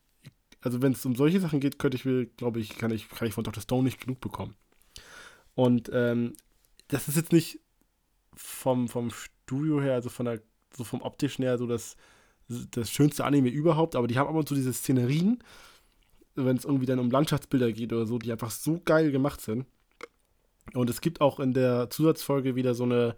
also 0.62 0.82
wenn 0.82 0.92
es 0.92 1.06
um 1.06 1.16
solche 1.16 1.40
Sachen 1.40 1.60
geht, 1.62 1.80
könnte 1.80 1.96
ich 1.98 2.36
glaube 2.36 2.60
ich, 2.60 2.78
kann 2.78 2.92
ich, 2.92 3.08
kann 3.10 3.28
ich 3.28 3.34
von 3.34 3.44
Dr. 3.46 3.62
Stone 3.64 3.84
nicht 3.84 4.02
genug 4.02 4.20
bekommen. 4.20 4.56
Und 5.56 5.90
ähm, 5.94 6.34
das 6.90 7.08
ist 7.08 7.16
jetzt 7.16 7.32
nicht 7.32 7.60
vom, 8.36 8.88
vom 8.90 9.12
Studio 9.12 9.82
her, 9.82 9.94
also 9.94 10.10
von 10.10 10.26
der, 10.26 10.42
so 10.76 10.84
vom 10.84 11.02
optischen 11.02 11.44
her, 11.44 11.58
so 11.58 11.66
das, 11.68 11.96
das 12.72 12.92
schönste 12.92 13.24
Anime 13.26 13.50
überhaupt, 13.50 13.96
aber 13.96 14.08
die 14.08 14.18
haben 14.18 14.28
aber 14.28 14.44
so 14.48 14.54
diese 14.56 14.74
Szenerien, 14.74 15.40
wenn 16.38 16.56
es 16.58 16.66
irgendwie 16.66 16.86
dann 16.86 17.00
um 17.00 17.12
Landschaftsbilder 17.12 17.72
geht 17.72 17.92
oder 17.92 18.06
so, 18.06 18.18
die 18.20 18.32
einfach 18.32 18.52
so 18.52 18.80
geil 18.84 19.12
gemacht 19.12 19.42
sind. 19.42 19.66
Und 20.74 20.90
es 20.90 21.02
gibt 21.02 21.22
auch 21.22 21.40
in 21.40 21.54
der 21.54 21.90
Zusatzfolge 21.90 22.56
wieder 22.56 22.74
so 22.74 22.84
eine, 22.84 23.16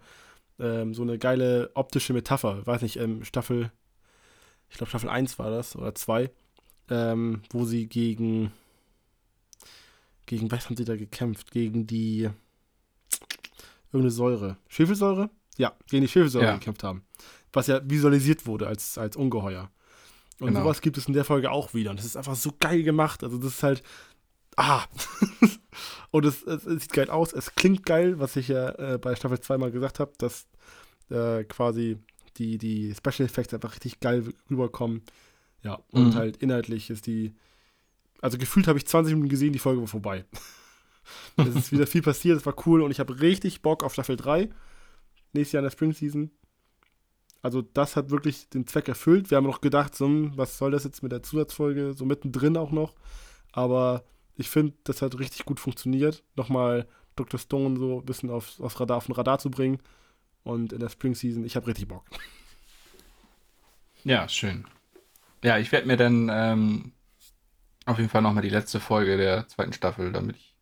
ähm, 0.58 0.94
so 0.94 1.02
eine 1.02 1.18
geile 1.18 1.70
optische 1.74 2.12
Metapher. 2.12 2.66
Weiß 2.66 2.82
nicht, 2.82 2.96
ähm, 2.96 3.24
Staffel, 3.24 3.70
ich 4.68 4.76
glaube 4.76 4.90
Staffel 4.90 5.08
1 5.10 5.38
war 5.38 5.50
das 5.50 5.76
oder 5.76 5.94
2, 5.94 6.30
ähm, 6.88 7.42
wo 7.50 7.64
sie 7.64 7.86
gegen 7.86 8.52
gegen 10.26 10.50
was 10.52 10.66
haben 10.66 10.76
sie 10.76 10.84
da 10.84 10.96
gekämpft? 10.96 11.50
Gegen 11.50 11.86
die 11.88 12.30
irgendeine 13.92 14.10
Säure. 14.12 14.56
Schwefelsäure? 14.68 15.28
Ja, 15.58 15.74
gegen 15.88 16.02
die 16.02 16.08
Schwefelsäure 16.08 16.44
Ja. 16.44 16.54
gekämpft 16.54 16.84
haben. 16.84 17.04
Was 17.52 17.66
ja 17.66 17.80
visualisiert 17.84 18.46
wurde 18.46 18.68
als, 18.68 18.96
als 18.96 19.16
Ungeheuer. 19.16 19.70
Und 20.40 20.48
Genau. 20.48 20.60
sowas 20.60 20.80
gibt 20.80 20.96
es 20.98 21.06
in 21.06 21.12
der 21.14 21.24
Folge 21.24 21.50
auch 21.50 21.74
wieder. 21.74 21.90
Und 21.90 21.98
das 21.98 22.06
ist 22.06 22.16
einfach 22.16 22.34
so 22.34 22.52
geil 22.58 22.82
gemacht. 22.82 23.22
Also 23.22 23.36
das 23.38 23.52
ist 23.54 23.62
halt. 23.62 23.82
Ah! 24.56 24.84
und 26.10 26.24
es, 26.24 26.42
es, 26.42 26.66
es 26.66 26.82
sieht 26.82 26.92
geil 26.92 27.10
aus. 27.10 27.32
Es 27.32 27.54
klingt 27.54 27.84
geil, 27.86 28.18
was 28.18 28.36
ich 28.36 28.48
ja 28.48 28.70
äh, 28.78 28.98
bei 28.98 29.14
Staffel 29.16 29.40
2 29.40 29.58
mal 29.58 29.70
gesagt 29.70 30.00
habe, 30.00 30.12
dass 30.18 30.46
äh, 31.10 31.44
quasi 31.44 31.98
die, 32.36 32.58
die 32.58 32.94
Special 32.94 33.26
Effects 33.26 33.54
einfach 33.54 33.72
richtig 33.74 34.00
geil 34.00 34.32
rüberkommen. 34.50 35.02
Ja, 35.62 35.80
und 35.90 36.08
Mhm. 36.10 36.14
halt 36.14 36.36
inhaltlich 36.38 36.90
ist 36.90 37.06
die. 37.06 37.34
Also 38.22 38.38
gefühlt 38.38 38.66
habe 38.66 38.78
ich 38.78 38.86
20 38.86 39.14
Minuten 39.14 39.30
gesehen, 39.30 39.52
die 39.52 39.58
Folge 39.58 39.80
war 39.80 39.88
vorbei. 39.88 40.24
es 41.36 41.54
ist 41.54 41.72
wieder 41.72 41.86
viel 41.86 42.02
passiert, 42.02 42.36
es 42.38 42.46
war 42.46 42.54
cool 42.66 42.82
und 42.82 42.90
ich 42.90 43.00
habe 43.00 43.20
richtig 43.20 43.62
Bock 43.62 43.82
auf 43.82 43.92
Staffel 43.92 44.16
3. 44.16 44.50
Nächstes 45.32 45.52
Jahr 45.52 45.60
in 45.60 45.64
der 45.66 45.70
Spring 45.70 45.92
Season. 45.92 46.30
Also 47.42 47.62
das 47.62 47.96
hat 47.96 48.10
wirklich 48.10 48.48
den 48.50 48.66
Zweck 48.66 48.88
erfüllt. 48.88 49.30
Wir 49.30 49.36
haben 49.36 49.46
noch 49.46 49.60
gedacht, 49.60 49.94
so, 49.94 50.06
hm, 50.06 50.32
was 50.36 50.58
soll 50.58 50.70
das 50.70 50.84
jetzt 50.84 51.02
mit 51.02 51.12
der 51.12 51.22
Zusatzfolge, 51.22 51.94
so 51.94 52.04
mittendrin 52.04 52.56
auch 52.56 52.70
noch. 52.70 52.94
Aber 53.52 54.04
ich 54.36 54.50
finde, 54.50 54.74
das 54.84 55.02
hat 55.02 55.18
richtig 55.18 55.44
gut 55.44 55.60
funktioniert. 55.60 56.22
Nochmal 56.36 56.86
Dr. 57.16 57.38
Stone 57.38 57.78
so 57.78 58.00
ein 58.00 58.06
bisschen 58.06 58.30
aufs, 58.30 58.60
aufs 58.60 58.78
Radar, 58.80 58.98
auf 58.98 59.06
den 59.06 59.14
Radar 59.14 59.38
zu 59.38 59.50
bringen. 59.50 59.78
Und 60.42 60.72
in 60.72 60.80
der 60.80 60.88
Spring 60.88 61.14
Season, 61.14 61.44
ich 61.44 61.56
habe 61.56 61.66
richtig 61.66 61.88
Bock. 61.88 62.04
Ja, 64.04 64.28
schön. 64.28 64.64
Ja, 65.44 65.58
ich 65.58 65.72
werde 65.72 65.86
mir 65.86 65.96
dann 65.96 66.30
ähm, 66.32 66.92
auf 67.86 67.98
jeden 67.98 68.08
Fall 68.08 68.22
nochmal 68.22 68.42
die 68.42 68.48
letzte 68.48 68.80
Folge 68.80 69.16
der 69.16 69.46
zweiten 69.48 69.72
Staffel, 69.72 70.12
damit 70.12 70.36
ich 70.36 70.56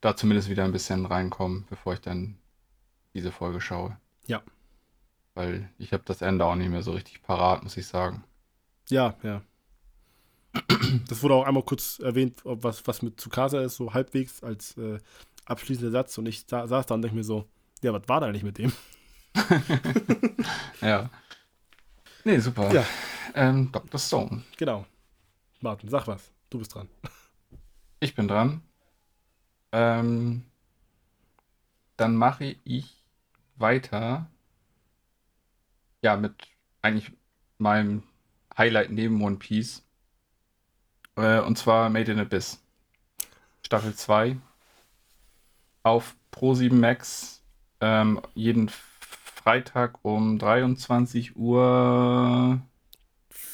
da 0.00 0.16
zumindest 0.16 0.48
wieder 0.48 0.64
ein 0.64 0.72
bisschen 0.72 1.06
reinkomme, 1.06 1.64
bevor 1.68 1.94
ich 1.94 2.00
dann 2.00 2.38
diese 3.14 3.32
Folge 3.32 3.60
schaue. 3.60 3.96
Ja. 4.26 4.42
Weil 5.36 5.68
ich 5.76 5.92
habe 5.92 6.02
das 6.06 6.22
Ende 6.22 6.46
auch 6.46 6.54
nicht 6.54 6.70
mehr 6.70 6.82
so 6.82 6.92
richtig 6.92 7.22
parat, 7.22 7.62
muss 7.62 7.76
ich 7.76 7.86
sagen. 7.86 8.24
Ja, 8.88 9.14
ja. 9.22 9.42
Das 11.08 11.22
wurde 11.22 11.34
auch 11.34 11.44
einmal 11.44 11.62
kurz 11.62 11.98
erwähnt, 11.98 12.40
was, 12.44 12.86
was 12.86 13.02
mit 13.02 13.20
Tsukasa 13.20 13.60
ist, 13.60 13.76
so 13.76 13.92
halbwegs 13.92 14.42
als 14.42 14.78
äh, 14.78 14.98
abschließender 15.44 15.90
Satz. 15.90 16.16
Und 16.16 16.26
ich 16.26 16.46
sa 16.48 16.66
saß 16.66 16.86
da 16.86 16.94
und 16.94 17.02
denke 17.02 17.16
mir 17.16 17.22
so, 17.22 17.44
ja, 17.82 17.92
was 17.92 18.08
war 18.08 18.20
da 18.20 18.26
eigentlich 18.28 18.44
mit 18.44 18.58
dem? 18.58 18.72
Ja. 20.80 21.10
Nee, 22.24 22.38
super. 22.38 22.72
Ja. 22.72 22.84
Ähm, 23.34 23.70
Dr. 23.72 24.00
Stone. 24.00 24.42
Genau. 24.56 24.86
Martin, 25.60 25.90
sag 25.90 26.06
was. 26.06 26.30
Du 26.48 26.58
bist 26.58 26.74
dran. 26.74 26.88
Ich 28.00 28.14
bin 28.14 28.26
dran. 28.28 28.62
Ähm, 29.72 30.44
dann 31.98 32.16
mache 32.16 32.56
ich 32.64 33.04
weiter. 33.56 34.30
Ja, 36.06 36.16
mit 36.16 36.34
eigentlich 36.82 37.10
meinem 37.58 38.04
Highlight 38.56 38.92
neben 38.92 39.20
One 39.20 39.38
Piece. 39.38 39.82
Äh, 41.16 41.40
und 41.40 41.58
zwar 41.58 41.90
Made 41.90 42.12
in 42.12 42.20
Abyss. 42.20 42.62
Staffel 43.64 43.92
2. 43.92 44.36
Auf 45.82 46.14
Pro7 46.32 46.74
Max. 46.74 47.42
Ähm, 47.80 48.20
jeden 48.34 48.70
Freitag 49.00 49.98
um 50.02 50.38
23 50.38 51.34
Uhr. 51.34 52.60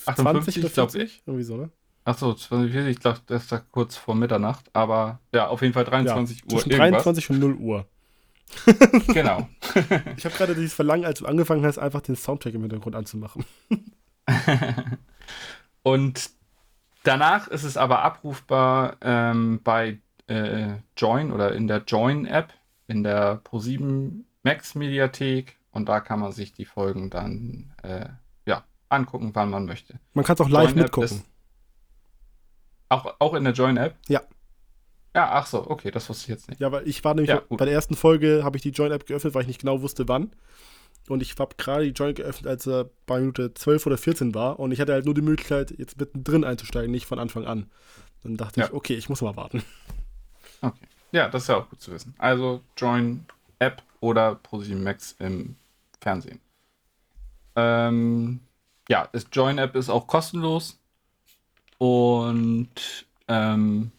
58, 0.05 0.55
20 0.55 0.59
oder 0.59 0.75
glaub 0.75 0.91
40? 0.91 1.23
Irgendwie 1.25 1.45
so, 1.45 1.57
ne? 1.57 1.71
Achso, 2.05 2.35
20, 2.35 2.87
ich 2.87 3.01
glaube, 3.01 3.21
das 3.29 3.45
ist 3.45 3.53
da 3.53 3.61
kurz 3.61 3.97
vor 3.97 4.15
Mitternacht, 4.15 4.69
aber 4.75 5.21
ja, 5.33 5.49
auf 5.49 5.63
jeden 5.63 5.73
Fall 5.73 5.85
23 5.85 6.45
Uhr. 6.45 6.51
Zwischen 6.51 6.73
irgendwas. 6.73 7.05
23 7.05 7.31
und 7.31 7.39
0 7.39 7.55
Uhr. 7.55 7.87
Genau. 9.09 9.49
Ich 10.17 10.25
habe 10.27 10.35
gerade 10.37 10.55
dieses 10.55 10.75
Verlangen, 10.75 11.07
als 11.07 11.21
du 11.21 11.27
angefangen 11.27 11.65
hast, 11.65 11.79
einfach 11.79 12.03
den 12.03 12.15
Soundtrack 12.15 12.55
im 12.55 12.61
Hintergrund 12.61 12.95
anzumachen. 12.95 13.45
Und 15.83 16.31
danach 17.03 17.49
ist 17.49 17.65
es 17.65 17.77
aber 17.77 18.03
abrufbar 18.03 18.97
ähm, 19.01 19.61
bei 19.65 19.99
äh, 20.27 20.75
Join 20.97 21.33
oder 21.33 21.53
in 21.53 21.67
der 21.67 21.85
Join-App, 21.87 22.53
in 22.87 23.03
der 23.03 23.43
Pro7 23.45 24.25
Max 24.43 24.75
Mediathek 24.75 25.57
und 25.71 25.89
da 25.89 26.01
kann 26.01 26.21
man 26.21 26.33
sich 26.33 26.53
die 26.53 26.65
Folgen 26.65 27.11
dann 27.11 27.73
äh, 27.83 28.09
ja, 28.47 28.65
angucken, 28.89 29.31
wann 29.35 29.51
man 29.51 29.65
möchte. 29.65 29.99
Man 30.13 30.25
kann 30.25 30.35
es 30.35 30.41
auch 30.41 30.49
live 30.49 30.75
mitgucken. 30.75 31.25
Auch, 32.89 33.15
auch 33.19 33.35
in 33.35 33.45
der 33.45 33.55
Join-App? 33.55 33.97
Ja. 34.09 34.21
Ja, 35.15 35.31
ach 35.33 35.47
so, 35.47 35.69
okay, 35.71 35.91
das 35.91 36.09
wusste 36.09 36.23
ich 36.25 36.29
jetzt 36.29 36.49
nicht. 36.49 36.61
Ja, 36.61 36.73
weil 36.73 36.89
ich 36.89 37.05
war 37.05 37.15
nämlich 37.15 37.29
Ja, 37.31 37.43
bei 37.49 37.65
der 37.67 37.75
ersten 37.75 37.97
Folge, 37.97 38.43
habe 38.45 38.57
ich 38.57 38.63
die 38.63 38.71
Join-App 38.71 39.07
geöffnet, 39.07 39.35
weil 39.35 39.43
ich 39.43 39.49
nicht 39.49 39.61
genau 39.61 39.83
wusste, 39.83 40.09
wann. 40.09 40.33
Und 41.09 41.21
ich 41.21 41.35
habe 41.39 41.55
gerade 41.59 41.85
die 41.85 41.91
Join 41.91 42.15
geöffnet, 42.15 42.47
als 42.47 42.67
er 42.67 42.89
bei 43.07 43.19
Minute 43.19 43.53
12 43.53 43.87
oder 43.87 43.99
14 43.99 44.35
war. 44.35 44.59
Und 44.59 44.73
ich 44.73 44.81
hatte 44.81 44.93
halt 44.93 45.05
nur 45.05 45.15
die 45.15 45.21
Möglichkeit, 45.21 45.75
jetzt 45.77 45.99
mittendrin 45.99 46.45
einzusteigen, 46.45 46.91
nicht 46.91 47.07
von 47.07 47.19
Anfang 47.19 47.45
an. 47.47 47.71
Dann 48.23 48.37
dachte 48.37 48.61
Ja. 48.61 48.67
ich, 48.67 48.73
okay, 48.73 48.95
ich 48.95 49.09
muss 49.09 49.21
mal 49.23 49.37
warten. 49.37 49.63
Okay. 50.65 50.87
Ja, 51.11 51.29
das 51.29 51.43
ist 51.43 51.49
ja 51.49 51.57
auch 51.57 51.69
gut 51.69 51.81
zu 51.81 51.91
wissen. 51.93 52.15
Also 52.19 52.61
Join 52.77 53.27
App 53.59 53.83
oder 54.01 54.37
ProSieben 54.37 54.85
Max 54.85 55.17
im 55.19 55.57
Fernsehen. 56.01 56.41
Ähm, 57.57 58.41
ja, 58.89 59.09
das 59.13 59.27
Join 59.33 59.59
App 59.59 59.75
ist 59.75 59.91
auch 59.91 60.07
kostenlos. 60.07 60.79
Und 61.79 63.07
ähm, 63.29 63.91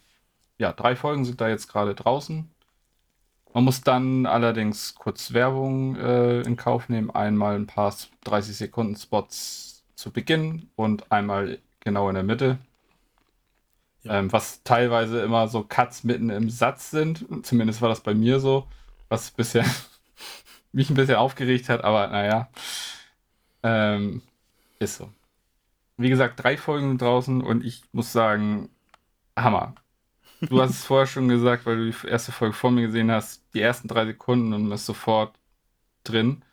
ja, 0.58 0.74
drei 0.74 0.96
Folgen 0.96 1.26
sind 1.26 1.42
da 1.42 1.50
jetzt 1.50 1.68
gerade 1.68 1.96
draußen. 1.96 2.50
Man 3.54 3.64
muss 3.64 3.82
dann 3.82 4.26
allerdings 4.26 4.96
kurz 4.96 5.34
Werbung 5.34 5.96
äh, 5.96 6.42
in 6.42 6.58
Kauf 6.58 6.90
nehmen. 6.90 7.12
Einmal 7.12 7.56
ein 7.56 7.68
paar 7.68 7.94
30 8.24 8.58
Sekunden 8.58 8.96
Spots 8.96 9.84
zu 9.96 10.12
Beginn 10.12 10.70
und 10.76 11.12
einmal 11.12 11.60
genau 11.80 12.10
in 12.10 12.16
der 12.16 12.24
Mitte. 12.24 12.58
Ja. 14.02 14.20
Ähm, 14.20 14.32
was 14.32 14.64
teilweise 14.64 15.22
immer 15.22 15.48
so 15.48 15.64
Cuts 15.64 16.04
mitten 16.04 16.30
im 16.30 16.50
Satz 16.50 16.90
sind. 16.92 17.26
Zumindest 17.46 17.82
war 17.82 17.90
das 17.90 18.02
bei 18.02 18.14
mir 18.14 18.40
so, 18.40 18.68
was 19.08 19.32
bisher 19.32 19.66
mich 20.72 20.90
ein 20.90 20.96
bisschen 20.96 21.16
aufgeregt 21.16 21.70
hat, 21.70 21.84
aber 21.84 22.08
naja. 22.08 22.50
Ähm, 23.62 24.22
ist 24.80 24.98
so. 24.98 25.10
Wie 25.98 26.10
gesagt, 26.10 26.44
drei 26.44 26.58
Folgen 26.58 26.98
draußen 26.98 27.42
und 27.42 27.64
ich 27.64 27.84
muss 27.92 28.12
sagen, 28.12 28.70
Hammer. 29.38 29.76
Du 30.50 30.62
hast 30.62 30.72
es 30.72 30.86
vorher 30.86 31.08
schon 31.08 31.28
gesagt, 31.28 31.66
weil 31.66 31.78
du 31.78 31.92
die 31.92 32.08
erste 32.08 32.32
Folge 32.32 32.54
vor 32.54 32.72
mir 32.72 32.88
gesehen 32.88 33.12
hast, 33.12 33.44
die 33.54 33.62
ersten 33.62 33.88
drei 33.88 34.06
Sekunden 34.06 34.54
und 34.54 34.64
man 34.64 34.74
ist 34.74 34.86
sofort 34.86 35.38
drin, 36.04 36.44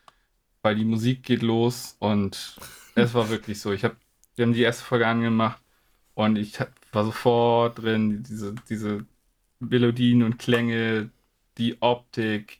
weil 0.61 0.75
die 0.75 0.85
Musik 0.85 1.23
geht 1.23 1.41
los 1.41 1.95
und 1.99 2.55
es 2.95 3.13
war 3.13 3.29
wirklich 3.29 3.59
so. 3.61 3.71
Ich 3.71 3.83
hab, 3.83 3.95
wir 4.35 4.45
haben 4.45 4.53
die 4.53 4.61
erste 4.61 4.83
Folge 4.83 5.07
angemacht 5.07 5.61
und 6.15 6.37
ich 6.37 6.59
war 6.91 7.05
sofort 7.05 7.81
drin, 7.81 8.23
diese, 8.23 8.55
diese 8.69 9.05
Melodien 9.59 10.23
und 10.23 10.39
Klänge, 10.39 11.11
die 11.57 11.81
Optik, 11.81 12.59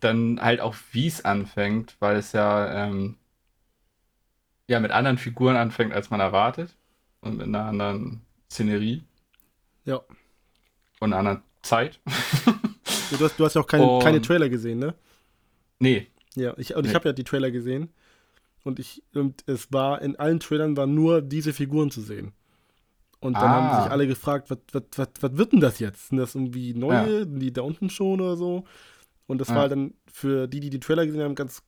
dann 0.00 0.40
halt 0.40 0.60
auch 0.60 0.76
wie 0.92 1.06
es 1.08 1.24
anfängt, 1.24 1.96
weil 2.00 2.16
es 2.18 2.32
ja, 2.32 2.86
ähm, 2.86 3.16
ja 4.68 4.80
mit 4.80 4.90
anderen 4.92 5.18
Figuren 5.18 5.56
anfängt, 5.56 5.92
als 5.92 6.10
man 6.10 6.20
erwartet 6.20 6.74
und 7.20 7.38
mit 7.38 7.46
einer 7.46 7.64
anderen 7.64 8.22
Szenerie 8.50 9.02
Ja. 9.84 10.02
Und 11.00 11.12
einer 11.12 11.18
anderen 11.18 11.42
Zeit. 11.62 12.00
Du 13.10 13.24
hast, 13.24 13.38
du 13.38 13.44
hast 13.44 13.54
ja 13.54 13.60
auch 13.62 13.66
keine, 13.66 13.84
Und- 13.84 14.02
keine 14.02 14.20
Trailer 14.20 14.48
gesehen, 14.48 14.78
ne? 14.78 14.94
nee, 15.78 16.06
Ja, 16.34 16.54
ich, 16.58 16.74
und 16.74 16.84
ich 16.84 16.90
Nee. 16.92 16.94
habe 16.94 17.08
ja 17.08 17.12
die 17.12 17.24
Trailer 17.24 17.50
gesehen. 17.50 17.88
Und 18.64 18.78
ich, 18.78 19.02
und 19.14 19.42
es 19.48 19.72
war, 19.72 20.02
in 20.02 20.16
allen 20.16 20.40
Trailern 20.40 20.76
waren 20.76 20.94
nur 20.94 21.22
diese 21.22 21.52
Figuren 21.52 21.90
zu 21.90 22.00
sehen. 22.02 22.32
Und 23.20 23.32
dann 23.34 23.48
haben 23.48 23.66
Ah. 23.68 23.82
sich 23.82 23.90
alle 23.92 24.06
gefragt, 24.06 24.50
was, 24.50 24.58
was, 24.72 24.82
was, 24.96 25.08
was 25.20 25.36
wird 25.36 25.52
denn 25.52 25.60
das 25.60 25.78
jetzt? 25.80 26.08
Sind 26.08 26.18
das 26.18 26.34
irgendwie 26.34 26.74
neue, 26.74 27.26
die 27.26 27.52
da 27.52 27.62
unten 27.62 27.90
schon 27.90 28.20
oder 28.20 28.36
so? 28.36 28.64
Und 29.26 29.38
das 29.38 29.48
Ja. 29.48 29.56
war 29.56 29.68
dann 29.68 29.94
für 30.06 30.46
die, 30.46 30.60
die 30.60 30.70
die 30.70 30.80
Trailer 30.80 31.06
gesehen 31.06 31.22
haben, 31.22 31.34
ganz, 31.34 31.62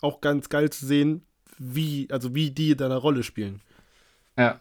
auch 0.00 0.20
ganz 0.20 0.48
geil 0.48 0.70
zu 0.70 0.86
sehen, 0.86 1.22
wie, 1.58 2.08
also 2.12 2.34
wie 2.34 2.50
die 2.52 2.76
da 2.76 2.84
eine 2.84 2.96
Rolle 2.96 3.22
spielen. 3.24 3.60
Ja. 4.36 4.60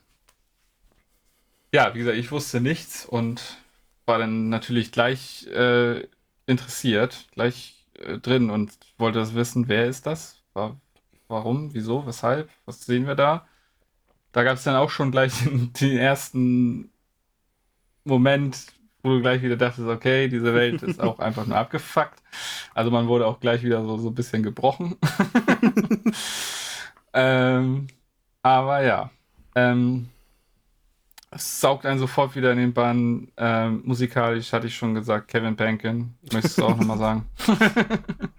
Ja, 1.74 1.94
wie 1.94 2.00
gesagt, 2.00 2.18
ich 2.18 2.32
wusste 2.32 2.62
nichts 2.62 3.06
und 3.06 3.58
war 4.08 4.20
dann 4.20 4.50
natürlich 4.50 4.92
gleich 4.92 5.46
äh, 5.48 6.08
interessiert, 6.48 7.28
gleich 7.34 7.86
äh, 8.00 8.18
drin 8.18 8.50
und 8.50 8.72
wollte 8.98 9.20
das 9.20 9.36
wissen, 9.36 9.68
wer 9.68 9.86
ist 9.86 10.06
das? 10.08 10.42
War, 10.54 10.80
warum, 11.28 11.74
wieso, 11.74 12.08
weshalb, 12.08 12.50
was 12.66 12.86
sehen 12.86 13.06
wir 13.06 13.16
da? 13.16 13.48
Da 14.32 14.44
gab 14.44 14.56
es 14.58 14.64
dann 14.64 14.76
auch 14.76 14.90
schon 14.90 15.12
gleich 15.12 15.44
den, 15.44 15.74
den 15.82 15.98
ersten 15.98 16.90
Moment, 18.06 18.68
wo 19.04 19.10
du 19.10 19.22
gleich 19.22 19.42
wieder 19.42 19.58
dachtest, 19.58 19.88
okay, 19.88 20.30
diese 20.30 20.54
Welt 20.56 20.82
ist 20.84 21.02
auch 21.02 21.20
einfach 21.20 21.46
nur 21.46 21.58
abgefuckt. 21.58 22.24
Also 22.74 22.92
man 22.92 23.08
wurde 23.08 23.28
auch 23.28 23.40
gleich 23.40 23.64
wieder 23.64 23.84
so, 23.84 23.98
so 23.98 24.10
ein 24.10 24.16
bisschen 24.16 24.42
gebrochen. 24.42 24.96
ähm, 27.14 27.88
aber 28.42 28.84
ja. 28.84 29.12
Ähm, 29.56 30.10
Es 31.30 31.60
saugt 31.60 31.86
einen 31.86 32.00
sofort 32.00 32.36
wieder 32.36 32.52
in 32.52 32.58
den 32.58 32.74
Bann. 32.74 33.32
Ähm, 33.38 33.82
musikalisch 33.84 34.54
hatte 34.54 34.68
ich 34.68 34.76
schon 34.76 34.94
gesagt, 34.94 35.28
Kevin 35.28 35.56
Bankin. 35.56 36.16
Möchtest 36.32 36.58
du 36.58 36.66
auch 36.66 36.78
nochmal 36.78 36.98
sagen? 36.98 37.26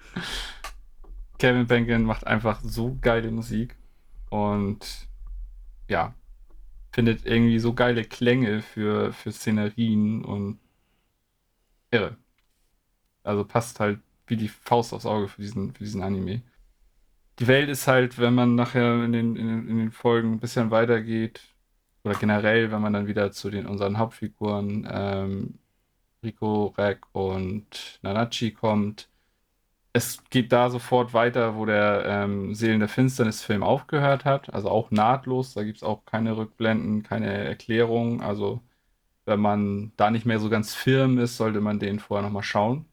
Kevin 1.39 1.67
Bankin 1.67 2.03
macht 2.03 2.27
einfach 2.27 2.61
so 2.63 2.97
geile 3.01 3.31
Musik 3.31 3.77
und 4.31 5.07
ja, 5.89 6.15
findet 6.93 7.27
irgendwie 7.27 7.59
so 7.59 7.75
geile 7.75 8.05
Klänge 8.05 8.63
für, 8.63 9.13
für 9.13 9.33
Szenerien 9.33 10.25
und 10.25 10.59
irre. 11.91 12.17
Also 13.23 13.45
passt 13.45 13.81
halt 13.81 14.01
wie 14.27 14.37
die 14.37 14.49
Faust 14.49 14.93
aufs 14.93 15.07
Auge 15.07 15.29
für 15.29 15.43
diesen, 15.43 15.73
für 15.73 15.85
diesen 15.85 16.03
Anime. 16.03 16.43
Die 17.39 17.47
Welt 17.47 17.69
ist 17.69 17.87
halt, 17.87 18.19
wenn 18.19 18.35
man 18.35 18.55
nachher 18.57 19.05
in 19.05 19.13
den, 19.13 19.37
in 19.37 19.47
den, 19.47 19.69
in 19.69 19.79
den 19.79 19.93
Folgen 19.93 20.33
ein 20.33 20.41
bisschen 20.41 20.71
weitergeht, 20.71 21.41
oder 22.09 22.19
generell, 22.19 22.71
wenn 22.73 22.81
man 22.83 22.93
dann 22.93 23.07
wieder 23.07 23.33
zu 23.33 23.51
den 23.51 23.67
unseren 23.67 23.99
Hauptfiguren 23.99 24.89
ähm, 24.91 25.59
Rico, 26.23 26.75
Rek 26.79 27.01
und 27.13 28.01
Nanachi 28.03 28.53
kommt, 28.53 29.09
es 29.93 30.23
geht 30.31 30.53
da 30.53 30.71
sofort 30.71 31.13
weiter, 31.15 31.57
wo 31.57 31.67
der 31.67 32.05
ähm, 32.07 32.55
Seelen 32.55 32.81
der 32.81 32.89
Finsternis-Film 32.89 33.63
aufgehört 33.63 34.25
hat. 34.25 34.53
Also 34.55 34.71
auch 34.71 34.91
nahtlos. 34.91 35.55
Da 35.55 35.65
gibt 35.65 35.79
es 35.79 35.83
auch 35.83 36.05
keine 36.05 36.37
Rückblenden, 36.37 37.03
keine 37.03 37.27
Erklärung. 37.33 38.23
Also, 38.23 38.63
wenn 39.27 39.41
man 39.41 39.93
da 39.97 40.11
nicht 40.11 40.27
mehr 40.27 40.41
so 40.41 40.51
ganz 40.51 40.75
firm 40.75 41.19
ist, 41.19 41.37
sollte 41.37 41.61
man 41.61 41.79
den 41.81 42.01
vorher 42.01 42.25
nochmal 42.25 42.43
schauen. 42.45 42.87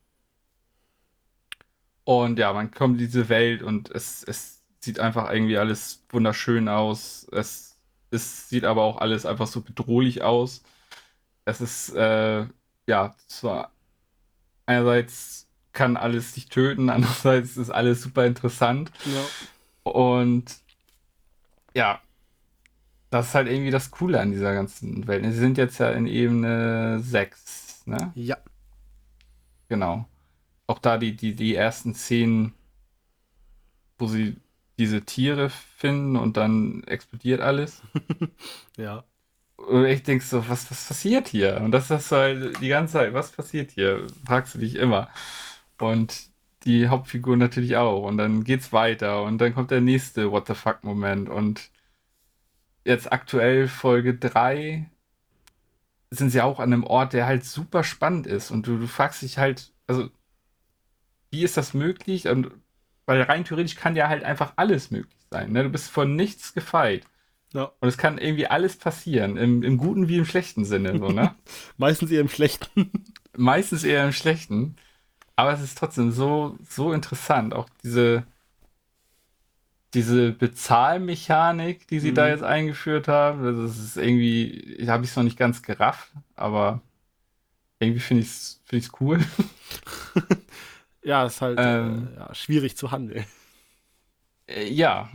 Und 2.03 2.39
ja, 2.39 2.53
man 2.53 2.71
kommt 2.71 2.99
in 2.99 3.07
diese 3.07 3.29
Welt 3.29 3.63
und 3.63 3.89
es, 3.91 4.23
es 4.23 4.63
sieht 4.79 4.99
einfach 4.99 5.31
irgendwie 5.31 5.57
alles 5.57 6.05
wunderschön 6.09 6.69
aus. 6.69 7.27
Es, 7.31 7.74
es 8.15 8.49
sieht 8.49 8.65
aber 8.65 8.83
auch 8.83 8.97
alles 8.97 9.25
einfach 9.25 9.47
so 9.47 9.61
bedrohlich 9.61 10.23
aus. 10.23 10.63
Es 11.45 11.61
ist, 11.61 11.93
äh, 11.93 12.45
ja, 12.87 13.15
zwar 13.27 13.71
einerseits 14.65 15.47
kann 15.73 15.97
alles 15.97 16.33
dich 16.33 16.47
töten, 16.47 16.89
andererseits 16.89 17.57
ist 17.57 17.69
alles 17.69 18.01
super 18.01 18.25
interessant. 18.25 18.91
Ja. 19.05 19.91
Und 19.91 20.45
ja, 21.75 22.01
das 23.09 23.27
ist 23.27 23.35
halt 23.35 23.47
irgendwie 23.47 23.71
das 23.71 23.91
Coole 23.91 24.19
an 24.19 24.31
dieser 24.31 24.53
ganzen 24.53 25.07
Welt. 25.07 25.23
Sie 25.25 25.31
sind 25.31 25.57
jetzt 25.57 25.77
ja 25.77 25.91
in 25.91 26.07
Ebene 26.07 26.99
6, 27.01 27.83
ne? 27.85 28.11
Ja. 28.15 28.37
Genau. 29.69 30.07
Auch 30.67 30.79
da 30.79 30.97
die, 30.97 31.15
die, 31.15 31.35
die 31.35 31.55
ersten 31.55 31.93
Szenen, 31.93 32.53
wo 33.97 34.07
sie 34.07 34.37
diese 34.77 35.01
Tiere 35.03 35.49
finden 35.49 36.15
und 36.15 36.37
dann 36.37 36.83
explodiert 36.85 37.41
alles. 37.41 37.81
ja. 38.77 39.03
Und 39.55 39.85
ich 39.85 40.03
denke 40.03 40.23
so, 40.23 40.47
was, 40.49 40.69
was 40.69 40.87
passiert 40.87 41.27
hier? 41.27 41.61
Und 41.61 41.71
das 41.71 41.89
ist 41.89 42.11
halt 42.11 42.59
die 42.61 42.67
ganze 42.67 42.93
Zeit, 42.93 43.13
was 43.13 43.31
passiert 43.31 43.71
hier? 43.71 44.05
Fragst 44.25 44.55
du 44.55 44.59
dich 44.59 44.75
immer. 44.75 45.09
Und 45.79 46.29
die 46.65 46.89
Hauptfigur 46.89 47.37
natürlich 47.37 47.77
auch. 47.77 48.03
Und 48.03 48.17
dann 48.17 48.43
geht's 48.43 48.73
weiter 48.73 49.23
und 49.23 49.39
dann 49.39 49.53
kommt 49.53 49.71
der 49.71 49.81
nächste 49.81 50.31
What 50.31 50.47
the 50.47 50.55
fuck-Moment. 50.55 51.29
Und 51.29 51.71
jetzt 52.85 53.11
aktuell 53.11 53.67
Folge 53.67 54.15
3 54.15 54.89
sind 56.11 56.29
sie 56.31 56.41
auch 56.41 56.59
an 56.59 56.73
einem 56.73 56.83
Ort, 56.83 57.13
der 57.13 57.25
halt 57.25 57.45
super 57.45 57.83
spannend 57.83 58.27
ist. 58.27 58.51
Und 58.51 58.67
du, 58.67 58.77
du 58.77 58.87
fragst 58.87 59.21
dich 59.21 59.37
halt, 59.37 59.73
also, 59.87 60.09
wie 61.31 61.43
ist 61.43 61.57
das 61.57 61.73
möglich? 61.73 62.27
Und, 62.27 62.51
weil 63.05 63.21
rein 63.21 63.45
theoretisch 63.45 63.75
kann 63.75 63.95
ja 63.95 64.09
halt 64.09 64.23
einfach 64.23 64.53
alles 64.55 64.91
möglich 64.91 65.15
sein. 65.29 65.51
Ne? 65.51 65.63
Du 65.63 65.69
bist 65.69 65.89
von 65.89 66.15
nichts 66.15 66.53
gefeit. 66.53 67.05
Ja. 67.53 67.71
Und 67.79 67.87
es 67.87 67.97
kann 67.97 68.17
irgendwie 68.17 68.47
alles 68.47 68.75
passieren, 68.75 69.37
im, 69.37 69.63
im 69.63 69.77
guten 69.77 70.09
wie 70.09 70.17
im 70.17 70.25
schlechten 70.25 70.65
Sinne. 70.65 70.97
So, 70.97 71.09
ne? 71.09 71.35
Meistens 71.77 72.11
eher 72.11 72.21
im 72.21 72.29
schlechten. 72.29 72.91
Meistens 73.37 73.83
eher 73.83 74.03
im 74.05 74.11
schlechten. 74.11 74.75
Aber 75.35 75.53
es 75.53 75.61
ist 75.61 75.77
trotzdem 75.77 76.11
so, 76.11 76.57
so 76.67 76.93
interessant, 76.93 77.53
auch 77.53 77.69
diese, 77.83 78.23
diese 79.93 80.31
Bezahlmechanik, 80.31 81.87
die 81.87 81.99
sie 81.99 82.11
mhm. 82.11 82.15
da 82.15 82.27
jetzt 82.27 82.43
eingeführt 82.43 83.07
haben. 83.07 83.43
Das 83.43 83.77
ist 83.77 83.97
irgendwie, 83.97 84.85
habe 84.87 85.03
ich 85.03 85.11
es 85.11 85.15
noch 85.15 85.23
nicht 85.23 85.37
ganz 85.37 85.61
gerafft, 85.61 86.11
aber 86.35 86.81
irgendwie 87.79 87.99
finde 87.99 88.23
ich 88.23 88.29
es 88.29 88.61
find 88.65 88.89
cool. 88.99 89.19
ja, 91.05 91.25
ist 91.25 91.41
halt 91.41 91.57
ähm, 91.61 92.09
äh, 92.13 92.19
ja, 92.19 92.35
schwierig 92.35 92.75
zu 92.75 92.91
handeln. 92.91 93.25
Äh, 94.47 94.67
ja, 94.69 95.09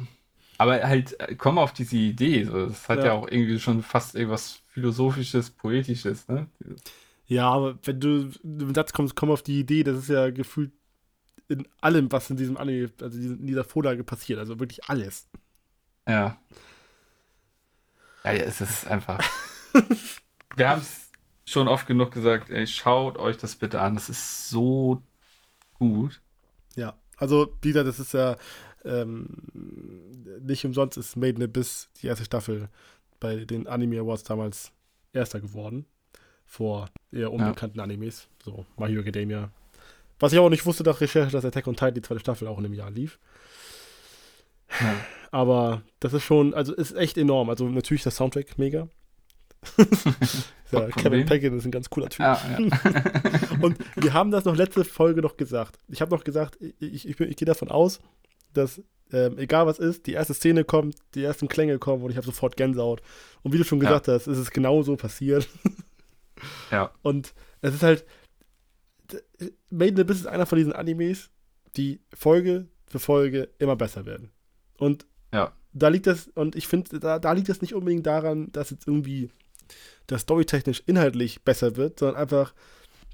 aber 0.59 0.83
halt, 0.83 1.19
äh, 1.21 1.35
komm 1.37 1.59
auf 1.59 1.73
diese 1.73 1.97
Idee. 1.97 2.45
So. 2.45 2.67
Das 2.67 2.89
hat 2.89 2.99
ja. 2.99 3.07
ja 3.07 3.13
auch 3.13 3.29
irgendwie 3.29 3.59
schon 3.59 3.83
fast 3.83 4.15
irgendwas 4.15 4.61
Philosophisches, 4.69 5.51
Poetisches, 5.51 6.29
ne? 6.29 6.49
Ja, 7.27 7.51
aber 7.51 7.79
wenn 7.85 8.01
du 8.01 8.31
in 8.43 8.59
den 8.59 8.75
Satz 8.75 8.93
kommst, 8.93 9.17
komm 9.17 9.31
auf 9.31 9.43
die 9.43 9.61
Idee, 9.61 9.85
das 9.85 9.99
ist 9.99 10.09
ja 10.09 10.31
gefühlt 10.31 10.73
in 11.49 11.67
allem, 11.81 12.11
was 12.13 12.31
in 12.31 12.37
diesem 12.37 12.57
Anime, 12.57 12.91
also 13.01 13.19
in 13.19 13.47
dieser 13.47 13.65
Vorlage 13.65 14.05
passiert. 14.05 14.39
Also 14.39 14.61
wirklich 14.61 14.85
alles. 14.85 15.29
Ja. 16.09 16.37
Ja, 18.25 18.33
es 18.33 18.61
ist 18.61 18.87
einfach. 18.87 19.19
Wir 20.57 20.69
haben 20.69 20.81
es 20.81 21.11
schon 21.47 21.69
oft 21.69 21.87
genug 21.87 22.13
gesagt, 22.13 22.51
ey, 22.51 22.67
schaut 22.67 23.19
euch 23.19 23.37
das 23.37 23.57
bitte 23.57 23.81
an. 23.81 23.95
Das 23.95 24.09
ist 24.09 24.49
so 24.49 25.03
gut. 25.89 26.21
Ja, 26.77 26.95
also, 27.17 27.57
wie 27.63 27.69
gesagt, 27.69 27.89
das 27.89 27.99
ist 27.99 28.15
ja 28.15 28.37
ähm, 28.85 29.27
nicht 30.41 30.65
umsonst 30.65 30.97
ist 30.97 31.17
Made 31.17 31.37
in 31.37 31.43
Abyss 31.43 31.89
die 32.01 32.07
erste 32.07 32.25
Staffel 32.25 32.69
bei 33.19 33.45
den 33.45 33.67
Anime 33.67 34.01
Awards 34.01 34.25
damals 34.25 34.73
erster 35.13 35.41
geworden 35.41 35.87
vor 36.47 36.89
eher 37.13 37.33
unbekannten 37.33 37.79
ja. 37.79 37.85
Animes. 37.85 38.29
So, 38.45 38.65
My 38.77 38.89
Hero 38.89 39.03
Academia. 39.03 39.51
Was 40.19 40.33
ich 40.33 40.39
aber 40.39 40.51
nicht 40.51 40.67
wusste 40.67 40.83
nach 40.83 41.01
Recherche, 41.01 41.31
dass 41.31 41.45
Attack 41.45 41.67
on 41.67 41.77
Titan 41.77 41.95
die 41.95 42.03
zweite 42.03 42.21
Staffel 42.21 42.49
auch 42.49 42.59
in 42.59 42.65
einem 42.65 42.75
Jahr 42.75 42.91
lief. 42.91 43.19
Ja. 44.81 44.97
Aber 45.31 45.83
das 46.01 46.13
ist 46.13 46.25
schon, 46.25 46.55
also 46.55 46.75
ist 46.75 46.97
echt 46.97 47.17
enorm. 47.17 47.51
Also 47.51 47.69
natürlich 47.69 48.03
der 48.03 48.13
Soundtrack 48.13 48.59
mega. 48.59 48.89
ja, 50.73 50.89
Kevin 50.89 51.27
Pekin 51.27 51.57
ist 51.59 51.65
ein 51.65 51.71
ganz 51.71 51.91
cooler 51.91 52.09
Typ. 52.09 52.25
Ah, 52.25 52.41
ja. 52.51 52.59
und 53.61 53.77
wir 53.97 54.13
haben 54.15 54.31
das 54.31 54.45
noch 54.45 54.57
letzte 54.57 54.85
Folge 54.85 55.21
noch 55.21 55.37
gesagt. 55.37 55.79
Ich 55.89 56.01
habe 56.01 56.15
noch 56.15 56.25
gesagt, 56.25 56.59
ich, 56.61 56.75
ich, 56.81 57.09
ich, 57.09 57.21
ich 57.21 57.37
gehe 57.37 57.47
davon 57.47 57.71
aus, 57.71 58.01
dass 58.53 58.83
ähm, 59.13 59.39
egal 59.39 59.67
was 59.67 59.79
ist, 59.79 60.07
die 60.07 60.13
erste 60.13 60.35
Szene 60.35 60.65
kommt, 60.65 60.97
die 61.15 61.25
ersten 61.25 61.49
Klänge 61.49 61.79
kommen 61.79 62.03
und 62.03 62.11
ich 62.11 62.17
habe 62.17 62.27
sofort 62.27 62.57
Gänsehaut. 62.57 63.03
Und 63.43 63.53
wie 63.53 63.59
du 63.59 63.65
schon 63.65 63.81
gesagt 63.81 64.07
ja. 64.07 64.15
hast, 64.15 64.27
ist 64.27 64.39
es 64.39 64.51
genau 64.51 64.83
so 64.83 64.97
passiert. 64.97 65.49
Ja. 66.71 66.91
Und 67.03 67.35
es 67.61 67.75
ist 67.75 67.83
halt. 67.83 68.07
Made 69.69 69.91
in 69.91 70.01
Abyss 70.01 70.21
ist 70.21 70.27
einer 70.27 70.47
von 70.47 70.57
diesen 70.57 70.73
Animes, 70.73 71.29
die 71.77 72.01
Folge 72.15 72.67
für 72.87 72.99
Folge 72.99 73.51
immer 73.59 73.77
besser 73.77 74.07
werden. 74.07 74.31
Und 74.79 75.05
ja. 75.35 75.53
da 75.75 75.89
liegt 75.89 76.07
das, 76.07 76.29
und 76.29 76.57
ich 76.57 76.67
finde, 76.67 76.99
da, 76.99 77.19
da 77.19 77.33
liegt 77.33 77.51
das 77.51 77.61
nicht 77.61 77.75
unbedingt 77.75 78.07
daran, 78.07 78.51
dass 78.53 78.71
jetzt 78.71 78.87
irgendwie 78.87 79.31
das 80.07 80.23
storytechnisch 80.23 80.83
inhaltlich 80.87 81.43
besser 81.43 81.77
wird, 81.77 81.99
sondern 81.99 82.17
einfach, 82.17 82.55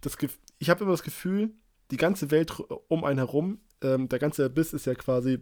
das, 0.01 0.17
ich 0.59 0.71
habe 0.71 0.85
immer 0.85 0.93
das 0.93 1.03
Gefühl, 1.03 1.51
die 1.91 1.97
ganze 1.97 2.31
Welt 2.31 2.53
um 2.89 3.05
einen 3.05 3.19
herum, 3.19 3.61
ähm, 3.83 4.09
der 4.09 4.19
ganze 4.19 4.45
Abyss 4.45 4.73
ist 4.73 4.87
ja 4.87 4.95
quasi 4.95 5.39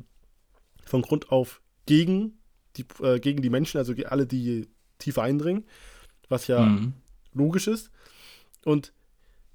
von 0.85 1.03
Grund 1.03 1.31
auf 1.31 1.61
gegen 1.87 2.39
die, 2.77 2.85
äh, 3.03 3.21
gegen 3.21 3.41
die 3.41 3.51
Menschen, 3.51 3.79
also 3.79 3.95
alle, 4.07 4.27
die 4.27 4.69
tiefer 4.99 5.23
eindringen, 5.23 5.65
was 6.29 6.47
ja 6.47 6.61
mhm 6.61 6.95
logisch 7.35 7.67
ist. 7.67 7.91
Und 8.65 8.93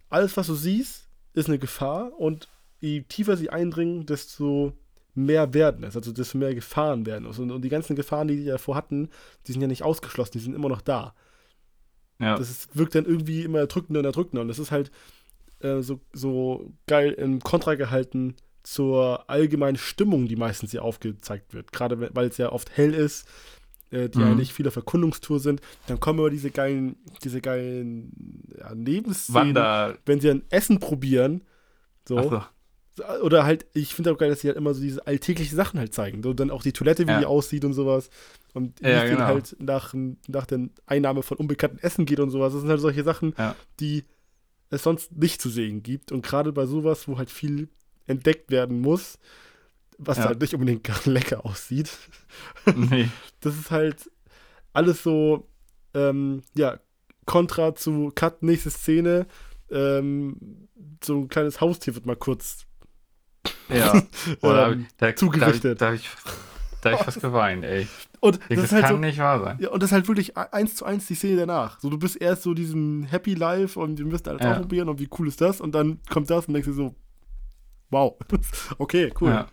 alles, 0.09 0.37
was 0.37 0.47
du 0.47 0.55
siehst, 0.55 1.07
ist 1.33 1.47
eine 1.47 1.59
Gefahr 1.59 2.17
und 2.19 2.47
je 2.79 3.01
tiefer 3.01 3.37
sie 3.37 3.49
eindringen, 3.49 4.05
desto 4.05 4.73
mehr 5.15 5.53
werden 5.53 5.83
es, 5.83 5.95
also 5.95 6.11
desto 6.11 6.37
mehr 6.37 6.53
Gefahren 6.53 7.05
werden 7.05 7.27
es. 7.27 7.39
Und, 7.39 7.51
und 7.51 7.61
die 7.63 7.69
ganzen 7.69 7.95
Gefahren, 7.95 8.27
die 8.27 8.37
die 8.37 8.45
davor 8.45 8.75
hatten, 8.75 9.09
die 9.47 9.51
sind 9.51 9.61
ja 9.61 9.67
nicht 9.67 9.83
ausgeschlossen, 9.83 10.33
die 10.33 10.39
sind 10.39 10.53
immer 10.53 10.69
noch 10.69 10.81
da. 10.81 11.15
Ja. 12.19 12.37
Das 12.37 12.49
ist, 12.49 12.75
wirkt 12.77 12.95
dann 12.95 13.05
irgendwie 13.05 13.43
immer 13.43 13.59
erdrückender 13.59 13.99
und 13.99 14.05
erdrückender. 14.05 14.41
Und 14.41 14.49
das 14.49 14.59
ist 14.59 14.71
halt 14.71 14.91
äh, 15.61 15.81
so, 15.81 15.99
so 16.13 16.71
geil 16.87 17.11
im 17.13 17.39
Kontra 17.39 17.75
gehalten 17.75 18.35
zur 18.63 19.29
allgemeinen 19.29 19.77
Stimmung, 19.77 20.27
die 20.27 20.35
meistens 20.35 20.71
hier 20.71 20.83
aufgezeigt 20.83 21.53
wird. 21.53 21.71
Gerade 21.71 22.13
weil 22.13 22.27
es 22.27 22.37
ja 22.37 22.51
oft 22.51 22.75
hell 22.75 22.93
ist, 22.93 23.27
äh, 23.91 24.09
die 24.09 24.19
mhm. 24.19 24.25
eigentlich 24.25 24.53
viel 24.53 24.67
auf 24.67 24.75
Erkundungstour 24.75 25.39
sind. 25.39 25.61
Dann 25.87 25.99
kommen 25.99 26.19
immer 26.19 26.29
diese 26.29 26.51
geilen, 26.51 26.97
diese 27.23 27.41
geilen 27.41 28.43
ja, 28.57 28.75
Nebenszenen, 28.75 29.55
Wander. 29.55 29.97
wenn 30.05 30.19
sie 30.19 30.29
ein 30.29 30.43
Essen 30.49 30.79
probieren. 30.79 31.43
So. 32.07 32.21
so. 32.21 32.43
Oder 33.21 33.43
halt, 33.43 33.65
ich 33.73 33.95
finde 33.95 34.11
auch 34.11 34.17
geil, 34.17 34.29
dass 34.29 34.41
sie 34.41 34.47
halt 34.47 34.57
immer 34.57 34.73
so 34.73 34.81
diese 34.81 35.05
alltäglichen 35.05 35.55
Sachen 35.55 35.79
halt 35.79 35.93
zeigen. 35.93 36.23
So, 36.23 36.33
dann 36.33 36.51
auch 36.51 36.63
die 36.63 36.73
Toilette, 36.73 37.07
wie 37.07 37.11
ja. 37.11 37.19
die 37.19 37.25
aussieht 37.25 37.65
und 37.65 37.73
sowas. 37.73 38.09
Und 38.53 38.81
wie 38.81 38.89
ja, 38.89 39.03
es 39.03 39.11
genau. 39.11 39.25
halt 39.25 39.55
nach, 39.59 39.93
nach 40.27 40.45
der 40.45 40.69
Einnahme 40.85 41.23
von 41.23 41.37
unbekannten 41.37 41.79
Essen 41.79 42.05
geht 42.05 42.19
und 42.19 42.29
sowas. 42.29 42.53
Das 42.53 42.61
sind 42.61 42.69
halt 42.69 42.81
solche 42.81 43.03
Sachen, 43.03 43.33
ja. 43.37 43.55
die 43.79 44.05
es 44.69 44.83
sonst 44.83 45.11
nicht 45.15 45.41
zu 45.41 45.49
sehen 45.49 45.83
gibt. 45.83 46.11
Und 46.11 46.23
gerade 46.23 46.51
bei 46.51 46.65
sowas, 46.65 47.07
wo 47.07 47.17
halt 47.17 47.29
viel 47.29 47.69
entdeckt 48.07 48.51
werden 48.51 48.81
muss, 48.81 49.19
was 49.97 50.17
ja. 50.17 50.25
halt 50.25 50.41
nicht 50.41 50.53
unbedingt 50.53 50.89
lecker 51.05 51.45
aussieht. 51.45 51.89
Nee. 52.75 53.09
Das 53.41 53.57
ist 53.57 53.71
halt 53.71 54.11
alles 54.73 55.01
so, 55.01 55.47
ähm, 55.93 56.41
ja, 56.55 56.77
Kontra 57.25 57.73
zu 57.73 58.11
Cut, 58.13 58.43
nächste 58.43 58.69
Szene. 58.69 59.27
Ähm, 59.71 60.67
so 61.01 61.19
ein 61.19 61.29
kleines 61.29 61.61
Haustier 61.61 61.95
wird 61.95 62.05
mal 62.05 62.17
kurz 62.17 62.65
Ja. 63.69 64.01
Oder 64.41 64.71
ähm, 64.71 64.87
da, 64.97 65.15
zugerichtet. 65.15 65.81
Da, 65.81 65.85
da, 65.85 65.91
hab 65.91 65.95
ich, 65.95 66.09
da 66.81 66.91
ich 66.93 66.99
fast 66.99 67.21
geweint, 67.21 67.63
ey. 67.63 67.87
Und 68.21 68.37
Das, 68.37 68.47
das 68.49 68.63
ist 68.65 68.71
halt 68.73 68.83
kann 68.85 68.95
so, 68.95 68.99
nicht 68.99 69.17
wahr 69.19 69.41
sein. 69.43 69.57
Ja, 69.61 69.69
und 69.69 69.81
das 69.81 69.89
ist 69.89 69.93
halt 69.93 70.07
wirklich 70.07 70.35
e- 70.35 70.47
eins 70.51 70.75
zu 70.75 70.85
eins 70.85 71.07
die 71.07 71.15
Szene 71.15 71.37
danach. 71.37 71.79
So, 71.79 71.89
du 71.89 71.97
bist 71.97 72.19
erst 72.21 72.43
so 72.43 72.53
diesen 72.53 73.03
Happy 73.03 73.33
Life 73.33 73.79
und 73.79 73.97
wir 73.97 74.05
müssen 74.05 74.27
alles 74.27 74.41
Ja. 74.43 74.51
ausprobieren 74.53 74.89
und 74.89 74.99
wie 74.99 75.07
cool 75.17 75.27
ist 75.27 75.39
das? 75.39 75.61
Und 75.61 75.73
dann 75.73 75.99
kommt 76.09 76.29
das 76.29 76.45
und 76.47 76.53
denkst 76.53 76.67
du 76.67 76.73
so, 76.73 76.95
wow, 77.91 78.15
okay, 78.77 79.13
cool. 79.21 79.29
Ja. 79.29 79.47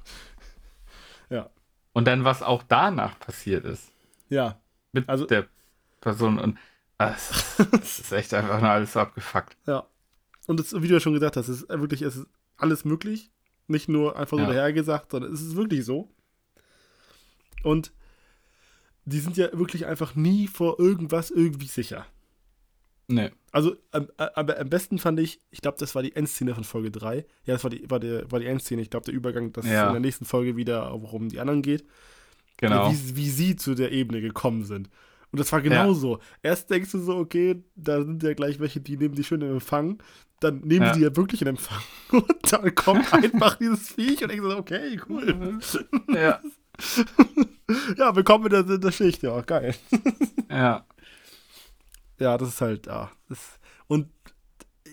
Ja. 1.31 1.51
Und 1.93 2.07
dann, 2.07 2.25
was 2.25 2.43
auch 2.43 2.63
danach 2.67 3.19
passiert 3.21 3.65
ist. 3.65 3.91
Ja, 4.29 4.59
Mit 4.93 5.09
Also- 5.09 5.27
der 5.27 5.47
Person 6.01 6.39
und 6.39 6.59
ah, 6.99 7.13
es 7.83 8.01
ist 8.01 8.13
echt 8.13 8.33
einfach 8.35 8.61
nur 8.61 8.71
alles 8.71 8.93
so 8.95 9.01
abgefuckt. 9.01 9.57
ja. 9.67 9.85
Und 10.49 10.61
das, 10.61 10.73
wie 10.81 10.87
du 10.87 10.95
ja 10.95 11.01
schon 11.01 11.13
gesagt 11.15 11.37
hast, 11.37 11.49
es 11.49 11.63
ist 11.63 11.69
wirklich, 11.69 12.03
es 12.03 12.15
ist 12.17 12.27
alles 12.57 12.85
möglich. 12.85 13.33
Nicht 13.69 13.89
nur 13.89 14.17
einfach 14.17 14.37
so 14.37 14.43
Ja. 14.45 14.49
dahergesagt, 14.49 15.11
sondern 15.11 15.33
es 15.33 15.41
ist 15.43 15.57
wirklich 15.57 15.85
so. 15.85 16.09
Und 17.63 17.93
die 19.05 19.19
sind 19.21 19.37
ja 19.37 19.57
wirklich 19.57 19.87
einfach 19.87 20.15
nie 20.15 20.47
vor 20.49 20.79
irgendwas 20.81 21.31
irgendwie 21.31 21.67
sicher. 21.67 22.07
Nee. 23.09 23.31
Also, 23.53 23.77
am, 23.93 24.09
aber 24.17 24.59
am 24.59 24.69
besten 24.69 24.99
fand 24.99 25.21
ich, 25.21 25.41
ich 25.51 25.61
glaube, 25.61 25.77
das 25.79 25.95
war 25.95 26.03
die 26.03 26.15
Endszene 26.17 26.55
von 26.55 26.65
Folge 26.65 26.91
3. 26.91 27.25
Ja, 27.45 27.55
das 27.55 27.63
war 27.63 27.71
die, 27.71 27.89
war 27.89 28.01
der, 28.01 28.31
war 28.31 28.41
die 28.41 28.47
Endszene. 28.47 28.83
Ich 28.83 28.91
glaube, 28.91 29.07
der 29.07 29.15
Übergang, 29.15 29.53
dass 29.53 29.65
Ja. 29.65 29.83
es 29.85 29.87
in 29.89 29.93
der 29.95 30.01
nächsten 30.01 30.25
Folge 30.25 30.57
wieder, 30.57 30.91
worum 31.01 31.29
die 31.29 31.39
anderen 31.39 31.63
geht. 31.63 31.85
Genau. 32.57 32.91
Wie, 32.91 33.17
wie 33.17 33.31
sie 33.31 33.55
zu 33.57 33.75
der 33.75 33.93
Ebene 33.93 34.21
gekommen 34.21 34.65
sind. 34.65 34.89
Und 35.31 35.39
das 35.39 35.53
war 35.53 35.61
genauso. 35.61 36.19
Erst 36.43 36.71
denkst 36.71 36.93
du 36.93 36.99
so, 36.99 37.17
okay, 37.17 37.63
da 37.77 38.03
sind 38.03 38.23
ja 38.23 38.35
gleich 38.35 38.59
welche, 38.59 38.81
die 38.81 38.97
nehmen 38.97 39.15
die 39.15 39.25
schön 39.25 39.43
in 39.43 39.51
Empfang. 39.51 40.03
Dann 40.41 40.61
nehmen 40.61 40.87
Ja. 40.87 40.95
sie 40.95 41.01
ja 41.03 41.17
wirklich 41.17 41.41
in 41.43 41.49
Empfang. 41.49 41.81
Und 42.11 42.53
dann 42.53 42.75
kommt 42.75 43.13
einfach 43.13 43.57
dieses 43.57 43.91
Viech 43.91 44.23
und 44.23 44.31
denkst 44.31 44.45
so, 44.49 44.57
okay, 44.57 45.01
cool. 45.09 45.59
ja. 46.09 46.41
Ja, 47.97 48.15
willkommen 48.15 48.45
in 48.47 48.51
der, 48.51 48.75
in 48.77 48.81
der 48.81 48.93
Schicht. 48.93 49.23
Ja, 49.23 49.41
geil. 49.41 49.75
Ja. 50.49 50.87
Ja, 52.19 52.39
das 52.39 52.51
ist 52.51 52.61
halt, 52.61 52.87
ja. 52.87 53.11
Das, 53.29 53.59
und 53.89 54.09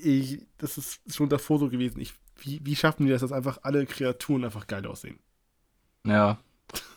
ich, 0.01 0.41
das 0.57 0.77
ist 0.77 1.01
schon 1.13 1.29
davor 1.29 1.59
so 1.59 1.69
gewesen. 1.69 1.99
Ich, 1.99 2.13
wie, 2.37 2.59
wie 2.63 2.75
schaffen 2.75 3.05
die 3.05 3.11
das, 3.11 3.21
dass 3.21 3.31
einfach 3.31 3.59
alle 3.63 3.85
Kreaturen 3.85 4.43
einfach 4.45 4.65
geil 4.65 4.87
aussehen? 4.87 5.19
Ja. 6.05 6.39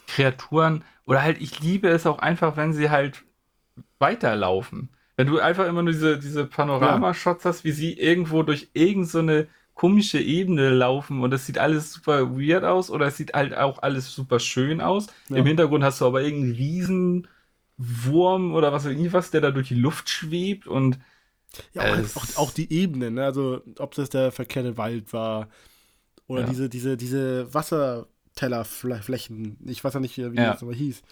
Kreaturen, 0.07 0.83
oder 1.05 1.23
halt, 1.23 1.41
ich 1.43 1.61
liebe 1.61 1.89
es 1.89 2.07
auch 2.07 2.21
einfach, 2.21 2.57
wenn 2.57 2.73
sie 2.73 2.89
halt 2.89 3.23
weiterlaufen. 3.99 4.89
Wenn 5.17 5.27
du 5.29 5.39
einfach 5.39 5.67
immer 5.67 5.83
nur 5.83 5.93
diese, 5.93 6.19
diese 6.19 6.45
Panoramashots 6.47 7.45
hast, 7.45 7.65
wie 7.65 7.73
sie 7.73 7.93
irgendwo 7.95 8.43
durch 8.43 8.69
irgendeine 8.75 9.07
so 9.11 9.19
eine 9.21 9.47
komische 9.75 10.21
Ebene 10.21 10.71
laufen 10.71 11.23
und 11.23 11.33
es 11.35 11.47
sieht 11.47 11.59
alles 11.59 11.93
super 11.93 12.37
weird 12.39 12.65
aus 12.65 12.91
oder 12.91 13.07
es 13.07 13.17
sieht 13.17 13.35
halt 13.35 13.55
auch 13.57 13.83
alles 13.83 14.13
super 14.15 14.41
schön 14.41 14.81
aus. 14.81 15.07
Ja. 15.29 15.37
Im 15.37 15.47
Hintergrund 15.47 15.85
hast 15.85 16.01
du 16.01 16.07
aber 16.07 16.23
irgendeinen 16.23 16.55
riesen 16.55 17.29
Wurm 17.79 18.55
oder 18.55 18.73
was 18.73 18.87
weiß 18.87 18.97
ich 18.97 19.13
was, 19.13 19.31
der 19.31 19.43
da 19.43 19.51
durch 19.51 19.69
die 19.69 19.75
Luft 19.75 20.09
schwebt 20.09 20.67
und 20.67 20.99
Ja, 21.75 21.83
auch, 21.83 21.97
Es- 21.97 22.17
auch, 22.17 22.27
auch 22.37 22.51
die 22.53 22.73
Ebenen, 22.73 23.15
ne? 23.15 23.25
also 23.25 23.61
ob 23.79 23.95
das 23.95 24.09
der 24.11 24.33
verkehrte 24.33 24.77
Wald 24.79 25.13
war 25.13 25.49
oder 26.27 26.43
Ja. 26.43 26.47
diese, 26.49 26.69
diese, 26.69 26.97
diese 26.97 27.53
Wassertellerflächen, 27.55 29.59
ich 29.67 29.83
weiß 29.85 29.95
ja 29.95 30.01
nicht, 30.01 30.17
wie 30.19 30.23
Ja. 30.23 30.53
das 30.53 30.63
aber 30.63 30.75
hieß. 30.75 31.03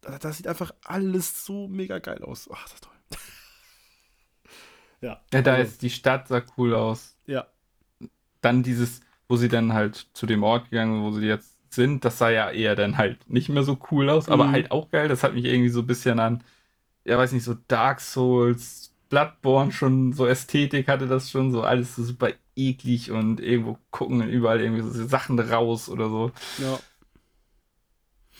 Das, 0.00 0.18
das 0.20 0.36
sieht 0.36 0.46
einfach 0.48 0.72
alles 0.84 1.44
so 1.44 1.68
mega 1.68 1.98
geil 1.98 2.22
aus. 2.22 2.48
Ach, 2.52 2.62
das 2.64 2.74
ist 2.74 2.84
toll. 2.84 2.92
Ja. 5.00 5.20
ja, 5.32 5.42
da 5.42 5.54
also, 5.54 5.62
ist 5.64 5.82
die 5.82 5.90
Stadt 5.90 6.28
sah 6.28 6.42
cool 6.56 6.74
aus. 6.74 7.16
Ja, 7.26 7.46
Dann 8.40 8.62
dieses, 8.62 9.00
wo 9.28 9.36
sie 9.36 9.48
dann 9.48 9.72
halt 9.72 10.06
zu 10.14 10.26
dem 10.26 10.42
Ort 10.42 10.70
gegangen 10.70 10.94
sind, 10.94 11.02
wo 11.04 11.10
sie 11.20 11.26
jetzt 11.26 11.56
sind, 11.70 12.04
das 12.04 12.18
sah 12.18 12.30
ja 12.30 12.50
eher 12.50 12.76
dann 12.76 12.96
halt 12.96 13.28
nicht 13.28 13.48
mehr 13.48 13.62
so 13.62 13.78
cool 13.90 14.08
aus, 14.10 14.28
aber 14.28 14.46
Mhm. 14.46 14.52
halt 14.52 14.70
auch 14.70 14.90
geil. 14.90 15.08
Das 15.08 15.22
hat 15.22 15.34
mich 15.34 15.44
irgendwie 15.44 15.68
so 15.70 15.80
ein 15.80 15.86
bisschen 15.86 16.18
an, 16.20 16.42
ja, 17.04 17.18
weiß 17.18 17.32
nicht, 17.32 17.44
so 17.44 17.56
Dark 17.68 18.00
Souls, 18.00 18.94
Bloodborne 19.10 19.72
schon, 19.72 20.12
so 20.14 20.26
Ästhetik 20.26 20.88
hatte 20.88 21.08
das 21.08 21.30
schon, 21.30 21.52
so 21.52 21.62
alles 21.62 21.96
so 21.96 22.04
super 22.04 22.30
eklig 22.56 23.10
und 23.12 23.40
irgendwo 23.40 23.78
gucken 23.90 24.28
überall 24.28 24.60
irgendwie 24.60 24.82
so 24.82 25.06
Sachen 25.08 25.38
raus 25.40 25.88
oder 25.90 26.08
so. 26.10 26.32
ja. 26.56 26.82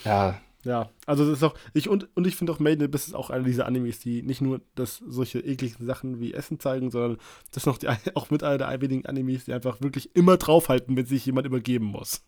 Ja, 0.04 0.40
Ja, 0.64 0.90
also 1.06 1.24
das 1.24 1.38
ist 1.38 1.44
auch, 1.44 1.54
ich 1.72 1.88
und, 1.88 2.08
und 2.16 2.26
ich 2.26 2.34
finde 2.34 2.52
auch 2.52 2.58
Made 2.58 2.74
in 2.76 2.82
Abyss 2.82 3.06
ist 3.06 3.14
auch 3.14 3.30
einer 3.30 3.44
dieser 3.44 3.66
Animes, 3.66 4.00
die 4.00 4.22
nicht 4.22 4.40
nur 4.40 4.60
das 4.74 4.96
solche 5.06 5.38
ekligen 5.38 5.86
Sachen 5.86 6.20
wie 6.20 6.34
Essen 6.34 6.58
zeigen, 6.58 6.90
sondern 6.90 7.18
das 7.52 7.58
ist 7.58 7.66
noch 7.66 7.78
die, 7.78 7.88
auch 8.14 8.30
mit 8.30 8.42
einer 8.42 8.58
der 8.58 8.80
wenigen 8.80 9.06
Animes, 9.06 9.44
die 9.44 9.52
einfach 9.52 9.80
wirklich 9.80 10.14
immer 10.16 10.36
draufhalten, 10.36 10.96
wenn 10.96 11.06
sich 11.06 11.24
jemand 11.26 11.46
übergeben 11.46 11.86
muss. 11.86 12.24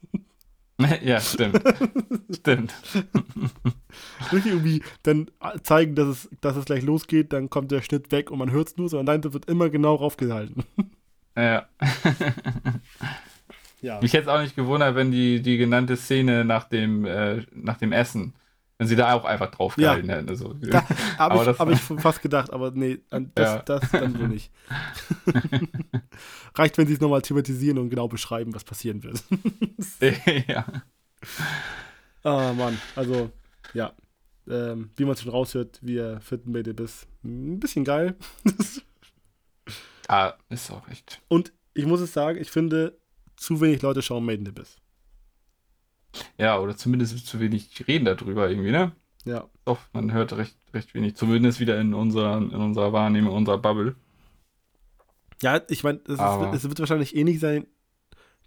ja, 1.02 1.20
stimmt. 1.20 1.60
stimmt. 2.30 2.72
Wirklich 4.30 4.52
irgendwie 4.52 4.82
dann 5.02 5.30
zeigen, 5.62 5.94
dass 5.96 6.08
es, 6.08 6.30
dass 6.40 6.56
es 6.56 6.64
gleich 6.64 6.82
losgeht, 6.82 7.32
dann 7.32 7.50
kommt 7.50 7.72
der 7.72 7.82
Schnitt 7.82 8.12
weg 8.12 8.30
und 8.30 8.38
man 8.38 8.52
hört 8.52 8.68
es 8.68 8.76
nur, 8.76 8.88
sondern 8.88 9.06
nein, 9.06 9.22
da 9.22 9.32
wird 9.32 9.46
immer 9.46 9.70
genau 9.70 9.96
draufgehalten. 9.96 10.64
Ja. 11.36 11.68
Ja. 13.80 14.00
Mich 14.00 14.12
hätte 14.12 14.22
es 14.24 14.28
auch 14.28 14.40
nicht 14.42 14.56
gewundert, 14.56 14.94
wenn 14.94 15.10
die, 15.10 15.40
die 15.42 15.56
genannte 15.56 15.96
Szene 15.96 16.44
nach 16.44 16.64
dem, 16.64 17.04
äh, 17.04 17.46
nach 17.52 17.78
dem 17.78 17.92
Essen, 17.92 18.34
wenn 18.78 18.86
sie 18.88 18.96
da 18.96 19.12
auch 19.14 19.24
einfach 19.24 19.50
drauf 19.50 19.76
Ja. 19.78 19.90
gehalten 19.94 20.08
hätten. 20.10 20.28
Also, 20.28 20.54
Da 20.54 20.86
habe 21.18 21.34
Aber 21.34 21.36
ich, 21.36 21.44
das- 21.46 21.58
hab 21.58 21.70
ich 21.70 21.80
fast 22.02 22.22
gedacht, 22.22 22.52
aber 22.52 22.70
nee, 22.72 23.00
das, 23.10 23.22
Ja. 23.36 23.58
das 23.62 23.90
dann 23.90 24.18
wohl 24.18 24.28
nicht. 24.28 24.50
Reicht, 26.54 26.76
wenn 26.78 26.86
sie 26.86 26.94
es 26.94 27.00
nochmal 27.00 27.22
thematisieren 27.22 27.78
und 27.78 27.90
genau 27.90 28.08
beschreiben, 28.08 28.54
was 28.54 28.64
passieren 28.64 29.02
wird. 29.02 29.22
ja. 30.48 30.64
Ah, 32.22 32.52
Mann. 32.52 32.78
Also, 32.96 33.30
ja. 33.72 33.92
Ähm, 34.48 34.90
wie 34.96 35.04
man 35.04 35.16
schon 35.16 35.30
raushört, 35.30 35.78
wir 35.82 36.20
finden 36.20 36.54
in 36.54 36.68
Abyss 36.70 37.06
ein 37.24 37.60
bisschen 37.60 37.84
geil. 37.84 38.16
Ah, 40.08 40.34
ist 40.48 40.70
auch 40.70 40.88
echt. 40.88 41.20
Und 41.28 41.52
ich 41.74 41.86
muss 41.86 42.00
es 42.00 42.12
sagen, 42.12 42.38
ich 42.40 42.50
finde, 42.50 42.98
zu 43.40 43.60
wenig 43.60 43.82
Leute 43.82 44.02
schauen 44.02 44.24
Made 44.24 44.38
in 44.38 44.48
Abyss. 44.48 44.76
Ja, 46.38 46.58
oder 46.58 46.76
zumindest 46.76 47.26
zu 47.26 47.40
wenig 47.40 47.86
reden 47.86 48.04
darüber 48.04 48.48
irgendwie, 48.50 48.70
ne? 48.72 48.92
Ja. 49.24 49.48
Doch, 49.64 49.78
man 49.92 50.12
hört 50.12 50.32
recht, 50.36 50.56
recht 50.74 50.94
wenig. 50.94 51.14
Zumindest 51.16 51.60
wieder 51.60 51.80
in 51.80 51.94
unserer, 51.94 52.38
in 52.38 52.50
unserer 52.50 52.92
Wahrnehmung, 52.92 53.34
unserer 53.34 53.58
Bubble. 53.58 53.94
Ja, 55.42 55.60
ich 55.68 55.84
meine, 55.84 56.00
es, 56.06 56.18
es 56.54 56.68
wird 56.68 56.78
wahrscheinlich 56.80 57.14
ähnlich 57.16 57.40
sein 57.40 57.66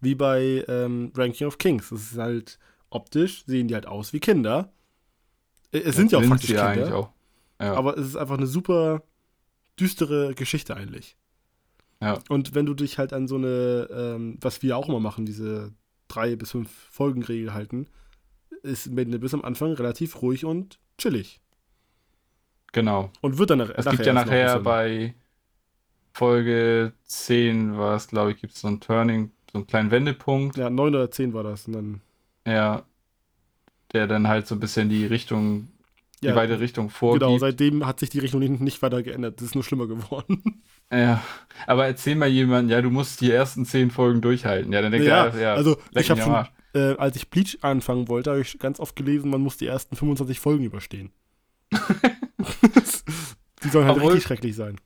wie 0.02 0.16
bei 0.16 0.66
ähm, 0.68 1.12
Ranking 1.16 1.48
of 1.48 1.58
Kings. 1.58 1.92
Es 1.92 2.12
ist 2.12 2.18
halt 2.18 2.60
optisch, 2.90 3.46
sehen 3.46 3.68
die 3.68 3.74
halt 3.76 3.88
aus 3.88 4.14
wie 4.14 4.20
Kinder. 4.20 4.74
Äh, 5.72 5.80
Es 5.80 5.96
sind 5.96 6.12
ja 6.12 6.20
auch 6.20 6.24
faktisch 6.24 6.50
sie 6.50 6.56
Kinder. 6.56 6.96
auch. 6.96 7.10
Ja. 7.60 7.74
Aber 7.76 7.98
es 7.98 8.08
ist 8.08 8.16
einfach 8.18 8.38
eine 8.38 8.48
super 8.48 9.04
düstere 9.80 10.36
Geschichte 10.36 10.76
eigentlich. 10.76 11.16
Ja. 12.04 12.20
Und 12.30 12.54
wenn 12.54 12.66
du 12.66 12.74
dich 12.74 12.98
halt 12.98 13.14
an 13.14 13.28
so 13.28 13.36
eine, 13.36 13.88
ähm, 13.92 14.38
was 14.42 14.62
wir 14.62 14.78
auch 14.78 14.90
immer 14.90 15.00
machen, 15.00 15.26
diese 15.26 15.72
drei 16.08 16.36
bis 16.36 16.52
fünf 16.52 16.70
Folgenregel 16.92 17.54
halten, 17.54 17.88
ist 18.62 18.88
in 18.88 19.16
Abyss 19.16 19.34
am 19.34 19.44
Anfang 19.44 19.74
relativ 19.74 20.22
ruhig 20.22 20.46
und 20.46 20.80
chillig. 20.98 21.40
genau. 22.72 23.12
Und 23.22 23.38
wird 23.38 23.50
dann 23.52 23.60
nach, 23.60 23.70
Es 23.70 23.86
gibt 23.86 24.06
ja 24.06 24.14
erst 24.14 24.16
noch 24.16 24.22
ein 24.22 24.28
nachher 24.28 24.60
bei 24.60 25.16
Folge 26.14 26.94
10 27.06 27.78
war 27.78 27.96
es, 27.96 28.08
glaube 28.08 28.32
ich, 28.32 28.42
gibt 28.42 28.54
es 28.54 28.62
so 28.62 28.68
ein 28.68 28.80
Turning, 28.80 29.32
so 29.52 29.60
einen 29.60 29.68
kleinen 29.68 29.92
Wendepunkt. 29.92 30.58
Ja, 30.58 30.70
neun 30.70 30.94
oder 30.94 31.10
zehn 31.10 31.34
war 31.34 31.44
das. 31.44 31.68
Und 31.68 31.74
dann, 31.74 32.02
Ja. 32.48 32.84
Der 33.94 34.08
dann 34.08 34.28
halt 34.28 34.48
so 34.48 34.56
ein 34.56 34.60
bisschen 34.60 34.90
die 34.90 35.06
Richtung, 35.06 35.68
ja, 36.22 36.32
die 36.32 36.36
beide 36.36 36.60
Richtung 36.60 36.90
vorgibt. 36.90 37.24
Genau, 37.24 37.38
seitdem 37.38 37.86
hat 37.86 38.00
sich 38.00 38.10
die 38.10 38.20
Richtung 38.20 38.40
nicht, 38.40 38.60
nicht 38.60 38.82
weiter 38.82 39.04
geändert. 39.04 39.38
Das 39.40 39.48
ist 39.48 39.56
nur 39.56 39.64
schlimmer 39.64 39.88
geworden. 39.88 40.64
Ja, 40.94 41.22
aber 41.68 41.86
erzähl 41.88 42.16
mal 42.16 42.28
jemand, 42.30 42.70
ja, 42.70 42.82
du 42.82 42.90
musst 42.90 43.22
die 43.22 43.32
ersten 43.32 43.66
zehn 43.66 43.90
Folgen 43.92 44.22
durchhalten. 44.22 44.72
Ja, 44.74 44.82
dann 44.82 44.92
denkt 44.92 45.08
Ja, 45.08 45.26
er, 45.28 45.40
ja, 45.42 45.54
also 45.54 45.78
ich 45.96 46.10
habe 46.12 46.22
schon, 46.22 46.48
äh, 46.76 46.96
als 46.98 47.16
ich 47.16 47.30
Bleach 47.30 47.58
anfangen 47.62 48.08
wollte, 48.08 48.30
habe 48.32 48.42
ich 48.42 48.60
ganz 48.60 48.80
oft 48.80 48.96
gelesen, 48.96 49.30
man 49.32 49.42
muss 49.42 49.58
die 49.58 49.68
ersten 49.68 49.96
25 49.96 50.40
Folgen 50.40 50.64
überstehen. 50.66 51.12
die 53.64 53.70
sollen 53.70 53.86
halt 53.88 53.98
Obwohl- 53.98 54.12
richtig 54.14 54.28
schrecklich 54.28 54.56
sein. 54.56 54.78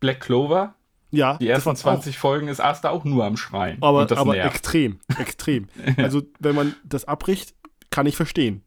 Black 0.00 0.20
Clover, 0.20 0.74
Ja, 1.10 1.36
die 1.38 1.48
ersten 1.48 1.66
war's 1.70 1.80
20 1.80 2.18
Folgen 2.18 2.48
ist 2.48 2.60
Asta 2.60 2.90
auch 2.90 3.04
nur 3.04 3.24
am 3.24 3.36
Schreien. 3.36 3.80
auch. 3.82 3.88
Aber, 4.00 4.18
aber 4.18 4.32
nervt. 4.34 4.54
extrem, 4.54 5.00
extrem. 5.18 5.68
Also, 5.96 6.22
wenn 6.38 6.54
man 6.54 6.74
das 6.84 7.04
abbricht, 7.06 7.54
kann 7.90 8.06
ich 8.06 8.16
verstehen. 8.16 8.62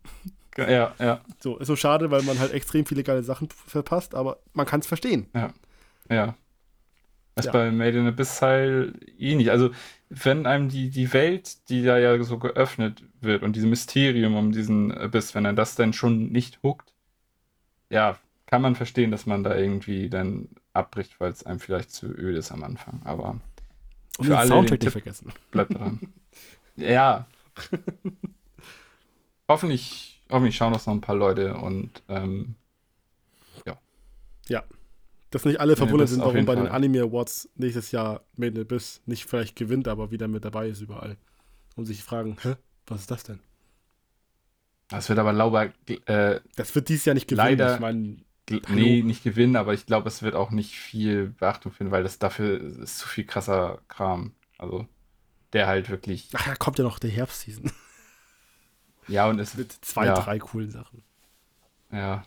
Ja, 0.58 0.94
ja, 1.00 1.22
So, 1.40 1.58
ist 1.58 1.68
so 1.68 1.76
schade, 1.78 2.12
weil 2.12 2.22
man 2.24 2.38
halt 2.40 2.52
extrem 2.52 2.86
viele 2.86 3.04
geile 3.04 3.24
Sachen 3.24 3.48
verpasst, 3.68 4.14
aber 4.16 4.40
man 4.54 4.66
kann 4.66 4.82
es 4.82 4.88
verstehen. 4.88 5.28
ja. 6.10 6.36
Das 7.36 7.46
Ja. 7.46 7.52
bei 7.52 7.72
Made 7.72 7.98
in 7.98 8.08
Abyss 8.08 8.42
halt 8.42 8.96
ähnlich. 9.18 9.52
Also, 9.52 9.72
wenn 10.10 10.46
einem 10.46 10.70
die, 10.70 10.90
die 10.90 11.14
Welt, 11.14 11.70
die 11.70 11.84
da 11.84 11.98
ja 11.98 12.22
so 12.24 12.38
geöffnet 12.40 13.04
wird 13.22 13.44
und 13.44 13.56
dieses 13.56 13.70
Mysterium 13.70 14.36
um 14.36 14.52
diesen 14.52 14.92
Abyss, 14.92 15.36
wenn 15.36 15.46
er 15.46 15.54
das 15.54 15.76
dann 15.76 15.94
schon 15.94 16.32
nicht 16.32 16.62
huckt, 16.64 16.94
ja, 17.90 18.18
kann 18.46 18.62
man 18.62 18.76
verstehen, 18.76 19.12
dass 19.12 19.26
man 19.26 19.44
da 19.44 19.56
irgendwie 19.56 20.10
dann 20.10 20.50
abbricht, 20.74 21.20
weil 21.20 21.32
es 21.32 21.46
einem 21.46 21.60
vielleicht 21.60 21.92
zu 21.92 22.08
öd 22.08 22.36
ist 22.36 22.52
am 22.52 22.64
Anfang. 22.64 23.02
Aber 23.04 23.40
Und 24.18 24.26
für 24.26 24.32
den 24.32 24.34
alle 24.34 24.48
Soundtrack 24.48 24.82
nicht 24.82 24.92
vergessen. 24.92 25.32
bleibt 25.52 25.74
dran. 25.76 26.00
ja. 26.76 27.28
hoffentlich, 29.48 30.22
hoffentlich 30.30 30.56
schauen 30.56 30.74
das 30.74 30.88
noch 30.88 30.94
ein 30.94 31.02
paar 31.02 31.16
Leute 31.16 31.56
und 31.56 32.02
ähm, 32.10 32.56
Dass 35.32 35.46
nicht 35.46 35.60
alle 35.60 35.76
verwundert 35.76 36.10
sind, 36.10 36.22
warum 36.22 36.46
bei 36.46 36.56
den 36.56 36.66
Fall. 36.66 36.76
Anime 36.76 37.02
Awards 37.04 37.50
nächstes 37.56 37.92
Jahr 37.92 38.24
Made 38.36 38.56
in 38.56 38.62
Abyss 38.62 39.02
nicht 39.06 39.26
vielleicht 39.26 39.56
gewinnt, 39.56 39.88
aber 39.88 40.10
wieder 40.12 40.28
mit 40.28 40.44
dabei 40.44 40.70
ist 40.70 40.82
überall. 40.82 41.18
Und 41.76 41.86
sich 41.86 42.04
fragen, 42.04 42.38
hä, 42.42 42.56
was 42.88 43.02
ist 43.02 43.12
das 43.12 43.24
denn? 43.24 43.40
das 44.90 45.08
wird 45.08 45.20
aber 45.20 45.34
lauber, 45.34 45.72
äh, 45.88 46.40
Das 46.56 46.74
wird 46.74 46.90
dieses 46.90 47.06
Jahr 47.06 47.14
nicht 47.14 47.28
gewinnen. 47.28 47.46
Leider- 47.60 47.76
Ich 47.76 47.80
meine, 47.80 48.18
nee, 48.70 49.04
nicht 49.04 49.24
gewinnen, 49.24 49.56
aber 49.56 49.76
ich 49.76 49.86
glaube, 49.86 50.08
es 50.08 50.24
wird 50.24 50.34
auch 50.34 50.50
nicht 50.50 50.72
viel 50.74 51.28
Beachtung 51.38 51.72
finden, 51.72 51.92
weil 51.92 52.02
das 52.02 52.18
dafür 52.18 52.60
ist 52.60 52.98
zu 52.98 53.08
viel 53.08 53.24
krasser 53.26 53.82
Kram. 53.88 54.34
Also, 54.58 54.88
der 55.54 55.68
halt 55.68 55.90
wirklich, 55.90 56.30
ach, 56.34 56.46
da 56.48 56.56
kommt 56.56 56.80
ja 56.80 56.84
noch 56.84 56.98
der 56.98 57.12
Herbstseason 57.12 57.72
ja, 59.08 59.28
und 59.30 59.40
es 59.40 59.56
mit 59.56 59.72
zwei, 59.72 60.06
Ja. 60.08 60.20
drei 60.20 60.40
coolen 60.40 60.72
Sachen. 60.72 61.04
Ja. 61.92 62.24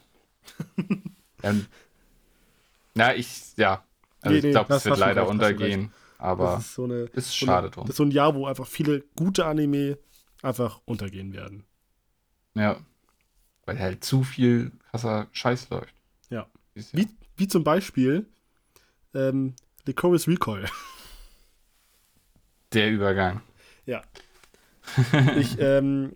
ähm, 1.43 1.67
na, 2.95 3.15
ich, 3.15 3.57
ja. 3.57 3.85
Also 4.21 4.33
Nee, 4.33 4.39
ich 4.39 4.45
nee, 4.45 4.51
glaube, 4.53 4.69
das 4.69 4.79
es 4.79 4.85
wird 4.87 4.99
leider 4.99 5.23
recht, 5.23 5.31
untergehen. 5.31 5.93
Aber 6.19 6.57
das 6.57 6.67
ist 6.67 6.75
so 6.75 6.85
eine, 6.85 6.95
ist 7.13 7.31
so 7.31 7.47
schade 7.47 7.67
eine, 7.67 7.71
drum. 7.71 7.85
Das 7.85 7.95
ist 7.95 7.97
so 7.97 8.05
ein 8.05 8.11
Jahr, 8.11 8.35
wo 8.35 8.47
einfach 8.47 8.67
viele 8.67 9.01
gute 9.17 9.45
Anime 9.45 9.99
einfach 10.43 10.81
untergehen 10.85 11.33
werden. 11.33 11.65
Ja. 12.55 12.77
Weil 13.65 13.79
halt 13.79 14.05
zu 14.05 14.23
viel 14.23 14.73
krasser 14.91 15.29
Scheiß 15.33 15.71
läuft. 15.71 15.95
Ja. 16.31 16.47
Wie, 16.75 17.09
wie 17.37 17.49
zum 17.49 17.65
Beispiel 17.65 18.27
ähm, 19.15 19.55
Licorice 19.87 20.29
Recoil. 20.29 20.67
Der 22.73 22.91
Übergang. 22.91 23.43
Ich, 25.37 25.57
ähm, 25.59 26.13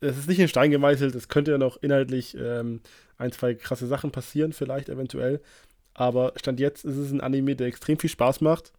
es 0.00 0.18
ist 0.18 0.28
nicht 0.28 0.38
in 0.38 0.48
Stein 0.48 0.70
gemeißelt, 0.70 1.14
es 1.14 1.28
könnte 1.28 1.52
ja 1.52 1.58
noch 1.58 1.76
inhaltlich 1.82 2.36
ähm, 2.36 2.80
ein, 3.18 3.32
zwei 3.32 3.54
krasse 3.54 3.86
Sachen 3.86 4.10
passieren, 4.10 4.52
vielleicht 4.52 4.88
eventuell. 4.88 5.40
Aber 5.98 6.34
Stand 6.36 6.60
jetzt 6.60 6.84
ist 6.84 6.96
es 6.96 7.10
ein 7.10 7.22
Anime, 7.22 7.56
der 7.56 7.68
extrem 7.68 7.98
viel 7.98 8.10
Spaß 8.10 8.42
macht 8.42 8.72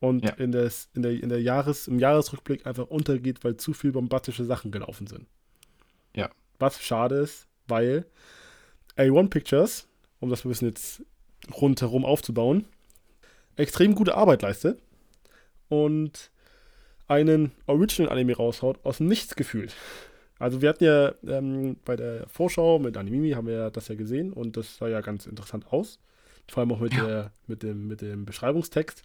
und 0.00 0.24
Ja. 0.24 0.32
in, 0.32 0.50
des, 0.50 0.88
in, 0.94 1.02
der, 1.02 1.12
in 1.12 1.28
der 1.28 1.40
Jahres, 1.40 1.86
im 1.86 2.00
Jahresrückblick 2.00 2.66
einfach 2.66 2.88
untergeht, 2.88 3.44
weil 3.44 3.56
zu 3.56 3.72
viel 3.72 3.92
bombastische 3.92 4.44
Sachen 4.44 4.72
gelaufen 4.72 5.06
sind. 5.06 5.26
Ja. 6.14 6.28
Was 6.58 6.82
schade 6.82 7.14
ist, 7.16 7.46
weil 7.68 8.04
A1 8.96 9.28
Pictures, 9.30 9.86
um 10.18 10.28
das 10.28 10.44
ein 10.44 10.48
bisschen 10.48 10.68
jetzt 10.68 11.02
rundherum 11.54 12.04
aufzubauen, 12.04 12.64
extrem 13.56 13.94
gute 13.94 14.16
Arbeit 14.16 14.42
leistet 14.42 14.82
und 15.68 16.32
einen 17.06 17.52
Original-Anime 17.66 18.34
raushaut, 18.36 18.80
aus 18.84 18.96
dem 18.98 19.06
Nichts 19.06 19.36
gefühlt. 19.36 19.72
Also 20.40 20.62
wir 20.62 20.70
hatten 20.70 20.84
ja 20.84 21.14
ähm, 21.28 21.76
bei 21.84 21.94
der 21.94 22.26
Vorschau 22.28 22.80
mit 22.80 22.96
Animimi 22.96 23.30
haben 23.32 23.46
wir 23.46 23.54
ja 23.54 23.70
das 23.70 23.86
ja 23.86 23.94
gesehen 23.94 24.32
und 24.32 24.56
das 24.56 24.78
sah 24.78 24.88
ja 24.88 25.00
ganz 25.00 25.26
interessant 25.26 25.72
aus. 25.72 26.00
Vor 26.52 26.60
allem 26.62 26.72
auch 26.72 26.80
mit, 26.80 26.94
Ja. 26.94 27.06
der, 27.06 27.32
mit, 27.46 27.62
dem, 27.62 27.86
mit 27.88 28.00
dem 28.00 28.24
Beschreibungstext. 28.24 29.02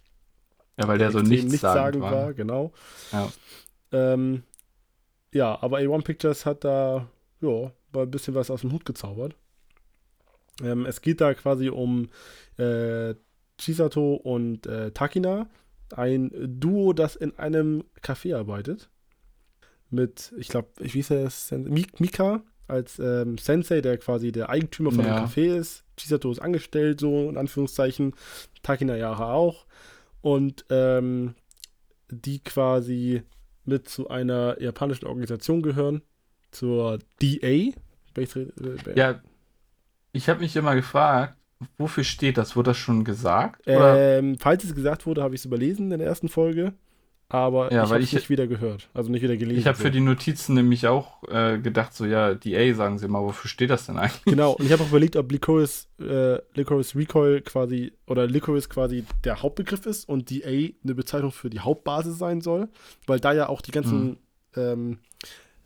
Ja, 0.78 0.88
weil 0.88 0.98
der 0.98 1.10
so 1.10 1.20
extrem 1.20 1.46
nichtssagend 1.46 2.02
war. 2.02 2.12
war. 2.12 2.34
Genau. 2.34 2.72
Ja. 3.12 3.32
Ähm, 3.92 4.42
ja, 5.32 5.60
aber 5.62 5.78
A1 5.78 6.02
Pictures 6.02 6.44
hat 6.46 6.64
da 6.64 7.08
ja, 7.40 7.72
ein 7.94 8.10
bisschen 8.10 8.34
was 8.34 8.50
aus 8.50 8.62
dem 8.62 8.72
Hut 8.72 8.84
gezaubert. 8.84 9.34
Ähm, 10.62 10.86
es 10.86 11.00
geht 11.00 11.20
da 11.20 11.34
quasi 11.34 11.68
um 11.68 12.08
äh, 12.58 13.14
Chisato 13.58 14.14
und 14.14 14.66
äh, 14.66 14.90
Takina, 14.90 15.48
ein 15.94 16.30
Duo, 16.60 16.92
das 16.92 17.16
in 17.16 17.38
einem 17.38 17.84
Café 18.02 18.36
arbeitet. 18.36 18.90
Mit, 19.88 20.34
ich 20.36 20.48
glaube, 20.48 20.68
wie 20.78 20.88
hieß 20.88 21.10
er? 21.10 21.30
Mika 21.98 22.42
als 22.68 22.98
ähm, 22.98 23.38
Sensei, 23.38 23.80
der 23.80 23.98
quasi 23.98 24.32
der 24.32 24.50
Eigentümer 24.50 24.92
von 24.92 25.04
Ja. 25.04 25.20
dem 25.20 25.26
Café 25.26 25.56
ist. 25.56 25.84
Chisato 25.98 26.30
ist 26.30 26.40
angestellt, 26.40 27.00
so 27.00 27.28
in 27.28 27.36
Anführungszeichen. 27.36 28.14
Takina 28.62 28.96
ja 28.96 29.16
auch. 29.16 29.66
Und 30.20 30.64
ähm, 30.70 31.34
die 32.10 32.40
quasi 32.42 33.22
mit 33.64 33.88
zu 33.88 34.08
einer 34.08 34.60
japanischen 34.60 35.06
Organisation 35.06 35.62
gehören, 35.62 36.02
zur 36.50 36.98
DA. 37.20 37.46
Äh, 37.46 37.72
Ja, 38.94 39.20
ich 40.12 40.28
habe 40.28 40.40
mich 40.40 40.54
immer 40.56 40.74
gefragt, 40.74 41.36
wofür 41.78 42.04
steht 42.04 42.38
das? 42.38 42.56
Wurde 42.56 42.70
das 42.70 42.78
schon 42.78 43.04
gesagt? 43.04 43.62
Ähm, 43.66 44.36
falls 44.38 44.64
es 44.64 44.74
gesagt 44.74 45.06
wurde, 45.06 45.22
habe 45.22 45.34
ich 45.34 45.40
es 45.40 45.44
überlesen 45.44 45.90
in 45.92 45.98
der 45.98 46.08
ersten 46.08 46.28
Folge, 46.28 46.72
aber 47.28 47.72
Ja, 47.72 47.82
ich 47.84 47.90
weil 47.90 47.94
habe 47.94 48.02
es 48.02 48.08
ich- 48.10 48.14
nicht 48.14 48.30
wieder 48.30 48.46
gehört, 48.46 48.88
also 48.94 49.10
nicht 49.10 49.22
wieder 49.22 49.36
gelesen. 49.36 49.58
Ich 49.58 49.66
habe 49.66 49.76
für 49.76 49.90
die 49.90 50.00
Notizen 50.00 50.54
nämlich 50.54 50.86
auch 50.86 51.22
äh, 51.28 51.58
gedacht, 51.58 51.92
so 51.92 52.06
ja, 52.06 52.34
DA, 52.34 52.72
sagen 52.74 52.98
Sie 52.98 53.08
mal, 53.08 53.20
wofür 53.22 53.48
steht 53.48 53.70
das 53.70 53.86
denn 53.86 53.96
eigentlich? 53.98 54.24
Genau, 54.24 54.52
und 54.52 54.64
ich 54.64 54.72
habe 54.72 54.82
auch 54.84 54.88
überlegt, 54.90 55.16
ob 55.16 55.30
Licorice, 55.32 55.86
äh, 56.00 56.38
Licorice 56.54 56.94
Recoil 56.96 57.40
quasi 57.40 57.92
oder 58.06 58.26
Licorice 58.28 58.68
quasi 58.68 59.04
der 59.24 59.42
Hauptbegriff 59.42 59.86
ist 59.86 60.08
und 60.08 60.30
DA 60.30 60.46
eine 60.84 60.94
Bezeichnung 60.94 61.32
für 61.32 61.50
die 61.50 61.60
Hauptbasis 61.60 62.16
sein 62.18 62.40
soll, 62.40 62.68
weil 63.06 63.18
da 63.18 63.32
ja 63.32 63.48
auch 63.48 63.60
die 63.60 63.72
ganzen 63.72 64.06
Mhm. 64.10 64.16
ähm, 64.56 64.98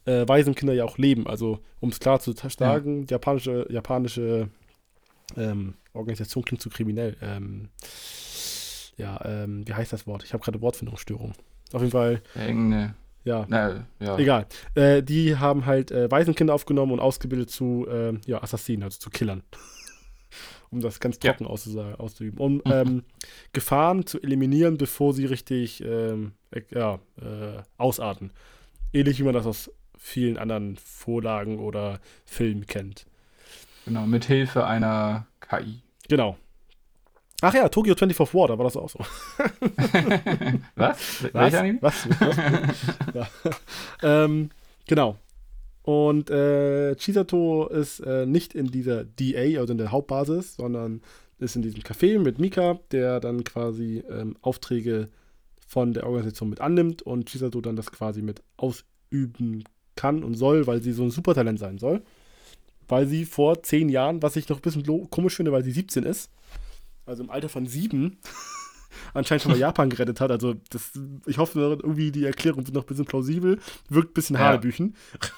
äh, 0.07 0.27
Waisenkinder 0.27 0.73
ja 0.73 0.85
auch 0.85 0.97
leben. 0.97 1.27
Also, 1.27 1.59
um 1.79 1.91
es 1.91 2.01
klar 2.01 2.21
zu 2.21 2.33
sagen, 2.33 3.05
die 3.07 3.13
japanische, 3.13 3.67
japanische 3.71 4.49
ähm, 5.37 5.75
Organisation 5.93 6.43
klingt 6.45 6.63
zu 6.63 6.71
kriminell. 6.71 7.17
Ähm, 7.21 7.69
ja, 8.97 9.21
ähm, 9.25 9.67
wie 9.69 9.75
heißt 9.75 9.93
das 9.93 10.07
Wort? 10.07 10.25
Ich 10.25 10.33
habe 10.33 10.43
gerade 10.43 10.61
Wortfindungsstörung. 10.61 11.33
Auf 11.73 11.81
jeden 11.81 11.93
Fall, 11.93 12.23
Irgendeine, 12.35 12.95
ja, 13.25 13.45
na, 13.49 13.87
ja. 14.01 14.18
Egal. 14.18 14.47
Äh, 14.75 15.03
die 15.03 15.37
haben 15.37 15.66
halt 15.66 15.91
äh, 15.91 16.11
Waisenkinder 16.11 16.55
aufgenommen 16.55 16.93
und 16.93 17.01
ausgebildet 17.01 17.51
zu 17.51 17.87
äh, 17.89 18.14
ja, 18.27 18.43
Assassinen, 18.43 18.83
also 18.83 18.99
zu 18.99 19.11
Killern. 19.11 19.43
um 20.71 20.81
das 20.81 21.01
ganz 21.01 21.18
Ja. 21.23 21.33
trocken 21.33 21.47
auszusa- 21.47 21.95
auszuüben. 21.97 22.39
Um 22.39 22.62
ähm, 22.64 23.05
Gefahren 23.53 24.07
zu 24.07 24.21
eliminieren, 24.23 24.79
bevor 24.79 25.12
sie 25.14 25.27
richtig 25.27 25.83
ähm, 25.85 26.33
äh, 26.51 26.62
ja, 26.71 26.95
äh, 27.21 27.62
ausarten. 27.77 28.33
Ähnlich 28.93 29.18
wie 29.18 29.25
man 29.25 29.35
das 29.35 29.47
aus 29.47 29.71
vielen 29.99 30.39
anderen 30.39 30.77
Vorlagen 30.77 31.59
oder 31.59 32.01
Filmen 32.25 32.66
kennt. 32.66 33.07
Genau, 33.85 34.07
mit 34.07 34.25
Hilfe 34.25 34.64
einer 34.66 35.27
KI. 35.41 35.83
Genau. 36.09 36.37
Ach 37.43 37.55
ja, 37.55 37.68
Tokyo 37.68 37.95
24 37.95 38.34
War, 38.34 38.49
da 38.49 38.59
war 38.59 38.64
das 38.64 38.76
auch 38.76 38.91
so. 38.91 38.99
Was? 40.76 41.24
Was? 41.32 41.53
Was? 41.80 42.09
Was? 42.20 42.76
ja. 43.14 43.28
ähm, 44.03 44.51
genau. 44.86 45.16
Und 45.82 46.30
äh, 46.30 46.95
Chisato 46.97 47.66
ist 47.68 48.01
äh, 48.01 48.26
nicht 48.26 48.55
in 48.55 48.66
dieser 48.66 49.05
DA, 49.05 49.59
also 49.59 49.72
in 49.72 49.78
der 49.78 49.91
Hauptbasis, 49.91 50.57
sondern 50.57 51.01
ist 51.38 51.57
in 51.57 51.62
diesem 51.62 51.80
Café 51.80 52.18
mit 52.18 52.38
Mika, 52.38 52.78
der 52.93 53.20
dann 53.20 53.45
quasi 53.45 54.05
ähm, 54.11 54.36
Aufträge 54.43 55.09
von 55.66 55.95
der 55.95 56.05
Organisation 56.05 56.51
mit 56.51 56.61
annimmt 56.61 57.01
und 57.03 57.30
Chisato 57.30 57.61
dann 57.61 57.76
das 57.76 57.91
quasi 57.91 58.20
mit 58.20 58.43
ausüben 58.59 59.64
kann 59.97 60.22
und 60.22 60.34
soll, 60.34 60.66
weil 60.66 60.82
sie 60.82 60.93
so 60.93 61.03
ein 61.03 61.11
Supertalent 61.11 61.59
sein 61.59 61.78
soll. 61.78 62.03
Weil 62.88 63.07
sie 63.07 63.24
vor 63.24 63.62
zehn 63.62 63.88
Jahren, 63.88 64.22
was 64.22 64.36
ich 64.36 64.49
noch 64.49 64.59
ein 64.59 64.62
bisschen 64.62 65.11
komisch 65.11 65.36
finde, 65.36 65.53
weil 65.53 65.64
sie 65.64 65.70
17 65.70 66.05
ist, 66.05 66.30
also 67.07 67.22
im 67.22 67.30
Alter 67.30 67.48
von 67.48 67.66
sieben, 67.66 68.18
anscheinend 69.14 69.42
schon 69.42 69.53
mal 69.53 69.59
Japan 69.59 69.90
gerettet 69.90 70.20
hat. 70.20 70.30
Also 70.30 70.55
das, 70.70 70.92
ich 71.26 71.38
hoffe 71.38 71.61
irgendwie 71.61 72.11
die 72.12 72.24
Erklärung 72.24 72.66
wird 72.66 72.74
noch 72.74 72.82
ein 72.84 72.86
bisschen 72.86 73.05
plausibel, 73.07 73.59
wirkt 73.88 74.11
ein 74.11 74.14
bisschen 74.14 74.36
Ja. 74.36 74.42
Hanebüchen. 74.48 74.94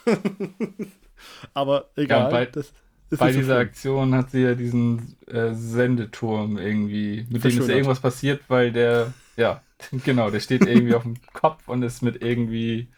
Aber 1.55 1.91
egal. 1.97 2.31
bei- 2.31 2.47
das 2.47 2.73
ist 3.11 3.19
Bei 3.19 3.33
so 3.33 3.39
dieser 3.41 3.55
schlimm. 3.57 3.69
Aktion 3.69 4.15
hat 4.15 4.31
sie 4.31 4.41
ja 4.43 4.55
diesen 4.55 5.17
äh, 5.27 5.53
Sendeturm 5.55 6.57
irgendwie, 6.59 7.19
mit 7.29 7.31
dem 7.31 7.37
ist 7.37 7.43
Verschönert. 7.43 7.69
irgendwas 7.71 8.01
passiert, 8.01 8.43
weil 8.49 8.73
der, 8.73 9.13
ja, 9.37 9.63
genau, 10.05 10.31
der 10.31 10.41
steht 10.41 10.67
irgendwie 10.67 10.95
auf 10.95 11.03
dem 11.03 11.17
Kopf 11.33 11.69
und 11.69 11.83
ist 11.83 12.03
mit 12.03 12.23
irgendwie, 12.23 12.89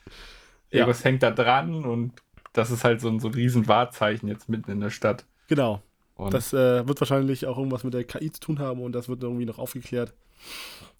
Ja. 0.70 0.80
irgendwas 0.80 1.04
hängt 1.04 1.22
da 1.22 1.30
dran 1.32 1.84
und 1.84 2.12
das 2.52 2.70
ist 2.70 2.84
halt 2.84 3.00
so 3.00 3.08
ein, 3.08 3.18
so 3.18 3.28
ein 3.28 3.34
riesen 3.34 3.66
Wahrzeichen 3.66 4.28
jetzt 4.28 4.48
mitten 4.48 4.70
in 4.70 4.80
der 4.80 4.90
Stadt. 4.90 5.24
Genau. 5.48 5.82
Und 6.16 6.32
Das 6.32 6.52
äh, 6.52 6.86
wird 6.86 7.00
wahrscheinlich 7.00 7.46
auch 7.46 7.58
irgendwas 7.58 7.84
mit 7.84 7.94
der 7.94 8.04
KI 8.04 8.30
zu 8.30 8.40
tun 8.40 8.58
haben 8.58 8.80
und 8.80 8.92
das 8.92 9.08
wird 9.08 9.22
irgendwie 9.22 9.46
noch 9.46 9.58
aufgeklärt. 9.58 10.12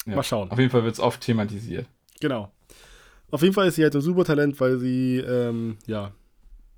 Ja. 0.07 0.17
Mal 0.17 0.23
schauen. 0.23 0.51
auf 0.51 0.59
jeden 0.59 0.71
Fall 0.71 0.85
wird 0.85 0.95
es 0.95 1.01
oft 1.01 1.21
thematisiert. 1.21 1.87
Genau. 2.21 2.51
Auf 3.31 3.43
jeden 3.43 3.55
Fall 3.55 3.69
ist 3.69 3.77
sie 3.77 3.83
halt 3.83 3.95
ein 3.95 4.01
Supertalent, 4.01 4.61
weil 4.61 4.79
sie 4.79 5.19
ähm, 5.19 5.79
ja 5.87 6.13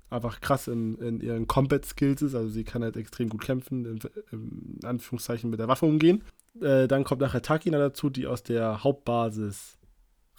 einfach 0.09 0.39
krass 0.39 0.67
in, 0.67 0.97
in 0.99 1.19
ihren 1.19 1.47
Combat 1.47 1.85
Skills 1.85 2.21
ist. 2.21 2.35
Also 2.35 2.49
sie 2.49 2.63
kann 2.63 2.83
halt 2.83 2.95
extrem 2.95 3.29
gut 3.29 3.41
kämpfen, 3.41 3.85
in, 3.85 3.99
in 4.31 4.79
Anführungszeichen 4.83 5.49
mit 5.49 5.59
der 5.59 5.67
Waffe 5.67 5.85
umgehen. 5.85 6.23
Äh, 6.61 6.87
dann 6.87 7.03
kommt 7.03 7.21
nachher 7.21 7.41
Takina 7.41 7.77
dazu, 7.77 8.09
die 8.09 8.27
aus 8.27 8.43
der 8.43 8.83
Hauptbasis 8.83 9.77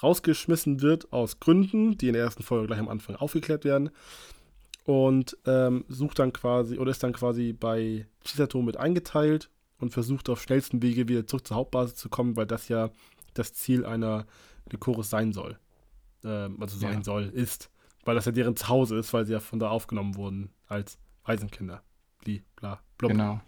rausgeschmissen 0.02 0.80
wird 0.80 1.12
aus 1.12 1.40
Gründen, 1.40 1.98
die 1.98 2.08
in 2.08 2.14
der 2.14 2.22
ersten 2.22 2.42
Folge 2.42 2.68
gleich 2.68 2.78
am 2.78 2.88
Anfang 2.88 3.16
aufgeklärt 3.16 3.64
werden. 3.64 3.90
Und 4.88 5.36
ähm, 5.44 5.84
sucht 5.88 6.18
dann 6.18 6.32
quasi 6.32 6.78
oder 6.78 6.90
ist 6.90 7.02
dann 7.02 7.12
quasi 7.12 7.52
bei 7.52 8.06
Chisato 8.24 8.62
mit 8.62 8.78
eingeteilt 8.78 9.50
und 9.76 9.92
versucht 9.92 10.30
auf 10.30 10.40
schnellsten 10.40 10.80
Wege 10.80 11.08
wieder 11.08 11.26
zurück 11.26 11.46
zur 11.46 11.58
Hauptbasis 11.58 11.94
zu 11.94 12.08
kommen, 12.08 12.36
weil 12.38 12.46
das 12.46 12.68
ja 12.68 12.88
das 13.34 13.52
Ziel 13.52 13.84
einer 13.84 14.26
Lycoris 14.70 15.10
sein 15.10 15.34
soll. 15.34 15.58
Ähm, 16.24 16.56
also 16.58 16.78
sein 16.78 16.98
Ja. 17.00 17.04
soll, 17.04 17.24
ist. 17.24 17.68
Weil 18.06 18.14
das 18.14 18.24
ja 18.24 18.32
deren 18.32 18.56
Zuhause 18.56 18.96
ist, 18.96 19.12
weil 19.12 19.26
sie 19.26 19.34
ja 19.34 19.40
von 19.40 19.58
da 19.58 19.68
aufgenommen 19.68 20.16
wurden 20.16 20.54
als 20.68 20.96
Waisenkinder. 21.24 21.82
Bli, 22.24 22.42
bla, 22.56 22.80
blub. 22.96 23.10
Genau. 23.10 23.42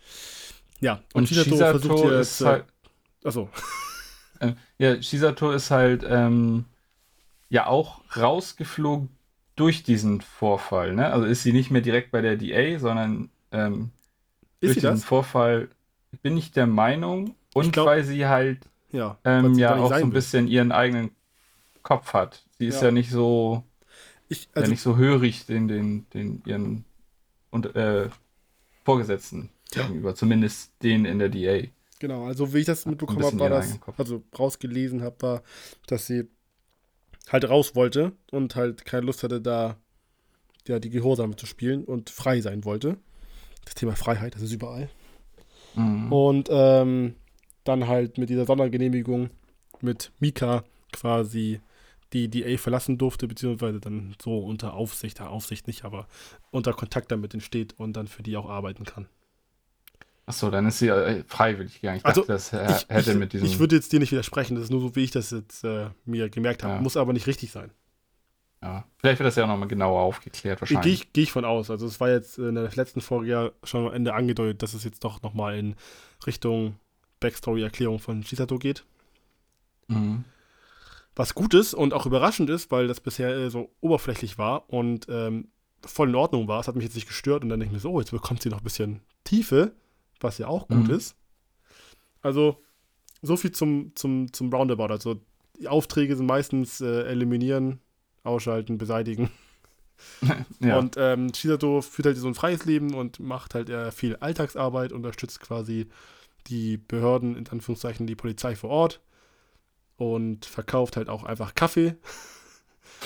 Ja, 0.81 1.01
Und 1.15 1.27
Chisato 1.27 1.49
Shisato 1.53 1.79
versucht 1.79 2.05
ist 2.13 2.41
jetzt. 2.41 2.41
Äh, 2.43 2.45
halt, 2.45 2.65
achso, 3.25 3.49
äh, 4.41 4.53
ja, 4.77 5.01
Shisato 5.01 5.53
ist 5.53 5.71
halt 5.71 6.05
ähm, 6.07 6.67
ja 7.49 7.67
auch 7.67 8.03
rausgeflogen 8.15 9.09
durch 9.57 9.83
diesen 9.83 10.21
Vorfall. 10.21 10.95
Ne? 10.95 11.13
Also 11.13 11.27
ist 11.27 11.43
sie 11.43 11.53
nicht 11.53 11.71
mehr 11.71 11.83
direkt 11.83 12.11
bei 12.11 12.21
der 12.23 12.37
DA, 12.37 12.79
sondern 12.79 13.31
ähm, 13.53 13.91
durch 14.61 14.75
diesen 14.75 14.91
das? 14.91 15.05
Vorfall 15.05 15.69
bin 16.23 16.37
ich 16.37 16.53
der 16.53 16.67
Meinung 16.67 17.35
und 17.55 17.73
glaub- 17.73 17.87
weil 17.87 18.05
sie 18.05 18.27
halt 18.27 18.59
Ja. 18.91 19.19
ähm, 19.25 19.55
ja 19.55 19.77
auch 19.77 19.89
so 19.89 19.95
ein 19.95 20.03
will. 20.05 20.11
bisschen 20.11 20.49
ihren 20.49 20.73
eigenen 20.73 21.11
Kopf 21.83 22.13
hat. 22.15 22.45
Sie 22.59 22.67
ist 22.67 22.81
Ja. 22.81 22.87
ja, 22.89 22.91
nicht 22.93 23.11
so 23.11 23.63
Ich, 24.29 24.45
ja 24.45 24.51
also, 24.63 24.71
nicht 24.71 24.81
so 24.83 24.97
hörig 24.97 25.47
den, 25.47 25.67
den, 25.69 26.07
den 26.15 26.43
ihren 26.47 26.85
und, 27.51 27.75
äh, 27.75 28.09
Vorgesetzten 28.85 29.51
Ja. 29.75 29.83
gegenüber, 29.87 30.15
zumindest 30.15 30.73
den 30.83 31.05
in 31.05 31.19
der 31.19 31.29
DA. 31.29 31.69
Genau, 31.99 32.25
also 32.27 32.53
wie 32.55 32.59
ich 32.61 32.67
das 32.67 32.87
mitbekommen 32.87 33.23
habe, 33.25 33.39
war 33.39 33.51
das, 33.51 33.79
also 33.99 34.23
rausgelesen 34.39 35.03
habe, 35.03 35.17
war, 35.21 35.43
dass 35.87 36.07
sie 36.07 36.29
halt 37.29 37.49
raus 37.49 37.75
wollte 37.75 38.13
und 38.31 38.57
halt 38.57 38.85
keine 38.85 39.07
Lust 39.07 39.23
hatte, 39.23 39.41
da 39.41 39.77
ja, 40.67 40.79
die 40.79 40.91
Gehorsame 40.91 41.37
zu 41.37 41.47
spielen 41.47 41.85
und 41.85 42.11
frei 42.11 42.41
sein 42.41 42.65
wollte. 42.65 42.97
Das 43.65 43.75
Thema 43.75 43.97
Freiheit, 43.97 44.35
das 44.35 44.43
ist 44.43 44.53
überall. 44.53 44.89
Mhm. 45.75 46.13
Und 46.13 46.49
ähm, 46.51 47.15
dann 47.65 47.87
halt 47.87 48.19
mit 48.19 48.31
dieser 48.31 48.47
Sondergenehmigung 48.47 49.31
mit 49.81 50.13
Mika 50.19 50.65
quasi 50.93 51.61
die 52.13 52.29
DA 52.29 52.59
verlassen 52.59 52.99
durfte, 52.99 53.29
beziehungsweise 53.29 53.81
dann 53.81 54.15
so 54.21 54.39
unter 54.39 54.75
Aufsicht, 54.75 55.21
ja, 55.21 55.29
Aufsicht 55.29 55.67
nicht, 55.67 55.85
aber 55.85 56.09
unter 56.51 56.73
Kontakt 56.73 57.13
damit 57.13 57.41
steht 57.43 57.79
und 57.79 57.95
dann 57.95 58.09
für 58.09 58.23
die 58.23 58.37
auch 58.37 58.49
arbeiten 58.49 58.85
kann. 58.85 59.07
Achso, 60.31 60.51
dann 60.51 60.67
ist 60.67 60.79
sie 60.79 60.89
äh, 60.89 61.25
freiwillig 61.27 61.81
gegangen. 61.81 61.99
Ich 61.99 62.07
Also, 62.07 62.23
dachte, 62.23 62.33
das 62.33 62.53
äh, 62.53 62.67
ich, 62.71 62.89
hätte 62.89 63.11
ich, 63.13 63.17
mit 63.19 63.33
diesem. 63.33 63.47
ich 63.47 63.59
würde 63.59 63.77
jetzt 63.77 63.93
dir 63.93 64.01
nicht 64.01 64.13
widersprechen, 64.13 64.55
das 64.55 64.65
ist 64.65 64.71
nur 64.71 64.81
so, 64.81 64.97
wie 64.97 65.05
ich 65.05 65.11
das 65.11 65.31
jetzt 65.31 65.65
äh, 65.65 65.91
mir 66.05 66.29
gemerkt 66.31 66.63
habe. 66.63 66.75
Ja. 66.75 66.81
Muss 66.81 66.97
aber 66.97 67.13
nicht 67.13 67.27
richtig 67.27 67.51
sein. 67.53 67.71
ja, 68.63 68.85
vielleicht 68.99 69.19
wird 69.19 69.27
das 69.27 69.37
ja 69.37 69.45
auch 69.45 69.49
nochmal 69.49 69.69
genauer 69.69 70.01
aufgeklärt, 70.01 70.59
Gehe 70.59 70.61
wahrscheinlich. 70.77 71.03
ich, 71.03 71.13
geh 71.13 71.23
ich 71.23 71.33
von 71.33 71.45
aus. 71.45 71.71
Also 71.71 71.87
es 71.87 71.99
war 72.01 72.11
jetzt 72.11 72.39
in 72.39 72.55
der 72.55 72.71
letzten 72.75 73.01
Folge 73.01 73.31
ja 73.31 73.51
schon 73.65 73.87
am 73.87 73.93
Ende 73.93 74.15
angedeutet, 74.15 74.63
dass 74.63 74.75
es 74.75 74.85
jetzt 74.85 75.03
doch 75.05 75.23
nochmal 75.23 75.59
in 75.59 75.75
Richtung 76.27 76.77
Backstory-Erklärung 77.21 77.99
von 77.99 78.23
Shisato 78.23 78.59
geht. 78.59 78.85
Mhm. 79.89 80.25
Was 81.17 81.35
gut 81.35 81.55
ist 81.55 81.75
und 81.75 81.93
auch 81.93 82.07
überraschend 82.07 82.49
ist, 82.51 82.71
weil 82.71 82.87
das 82.87 83.01
bisher 83.01 83.31
äh, 83.37 83.51
so 83.51 83.71
oberflächlich 83.81 84.39
war 84.39 84.71
und 84.73 85.07
ähm, 85.11 85.49
voll 85.85 86.09
in 86.11 86.15
Ordnung 86.15 86.47
war. 86.49 86.61
Es 86.61 86.69
hat 86.69 86.77
mich 86.77 86.85
jetzt 86.85 86.95
nicht 86.95 87.09
gestört 87.09 87.43
und 87.43 87.49
dann 87.49 87.59
denke 87.61 87.73
ich 87.75 87.77
mir 87.77 87.81
so, 87.81 87.91
oh, 87.91 88.01
jetzt 88.01 88.13
bekommt 88.13 88.43
sie 88.43 88.49
noch 88.49 88.59
ein 88.59 88.65
bisschen 88.65 89.01
Tiefe, 89.25 89.73
was 90.21 90.39
ja 90.39 90.47
auch 90.49 90.69
gut 90.69 90.89
Mhm. 90.89 90.95
ist. 90.95 91.17
Also, 92.23 92.59
so 93.23 93.37
viel 93.37 93.53
zum, 93.53 93.93
zum, 93.95 94.33
zum 94.33 94.53
Roundabout. 94.53 94.87
Also, 94.93 95.21
die 95.59 95.69
Aufträge 95.69 96.17
sind 96.17 96.27
meistens 96.27 96.81
äh, 96.81 97.03
eliminieren, 97.05 97.81
ausschalten, 98.25 98.79
beseitigen. 98.79 99.31
Ja. 100.61 100.79
Und 100.79 100.97
ähm, 100.97 101.33
Shisato 101.35 101.83
führt 101.83 102.07
halt 102.07 102.17
so 102.17 102.27
ein 102.27 102.35
freies 102.35 102.65
Leben 102.65 102.95
und 102.95 103.21
macht 103.21 103.55
halt 103.55 103.69
eher 103.69 103.93
viel 103.93 104.17
Alltagsarbeit, 104.17 104.93
unterstützt 104.93 105.41
quasi 105.41 105.89
die 106.47 106.79
Behörden, 106.79 107.37
in 107.37 107.47
Anführungszeichen 107.49 108.07
die 108.07 108.15
Polizei 108.15 108.57
vor 108.57 108.71
Ort 108.71 109.01
und 109.97 110.47
verkauft 110.47 110.97
halt 110.97 111.11
auch 111.11 111.25
einfach 111.25 111.55
Kaffee. 111.55 111.97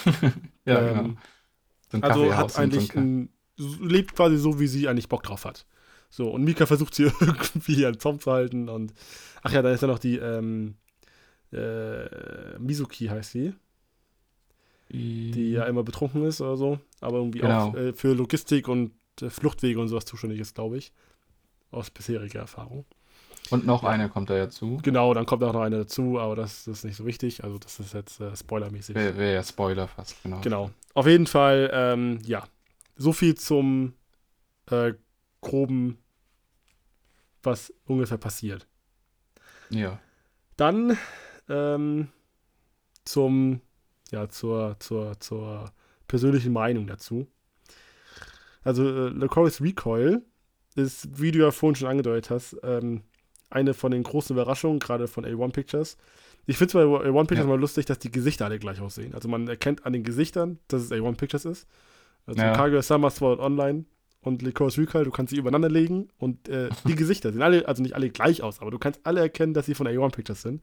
ja, 0.64 0.80
ähm, 0.80 0.96
genau. 0.96 1.16
So 1.90 1.96
ein 1.96 2.04
Also 2.04 2.34
hat 2.36 2.58
eigentlich 2.58 2.94
ein, 2.94 3.28
lebt 3.56 4.14
quasi 4.14 4.36
so, 4.36 4.60
wie 4.60 4.68
sie 4.68 4.88
eigentlich 4.88 5.08
Bock 5.08 5.24
drauf 5.24 5.44
hat. 5.44 5.66
So, 6.16 6.30
und 6.30 6.44
Mika 6.44 6.64
versucht 6.66 6.94
sie 6.94 7.02
irgendwie 7.20 7.84
an 7.86 7.98
Zaum 7.98 8.20
zu 8.20 8.30
halten 8.30 8.68
und 8.68 8.94
ach 9.42 9.50
ja, 9.52 9.62
da 9.62 9.72
ist 9.72 9.80
ja 9.80 9.88
noch 9.88 9.98
die 9.98 10.16
ähm, 10.18 10.76
äh, 11.52 12.56
Mizuki 12.58 13.06
heißt 13.06 13.32
sie, 13.32 13.52
die 14.90 15.50
ja 15.52 15.64
immer 15.64 15.82
betrunken 15.82 16.24
ist 16.24 16.40
oder 16.40 16.56
so, 16.56 16.78
aber 17.00 17.16
irgendwie 17.18 17.40
Genau. 17.40 17.70
auch 17.70 17.74
äh, 17.74 17.92
für 17.94 18.14
Logistik 18.14 18.68
und 18.68 18.92
äh, 19.20 19.28
Fluchtwege 19.30 19.80
und 19.80 19.88
sowas 19.88 20.04
zuständig 20.04 20.38
ist, 20.40 20.54
glaube 20.54 20.76
ich. 20.78 20.92
Aus 21.72 21.90
bisheriger 21.90 22.40
Erfahrung. 22.40 22.84
Und 23.50 23.66
noch 23.66 23.82
Ja. 23.82 23.88
eine 23.88 24.08
kommt 24.08 24.30
da 24.30 24.36
ja 24.36 24.48
zu. 24.48 24.78
Genau, 24.84 25.12
dann 25.14 25.26
kommt 25.26 25.42
auch 25.42 25.52
noch 25.52 25.62
eine 25.62 25.78
dazu, 25.78 26.20
aber 26.20 26.36
das, 26.36 26.64
das 26.64 26.78
ist 26.78 26.84
nicht 26.84 26.96
so 26.96 27.04
wichtig. 27.06 27.42
Also, 27.42 27.58
das 27.58 27.80
ist 27.80 27.92
jetzt 27.92 28.20
äh, 28.20 28.36
spoilermäßig. 28.36 28.94
Wäre 28.94 29.16
wär 29.18 29.32
ja 29.32 29.42
Spoiler 29.42 29.88
fast, 29.88 30.22
genau. 30.22 30.40
Genau. 30.42 30.70
Auf 30.94 31.06
jeden 31.08 31.26
Fall, 31.26 31.70
ähm, 31.72 32.20
ja. 32.24 32.44
So 32.96 33.12
viel 33.12 33.34
zum 33.34 33.94
äh, 34.70 34.94
groben, 35.40 35.98
was 37.44 37.72
ungefähr 37.86 38.18
passiert. 38.18 38.66
Ja. 39.70 40.00
Dann 40.56 40.96
ähm, 41.48 42.08
zum, 43.04 43.60
ja, 44.10 44.28
zur, 44.28 44.76
zur, 44.80 45.18
zur 45.20 45.72
persönlichen 46.08 46.52
Meinung 46.52 46.86
dazu. 46.86 47.26
Also, 48.62 48.88
äh, 48.88 49.08
Licorice 49.10 49.60
Recoil 49.62 50.22
ist, 50.74 51.20
wie 51.20 51.30
du 51.32 51.40
ja 51.40 51.50
vorhin 51.50 51.76
schon 51.76 51.88
angedeutet 51.88 52.30
hast, 52.30 52.56
ähm, 52.62 53.02
eine 53.50 53.74
von 53.74 53.92
den 53.92 54.02
großen 54.02 54.34
Überraschungen, 54.34 54.78
gerade 54.80 55.06
von 55.06 55.24
A1 55.24 55.52
Pictures. 55.52 55.96
Ich 56.46 56.56
finde 56.58 56.68
es 56.68 56.72
bei 56.74 56.82
A1 57.08 57.26
Pictures 57.26 57.46
Ja. 57.46 57.50
mal 57.50 57.60
lustig, 57.60 57.86
dass 57.86 57.98
die 57.98 58.10
Gesichter 58.10 58.46
alle 58.46 58.58
gleich 58.58 58.80
aussehen. 58.80 59.14
Also 59.14 59.28
man 59.28 59.46
erkennt 59.48 59.86
an 59.86 59.92
den 59.92 60.02
Gesichtern, 60.02 60.58
dass 60.68 60.82
es 60.82 60.90
A1 60.90 61.16
Pictures 61.16 61.44
ist. 61.44 61.68
Also 62.26 62.40
Ja. 62.42 62.52
Kaguya 62.54 62.82
Sama 62.82 63.10
Sword 63.10 63.38
Online 63.40 63.84
und 64.24 64.42
Licorice 64.42 64.78
Recoil, 64.80 65.04
du 65.04 65.10
kannst 65.10 65.30
sie 65.30 65.36
übereinander 65.38 65.68
legen 65.68 66.08
und 66.18 66.48
äh, 66.48 66.68
die 66.86 66.94
Gesichter 66.96 67.32
sehen 67.32 67.42
alle, 67.42 67.66
also 67.68 67.82
nicht 67.82 67.94
alle 67.94 68.10
gleich 68.10 68.42
aus, 68.42 68.60
aber 68.60 68.70
du 68.70 68.78
kannst 68.78 69.00
alle 69.04 69.20
erkennen, 69.20 69.54
dass 69.54 69.66
sie 69.66 69.74
von 69.74 69.86
A1 69.86 70.10
Pictures 70.12 70.42
sind. 70.42 70.62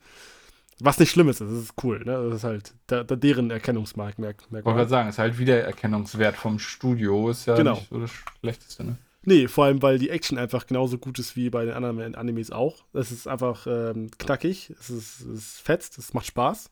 Was 0.83 0.97
nicht 0.97 1.11
schlimm 1.11 1.29
ist, 1.29 1.41
das 1.41 1.51
ist 1.51 1.73
cool, 1.83 1.99
ne? 1.99 2.13
Das 2.29 2.37
ist 2.37 2.43
halt 2.43 2.73
da, 2.87 3.03
da 3.03 3.15
deren 3.15 3.51
Erkennungsmerkmal. 3.51 4.31
Ich 4.39 4.51
wollte 4.51 4.63
gerade 4.63 4.89
sagen, 4.89 5.09
ist 5.09 5.19
halt 5.19 5.37
Wiedererkennungswert 5.37 6.35
vom 6.35 6.57
Studio, 6.57 7.29
ist 7.29 7.45
ja 7.45 7.55
Genau. 7.55 7.75
nicht 7.75 7.89
so 7.89 7.99
das 7.99 8.11
Schlechteste, 8.39 8.83
ne? 8.83 8.97
Nee, 9.23 9.47
vor 9.47 9.65
allem, 9.65 9.83
weil 9.83 9.99
die 9.99 10.09
Action 10.09 10.39
einfach 10.39 10.65
genauso 10.65 10.97
gut 10.97 11.19
ist 11.19 11.35
wie 11.35 11.51
bei 11.51 11.65
den 11.65 11.75
anderen 11.75 12.15
Animes 12.15 12.49
auch. 12.49 12.85
Es 12.93 13.11
ist 13.11 13.27
einfach 13.27 13.67
ähm, 13.67 14.09
knackig, 14.17 14.73
es 14.79 14.89
ist, 14.89 15.21
es 15.21 15.27
ist 15.27 15.61
fetzt, 15.61 15.99
es 15.99 16.15
macht 16.15 16.25
Spaß. 16.25 16.71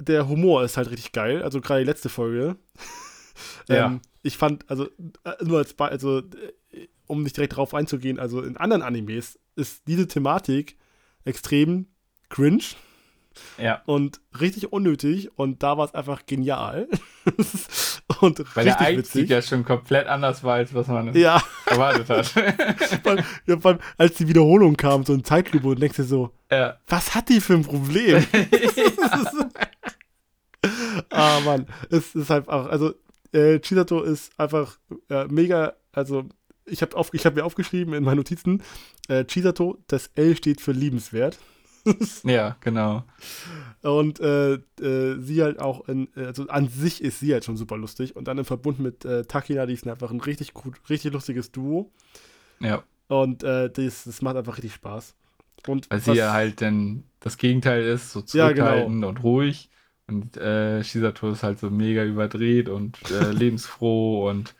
Der 0.00 0.28
Humor 0.28 0.62
ist 0.62 0.76
halt 0.76 0.90
richtig 0.92 1.10
geil, 1.10 1.42
also 1.42 1.60
gerade 1.60 1.80
die 1.80 1.86
letzte 1.86 2.08
Folge. 2.08 2.54
Ja. 3.68 3.86
ähm, 3.86 4.00
ich 4.22 4.36
fand, 4.36 4.68
also 4.70 4.86
äh, 5.24 5.44
nur 5.44 5.58
als, 5.58 5.78
also 5.78 6.18
äh, 6.18 6.88
um 7.06 7.22
nicht 7.22 7.36
direkt 7.36 7.56
drauf 7.56 7.74
einzugehen, 7.74 8.18
also 8.18 8.42
in 8.42 8.56
anderen 8.56 8.82
Animes 8.82 9.38
ist 9.56 9.86
diese 9.86 10.06
Thematik 10.08 10.76
extrem 11.24 11.86
cringe 12.28 12.62
Ja. 13.56 13.82
und 13.86 14.20
richtig 14.40 14.72
unnötig 14.72 15.30
und 15.38 15.62
da 15.62 15.78
war 15.78 15.84
es 15.86 15.94
einfach 15.94 16.26
genial. 16.26 16.88
und 18.20 18.44
Weil 18.56 18.64
der 18.64 18.80
Einstieg 18.80 19.30
ja 19.30 19.40
schon 19.42 19.64
komplett 19.64 20.06
anders 20.06 20.42
war, 20.44 20.54
als 20.54 20.74
was 20.74 20.88
man 20.88 21.14
Ja. 21.14 21.42
erwartet 21.66 22.08
hat. 22.10 22.36
Allem, 23.06 23.24
ja, 23.46 23.56
allem, 23.62 23.78
als 23.96 24.16
die 24.16 24.28
Wiederholung 24.28 24.76
kam, 24.76 25.04
so 25.04 25.14
in 25.14 25.24
Zeitlupe 25.24 25.68
und 25.68 25.80
denkst 25.80 25.96
dir 25.96 26.04
so, 26.04 26.32
ja. 26.50 26.78
was 26.86 27.14
hat 27.14 27.28
die 27.28 27.40
für 27.40 27.54
ein 27.54 27.62
Problem? 27.62 28.24
ah, 31.10 31.40
Mann. 31.44 31.66
Es 31.90 32.14
ist 32.14 32.30
halt 32.30 32.48
auch, 32.48 32.66
also, 32.66 32.94
äh, 33.32 33.60
Chisato 33.60 34.02
ist 34.02 34.38
einfach 34.38 34.78
äh, 35.10 35.26
mega, 35.26 35.74
also, 35.92 36.24
ich 36.66 36.82
habe 36.82 36.96
hab 36.96 37.34
mir 37.34 37.44
aufgeschrieben 37.44 37.94
in 37.94 38.04
meinen 38.04 38.18
Notizen, 38.18 38.62
äh, 39.08 39.24
Chisato, 39.24 39.78
das 39.86 40.10
L 40.14 40.36
steht 40.36 40.60
für 40.60 40.72
liebenswert. 40.72 41.38
ja, 42.24 42.56
genau. 42.60 43.04
Und 43.82 44.20
äh, 44.20 44.54
äh, 44.54 45.20
sie 45.20 45.42
halt 45.42 45.60
auch, 45.60 45.88
in, 45.88 46.08
äh, 46.16 46.26
also 46.26 46.46
an 46.48 46.68
sich 46.68 47.02
ist 47.02 47.20
sie 47.20 47.32
halt 47.32 47.44
schon 47.44 47.56
super 47.56 47.76
lustig. 47.76 48.16
Und 48.16 48.28
dann 48.28 48.38
im 48.38 48.44
Verbund 48.44 48.78
mit 48.78 49.04
äh, 49.04 49.24
Takina, 49.24 49.66
die 49.66 49.74
ist 49.74 49.86
einfach 49.86 50.10
ein 50.10 50.20
richtig 50.20 50.54
gut, 50.54 50.76
richtig 50.90 51.12
lustiges 51.12 51.52
Duo. 51.52 51.90
Ja. 52.60 52.82
Und 53.08 53.42
äh, 53.42 53.70
das, 53.70 54.04
das 54.04 54.22
macht 54.22 54.36
einfach 54.36 54.58
richtig 54.58 54.74
Spaß. 54.74 55.14
Und 55.66 55.90
Weil 55.90 56.00
sie 56.00 56.14
ja 56.14 56.32
halt 56.32 56.60
dann 56.60 57.04
das 57.20 57.36
Gegenteil 57.36 57.82
ist, 57.82 58.12
so 58.12 58.22
Ja, 58.32 58.52
genau. 58.52 58.66
zurückhaltend 58.66 59.04
und 59.04 59.22
ruhig. 59.22 59.70
Und 60.08 60.36
äh, 60.36 60.82
Shisato 60.82 61.30
ist 61.30 61.42
halt 61.42 61.58
so 61.58 61.70
mega 61.70 62.02
überdreht 62.04 62.68
und 62.68 62.98
äh, 63.10 63.30
lebensfroh 63.32 64.28
und 64.28 64.54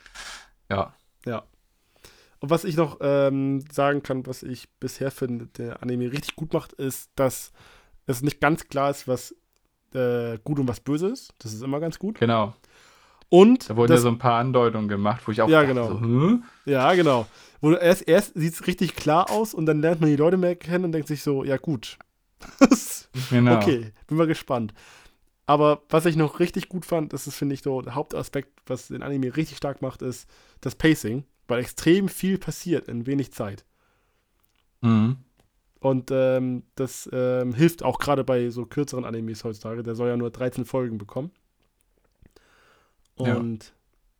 ja. 0.70 0.92
Und 2.40 2.50
was 2.50 2.64
ich 2.64 2.76
noch 2.76 2.98
ähm, 3.00 3.64
sagen 3.70 4.02
kann, 4.02 4.26
was 4.26 4.42
ich 4.42 4.68
bisher 4.78 5.10
finde, 5.10 5.46
der 5.46 5.82
Anime 5.82 6.12
richtig 6.12 6.36
gut 6.36 6.52
macht, 6.52 6.72
ist, 6.74 7.10
dass 7.16 7.52
es 8.06 8.22
nicht 8.22 8.40
ganz 8.40 8.68
klar 8.68 8.90
ist, 8.90 9.08
was 9.08 9.34
äh, 9.94 10.38
gut 10.44 10.58
und 10.58 10.68
was 10.68 10.80
böse 10.80 11.08
ist. 11.08 11.34
Das 11.38 11.52
ist 11.52 11.62
immer 11.62 11.80
ganz 11.80 11.98
gut. 11.98 12.20
Genau. 12.20 12.54
Und 13.28 13.68
Da 13.68 13.76
wurden 13.76 13.90
das, 13.90 14.00
ja 14.00 14.02
so 14.02 14.08
ein 14.08 14.18
paar 14.18 14.38
Andeutungen 14.38 14.88
gemacht, 14.88 15.22
wo 15.26 15.32
ich 15.32 15.42
auch 15.42 15.48
Ja, 15.48 15.62
dachte, 15.62 15.74
genau. 15.74 15.88
so, 15.88 16.00
hm? 16.00 16.44
ja, 16.64 16.94
genau. 16.94 17.26
Wo 17.60 17.70
du 17.70 17.76
erst, 17.76 18.08
erst 18.08 18.34
sieht 18.34 18.54
es 18.54 18.66
richtig 18.66 18.94
klar 18.94 19.30
aus 19.30 19.52
und 19.52 19.66
dann 19.66 19.80
lernt 19.80 20.00
man 20.00 20.08
die 20.08 20.16
Leute 20.16 20.36
mehr 20.36 20.54
kennen 20.54 20.84
und 20.86 20.92
denkt 20.92 21.08
sich 21.08 21.22
so, 21.22 21.44
ja 21.44 21.56
gut. 21.56 21.98
Genau. 23.30 23.56
Okay, 23.56 23.92
bin 24.06 24.16
mal 24.16 24.26
gespannt. 24.28 24.72
Aber 25.48 25.80
was 25.88 26.04
ich 26.04 26.14
noch 26.14 26.40
richtig 26.40 26.68
gut 26.68 26.84
fand, 26.84 27.14
das 27.14 27.26
ist, 27.26 27.36
finde 27.36 27.54
ich, 27.54 27.62
so 27.62 27.80
der 27.80 27.94
Hauptaspekt, 27.94 28.60
was 28.66 28.88
den 28.88 29.02
Anime 29.02 29.34
richtig 29.34 29.56
stark 29.56 29.80
macht, 29.80 30.02
ist 30.02 30.28
das 30.60 30.74
Pacing, 30.74 31.24
weil 31.46 31.60
extrem 31.60 32.10
viel 32.10 32.36
passiert 32.36 32.86
in 32.86 33.06
wenig 33.06 33.32
Zeit. 33.32 33.64
Mhm. 34.82 35.16
Und 35.80 36.10
ähm, 36.10 36.64
das 36.74 37.08
ähm, 37.14 37.54
hilft 37.54 37.82
auch 37.82 37.98
gerade 37.98 38.24
bei 38.24 38.50
so 38.50 38.66
kürzeren 38.66 39.06
Animes 39.06 39.42
heutzutage. 39.42 39.82
Der 39.82 39.94
soll 39.94 40.08
ja 40.10 40.18
nur 40.18 40.30
13 40.30 40.66
Folgen 40.66 40.98
bekommen. 40.98 41.30
Ja. 43.18 43.34
Und 43.36 43.72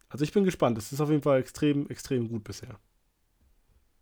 also 0.09 0.25
ich 0.25 0.33
bin 0.33 0.45
gespannt. 0.45 0.79
Es 0.79 0.93
ist 0.93 1.01
auf 1.03 1.11
jeden 1.11 1.23
Fall 1.23 1.41
extrem, 1.41 1.91
extrem 1.91 2.31
gut 2.31 2.43
bisher. 2.43 2.79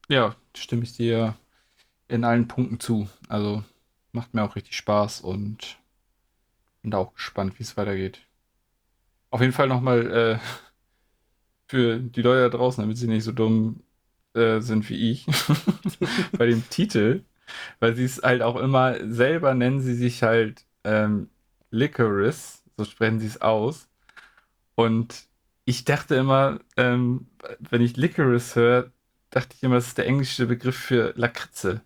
Ja, 0.09 0.37
stimme 0.55 0.85
ich 0.85 0.93
dir 0.93 1.35
in 2.07 2.23
allen 2.23 2.47
Punkten 2.47 2.79
zu. 2.79 3.09
Also 3.29 3.65
macht 4.13 4.33
mir 4.33 4.45
auch 4.45 4.55
richtig 4.55 4.77
Spaß 4.77 5.23
und 5.23 5.77
bin 6.87 6.93
da 6.93 6.99
auch 6.99 7.15
gespannt, 7.15 7.59
wie 7.59 7.65
es 7.65 7.77
weitergeht. 7.77 8.21
Auf 9.31 9.41
jeden 9.41 9.53
Fall 9.53 9.67
nochmal 9.67 10.09
äh, 10.09 10.39
für 11.67 11.99
die 11.99 12.23
Leute 12.23 12.43
da 12.43 12.57
draußen, 12.57 12.81
damit 12.81 12.97
sie 12.97 13.09
nicht 13.09 13.25
so 13.25 13.33
dumm 13.33 13.83
äh, 14.35 14.61
sind 14.61 14.89
wie 14.89 15.11
ich, 15.11 15.27
bei 16.39 16.47
dem 16.47 16.63
Titel, 16.71 17.25
weil 17.81 17.97
sie 17.97 18.05
es 18.05 18.23
halt 18.23 18.41
auch 18.41 18.55
immer 18.55 18.99
selber 19.05 19.53
nennen, 19.55 19.81
sie 19.81 19.97
sich 19.97 20.23
halt 20.23 20.65
ähm, 20.85 21.29
Licorice, 21.71 22.63
so 22.77 22.85
sprechen 22.85 23.19
sie 23.19 23.27
es 23.27 23.41
aus. 23.43 23.89
Und 24.77 25.27
ich 25.65 25.85
dachte 25.85 26.15
immer, 26.15 26.61
ähm, 26.77 27.27
wenn 27.59 27.83
ich 27.83 27.97
Licorice 27.97 28.55
höre, 28.55 28.93
dachte 29.31 29.57
ich 29.57 29.63
immer, 29.65 29.75
das 29.75 29.89
ist 29.89 29.99
der 29.99 30.07
englische 30.07 30.47
Begriff 30.47 30.77
für 30.77 31.15
Lakritze. 31.17 31.81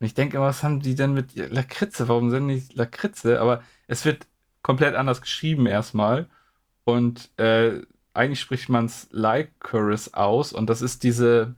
Und 0.00 0.06
ich 0.06 0.14
denke 0.14 0.38
immer, 0.38 0.46
was 0.46 0.64
haben 0.64 0.80
die 0.80 0.96
denn 0.96 1.14
mit 1.14 1.36
Lakritze? 1.36 2.08
Warum 2.08 2.30
sind 2.30 2.48
die 2.48 2.64
Lakritze? 2.74 3.40
Aber 3.40 3.62
es 3.86 4.04
wird 4.04 4.26
komplett 4.62 4.94
anders 4.94 5.20
geschrieben 5.20 5.66
erstmal. 5.66 6.28
Und 6.84 7.30
äh, 7.38 7.82
eigentlich 8.14 8.40
spricht 8.40 8.68
man 8.68 8.86
es 8.86 9.08
Licorice 9.12 10.10
aus. 10.14 10.52
Und 10.52 10.68
das 10.70 10.82
ist 10.82 11.02
diese, 11.04 11.54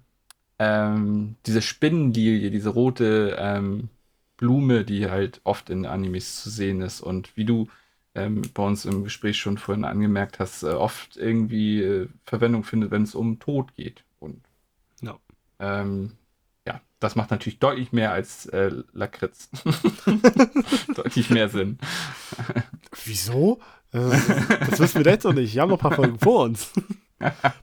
ähm, 0.59 1.37
diese 1.47 1.63
Spinnenlilie, 1.63 2.51
diese 2.51 2.71
rote 2.71 3.37
ähm, 3.39 3.91
Blume, 4.37 4.85
die 4.85 5.11
halt 5.11 5.41
oft 5.45 5.71
in 5.71 5.87
Animes 5.87 6.43
zu 6.43 6.51
sehen 6.51 6.83
ist. 6.83 7.01
Und 7.01 7.37
wie 7.37 7.45
du 7.45 7.69
ähm, 8.15 8.43
bei 8.55 8.65
uns 8.65 8.85
im 8.85 9.05
Gespräch 9.05 9.39
schon 9.39 9.59
vorhin 9.59 9.85
angemerkt 9.85 10.39
hast, 10.41 10.63
äh, 10.63 10.69
oft 10.69 11.17
irgendwie 11.17 11.83
äh, 11.83 12.09
Verwendung 12.25 12.65
findet, 12.65 12.91
wenn 12.91 13.03
es 13.03 13.15
um 13.15 13.39
Tod 13.41 13.75
geht. 13.75 14.05
Und 14.21 14.43
Ja. 15.03 15.19
ähm, 15.59 16.13
das 17.05 17.15
macht 17.17 17.31
natürlich 17.31 17.59
deutlich 17.61 17.93
mehr 17.93 18.13
als 18.13 18.47
äh, 18.47 18.71
Lakritz. 18.93 19.49
deutlich 20.95 21.31
mehr 21.31 21.49
Sinn. 21.49 21.79
Wieso? 23.05 23.61
Äh, 23.93 23.99
das 24.71 24.81
wissen 24.81 25.05
wir 25.05 25.13
jetzt 25.13 25.25
noch 25.25 25.33
nicht. 25.33 25.55
Wir 25.55 25.63
haben 25.63 25.71
noch 25.71 25.79
ein 25.79 25.89
paar 25.89 25.95
Folgen 25.97 26.19
vor 26.19 26.45
uns. 26.45 26.71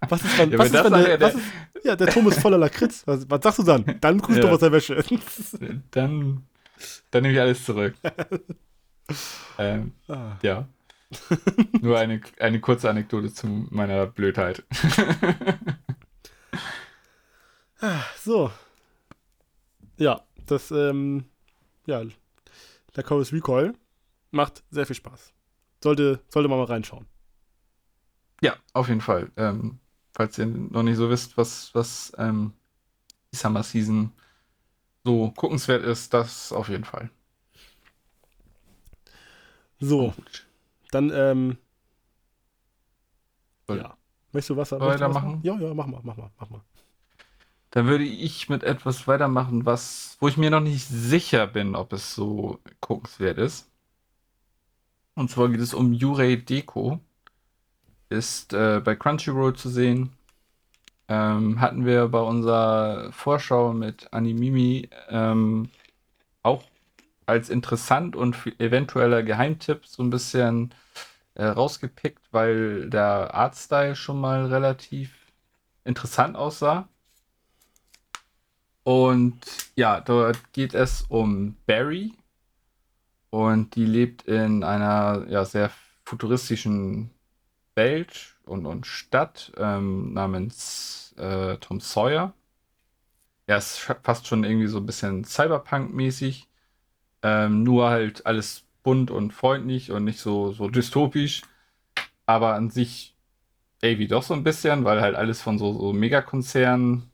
Was 0.08 0.24
ist, 0.24 0.38
wenn, 0.38 0.52
Ja, 0.52 0.58
was 0.60 0.68
ist, 0.68 0.74
wenn 0.74 0.92
nachher 0.92 1.18
der, 1.18 1.22
was 1.28 1.34
der- 1.34 1.42
ist, 1.42 1.86
ja, 1.86 1.96
der 1.96 2.08
Turm 2.08 2.28
ist 2.28 2.40
voller 2.40 2.58
Lakritz. 2.58 3.04
Was, 3.06 3.30
was 3.30 3.42
sagst 3.44 3.60
du 3.60 3.64
dann? 3.64 3.98
Dann 4.00 4.18
guckst 4.20 4.38
du 4.38 4.42
Ja. 4.42 4.48
doch 4.48 4.54
aus 4.54 4.60
der 4.62 4.72
Wäsche. 4.72 5.04
Dann, 5.92 6.44
dann 7.12 7.22
nehme 7.24 7.34
ich 7.34 7.40
alles 7.40 7.64
zurück. 7.66 7.94
ähm, 9.58 9.92
Ah. 10.08 10.38
ja. 10.42 10.68
Nur 11.82 12.00
eine, 12.00 12.22
eine 12.40 12.60
kurze 12.62 12.90
Anekdote 12.90 13.34
zu 13.34 13.46
meiner 13.70 14.06
Blödheit. 14.08 14.64
So. 18.24 18.52
Ja, 20.02 20.24
das, 20.48 20.72
ähm, 20.72 21.26
ja, 21.86 22.02
Lacoris 22.96 23.32
Recoil 23.32 23.74
macht 24.32 24.64
sehr 24.72 24.88
viel 24.88 24.96
Spaß. 24.96 25.32
Sollte, 25.84 26.22
sollte 26.28 26.50
man 26.50 26.58
mal 26.58 26.66
reinschauen. 26.66 27.06
Ja, 28.42 28.56
auf 28.74 28.88
jeden 28.88 29.02
Fall. 29.02 29.32
Ähm, 29.38 29.78
falls 30.12 30.40
ihr 30.40 30.48
noch 30.48 30.82
nicht 30.82 30.98
so 30.98 31.08
wisst, 31.12 31.38
was, 31.38 31.70
was 31.76 32.14
ähm, 32.18 32.54
die 33.32 33.38
Summer 33.38 33.62
Season 33.62 34.12
so 35.04 35.32
guckenswert 35.38 35.84
ist, 35.84 36.12
das 36.16 36.52
auf 36.52 36.70
jeden 36.70 36.84
Fall. 36.86 37.12
So, 39.80 40.16
dann, 40.90 41.12
ähm, 41.14 41.58
Soll- 43.68 43.78
ja. 43.78 43.96
Möchtest 44.32 44.50
du 44.50 44.58
was, 44.58 44.70
Soll 44.70 44.80
möchtest 44.80 45.02
du 45.02 45.06
was 45.06 45.16
weitermachen? 45.16 45.42
Ja, 45.44 45.60
ja, 45.60 45.74
mach 45.76 45.86
mal, 45.86 46.02
mach 46.04 46.18
mal, 46.18 46.32
mach 46.40 46.50
mal. 46.50 46.62
Dann 47.72 47.88
würde 47.88 48.04
ich 48.04 48.50
mit 48.50 48.64
etwas 48.64 49.08
weitermachen, 49.08 49.66
was, 49.66 50.18
wo 50.20 50.28
ich 50.28 50.38
mir 50.38 50.50
noch 50.52 50.60
nicht 50.60 50.88
sicher 50.88 51.48
bin, 51.48 51.76
ob 51.76 51.94
es 51.94 52.14
so 52.14 52.60
guckenswert 52.82 53.38
ist. 53.38 53.70
Und 55.16 55.30
zwar 55.32 55.50
geht 55.50 55.62
es 55.62 55.74
um 55.74 55.94
Yurei 55.94 56.36
Deko. 56.36 57.00
Ist 58.10 58.54
äh, 58.54 58.82
bei 58.84 58.96
Crunchyroll 58.96 59.56
zu 59.56 59.70
sehen. 59.70 60.12
Ähm, 61.08 61.62
hatten 61.62 61.86
wir 61.86 62.08
bei 62.10 62.20
unserer 62.22 63.12
Vorschau 63.14 63.74
mit 63.74 64.14
Animimi 64.14 64.90
ähm, 65.10 65.70
auch 66.44 66.64
als 67.26 67.50
interessant 67.50 68.16
und 68.16 68.38
eventueller 68.60 69.24
Geheimtipp 69.24 69.86
so 69.86 70.04
ein 70.04 70.10
bisschen 70.10 70.74
äh, 71.36 71.46
rausgepickt, 71.46 72.22
weil 72.32 72.90
der 72.90 73.34
Artstyle 73.34 73.96
schon 73.96 74.20
mal 74.20 74.48
relativ 74.48 75.14
interessant 75.86 76.36
aussah. 76.36 76.88
Und 78.84 79.40
ja, 79.76 80.02
dort 80.02 80.54
geht 80.54 80.74
es 80.74 81.04
um 81.10 81.56
Barry. 81.66 82.14
Und 83.30 83.76
die 83.76 83.86
lebt 83.86 84.24
in 84.24 84.64
einer 84.64 85.26
ja, 85.30 85.46
sehr 85.46 85.72
futuristischen 86.04 87.12
Welt 87.76 88.36
und, 88.46 88.66
und 88.66 88.86
Stadt 88.86 89.52
ähm, 89.58 90.14
namens 90.14 91.14
äh, 91.18 91.58
Tom 91.58 91.80
Sawyer. 91.80 92.34
Es 93.46 93.74
ist 93.74 93.96
fast 94.04 94.28
schon 94.28 94.44
irgendwie 94.44 94.68
so 94.68 94.78
ein 94.78 94.86
bisschen 94.86 95.26
Cyberpunk-mäßig. 95.26 96.48
Ähm, 97.24 97.64
nur 97.64 97.90
halt 97.90 98.26
alles 98.26 98.64
bunt 98.84 99.12
und 99.12 99.32
freundlich 99.34 99.92
und 99.92 100.06
nicht 100.06 100.20
so, 100.20 100.52
so 100.52 100.70
dystopisch. 100.70 101.42
Aber 102.26 102.54
an 102.56 102.70
sich 102.70 103.16
irgendwie 103.82 104.08
doch 104.08 104.24
so 104.24 104.34
ein 104.34 104.44
bisschen, 104.44 104.86
weil 104.86 105.02
halt 105.02 105.16
alles 105.16 105.42
von 105.42 105.58
so, 105.58 105.74
so 105.74 105.94
Megakonzernen 105.94 107.11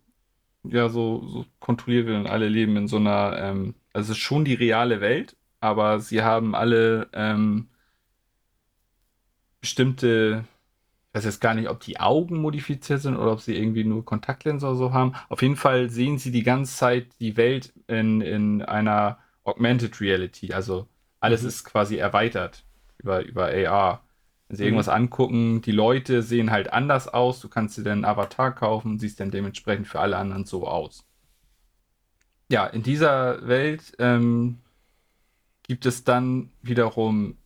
ja 0.72 0.89
so, 0.89 1.26
so 1.27 1.45
kontrolliert 1.60 2.07
wird 2.07 2.18
und 2.18 2.27
alle 2.27 2.48
leben 2.49 2.77
in 2.77 2.88
so 2.88 2.98
einer, 2.98 3.38
ähm, 3.39 3.76
also 3.94 4.11
es 4.11 4.18
ist 4.18 4.23
schon 4.23 4.45
die 4.45 4.53
reale 4.56 5.02
Welt, 5.02 5.35
aber 5.60 5.99
sie 5.99 6.22
haben 6.23 6.56
alle 6.56 7.10
ähm, 7.14 7.69
bestimmte, 9.61 10.45
ich 11.11 11.15
weiß 11.18 11.26
jetzt 11.26 11.41
gar 11.41 11.53
nicht, 11.56 11.69
ob 11.69 11.81
die 11.81 11.99
Augen 11.99 12.38
modifiziert 12.41 13.02
sind 13.02 13.18
oder 13.18 13.34
ob 13.34 13.41
sie 13.41 13.56
irgendwie 13.57 13.84
nur 13.84 14.06
Kontaktlinsen 14.06 14.69
oder 14.69 14.77
so 14.77 14.94
haben. 14.94 15.15
Auf 15.30 15.44
jeden 15.44 15.57
Fall 15.57 15.89
sehen 15.89 16.19
sie 16.19 16.31
die 16.31 16.44
ganze 16.44 16.76
Zeit 16.77 17.07
die 17.22 17.38
Welt 17.38 17.73
in, 17.88 18.22
in 18.22 18.64
einer 18.64 19.19
Augmented 19.45 20.02
Reality, 20.02 20.53
also 20.53 20.88
alles 21.22 21.44
Mhm. 21.44 21.49
ist 21.49 21.65
quasi 21.65 21.98
erweitert 21.98 22.65
über, 22.99 23.23
über 23.26 23.48
AR. 23.48 24.03
Wenn 24.49 24.57
sie 24.57 24.64
Mhm. 24.64 24.65
irgendwas 24.65 24.90
angucken, 24.90 25.61
die 25.61 25.72
Leute 25.72 26.24
sehen 26.24 26.52
halt 26.52 26.74
anders 26.74 27.07
aus. 27.07 27.40
Du 27.41 27.49
kannst 27.49 27.78
dir 27.78 27.84
dann 27.84 27.99
einen 27.99 28.06
Avatar 28.06 28.53
kaufen 28.56 28.91
und 28.94 28.99
siehst 28.99 29.19
dann 29.19 29.32
dementsprechend 29.32 29.88
für 29.88 29.99
alle 29.99 30.18
anderen 30.18 30.45
so 30.45 30.68
aus. 30.68 31.06
Ja, 32.49 32.65
in 32.68 32.84
dieser 32.84 33.48
Welt 33.48 33.94
ähm, 33.99 34.60
gibt 35.64 35.86
es 35.86 36.03
dann 36.03 36.52
wiederum 36.61 37.38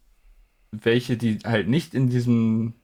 welche, 0.71 1.17
die 1.17 1.39
halt 1.45 1.67
nicht 1.69 1.93
in 1.95 2.09
diesem 2.09 2.75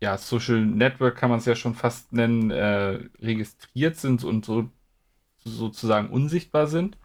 ja, 0.00 0.16
Social 0.18 0.64
Network 0.64 1.16
kann 1.16 1.30
man 1.30 1.38
es 1.40 1.44
ja 1.46 1.54
schon 1.54 1.74
fast 1.74 2.12
nennen, 2.12 2.50
äh, 2.50 3.00
registriert 3.20 3.96
sind 3.96 4.24
und 4.24 4.44
so 4.44 4.70
sozusagen 5.44 6.10
unsichtbar 6.10 6.66
sind. 6.68 6.98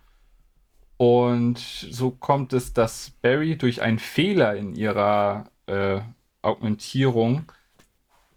Und 0.98 1.58
so 1.60 2.12
kommt 2.12 2.54
es, 2.54 2.74
dass 2.74 3.12
Barry 3.22 3.58
durch 3.58 3.82
einen 3.82 4.00
Fehler 4.00 4.56
in 4.56 4.76
ihrer 4.76 5.50
äh, 5.68 6.02
Augmentierung 6.42 7.52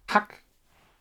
Hack 0.08 0.42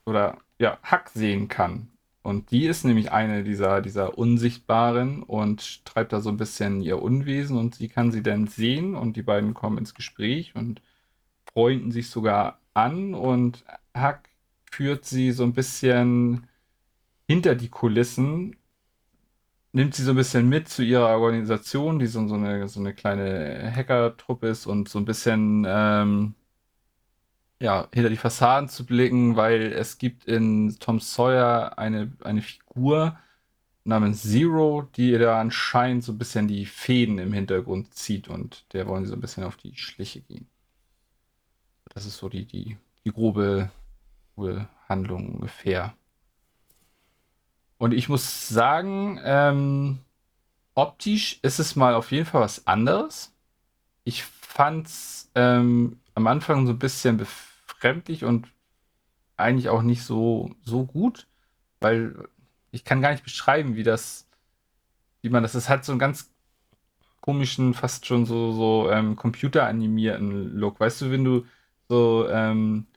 oder 0.05 0.37
ja, 0.59 0.77
Hack 0.83 1.09
sehen 1.09 1.47
kann. 1.47 1.89
Und 2.23 2.51
die 2.51 2.65
ist 2.65 2.83
nämlich 2.83 3.11
eine 3.13 3.43
dieser, 3.43 3.81
dieser 3.81 4.17
Unsichtbaren 4.17 5.23
und 5.23 5.85
treibt 5.85 6.11
da 6.11 6.19
so 6.19 6.29
ein 6.29 6.35
bisschen 6.35 6.81
ihr 6.81 7.01
Unwesen 7.01 7.57
und 7.57 7.75
sie 7.75 7.87
kann 7.87 8.11
sie 8.11 8.21
dann 8.21 8.47
sehen 8.47 8.95
und 8.95 9.15
die 9.15 9.21
beiden 9.21 9.53
kommen 9.53 9.77
ins 9.77 9.93
Gespräch 9.93 10.53
und 10.53 10.81
freunden 11.45 11.91
sich 11.91 12.09
sogar 12.09 12.59
an 12.73 13.13
und 13.13 13.63
Hack 13.93 14.29
führt 14.69 15.05
sie 15.05 15.31
so 15.31 15.43
ein 15.43 15.53
bisschen 15.53 16.47
hinter 17.27 17.55
die 17.55 17.69
Kulissen, 17.69 18.57
nimmt 19.73 19.95
sie 19.95 20.03
so 20.03 20.11
ein 20.11 20.17
bisschen 20.17 20.49
mit 20.49 20.69
zu 20.69 20.83
ihrer 20.83 21.09
Organisation, 21.09 21.99
die 21.99 22.07
so, 22.07 22.27
so 22.27 22.35
eine, 22.35 22.67
so 22.67 22.79
eine 22.79 22.93
kleine 22.93 23.71
Hacker-Truppe 23.75 24.47
ist 24.47 24.65
und 24.67 24.89
so 24.89 24.99
ein 24.99 25.05
bisschen, 25.05 25.65
ähm, 25.67 26.35
ja, 27.59 27.87
hinter 27.93 28.09
die 28.09 28.17
Fassaden 28.17 28.69
zu 28.69 28.85
blicken, 28.85 29.35
weil 29.35 29.73
es 29.73 29.97
gibt 29.97 30.25
in 30.25 30.77
Tom 30.79 30.99
Sawyer 30.99 31.77
eine, 31.77 32.11
eine 32.23 32.41
Figur 32.41 33.17
namens 33.83 34.23
Zero, 34.23 34.87
die 34.95 35.11
da 35.17 35.39
anscheinend 35.39 36.03
so 36.03 36.11
ein 36.11 36.17
bisschen 36.17 36.47
die 36.47 36.65
Fäden 36.65 37.19
im 37.19 37.33
Hintergrund 37.33 37.93
zieht 37.95 38.27
und 38.27 38.65
der 38.73 38.87
wollen 38.87 39.05
sie 39.05 39.09
so 39.11 39.15
ein 39.15 39.21
bisschen 39.21 39.43
auf 39.43 39.57
die 39.57 39.75
Schliche 39.75 40.21
gehen. 40.21 40.47
Das 41.89 42.05
ist 42.05 42.17
so 42.17 42.29
die, 42.29 42.45
die, 42.45 42.77
die 43.05 43.11
grobe, 43.11 43.71
grobe 44.35 44.67
Handlung 44.87 45.35
ungefähr. 45.35 45.95
Und 47.77 47.93
ich 47.93 48.09
muss 48.09 48.47
sagen, 48.47 49.19
ähm, 49.23 49.99
optisch 50.73 51.39
ist 51.43 51.59
es 51.59 51.75
mal 51.75 51.93
auf 51.95 52.11
jeden 52.11 52.25
Fall 52.25 52.41
was 52.41 52.67
anderes. 52.67 53.33
Ich 54.03 54.23
fand's 54.23 55.29
ähm, 55.35 55.99
am 56.15 56.27
Anfang 56.27 56.65
so 56.65 56.73
ein 56.73 56.79
bisschen 56.79 57.17
befremdlich 57.17 58.23
und 58.25 58.47
eigentlich 59.37 59.69
auch 59.69 59.83
nicht 59.83 60.03
so, 60.03 60.55
so 60.63 60.85
gut, 60.85 61.27
weil 61.79 62.27
ich 62.71 62.83
kann 62.83 63.01
gar 63.01 63.11
nicht 63.11 63.23
beschreiben, 63.23 63.75
wie 63.75 63.83
das, 63.83 64.27
wie 65.21 65.29
man 65.29 65.43
das, 65.43 65.55
es 65.55 65.69
hat 65.69 65.85
so 65.85 65.91
einen 65.91 65.99
ganz 65.99 66.31
komischen, 67.21 67.73
fast 67.73 68.05
schon 68.05 68.25
so, 68.25 68.53
so 68.53 68.89
ähm, 68.89 69.15
computeranimierten 69.15 70.55
Look. 70.57 70.79
Weißt 70.79 71.01
du, 71.01 71.11
wenn 71.11 71.23
du 71.23 71.45
so 71.89 72.27
ähm, 72.29 72.87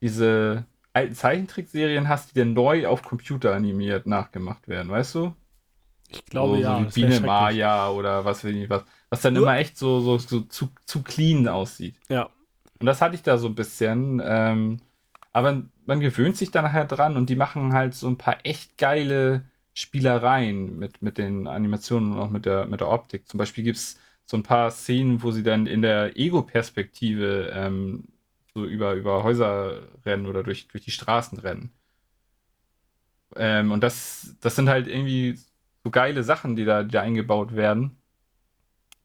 diese 0.00 0.64
alten 0.92 1.14
Zeichentrickserien 1.14 2.08
hast, 2.08 2.30
die 2.30 2.38
dann 2.38 2.52
neu 2.52 2.86
auf 2.86 3.02
Computer 3.02 3.54
animiert 3.54 4.06
nachgemacht 4.06 4.68
werden, 4.68 4.90
weißt 4.90 5.14
du? 5.14 5.34
Ich 6.08 6.24
glaube 6.26 6.56
so, 6.56 6.62
ja. 6.62 6.78
So 6.78 6.96
wie 6.96 7.02
Biene 7.02 7.20
Maya 7.20 7.90
oder 7.90 8.24
was 8.24 8.44
weiß 8.44 8.52
ich 8.52 8.68
was. 8.68 8.84
Was 9.10 9.22
dann 9.22 9.36
immer 9.36 9.56
echt 9.56 9.76
so, 9.78 10.00
so, 10.00 10.18
so 10.18 10.40
zu, 10.40 10.70
zu 10.84 11.02
clean 11.02 11.48
aussieht. 11.48 11.96
Ja. 12.08 12.30
Und 12.78 12.86
das 12.86 13.00
hatte 13.00 13.14
ich 13.14 13.22
da 13.22 13.38
so 13.38 13.48
ein 13.48 13.54
bisschen. 13.54 14.20
Ähm, 14.24 14.78
aber 15.32 15.62
man 15.86 16.00
gewöhnt 16.00 16.36
sich 16.36 16.50
da 16.50 16.62
nachher 16.62 16.84
dran 16.84 17.16
und 17.16 17.30
die 17.30 17.36
machen 17.36 17.72
halt 17.72 17.94
so 17.94 18.08
ein 18.08 18.18
paar 18.18 18.38
echt 18.44 18.78
geile 18.78 19.44
Spielereien 19.74 20.78
mit, 20.78 21.02
mit 21.02 21.18
den 21.18 21.46
Animationen 21.46 22.12
und 22.12 22.18
auch 22.18 22.30
mit 22.30 22.46
der, 22.46 22.66
mit 22.66 22.80
der 22.80 22.88
Optik. 22.88 23.28
Zum 23.28 23.38
Beispiel 23.38 23.64
gibt 23.64 23.76
es 23.76 23.98
so 24.26 24.36
ein 24.36 24.42
paar 24.42 24.70
Szenen, 24.70 25.22
wo 25.22 25.30
sie 25.30 25.42
dann 25.42 25.66
in 25.66 25.82
der 25.82 26.16
Ego-Perspektive 26.16 27.52
ähm, 27.54 28.08
so 28.60 28.66
über, 28.66 28.94
über 28.94 29.22
Häuser 29.22 29.80
rennen 30.04 30.26
oder 30.26 30.42
durch, 30.42 30.68
durch 30.68 30.84
die 30.84 30.90
Straßen 30.90 31.38
rennen. 31.38 31.72
Ähm, 33.36 33.72
und 33.72 33.82
das, 33.82 34.36
das 34.40 34.56
sind 34.56 34.68
halt 34.68 34.86
irgendwie 34.86 35.38
so 35.84 35.90
geile 35.90 36.22
Sachen, 36.22 36.56
die 36.56 36.64
da, 36.64 36.82
die 36.82 36.90
da 36.90 37.02
eingebaut 37.02 37.54
werden, 37.54 37.96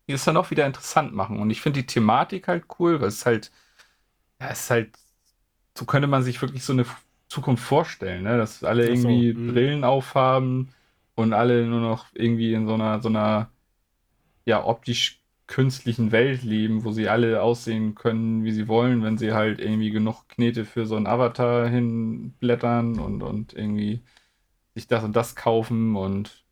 die 0.08 0.14
es 0.14 0.26
dann 0.26 0.38
auch 0.38 0.52
wieder 0.52 0.66
interessant 0.66 1.14
machen. 1.14 1.40
Und 1.40 1.50
ich 1.50 1.62
finde 1.62 1.82
die 1.82 1.88
Thematik 1.88 2.48
halt 2.48 2.66
cool, 2.80 3.02
weil 3.02 3.08
es 3.08 3.26
halt, 3.26 3.52
ja, 4.40 4.50
es 4.50 4.62
ist 4.62 4.70
halt, 4.70 4.98
so 5.78 5.86
könnte 5.86 6.08
man 6.08 6.24
sich 6.24 6.42
wirklich 6.42 6.64
so 6.64 6.74
eine 6.74 6.86
Zukunft 7.28 7.64
vorstellen, 7.64 8.24
ne? 8.24 8.38
dass 8.38 8.64
alle 8.64 8.88
irgendwie 8.88 9.34
so, 9.34 9.40
mhm. 9.40 9.54
Brillen 9.54 9.84
aufhaben 9.84 10.74
und 11.16 11.34
alle 11.34 11.66
nur 11.66 11.82
noch 11.82 12.08
irgendwie 12.14 12.54
in 12.54 12.68
so 12.68 12.74
einer, 12.76 13.02
so 13.02 13.10
einer, 13.10 13.50
ja, 14.46 14.64
optisch 14.64 15.20
künstlichen 15.48 16.12
Welt 16.12 16.44
leben, 16.44 16.84
wo 16.84 16.92
sie 16.92 17.08
alle 17.10 17.42
aussehen 17.42 17.96
können, 17.96 18.44
wie 18.44 18.52
sie 18.52 18.68
wollen, 18.68 19.04
wenn 19.04 19.18
sie 19.18 19.34
halt 19.34 19.60
irgendwie 19.60 19.92
genug 19.92 20.28
Knete 20.30 20.66
für 20.66 20.86
so 20.86 20.96
einen 20.96 21.08
Avatar 21.08 21.68
hinblättern 21.68 23.00
und, 23.00 23.22
und 23.22 23.54
irgendwie 23.54 24.02
sich 24.76 24.88
das 24.88 25.04
und 25.04 25.16
das 25.16 25.36
kaufen 25.36 25.96
und 25.96 26.46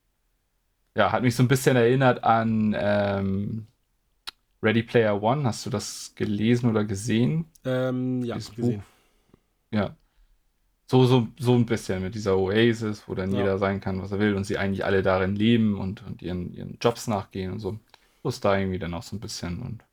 ja, 0.95 1.11
hat 1.11 1.24
mich 1.24 1.36
so 1.36 1.44
ein 1.44 1.48
bisschen 1.48 1.76
erinnert 1.76 2.24
an 2.24 2.76
ähm, 2.78 3.68
Ready 4.61 4.84
Player 4.84 5.22
One. 5.22 5.44
Hast 5.44 5.65
du 5.65 5.70
das 5.70 6.14
gelesen 6.15 6.70
oder 6.70 6.86
gesehen? 6.86 7.45
Ähm, 7.65 8.24
ja, 8.24 8.36
Dieses 8.36 8.56
gesehen. 8.56 8.80
Buch? 8.80 8.84
Ja. 9.72 9.98
So, 10.86 11.06
so, 11.06 11.28
so 11.40 11.56
ein 11.56 11.65
bisschen 11.65 12.03
mit 12.03 12.14
dieser 12.14 12.38
Oasis, 12.38 13.07
wo 13.07 13.15
dann 13.15 13.32
ja. 13.32 13.40
jeder 13.40 13.57
sein 13.57 13.82
kann, 13.82 14.02
was 14.02 14.11
er 14.11 14.20
will 14.20 14.36
und 14.36 14.45
sie 14.45 14.57
eigentlich 14.57 14.86
alle 14.86 15.02
darin 15.02 15.36
leben 15.36 15.80
und, 15.80 16.06
und 16.06 16.22
ihren, 16.22 16.53
ihren 16.53 16.78
Jobs 16.80 17.07
nachgehen 17.07 17.52
und 17.52 17.60
so. 17.60 17.80
Ist 18.24 18.45
da 18.45 18.58
irgendwie 18.58 18.80
dann 18.80 18.94
auch 18.94 19.04
so 19.04 19.16
ein 19.16 19.20
bisschen. 19.20 19.62
Und 19.62 19.84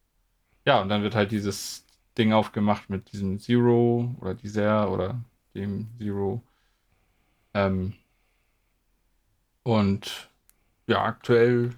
ja, 0.66 0.80
und 0.80 0.88
dann 0.88 1.02
wird 1.02 1.14
halt 1.14 1.32
dieses 1.32 1.86
Ding 2.16 2.32
aufgemacht 2.32 2.90
mit 2.90 3.12
diesem 3.12 3.38
Zero 3.40 4.14
oder 4.20 4.34
dieser 4.34 4.90
oder 4.92 5.24
dem 5.54 5.90
Zero. 5.98 6.42
Ähm, 7.54 7.94
und 9.62 10.30
ja, 10.86 11.02
aktuell, 11.04 11.70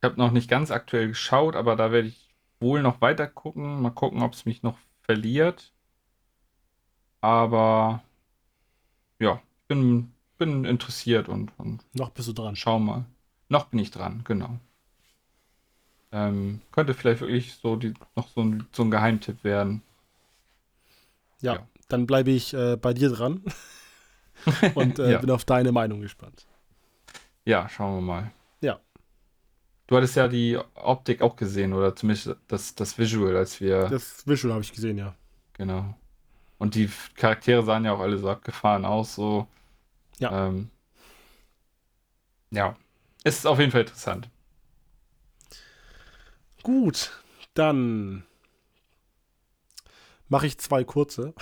ich 0.00 0.04
habe 0.04 0.16
noch 0.16 0.30
nicht 0.30 0.48
ganz 0.50 0.70
aktuell 0.70 1.08
geschaut, 1.08 1.56
aber 1.56 1.76
da 1.76 1.92
werde 1.92 2.08
ich 2.08 2.34
wohl 2.60 2.82
noch 2.82 3.00
weiter 3.00 3.26
gucken. 3.26 3.82
Mal 3.82 3.90
gucken, 3.90 4.22
ob 4.22 4.32
es 4.34 4.44
mich 4.46 4.62
noch 4.62 4.78
verliert. 5.02 5.72
Aber 7.20 8.02
ja, 9.20 9.40
bin, 9.68 10.12
bin 10.38 10.64
interessiert 10.64 11.28
und, 11.28 11.52
und 11.58 11.84
noch 11.94 12.10
bist 12.10 12.28
du 12.28 12.32
dran. 12.32 12.56
Schau 12.56 12.78
mal. 12.78 13.06
Noch 13.48 13.66
bin 13.66 13.78
ich 13.80 13.90
dran, 13.90 14.22
genau. 14.24 14.58
Ähm, 16.10 16.62
könnte 16.72 16.94
vielleicht 16.94 17.20
wirklich 17.20 17.54
so 17.54 17.76
die, 17.76 17.94
noch 18.16 18.28
so 18.28 18.42
ein, 18.42 18.66
so 18.72 18.82
ein 18.82 18.90
Geheimtipp 18.90 19.44
werden. 19.44 19.82
Ja, 21.40 21.54
ja. 21.54 21.66
dann 21.88 22.06
bleibe 22.06 22.30
ich 22.30 22.54
äh, 22.54 22.76
bei 22.76 22.94
dir 22.94 23.10
dran 23.10 23.42
und 24.74 24.98
äh, 24.98 25.12
ja. 25.12 25.18
bin 25.18 25.30
auf 25.30 25.44
deine 25.44 25.72
Meinung 25.72 26.00
gespannt. 26.00 26.46
Ja, 27.44 27.68
schauen 27.68 27.96
wir 27.96 28.00
mal. 28.00 28.30
Ja. 28.60 28.80
Du 29.86 29.96
hattest 29.96 30.16
ja 30.16 30.28
die 30.28 30.58
Optik 30.74 31.22
auch 31.22 31.36
gesehen, 31.36 31.72
oder 31.72 31.94
zumindest 31.94 32.36
das, 32.48 32.74
das 32.74 32.98
Visual, 32.98 33.36
als 33.36 33.60
wir. 33.60 33.88
Das 33.88 34.26
Visual 34.26 34.52
habe 34.52 34.62
ich 34.62 34.72
gesehen, 34.72 34.98
ja. 34.98 35.14
Genau. 35.54 35.94
Und 36.58 36.74
die 36.74 36.90
Charaktere 37.14 37.62
sahen 37.62 37.84
ja 37.84 37.92
auch 37.92 38.00
alle 38.00 38.18
so 38.18 38.28
abgefahren 38.28 38.84
aus, 38.84 39.14
so. 39.14 39.46
Ja. 40.18 40.48
Ähm, 40.48 40.70
ja. 42.50 42.76
Ist 43.24 43.46
auf 43.46 43.58
jeden 43.58 43.72
Fall 43.72 43.82
interessant. 43.82 44.28
Gut, 46.68 47.12
dann 47.54 48.24
mache 50.28 50.46
ich 50.46 50.58
zwei 50.58 50.84
kurze. 50.84 51.32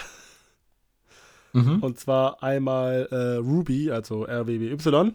Mhm. 1.53 1.83
Und 1.83 1.99
zwar 1.99 2.45
einmal 2.45 3.09
äh, 3.11 3.39
Ruby, 3.39 3.91
also 3.91 4.25
RWBY. 4.25 4.77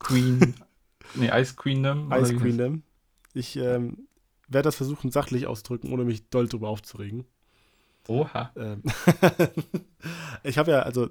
Queen. 0.00 0.54
nee, 1.14 1.30
Ice 1.32 1.54
Queendom. 1.54 2.12
Ice 2.12 2.34
Queendom. 2.34 2.82
Ich 3.34 3.54
ähm, 3.54 4.08
werde 4.48 4.66
das 4.66 4.74
versuchen, 4.74 5.12
sachlich 5.12 5.46
auszudrücken, 5.46 5.92
ohne 5.92 6.02
mich 6.02 6.28
doll 6.28 6.48
drüber 6.48 6.70
aufzuregen. 6.70 7.24
Oha. 8.08 8.50
Ähm, 8.56 8.82
ich 10.42 10.58
habe 10.58 10.72
ja 10.72 10.80
also 10.80 11.08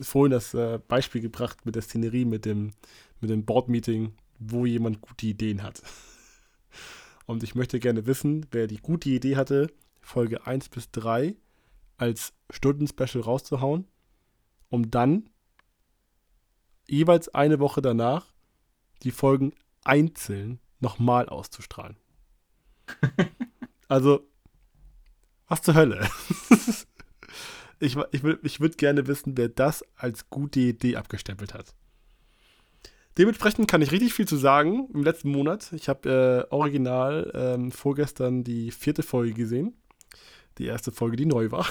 vorhin 0.00 0.32
das 0.32 0.52
äh, 0.52 0.80
Beispiel 0.88 1.20
gebracht 1.20 1.64
mit 1.64 1.76
der 1.76 1.82
Szenerie, 1.82 2.24
mit 2.24 2.44
dem, 2.44 2.72
mit 3.20 3.30
dem 3.30 3.44
Board-Meeting, 3.44 4.14
wo 4.40 4.66
jemand 4.66 5.00
gute 5.00 5.26
Ideen 5.26 5.62
hat. 5.62 5.80
Und 7.28 7.42
ich 7.42 7.54
möchte 7.54 7.78
gerne 7.78 8.06
wissen, 8.06 8.46
wer 8.52 8.66
die 8.66 8.78
gute 8.78 9.10
Idee 9.10 9.36
hatte, 9.36 9.70
Folge 10.00 10.46
1 10.46 10.70
bis 10.70 10.90
3 10.92 11.36
als 11.98 12.32
Stunden-Special 12.48 13.22
rauszuhauen, 13.22 13.86
um 14.70 14.90
dann 14.90 15.28
jeweils 16.86 17.28
eine 17.28 17.58
Woche 17.58 17.82
danach 17.82 18.32
die 19.02 19.10
Folgen 19.10 19.52
einzeln 19.84 20.58
nochmal 20.80 21.28
auszustrahlen. 21.28 21.98
also, 23.88 24.26
was 25.48 25.60
zur 25.60 25.74
Hölle? 25.74 26.08
ich 27.78 27.94
ich, 28.10 28.24
ich 28.24 28.60
würde 28.60 28.76
gerne 28.76 29.06
wissen, 29.06 29.36
wer 29.36 29.50
das 29.50 29.84
als 29.96 30.30
gute 30.30 30.60
Idee 30.60 30.96
abgestempelt 30.96 31.52
hat. 31.52 31.74
Dementsprechend 33.18 33.68
kann 33.68 33.82
ich 33.82 33.90
richtig 33.90 34.14
viel 34.14 34.28
zu 34.28 34.36
sagen 34.36 34.88
im 34.94 35.02
letzten 35.02 35.32
Monat. 35.32 35.72
Ich 35.72 35.88
habe 35.88 36.46
äh, 36.48 36.54
original 36.54 37.30
ähm, 37.34 37.72
vorgestern 37.72 38.44
die 38.44 38.70
vierte 38.70 39.02
Folge 39.02 39.34
gesehen. 39.34 39.76
Die 40.58 40.66
erste 40.66 40.92
Folge, 40.92 41.16
die 41.16 41.26
neu 41.26 41.50
war. 41.50 41.66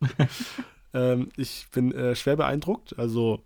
ähm, 0.92 1.28
ich 1.36 1.68
bin 1.70 1.92
äh, 1.92 2.16
schwer 2.16 2.34
beeindruckt. 2.34 2.98
Also 2.98 3.44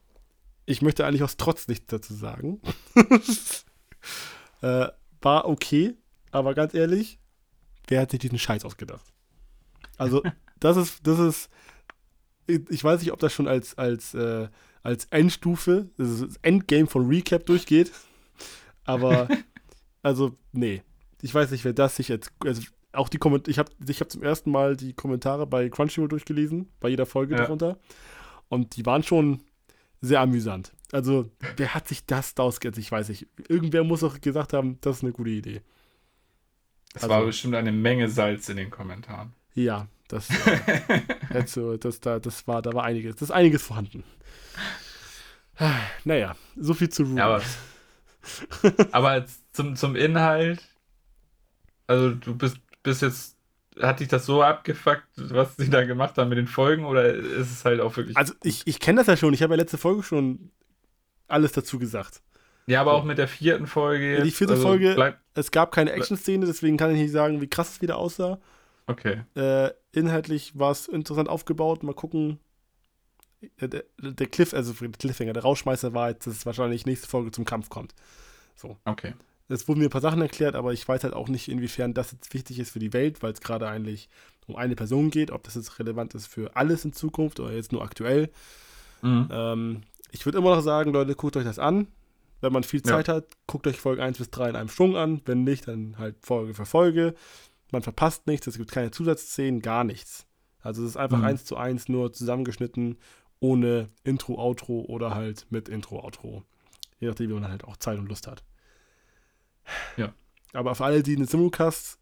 ich 0.65 0.81
möchte 0.81 1.05
eigentlich 1.05 1.23
aus 1.23 1.37
Trotz 1.37 1.69
nichts 1.69 1.89
dazu 1.89 2.15
sagen. 2.15 2.63
äh, 4.63 4.89
war 5.21 5.47
okay, 5.47 5.95
aber 6.31 6.55
ganz 6.55 6.73
ehrlich, 6.73 7.19
wer 7.87 8.01
hat 8.01 8.13
sich 8.13 8.21
diesen 8.21 8.39
Scheiß 8.39 8.65
ausgedacht? 8.65 9.05
Also, 9.99 10.23
das 10.61 10.79
ist, 10.79 11.07
das 11.07 11.19
ist, 11.19 11.51
ich 12.47 12.83
weiß 12.83 13.01
nicht, 13.01 13.13
ob 13.13 13.19
das 13.19 13.35
schon 13.35 13.47
als, 13.47 13.77
als, 13.77 14.15
äh, 14.15 14.49
als 14.83 15.07
Endstufe, 15.07 15.91
das, 15.97 16.21
das 16.21 16.37
Endgame 16.43 16.87
von 16.87 17.07
Recap 17.07 17.47
durchgeht, 17.47 17.93
aber, 18.85 19.29
also, 20.03 20.37
nee. 20.53 20.83
Ich 21.23 21.35
weiß 21.35 21.51
nicht, 21.51 21.65
wer 21.65 21.75
das 21.75 21.97
sich 21.97 22.09
jetzt, 22.09 22.33
also 22.45 22.63
auch 22.93 23.11
die 23.11 23.19
Kommentare, 23.19 23.51
ich 23.51 23.59
habe 23.59 23.71
ich 23.87 24.01
hab 24.01 24.11
zum 24.11 24.23
ersten 24.23 24.51
Mal 24.51 24.77
die 24.77 24.95
Kommentare 24.95 25.47
bei 25.47 25.69
Crunchyroll 25.69 26.09
durchgelesen, 26.09 26.69
bei 26.81 26.89
jeder 26.89 27.05
Folge 27.05 27.35
ja. 27.35 27.43
darunter. 27.43 27.79
Und 28.49 28.77
die 28.77 28.87
waren 28.87 29.03
schon, 29.03 29.43
sehr 30.01 30.21
amüsant. 30.21 30.73
Also, 30.93 31.31
wer 31.57 31.75
hat 31.75 31.89
sich 31.89 32.05
das 32.07 32.35
da 32.35 32.45
ausgedacht? 32.45 32.79
Ich 32.79 32.91
weiß 32.91 33.11
nicht. 33.11 33.27
Irgendwer 33.49 33.85
muss 33.85 34.03
auch 34.03 34.21
gesagt 34.21 34.53
haben, 34.53 34.79
das 34.81 34.99
ist 34.99 35.03
eine 35.03 35.13
gute 35.13 35.31
Idee. 35.31 35.61
Es 36.95 37.03
also, 37.03 37.15
war 37.15 37.25
bestimmt 37.25 37.55
eine 37.55 37.73
Menge 37.73 38.09
Salz 38.09 38.49
in 38.49 38.57
den 38.57 38.71
Kommentaren. 38.71 39.33
Ja, 39.55 39.87
das, 40.13 40.31
äh, 40.31 41.01
also, 41.35 41.77
das, 41.77 42.01
da, 42.01 42.19
das 42.19 42.47
war, 42.47 42.63
da 42.63 42.73
war 42.73 42.85
einiges, 42.85 43.17
das 43.17 43.23
ist 43.23 43.31
einiges 43.31 43.63
vorhanden. 43.63 44.05
Naja, 46.05 46.37
so 46.57 46.75
viel 46.75 46.89
zu 46.89 47.03
Ruhe. 47.03 47.19
Ja, 47.19 47.27
aber, 47.27 47.43
aber 48.93 49.25
zum, 49.53 49.77
zum 49.77 49.97
Inhalt, 49.97 50.63
also 51.87 52.11
du 52.11 52.35
bist, 52.35 52.59
bist 52.83 53.03
jetzt, 53.03 53.37
hat 53.81 54.01
dich 54.01 54.09
das 54.09 54.27
so 54.27 54.43
abgefuckt, 54.43 55.07
was 55.17 55.57
sie 55.57 55.71
da 55.71 55.85
gemacht 55.85 56.17
haben 56.19 56.29
mit 56.29 56.39
den 56.39 56.47
Folgen, 56.47 56.85
oder 56.85 57.13
ist 57.13 57.51
es 57.51 57.65
halt 57.65 57.81
auch 57.81 57.97
wirklich. 57.97 58.17
Also 58.17 58.35
ich, 58.43 58.67
ich 58.67 58.81
kenne 58.81 59.01
das 59.01 59.07
ja 59.07 59.17
schon, 59.17 59.35
ich 59.35 59.43
habe 59.43 59.55
ja 59.55 59.59
letzte 59.59 59.79
Folge 59.79 60.03
schon 60.03 60.51
alles 61.29 61.53
dazu 61.53 61.79
gesagt. 61.79 62.23
Ja, 62.67 62.81
aber 62.81 62.93
auch 62.93 63.05
mit 63.05 63.19
der 63.19 63.29
vierten 63.29 63.67
Folge. 63.67 64.15
Jetzt, 64.15 64.27
die 64.27 64.31
vierte 64.31 64.53
also 64.55 64.67
Folge, 64.67 64.95
bleib, 64.95 65.19
es 65.35 65.51
gab 65.51 65.73
keine 65.73 65.93
Action-Szene, 65.93 66.47
deswegen 66.47 66.77
kann 66.77 66.91
ich 66.93 67.01
nicht 67.01 67.13
sagen, 67.13 67.41
wie 67.41 67.49
krass 67.49 67.75
es 67.75 67.83
wieder 67.83 67.97
aussah. 67.97 68.39
Okay. 68.87 69.23
Äh, 69.35 69.71
inhaltlich 69.93 70.59
war 70.59 70.71
es 70.71 70.89
interessant 70.89 71.29
aufgebaut. 71.29 71.83
Mal 71.83 71.95
gucken. 71.95 72.39
Der, 73.61 73.85
der 73.99 74.27
Cliff, 74.27 74.53
also 74.53 74.73
der 74.73 74.91
Cliffhanger, 74.91 75.33
der 75.33 75.43
Rauschmeißer 75.43 75.95
war 75.95 76.11
jetzt, 76.11 76.27
dass 76.27 76.37
es 76.37 76.47
wahrscheinlich 76.47 76.85
nächste 76.85 77.09
Folge 77.09 77.31
zum 77.31 77.47
Kampf 77.47 77.71
kommt. 77.71 77.95
So. 78.55 78.77
Okay. 78.85 79.15
Es 79.49 79.67
wurden 79.67 79.81
mir 79.81 79.87
ein 79.87 79.91
paar 79.91 80.01
Sachen 80.01 80.21
erklärt, 80.21 80.55
aber 80.55 80.73
ich 80.73 80.87
weiß 80.87 81.03
halt 81.03 81.15
auch 81.15 81.29
nicht, 81.29 81.49
inwiefern 81.49 81.95
das 81.95 82.13
jetzt 82.13 82.33
wichtig 82.35 82.59
ist 82.59 82.71
für 82.71 82.79
die 82.79 82.93
Welt, 82.93 83.23
weil 83.23 83.33
es 83.33 83.41
gerade 83.41 83.67
eigentlich 83.67 84.09
um 84.47 84.57
eine 84.57 84.77
Person 84.77 85.11
geht, 85.11 85.31
ob 85.31 85.43
das 85.43 85.55
jetzt 85.55 85.79
relevant 85.79 86.15
ist 86.15 86.27
für 86.27 86.55
alles 86.55 86.85
in 86.85 86.93
Zukunft 86.93 87.41
oder 87.41 87.53
jetzt 87.53 87.73
nur 87.73 87.83
aktuell. 87.83 88.31
Mhm. 89.03 89.29
Ähm, 89.31 89.83
ich 90.13 90.25
würde 90.25 90.39
immer 90.39 90.55
noch 90.55 90.63
sagen, 90.63 90.93
Leute, 90.93 91.15
guckt 91.15 91.37
euch 91.37 91.45
das 91.45 91.59
an. 91.59 91.89
Wenn 92.41 92.53
man 92.53 92.63
viel 92.63 92.83
Zeit 92.83 93.09
ja. 93.09 93.15
hat, 93.15 93.27
guckt 93.47 93.67
euch 93.67 93.81
Folge 93.81 94.03
1 94.03 94.19
bis 94.19 94.31
3 94.31 94.51
in 94.51 94.57
einem 94.57 94.69
Schwung 94.69 94.97
an. 94.97 95.21
Wenn 95.25 95.45
nicht, 95.45 95.69
dann 95.69 95.99
halt 95.99 96.17
Folge 96.23 96.55
für 96.55 96.65
Folge. 96.65 97.15
Man 97.73 97.83
verpasst 97.83 98.27
nichts, 98.27 98.47
es 98.47 98.57
gibt 98.59 98.71
keine 98.71 98.91
Zusatzszenen, 98.91 99.63
gar 99.63 99.85
nichts. 99.85 100.27
Also 100.61 100.83
es 100.83 100.91
ist 100.91 100.97
einfach 100.97 101.19
mhm. 101.19 101.25
eins 101.25 101.45
zu 101.45 101.57
eins 101.57 101.89
nur 101.89 102.13
zusammengeschnitten, 102.13 102.99
ohne 103.41 103.89
Intro, 104.05 104.39
Outro 104.39 104.85
oder 104.89 105.15
halt 105.15 105.47
mit 105.51 105.69
Intro, 105.69 106.01
Outro. 106.01 106.45
Je 106.99 107.09
nachdem, 107.09 107.31
wie 107.31 107.35
man 107.35 107.49
halt 107.49 107.65
auch 107.65 107.77
Zeit 107.77 107.99
und 107.99 108.09
Lust 108.09 108.27
hat. 108.27 108.45
Ja. 109.97 110.13
Aber 110.53 110.75
für 110.75 110.85
alle, 110.85 111.03
die 111.03 111.17
den 111.17 111.27
Simulcast 111.27 111.99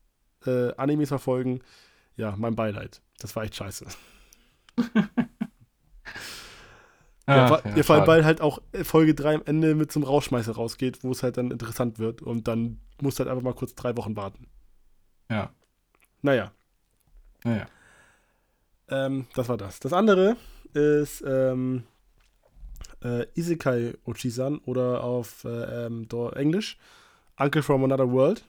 äh, 0.47 0.75
Animes 0.75 1.09
verfolgen, 1.09 1.61
ja, 2.17 2.35
mein 2.37 2.57
Beileid. 2.57 3.01
Das 3.21 3.37
war 3.37 3.45
echt 3.45 3.55
scheiße. 3.57 3.87
Ach, 7.27 7.63
ja, 7.63 7.77
ja, 7.77 7.83
vor 7.83 7.97
allem, 7.97 8.07
weil 8.07 8.25
halt 8.25 8.41
auch 8.41 8.63
Folge 8.85 9.15
3 9.15 9.35
am 9.35 9.43
Ende 9.45 9.75
mit 9.75 9.93
zum 9.93 10.03
Rauschmeißer 10.03 10.53
rausgeht, 10.53 11.05
wo 11.05 11.11
es 11.13 11.23
halt 11.23 11.37
dann 11.37 11.51
interessant 11.51 11.99
wird 11.99 12.23
und 12.23 12.49
dann 12.49 12.81
musst 13.03 13.19
du 13.19 13.25
halt 13.25 13.31
einfach 13.31 13.45
mal 13.45 13.53
kurz 13.53 13.75
drei 13.75 13.95
Wochen 13.99 14.17
warten. 14.17 14.47
Ja. 15.31 15.53
Naja. 16.23 16.53
Naja. 17.45 17.67
Ähm, 18.89 19.27
das 19.35 19.49
war 19.49 19.57
das. 19.57 19.81
Das 19.81 19.93
andere 19.93 20.37
ist 20.73 21.23
ähm, 21.27 21.85
äh, 23.03 23.27
Isekai 23.35 23.95
Ochisan 24.05 24.59
oder 24.59 25.05
auf 25.05 25.45
äh, 25.45 25.87
ähm, 25.87 26.09
Englisch 26.35 26.79
Uncle 27.39 27.63
from 27.63 27.85
Another 27.85 28.11
World. 28.11 28.45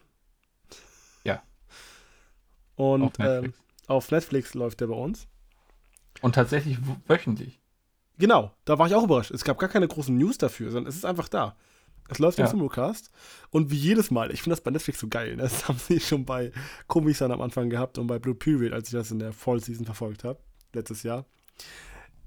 Ja. 1.23 1.43
Und 2.75 3.03
auf 3.03 3.17
Netflix. 3.19 3.57
Ähm, 3.57 3.63
auf 3.87 4.11
Netflix 4.11 4.53
läuft 4.53 4.81
der 4.81 4.87
bei 4.87 4.95
uns. 4.95 5.27
Und 6.21 6.35
tatsächlich 6.35 6.77
wöchentlich. 7.07 7.59
Genau, 8.17 8.51
da 8.65 8.77
war 8.77 8.87
ich 8.87 8.95
auch 8.95 9.03
überrascht. 9.03 9.31
Es 9.31 9.43
gab 9.43 9.57
gar 9.57 9.69
keine 9.69 9.87
großen 9.87 10.15
News 10.15 10.37
dafür, 10.37 10.71
sondern 10.71 10.89
es 10.89 10.97
ist 10.97 11.05
einfach 11.05 11.29
da. 11.29 11.55
Es 12.09 12.19
läuft 12.19 12.39
ja. 12.39 12.45
im 12.45 12.51
Simulcast. 12.51 13.11
Und 13.51 13.71
wie 13.71 13.77
jedes 13.77 14.11
Mal, 14.11 14.31
ich 14.31 14.41
finde 14.41 14.55
das 14.55 14.61
bei 14.61 14.71
Netflix 14.71 14.99
so 14.99 15.07
geil. 15.07 15.35
Ne? 15.35 15.43
Das 15.49 15.67
haben 15.67 15.79
sie 15.79 15.99
schon 15.99 16.25
bei 16.25 16.51
Komi-san 16.87 17.31
am 17.31 17.41
Anfang 17.41 17.69
gehabt 17.69 17.97
und 17.97 18.07
bei 18.07 18.19
Blue 18.19 18.35
Period, 18.35 18.73
als 18.73 18.89
ich 18.89 18.93
das 18.93 19.11
in 19.11 19.19
der 19.19 19.33
Fall 19.33 19.59
Season 19.59 19.85
verfolgt 19.85 20.23
habe, 20.23 20.39
letztes 20.73 21.03
Jahr. 21.03 21.25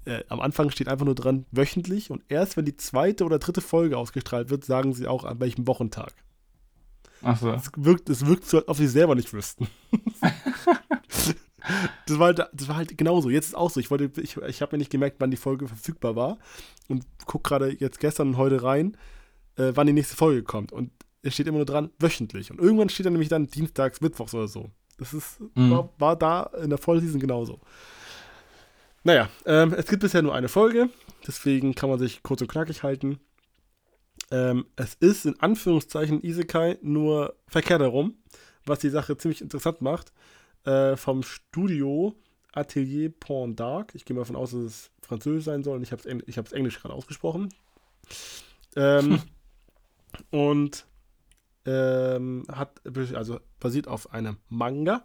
Äh, 0.05 0.23
am 0.27 0.41
Anfang 0.41 0.69
steht 0.69 0.87
einfach 0.87 1.05
nur 1.05 1.15
dran, 1.15 1.45
wöchentlich. 1.51 2.11
Und 2.11 2.23
erst 2.27 2.57
wenn 2.57 2.65
die 2.65 2.77
zweite 2.77 3.23
oder 3.25 3.39
dritte 3.39 3.61
Folge 3.61 3.97
ausgestrahlt 3.97 4.49
wird, 4.49 4.65
sagen 4.65 4.93
sie 4.93 5.07
auch, 5.07 5.23
an 5.23 5.39
welchem 5.39 5.67
Wochentag. 5.67 6.13
Ach 7.21 7.39
so. 7.39 7.51
Es 7.51 7.71
wirkt, 7.77 8.09
es 8.09 8.25
wirkt 8.25 8.45
so, 8.45 8.57
als 8.57 8.67
ob 8.67 8.77
sie 8.77 8.87
selber 8.87 9.15
nicht 9.15 9.33
wüssten. 9.33 9.67
Das 12.05 12.19
war, 12.19 12.27
halt, 12.27 12.39
das 12.51 12.67
war 12.67 12.75
halt 12.75 12.97
genauso. 12.97 13.29
Jetzt 13.29 13.47
ist 13.47 13.55
auch 13.55 13.69
so. 13.69 13.79
Ich, 13.79 13.89
ich, 13.89 14.37
ich 14.37 14.61
habe 14.61 14.75
mir 14.75 14.79
nicht 14.79 14.91
gemerkt, 14.91 15.17
wann 15.19 15.31
die 15.31 15.37
Folge 15.37 15.67
verfügbar 15.67 16.15
war. 16.15 16.37
Und 16.89 17.05
gucke 17.25 17.47
gerade 17.47 17.69
jetzt 17.79 17.99
gestern 17.99 18.29
und 18.29 18.37
heute 18.37 18.61
rein, 18.63 18.97
äh, 19.57 19.71
wann 19.73 19.87
die 19.87 19.93
nächste 19.93 20.15
Folge 20.15 20.43
kommt. 20.43 20.71
Und 20.71 20.91
es 21.21 21.33
steht 21.33 21.47
immer 21.47 21.57
nur 21.57 21.65
dran, 21.65 21.89
wöchentlich. 21.99 22.51
Und 22.51 22.59
irgendwann 22.59 22.89
steht 22.89 23.05
dann 23.05 23.13
nämlich 23.13 23.29
dann 23.29 23.47
dienstags, 23.47 24.01
mittwochs 24.01 24.33
oder 24.33 24.47
so. 24.47 24.69
Das 24.97 25.13
ist, 25.13 25.39
mhm. 25.55 25.71
war, 25.71 25.89
war, 25.97 26.15
da 26.15 26.43
in 26.61 26.69
der 26.69 26.77
Vollseason 26.77 27.19
genauso. 27.19 27.59
Naja, 29.03 29.29
ähm, 29.45 29.73
es 29.73 29.87
gibt 29.87 30.01
bisher 30.01 30.21
nur 30.21 30.35
eine 30.35 30.49
Folge. 30.49 30.89
Deswegen 31.25 31.75
kann 31.75 31.89
man 31.89 31.99
sich 31.99 32.23
kurz 32.23 32.41
und 32.41 32.47
knackig 32.47 32.83
halten. 32.83 33.19
Ähm, 34.31 34.65
es 34.75 34.95
ist 34.95 35.25
in 35.25 35.39
Anführungszeichen 35.39 36.23
Isekai 36.23 36.77
nur 36.81 37.35
verkehrt 37.47 37.81
herum, 37.81 38.15
was 38.65 38.79
die 38.79 38.89
Sache 38.89 39.17
ziemlich 39.17 39.41
interessant 39.41 39.81
macht 39.81 40.13
äh, 40.65 40.95
vom 40.95 41.23
Studio 41.23 42.15
Atelier 42.53 43.09
Pont 43.09 43.59
d'Arc. 43.59 43.89
Ich 43.93 44.05
gehe 44.05 44.15
mal 44.15 44.21
davon 44.21 44.35
aus, 44.35 44.51
dass 44.51 44.61
es 44.61 44.91
französisch 45.01 45.45
sein 45.45 45.63
soll 45.63 45.77
und 45.77 45.83
ich 45.83 45.91
habe 45.91 46.01
es 46.07 46.23
ich 46.27 46.53
Englisch 46.53 46.79
gerade 46.79 46.93
ausgesprochen. 46.93 47.49
Ähm, 48.75 49.21
und 50.31 50.85
ähm, 51.65 52.45
hat, 52.51 52.81
also 53.13 53.39
basiert 53.59 53.87
auf 53.87 54.11
einem 54.11 54.37
Manga. 54.49 55.03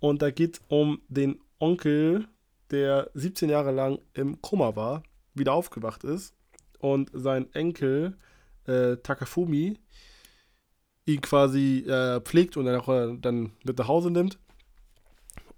Und 0.00 0.22
da 0.22 0.30
geht 0.30 0.56
es 0.56 0.62
um 0.68 1.00
den 1.08 1.40
Onkel, 1.58 2.26
der 2.70 3.10
17 3.14 3.48
Jahre 3.48 3.70
lang 3.70 3.98
im 4.14 4.40
Koma 4.42 4.76
war, 4.76 5.02
wieder 5.34 5.52
aufgewacht 5.52 6.04
ist 6.04 6.34
und 6.80 7.10
sein 7.12 7.52
Enkel 7.54 8.16
äh, 8.64 8.96
Takafumi 8.96 9.78
ihn 11.06 11.20
quasi 11.20 11.84
äh, 11.86 12.20
pflegt 12.20 12.56
und 12.56 12.66
dann, 12.66 12.80
auch, 12.80 12.88
äh, 12.88 13.16
dann 13.18 13.52
mit 13.64 13.78
nach 13.78 13.88
Hause 13.88 14.10
nimmt. 14.10 14.38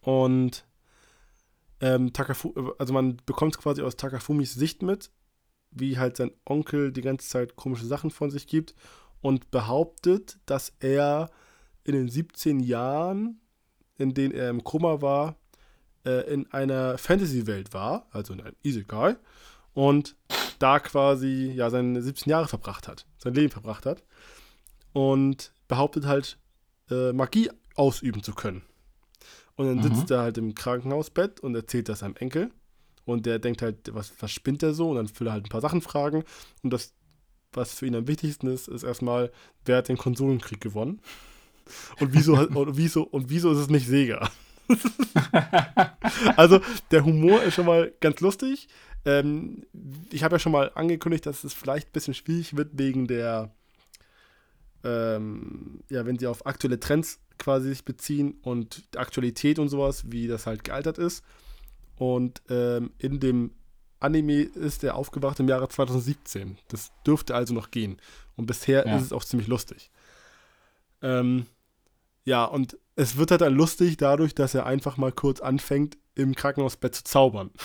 Und 0.02 0.64
ähm, 1.80 2.12
Takafu 2.12 2.72
also 2.78 2.92
man 2.92 3.16
bekommt 3.24 3.54
es 3.54 3.60
quasi 3.60 3.82
aus 3.82 3.96
Takafumis 3.96 4.54
Sicht 4.54 4.82
mit, 4.82 5.10
wie 5.80 5.98
halt 5.98 6.16
sein 6.16 6.30
Onkel 6.44 6.92
die 6.92 7.02
ganze 7.02 7.28
Zeit 7.28 7.56
komische 7.56 7.86
Sachen 7.86 8.10
von 8.10 8.30
sich 8.30 8.46
gibt 8.46 8.74
und 9.20 9.50
behauptet, 9.50 10.38
dass 10.46 10.72
er 10.80 11.30
in 11.84 11.94
den 11.94 12.08
17 12.08 12.60
Jahren, 12.60 13.40
in 13.96 14.14
denen 14.14 14.34
er 14.34 14.50
im 14.50 14.64
Koma 14.64 15.00
war, 15.00 15.36
äh, 16.04 16.32
in 16.32 16.50
einer 16.52 16.98
Fantasy-Welt 16.98 17.72
war, 17.72 18.06
also 18.10 18.32
in 18.32 18.40
einem 18.40 18.56
Isekai, 18.62 19.16
und 19.74 20.16
da 20.58 20.80
quasi 20.80 21.52
ja 21.54 21.70
seine 21.70 22.02
17 22.02 22.30
Jahre 22.30 22.48
verbracht 22.48 22.88
hat, 22.88 23.06
sein 23.18 23.34
Leben 23.34 23.50
verbracht 23.50 23.86
hat 23.86 24.02
und 24.92 25.52
behauptet 25.68 26.06
halt 26.06 26.38
äh, 26.90 27.12
Magie 27.12 27.50
ausüben 27.74 28.22
zu 28.22 28.34
können. 28.34 28.62
Und 29.56 29.66
dann 29.66 29.82
sitzt 29.82 30.10
mhm. 30.10 30.16
er 30.16 30.22
halt 30.22 30.38
im 30.38 30.54
Krankenhausbett 30.54 31.40
und 31.40 31.54
erzählt 31.54 31.88
das 31.88 32.00
seinem 32.00 32.16
Enkel. 32.16 32.50
Und 33.08 33.24
der 33.24 33.38
denkt 33.38 33.62
halt, 33.62 33.94
was, 33.94 34.12
was 34.20 34.30
spinnt 34.30 34.60
der 34.60 34.74
so? 34.74 34.90
Und 34.90 34.96
dann 34.96 35.10
will 35.18 35.28
er 35.28 35.32
halt 35.32 35.46
ein 35.46 35.48
paar 35.48 35.62
Sachen 35.62 35.80
fragen. 35.80 36.24
Und 36.62 36.70
das, 36.70 36.92
was 37.52 37.72
für 37.72 37.86
ihn 37.86 37.94
am 37.94 38.06
wichtigsten 38.06 38.48
ist, 38.48 38.68
ist 38.68 38.82
erstmal, 38.82 39.32
wer 39.64 39.78
hat 39.78 39.88
den 39.88 39.96
Konsolenkrieg 39.96 40.60
gewonnen? 40.60 41.00
Und 42.00 42.12
wieso, 42.12 42.34
und 42.34 42.76
wieso, 42.76 43.04
und 43.04 43.30
wieso 43.30 43.50
ist 43.52 43.58
es 43.58 43.70
nicht 43.70 43.86
Sega? 43.86 44.30
also, 46.36 46.60
der 46.90 47.02
Humor 47.02 47.42
ist 47.42 47.54
schon 47.54 47.64
mal 47.64 47.94
ganz 48.00 48.20
lustig. 48.20 48.68
Ähm, 49.06 49.64
ich 50.10 50.22
habe 50.22 50.34
ja 50.34 50.38
schon 50.38 50.52
mal 50.52 50.70
angekündigt, 50.74 51.24
dass 51.24 51.44
es 51.44 51.54
vielleicht 51.54 51.88
ein 51.88 51.92
bisschen 51.92 52.12
schwierig 52.12 52.58
wird 52.58 52.72
wegen 52.74 53.06
der, 53.06 53.54
ähm, 54.84 55.80
ja, 55.88 56.04
wenn 56.04 56.18
sie 56.18 56.26
auf 56.26 56.44
aktuelle 56.44 56.78
Trends 56.78 57.20
quasi 57.38 57.70
sich 57.70 57.86
beziehen 57.86 58.36
und 58.42 58.82
Aktualität 58.96 59.58
und 59.58 59.70
sowas, 59.70 60.04
wie 60.12 60.26
das 60.26 60.46
halt 60.46 60.62
gealtert 60.62 60.98
ist. 60.98 61.24
Und 61.98 62.42
ähm, 62.48 62.90
in 62.98 63.20
dem 63.20 63.50
Anime 64.00 64.42
ist 64.42 64.84
er 64.84 64.94
aufgewacht 64.94 65.40
im 65.40 65.48
Jahre 65.48 65.68
2017. 65.68 66.58
Das 66.68 66.92
dürfte 67.06 67.34
also 67.34 67.54
noch 67.54 67.70
gehen. 67.70 68.00
Und 68.36 68.46
bisher 68.46 68.86
ja. 68.86 68.96
ist 68.96 69.02
es 69.02 69.12
auch 69.12 69.24
ziemlich 69.24 69.48
lustig. 69.48 69.90
Ähm, 71.02 71.46
ja, 72.24 72.44
und 72.44 72.76
es 72.94 73.16
wird 73.16 73.30
halt 73.30 73.40
dann 73.40 73.54
lustig 73.54 73.96
dadurch, 73.96 74.34
dass 74.34 74.54
er 74.54 74.66
einfach 74.66 74.96
mal 74.96 75.12
kurz 75.12 75.40
anfängt, 75.40 75.96
im 76.14 76.34
Krankenhausbett 76.34 76.94
zu 76.94 77.04
zaubern. 77.04 77.50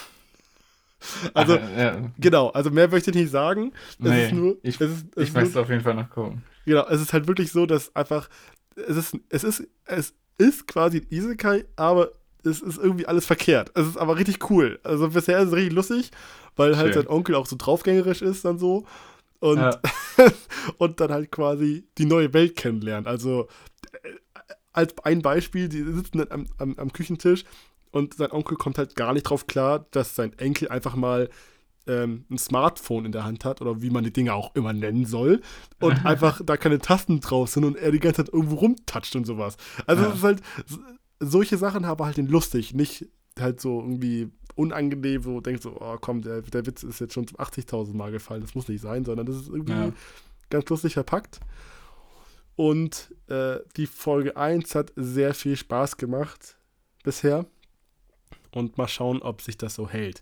Also, 1.34 1.60
Ach, 1.61 1.77
ja. 1.77 2.11
genau, 2.18 2.51
also 2.51 2.72
mehr 2.72 2.88
möchte 2.88 3.10
ich 3.10 3.18
nicht 3.18 3.30
sagen. 3.30 3.73
Es 3.91 3.99
nee, 3.99 4.31
nur, 4.31 4.55
ich, 4.64 4.80
ist, 4.80 5.05
ich 5.18 5.34
möchte 5.34 5.60
auf 5.60 5.68
jeden 5.68 5.81
Fall 5.81 5.95
noch 5.95 6.10
gucken. 6.10 6.43
Genau, 6.65 6.88
es 6.88 7.01
ist 7.01 7.11
halt 7.11 7.27
wirklich 7.27 7.51
so, 7.51 7.65
dass 7.65 7.93
einfach 7.93 8.30
es 8.76 8.95
ist, 8.95 9.18
es 9.27 9.43
ist, 9.43 9.68
es 9.85 10.14
ist 10.38 10.68
quasi 10.68 10.99
ein 10.99 11.07
Isekai, 11.10 11.65
aber 11.76 12.11
es 12.44 12.61
ist 12.61 12.78
irgendwie 12.78 13.06
alles 13.07 13.26
verkehrt. 13.26 13.72
Es 13.76 13.88
ist 13.88 13.98
aber 13.98 14.18
richtig 14.18 14.49
cool. 14.49 14.80
Also 14.84 15.10
bisher 15.10 15.40
ist 15.40 15.49
es 15.49 15.53
richtig 15.56 15.74
lustig, 15.74 16.11
weil 16.56 16.78
halt 16.78 16.94
Schön. 16.94 17.03
sein 17.03 17.11
Onkel 17.11 17.36
auch 17.36 17.45
so 17.45 17.56
draufgängerisch 17.57 18.22
ist 18.22 18.45
dann 18.45 18.57
so. 18.60 18.86
Und, 19.40 19.57
ja. 19.57 19.80
und 20.78 20.99
dann 20.99 21.11
halt 21.11 21.32
quasi 21.32 21.86
die 21.98 22.06
neue 22.06 22.34
Welt 22.34 22.56
kennenlernt. 22.56 23.07
Also 23.07 23.48
als 24.72 24.94
ein 25.03 25.22
Beispiel, 25.22 25.70
die 25.70 25.84
sitzen 25.84 26.26
am, 26.32 26.48
am, 26.57 26.76
am 26.78 26.94
Küchentisch 26.94 27.44
und 27.91 28.15
sein 28.15 28.32
Onkel 28.32 28.57
kommt 28.57 28.78
halt 28.78 28.95
gar 28.95 29.14
nicht 29.14 29.24
drauf 29.24 29.48
klar, 29.48 29.86
dass 29.91 30.15
sein 30.15 30.38
Enkel 30.40 30.70
einfach 30.70 30.95
mal 30.95 31.30
ähm, 31.86 32.26
ein 32.32 32.38
Smartphone 32.38 33.06
in 33.06 33.11
der 33.11 33.26
Hand 33.26 33.45
hat 33.45 33.61
oder 33.61 33.82
wie 33.82 33.90
man 33.90 34.03
die 34.03 34.14
Dinge 34.14 34.34
auch 34.34 34.56
immer 34.56 34.74
nennen 34.74 35.06
soll 35.06 35.41
und 35.80 36.06
einfach 36.06 36.41
da 36.44 36.57
keine 36.57 36.80
Tasten 36.80 37.20
drauf 37.20 37.49
sind 37.49 37.65
und 37.65 37.76
er 37.76 37.91
die 37.91 37.99
ganze 37.99 38.24
Zeit 38.24 38.34
irgendwo 38.34 38.56
rumtatscht 38.56 39.15
und 39.15 39.26
sowas. 39.26 39.57
Also 39.86 40.03
Ja. 40.03 40.10
es 40.10 40.15
ist 40.15 40.24
halt, 40.24 40.41
solche 41.26 41.58
Sachen 41.58 41.86
haben 41.86 42.04
halt 42.06 42.18
den 42.18 42.28
lustig, 42.28 42.74
nicht 42.74 43.08
halt 43.40 43.60
so 43.62 43.80
irgendwie 43.82 44.30
unangenehm, 44.56 45.26
wo 45.26 45.36
du 45.36 45.41
denkst 45.41 45.64
so, 45.64 45.78
oh 45.80 45.98
komm, 46.00 46.22
der, 46.22 46.41
der 46.41 46.66
Witz 46.66 46.84
ist 46.84 47.00
jetzt 47.00 47.14
schon 47.14 47.28
zum 47.28 47.38
80.000 47.38 47.95
Mal 47.95 48.12
gefallen, 48.12 48.41
das 48.41 48.54
muss 48.56 48.68
nicht 48.68 48.82
sein, 48.82 49.04
sondern 49.06 49.26
das 49.26 49.36
ist 49.38 49.48
irgendwie 49.50 49.74
Ja. 49.74 49.91
ganz 50.50 50.70
lustig 50.70 50.94
verpackt. 50.94 51.40
Und 52.56 53.14
äh, 53.28 53.58
die 53.78 53.88
Folge 53.88 54.38
1 54.38 54.76
hat 54.76 54.94
sehr 54.95 55.34
viel 55.34 55.56
Spaß 55.58 55.98
gemacht 55.98 56.56
bisher. 57.04 57.45
Und 58.54 58.78
mal 58.78 58.88
schauen, 58.88 59.24
ob 59.24 59.41
sich 59.41 59.58
das 59.58 59.74
so 59.74 59.90
hält. 59.90 60.22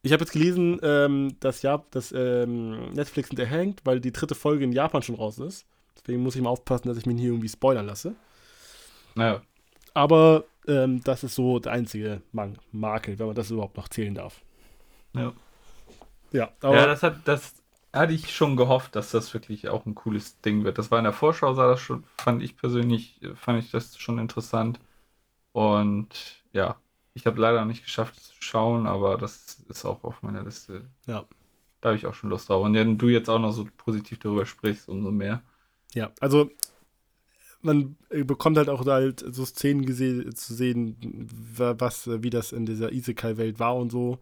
Ich 0.00 0.12
habe 0.12 0.22
jetzt 0.24 0.32
gelesen, 0.32 0.78
ähm, 0.82 1.36
dass, 1.40 1.60
ja, 1.60 1.84
dass 1.90 2.12
ähm, 2.16 2.92
Netflix 2.94 3.28
hinterhängt, 3.28 3.82
weil 3.84 4.00
die 4.00 4.12
dritte 4.12 4.34
Folge 4.34 4.64
in 4.64 4.72
Japan 4.72 5.02
schon 5.02 5.16
raus 5.16 5.38
ist. 5.38 5.66
Deswegen 5.98 6.22
muss 6.22 6.36
ich 6.36 6.40
mal 6.40 6.48
aufpassen, 6.48 6.88
dass 6.88 6.96
ich 6.96 7.04
mich 7.04 7.18
hier 7.20 7.28
irgendwie 7.30 7.48
spoilern 7.50 7.84
lasse. 7.84 8.14
Naja, 9.14 9.42
Aber 9.98 10.44
ähm, 10.68 11.02
das 11.02 11.24
ist 11.24 11.34
so 11.34 11.58
der 11.58 11.72
einzige 11.72 12.22
Man 12.30 12.56
Makel, 12.70 13.18
wenn 13.18 13.26
man 13.26 13.34
das 13.34 13.50
überhaupt 13.50 13.76
noch 13.76 13.88
zählen 13.88 14.14
darf. 14.14 14.40
ja. 15.12 15.32
Ja, 16.30 16.50
aber 16.60 16.76
ja, 16.76 16.86
das 16.86 17.02
hat, 17.02 17.26
das 17.26 17.54
hatte 17.90 18.12
ich 18.12 18.36
schon 18.36 18.56
gehofft, 18.56 18.94
dass 18.94 19.10
das 19.10 19.32
wirklich 19.32 19.70
auch 19.70 19.86
ein 19.86 19.94
cooles 19.94 20.40
Ding 20.42 20.62
wird. 20.62 20.76
Das 20.76 20.90
war 20.90 20.98
in 20.98 21.04
der 21.04 21.14
Vorschau, 21.14 21.54
sah 21.54 21.66
das 21.66 21.80
schon, 21.80 22.04
fand 22.18 22.42
ich 22.42 22.54
persönlich, 22.54 23.18
fand 23.34 23.64
ich 23.64 23.70
das 23.70 23.96
schon 23.98 24.18
interessant. 24.18 24.78
Und 25.52 26.44
ja, 26.52 26.76
ich 27.14 27.26
habe 27.26 27.40
leider 27.40 27.60
noch 27.60 27.66
nicht 27.66 27.82
geschafft 27.82 28.18
es 28.18 28.28
zu 28.28 28.34
schauen, 28.40 28.86
aber 28.86 29.16
das 29.16 29.64
ist 29.70 29.86
auch 29.86 30.04
auf 30.04 30.22
meiner 30.22 30.42
Liste. 30.42 30.84
Ja. 31.06 31.24
Da 31.80 31.88
habe 31.88 31.96
ich 31.96 32.06
auch 32.06 32.14
schon 32.14 32.28
Lust 32.28 32.50
drauf. 32.50 32.62
Und 32.62 32.74
wenn 32.74 32.98
du 32.98 33.08
jetzt 33.08 33.30
auch 33.30 33.38
noch 33.38 33.52
so 33.52 33.66
positiv 33.78 34.18
darüber 34.18 34.44
sprichst, 34.44 34.88
umso 34.88 35.10
mehr. 35.10 35.42
Ja, 35.94 36.12
also 36.20 36.50
man 37.60 37.96
äh, 38.10 38.24
bekommt 38.24 38.56
halt 38.56 38.68
auch 38.68 38.86
halt 38.86 39.24
so 39.34 39.44
Szenen 39.44 39.84
gese 39.84 40.30
zu 40.34 40.54
sehen, 40.54 40.96
wa- 41.56 41.74
was, 41.78 42.06
äh, 42.06 42.22
wie 42.22 42.30
das 42.30 42.52
in 42.52 42.66
dieser 42.66 42.92
Isekai-Welt 42.92 43.58
war 43.58 43.76
und 43.76 43.90
so. 43.90 44.18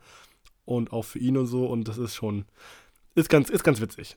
Und 0.64 0.92
auch 0.92 1.04
für 1.04 1.18
ihn 1.18 1.36
und 1.36 1.46
so. 1.46 1.66
Und 1.66 1.86
das 1.88 1.98
ist 1.98 2.14
schon, 2.16 2.44
ist 3.14 3.28
ganz, 3.28 3.50
ist 3.50 3.62
ganz 3.64 3.80
witzig. 3.80 4.16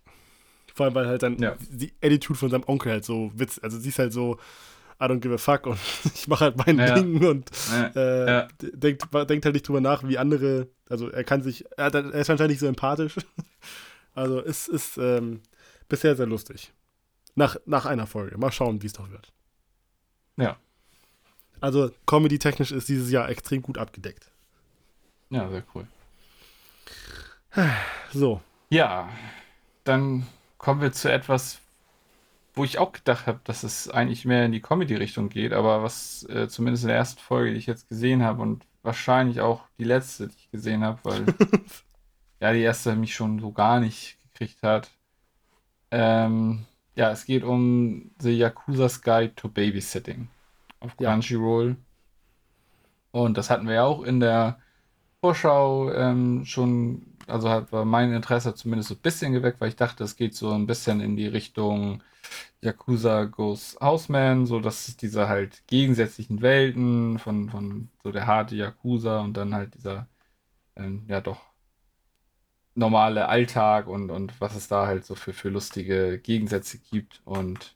Vor 0.73 0.85
allem, 0.85 0.95
weil 0.95 1.07
halt 1.07 1.23
dann 1.23 1.37
Ja. 1.39 1.55
die 1.69 1.91
Attitude 2.01 2.39
von 2.39 2.49
seinem 2.49 2.63
Onkel 2.65 2.91
halt 2.91 3.05
so 3.05 3.31
witz, 3.35 3.59
also 3.61 3.77
sie 3.77 3.89
ist 3.89 3.99
halt 3.99 4.13
so, 4.13 4.37
I 5.01 5.05
don't 5.05 5.19
give 5.19 5.33
a 5.33 5.37
fuck 5.37 5.67
und 5.67 5.77
ich 6.15 6.27
mache 6.27 6.45
halt 6.45 6.57
mein 6.57 6.77
Ja. 6.79 6.93
Ding 6.95 7.25
und 7.25 7.49
äh, 7.95 8.25
Ja. 8.27 8.47
denkt, 8.61 9.07
denkt 9.29 9.45
halt 9.45 9.53
nicht 9.53 9.67
drüber 9.67 9.81
nach, 9.81 10.07
wie 10.07 10.17
andere, 10.17 10.67
also 10.89 11.09
er 11.09 11.23
kann 11.23 11.41
sich, 11.43 11.65
er, 11.77 11.93
er 11.93 12.13
ist 12.13 12.29
anscheinend 12.29 12.51
nicht 12.51 12.59
so 12.59 12.67
empathisch. 12.67 13.15
Also 14.15 14.41
es 14.43 14.67
ist 14.67 14.97
ähm, 14.97 15.39
bisher 15.87 16.15
sehr 16.15 16.25
lustig. 16.25 16.73
Nach, 17.40 17.56
nach 17.66 17.86
einer 17.86 18.06
Folge. 18.06 18.38
Mal 18.38 18.52
schauen, 18.52 18.82
wie 18.82 18.88
es 18.88 18.99
noch 18.99 19.10
wird. 19.11 19.32
Ja. 20.36 20.57
Also 21.61 21.90
comedy-technisch 22.06 22.74
ist 22.74 22.90
dieses 22.90 23.10
Jahr 23.11 23.30
extrem 23.30 23.61
gut 23.61 23.78
abgedeckt. 23.78 24.30
ja, 25.30 25.49
sehr 25.49 25.64
cool. 25.74 25.88
So, 28.11 28.41
Ja, 28.70 29.07
dann 29.86 30.28
kommen 30.57 30.82
wir 30.82 30.91
zu 30.91 31.10
etwas, 31.10 31.61
wo 32.56 32.66
ich 32.66 32.78
auch 32.78 32.91
gedacht 32.91 33.26
habe, 33.26 33.40
dass 33.45 33.64
es 33.64 33.90
eigentlich 33.90 34.26
mehr 34.26 34.44
in 34.44 34.52
die 34.52 34.61
Comedy-Richtung 34.61 35.30
geht, 35.30 35.53
aber 35.53 35.82
was 35.82 36.28
äh, 36.28 36.49
zumindest 36.49 36.84
in 36.84 36.90
der 36.90 36.98
ersten 36.98 37.22
Folge, 37.22 37.52
die 37.52 37.57
ich 37.57 37.68
jetzt 37.68 37.88
gesehen 37.88 38.22
habe 38.22 38.41
und 38.41 38.66
wahrscheinlich 38.84 39.40
auch 39.40 39.61
die 39.78 39.86
letzte, 39.86 40.28
die 40.28 40.36
ich 40.36 40.52
gesehen 40.52 40.84
habe, 40.84 40.99
weil 41.03 41.26
ja 42.41 42.52
die 42.52 42.64
erste 42.64 42.98
mich 42.98 43.16
schon 43.16 43.40
so 43.40 43.53
gar 43.53 43.80
nicht 43.80 44.18
gekriegt 44.34 44.61
hat. 44.61 44.91
Ähm, 45.91 46.66
ja, 46.99 47.11
es 47.11 47.26
geht 47.26 47.43
um 47.43 48.11
The 48.21 48.31
Yakuza's 48.38 49.01
Guide 49.01 49.35
to 49.35 49.49
Babysitting 49.49 50.30
auf 50.81 50.95
Ja. 50.99 51.11
Crunchyroll. 51.11 51.77
Und 53.11 53.38
das 53.38 53.49
hatten 53.49 53.67
wir 53.67 53.76
ja 53.76 53.84
auch 53.85 54.03
in 54.03 54.19
der 54.19 54.59
Vorschau 55.21 55.91
ähm, 55.93 56.45
schon, 56.45 57.17
also 57.27 57.49
hat 57.49 57.71
mein 57.73 58.13
Interesse 58.13 58.55
zumindest 58.55 58.89
so 58.89 58.95
ein 58.95 59.01
bisschen 59.01 59.34
geweckt, 59.34 59.61
weil 59.61 59.69
ich 59.69 59.77
dachte, 59.77 60.03
es 60.03 60.15
geht 60.17 60.35
so 60.35 60.51
ein 60.53 60.67
bisschen 60.67 61.01
in 61.01 61.15
die 61.17 61.27
Richtung 61.27 62.03
Yakuza 62.61 63.26
Goes 63.26 63.77
Houseman, 63.81 64.45
so 64.47 64.59
dass 64.61 64.88
es 64.89 64.97
diese 64.97 65.30
halt 65.30 65.63
gegensätzlichen 65.67 66.41
Welten 66.41 67.19
von, 67.19 67.49
von 67.49 67.89
so 68.03 68.11
der 68.11 68.27
harte 68.27 68.55
Yakuza 68.55 69.21
und 69.21 69.35
dann 69.38 69.55
halt 69.55 69.76
dieser, 69.76 70.07
ähm, 70.77 71.05
ja 71.09 71.21
doch, 71.21 71.41
normale 72.80 73.27
Alltag 73.30 73.88
und, 73.88 74.10
und 74.10 74.39
was 74.41 74.56
es 74.56 74.68
da 74.68 74.88
halt 74.88 75.06
so 75.06 75.15
für, 75.15 75.34
für 75.34 75.49
lustige 75.49 76.19
Gegensätze 76.19 76.80
gibt. 76.80 77.22
Und 77.26 77.76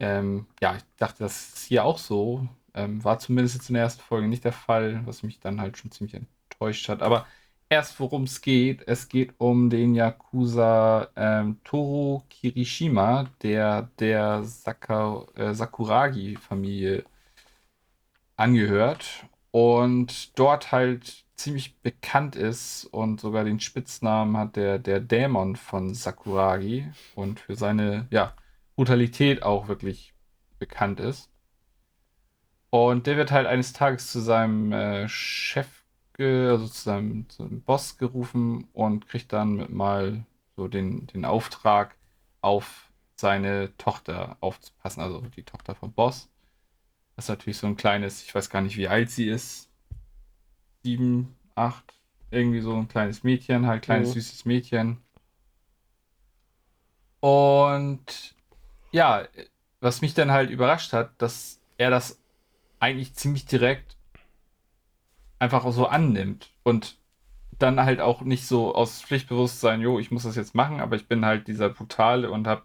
ähm, 0.00 0.46
ja, 0.60 0.76
ich 0.76 0.82
dachte, 0.98 1.20
das 1.20 1.54
ist 1.54 1.64
hier 1.66 1.84
auch 1.84 1.98
so. 1.98 2.48
Ähm, 2.74 3.04
war 3.04 3.18
zumindest 3.18 3.56
jetzt 3.56 3.68
in 3.70 3.74
der 3.74 3.84
ersten 3.84 4.02
Folge 4.02 4.28
nicht 4.28 4.44
der 4.44 4.52
Fall, 4.52 5.02
was 5.06 5.22
mich 5.22 5.40
dann 5.40 5.60
halt 5.60 5.78
schon 5.78 5.90
ziemlich 5.92 6.14
enttäuscht 6.14 6.88
hat. 6.88 7.02
Aber 7.02 7.26
erst 7.68 7.98
worum 8.00 8.24
es 8.24 8.40
geht, 8.42 8.82
es 8.88 9.08
geht 9.08 9.34
um 9.38 9.70
den 9.70 9.94
Yakuza 9.94 11.08
ähm, 11.16 11.60
Toro 11.64 12.24
Kirishima, 12.30 13.30
der 13.42 13.90
der 13.98 14.44
Saka, 14.44 15.26
äh, 15.36 15.54
Sakuragi-Familie 15.54 17.04
angehört 18.36 19.24
und 19.50 20.38
dort 20.38 20.72
halt 20.72 21.24
ziemlich 21.42 21.76
bekannt 21.80 22.36
ist 22.36 22.84
und 22.84 23.20
sogar 23.20 23.44
den 23.44 23.60
Spitznamen 23.60 24.36
hat 24.36 24.56
der, 24.56 24.78
der 24.78 25.00
Dämon 25.00 25.56
von 25.56 25.94
Sakuragi 25.94 26.90
und 27.14 27.40
für 27.40 27.56
seine 27.56 28.06
ja, 28.10 28.34
Brutalität 28.76 29.42
auch 29.42 29.68
wirklich 29.68 30.14
bekannt 30.58 31.00
ist. 31.00 31.30
Und 32.70 33.06
der 33.06 33.16
wird 33.16 33.32
halt 33.32 33.46
eines 33.46 33.72
Tages 33.72 34.10
zu 34.12 34.20
seinem 34.20 34.72
äh, 34.72 35.08
Chef, 35.08 35.68
also 36.18 36.68
zu 36.68 36.82
seinem, 36.82 37.28
zu 37.28 37.42
seinem 37.42 37.60
Boss 37.62 37.98
gerufen 37.98 38.68
und 38.72 39.08
kriegt 39.08 39.32
dann 39.32 39.66
mal 39.74 40.24
so 40.56 40.68
den, 40.68 41.06
den 41.08 41.24
Auftrag, 41.24 41.96
auf 42.40 42.90
seine 43.16 43.76
Tochter 43.78 44.36
aufzupassen, 44.40 45.00
also 45.00 45.20
die 45.36 45.44
Tochter 45.44 45.74
vom 45.74 45.92
Boss. 45.92 46.28
Das 47.16 47.26
ist 47.26 47.28
natürlich 47.28 47.58
so 47.58 47.66
ein 47.66 47.76
kleines, 47.76 48.22
ich 48.22 48.34
weiß 48.34 48.50
gar 48.50 48.62
nicht, 48.62 48.76
wie 48.76 48.88
alt 48.88 49.10
sie 49.10 49.28
ist. 49.28 49.71
Sieben, 50.84 51.36
acht, 51.56 51.94
irgendwie 52.30 52.60
so 52.60 52.74
ein 52.76 52.88
kleines 52.88 53.24
Mädchen, 53.24 53.66
halt 53.66 53.82
kleines 53.82 54.10
Mhm. 54.10 54.14
süßes 54.14 54.44
Mädchen. 54.44 55.02
Und 57.20 58.34
ja, 58.92 59.26
was 59.80 60.02
mich 60.02 60.14
dann 60.14 60.32
halt 60.32 60.50
überrascht 60.50 60.92
hat, 60.92 61.20
dass 61.22 61.60
er 61.78 61.90
das 61.90 62.20
eigentlich 62.80 63.14
ziemlich 63.14 63.46
direkt 63.46 63.96
einfach 65.38 65.70
so 65.72 65.86
annimmt 65.86 66.50
und 66.62 66.98
dann 67.58 67.80
halt 67.80 68.00
auch 68.00 68.22
nicht 68.22 68.46
so 68.46 68.74
aus 68.74 69.02
Pflichtbewusstsein, 69.02 69.80
jo, 69.82 69.98
ich 69.98 70.10
muss 70.10 70.24
das 70.24 70.36
jetzt 70.36 70.54
machen, 70.54 70.80
aber 70.80 70.96
ich 70.96 71.08
bin 71.08 71.24
halt 71.24 71.48
dieser 71.48 71.70
Brutale 71.70 72.30
und 72.30 72.46
habe 72.46 72.64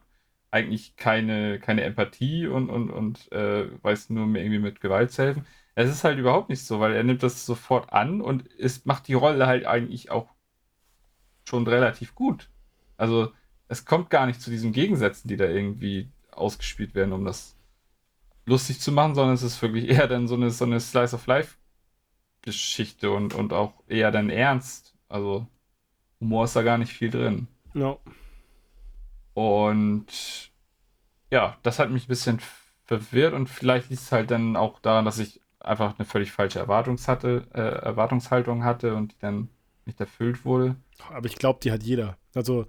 eigentlich 0.52 0.96
keine, 0.98 1.60
keine 1.60 1.84
Empathie 1.84 2.48
und, 2.48 2.70
und, 2.70 2.90
und 2.92 3.32
äh, 3.32 3.68
weiß 3.84 4.10
nur 4.12 4.28
mir 4.28 4.42
irgendwie 4.42 4.60
mit 4.60 4.82
Gewalt 4.82 5.12
zu 5.12 5.24
helfen. 5.24 5.48
Es 5.80 5.92
ist 5.92 6.04
halt 6.04 6.18
überhaupt 6.18 6.50
nicht 6.50 6.66
so, 6.66 6.80
weil 6.80 6.94
er 6.94 7.04
nimmt 7.04 7.22
das 7.22 7.46
sofort 7.46 7.94
an 7.94 8.20
und 8.20 8.50
es 8.58 8.86
macht 8.86 9.08
die 9.08 9.14
Rolle 9.14 9.46
halt 9.46 9.68
eigentlich 9.68 10.10
auch 10.10 10.34
schon 11.48 11.68
relativ 11.68 12.16
gut. 12.16 12.50
Also 12.98 13.32
es 13.68 13.86
kommt 13.86 14.10
gar 14.10 14.26
nicht 14.26 14.42
zu 14.42 14.50
diesen 14.50 14.72
Gegensätzen, 14.72 15.28
die 15.28 15.38
da 15.38 15.46
irgendwie 15.46 16.10
ausgespielt 16.32 16.96
werden, 16.96 17.14
um 17.14 17.26
das 17.26 17.56
lustig 18.48 18.80
zu 18.80 18.92
machen, 18.92 19.14
sondern 19.14 19.36
es 19.36 19.44
ist 19.44 19.62
wirklich 19.62 19.88
eher 19.88 20.08
dann 20.08 20.28
so 20.28 20.34
eine, 20.34 20.50
so 20.50 20.66
eine 20.66 20.80
Slice 20.80 21.14
of 21.14 21.28
Life 21.28 21.58
Geschichte 22.42 23.12
und, 23.12 23.36
und 23.36 23.54
auch 23.54 23.74
eher 23.88 24.10
dann 24.10 24.32
ernst. 24.32 24.96
Also 25.10 25.46
Humor 26.20 26.46
ist 26.46 26.56
da 26.56 26.64
gar 26.64 26.80
nicht 26.80 26.92
viel 26.92 27.12
drin. 27.12 27.48
no. 27.76 28.00
Und 29.36 30.52
ja, 31.30 31.56
das 31.62 31.78
hat 31.78 31.92
mich 31.92 32.06
ein 32.06 32.08
bisschen 32.08 32.42
verwirrt 32.86 33.36
und 33.36 33.48
vielleicht 33.48 33.92
liegt 33.92 34.02
es 34.02 34.12
halt 34.12 34.32
dann 34.32 34.56
auch 34.56 34.80
daran, 34.80 35.06
dass 35.06 35.20
ich 35.20 35.40
einfach 35.68 35.98
eine 35.98 36.06
völlig 36.06 36.32
falsche 36.32 36.60
Erwartungs 36.60 37.08
hatte, 37.08 37.48
äh, 37.54 37.60
Erwartungshaltung 37.60 38.64
hatte 38.64 38.96
und 38.96 39.12
die 39.14 39.20
dann 39.20 39.50
nicht 39.86 40.00
erfüllt 40.00 40.44
wurde. 40.46 40.76
aber 41.10 41.28
ich 41.28 41.36
glaube, 41.36 41.60
die 41.64 41.72
hat 41.72 41.84
jeder. 41.84 42.18
Also 42.34 42.66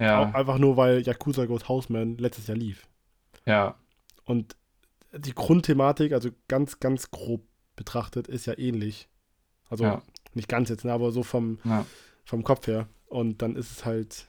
Ja. 0.00 0.22
auch 0.22 0.34
einfach 0.34 0.58
nur, 0.58 0.76
weil 0.76 1.02
Yakuza 1.02 1.44
Goes 1.46 1.68
Houseman 1.68 2.16
letztes 2.18 2.46
Jahr 2.46 2.56
lief. 2.56 2.86
Ja, 3.44 3.76
Und 4.24 4.56
die 5.12 5.34
Grundthematik, 5.34 6.12
also 6.12 6.30
ganz, 6.48 6.80
ganz 6.80 7.10
grob 7.10 7.42
betrachtet, 7.76 8.26
ist 8.28 8.46
ja 8.46 8.58
ähnlich. 8.58 9.08
Also 9.68 9.84
Ja. 9.84 10.02
nicht 10.34 10.48
ganz 10.48 10.68
jetzt, 10.68 10.84
ne, 10.84 10.92
aber 10.92 11.12
so 11.12 11.22
vom, 11.22 11.58
ja, 11.64 11.86
vom 12.24 12.42
Kopf 12.42 12.66
her. 12.66 12.88
Und 13.06 13.40
dann 13.42 13.54
ist 13.56 13.70
es 13.70 13.84
halt, 13.84 14.26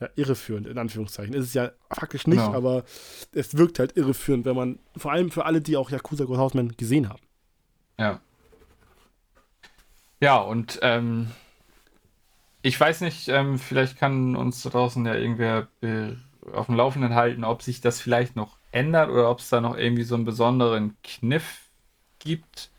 ja, 0.00 0.08
irreführend, 0.16 0.66
in 0.66 0.78
Anführungszeichen. 0.78 1.34
Ist 1.34 1.46
es 1.46 1.54
ja 1.54 1.72
faktisch 1.90 2.26
nicht, 2.26 2.38
Genau. 2.38 2.54
aber 2.56 2.84
es 3.32 3.56
wirkt 3.56 3.78
halt 3.78 3.96
irreführend, 3.96 4.44
wenn 4.46 4.56
man, 4.56 4.78
vor 4.96 5.12
allem 5.12 5.30
für 5.30 5.44
alle, 5.44 5.60
die 5.60 5.76
auch 5.76 5.90
Yakuza 5.90 6.24
Ghost 6.24 6.40
Houseman 6.40 6.76
gesehen 6.76 7.08
haben. 7.08 7.22
Ja. 7.98 8.20
Ja, 10.20 10.38
und 10.38 10.78
ähm, 10.82 11.30
ich 12.62 12.78
weiß 12.78 13.00
nicht, 13.02 13.28
ähm, 13.28 13.58
vielleicht 13.58 13.96
kann 13.98 14.36
uns 14.36 14.62
da 14.62 14.70
draußen 14.70 15.04
ja 15.06 15.14
irgendwer 15.14 15.68
auf 16.52 16.66
dem 16.66 16.74
Laufenden 16.74 17.14
halten, 17.14 17.44
ob 17.44 17.62
sich 17.62 17.80
das 17.80 18.00
vielleicht 18.00 18.36
noch 18.36 18.58
ändert 18.72 19.10
oder 19.10 19.30
ob 19.30 19.40
es 19.40 19.48
da 19.48 19.60
noch 19.60 19.76
irgendwie 19.76 20.02
so 20.02 20.14
einen 20.14 20.24
besonderen 20.24 20.96
Kniff 21.02 21.68
gibt. 22.18 22.70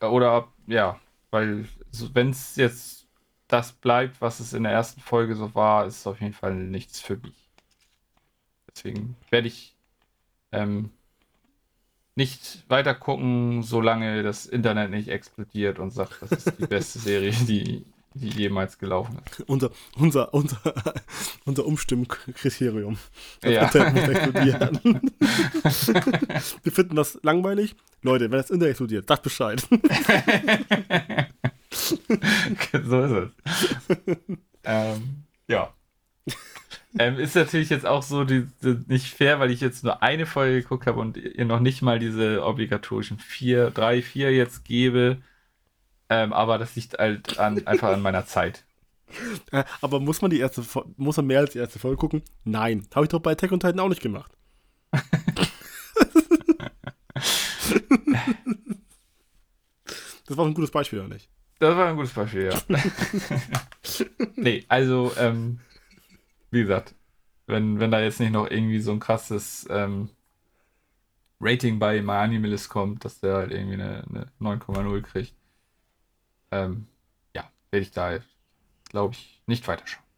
Oder 0.00 0.38
ob, 0.38 0.48
ja, 0.66 0.98
weil 1.30 1.68
wenn 2.12 2.30
es 2.30 2.56
jetzt 2.56 2.97
das 3.48 3.72
bleibt, 3.72 4.20
was 4.20 4.40
es 4.40 4.52
in 4.52 4.62
der 4.62 4.72
ersten 4.72 5.00
Folge 5.00 5.34
so 5.34 5.54
war, 5.54 5.86
ist 5.86 6.06
auf 6.06 6.20
jeden 6.20 6.34
Fall 6.34 6.54
nichts 6.54 7.00
für 7.00 7.16
mich. 7.16 7.34
Deswegen 8.70 9.16
werde 9.30 9.48
ich 9.48 9.74
ähm, 10.52 10.90
nicht 12.14 12.64
weiter 12.68 12.94
gucken, 12.94 13.62
solange 13.62 14.22
das 14.22 14.46
Internet 14.46 14.90
nicht 14.90 15.08
explodiert 15.08 15.78
und 15.78 15.90
sagt, 15.90 16.20
das 16.20 16.32
ist 16.32 16.58
die 16.58 16.66
beste 16.66 16.98
Serie, 17.00 17.32
die, 17.32 17.86
die 18.14 18.28
jemals 18.28 18.78
gelaufen 18.78 19.18
ist. 19.24 19.40
Unser, 19.48 19.70
unser, 19.96 20.32
unser, 20.34 20.60
unser 21.44 21.64
Umstimmkriterium. 21.66 22.98
Das 23.40 23.52
Ja. 23.52 23.62
Internet 23.64 23.94
muss 23.94 24.08
explodieren. 24.08 25.10
Wir 26.62 26.72
finden 26.72 26.96
das 26.96 27.18
langweilig. 27.22 27.74
Leute, 28.02 28.30
wenn 28.30 28.38
das 28.38 28.50
Internet 28.50 28.70
explodiert, 28.72 29.08
sagt 29.08 29.22
Bescheid. 29.22 29.66
so 32.84 33.02
ist 33.02 33.12
es. 33.12 33.30
ähm, 34.64 35.24
ja. 35.48 35.72
Ähm, 36.98 37.18
ist 37.18 37.36
natürlich 37.36 37.68
jetzt 37.68 37.86
auch 37.86 38.02
so 38.02 38.24
die, 38.24 38.48
die, 38.62 38.78
nicht 38.86 39.06
fair, 39.12 39.40
weil 39.40 39.50
ich 39.50 39.60
jetzt 39.60 39.84
nur 39.84 40.02
eine 40.02 40.26
Folge 40.26 40.62
geguckt 40.62 40.86
habe 40.86 41.00
und 41.00 41.16
ihr 41.16 41.44
noch 41.44 41.60
nicht 41.60 41.82
mal 41.82 41.98
diese 41.98 42.44
obligatorischen 42.44 43.18
vier, 43.18 43.70
drei, 43.70 44.02
vier 44.02 44.32
jetzt 44.32 44.64
gebe. 44.64 45.18
Ähm, 46.08 46.32
aber 46.32 46.58
das 46.58 46.74
liegt 46.76 46.98
halt 46.98 47.38
an, 47.38 47.66
einfach 47.66 47.90
an 47.92 48.00
meiner 48.00 48.26
Zeit. 48.26 48.64
Äh, 49.52 49.64
Aber 49.80 50.00
muss 50.00 50.20
man 50.22 50.30
die 50.30 50.40
erste, 50.40 50.62
muss 50.96 51.16
man 51.16 51.26
mehr 51.26 51.40
als 51.40 51.52
die 51.52 51.58
erste 51.58 51.78
Folge 51.78 51.96
gucken? 51.96 52.22
Nein. 52.44 52.86
Habe 52.94 53.06
ich 53.06 53.10
doch 53.10 53.20
bei 53.20 53.32
Attack 53.32 53.52
on 53.52 53.60
Titan 53.60 53.80
auch 53.80 53.88
nicht 53.88 54.02
gemacht. 54.02 54.32
das 60.26 60.36
war 60.36 60.46
ein 60.46 60.54
gutes 60.54 60.70
Beispiel, 60.70 61.00
oder 61.00 61.08
nicht? 61.08 61.28
Das 61.58 61.76
war 61.76 61.88
ein 61.88 61.96
gutes 61.96 62.12
Beispiel, 62.12 62.50
ja. 62.52 62.62
nee, 64.36 64.64
also, 64.68 65.12
ähm, 65.16 65.60
wie 66.50 66.60
gesagt, 66.62 66.94
wenn, 67.46 67.80
wenn 67.80 67.90
da 67.90 68.00
jetzt 68.00 68.20
nicht 68.20 68.32
noch 68.32 68.50
irgendwie 68.50 68.80
so 68.80 68.92
ein 68.92 69.00
krasses 69.00 69.66
ähm, 69.70 70.10
Rating 71.40 71.78
bei 71.78 72.00
MyAnimalist 72.00 72.68
kommt, 72.68 73.04
dass 73.04 73.20
der 73.20 73.34
halt 73.34 73.50
irgendwie 73.52 73.74
eine, 73.74 74.04
eine 74.40 74.56
9,0 74.58 75.02
kriegt, 75.02 75.34
ähm, 76.50 76.86
ja, 77.34 77.50
werde 77.70 77.82
ich 77.82 77.90
da, 77.90 78.18
glaube 78.90 79.14
ich, 79.14 79.42
nicht 79.46 79.66
weiterschauen. 79.66 80.08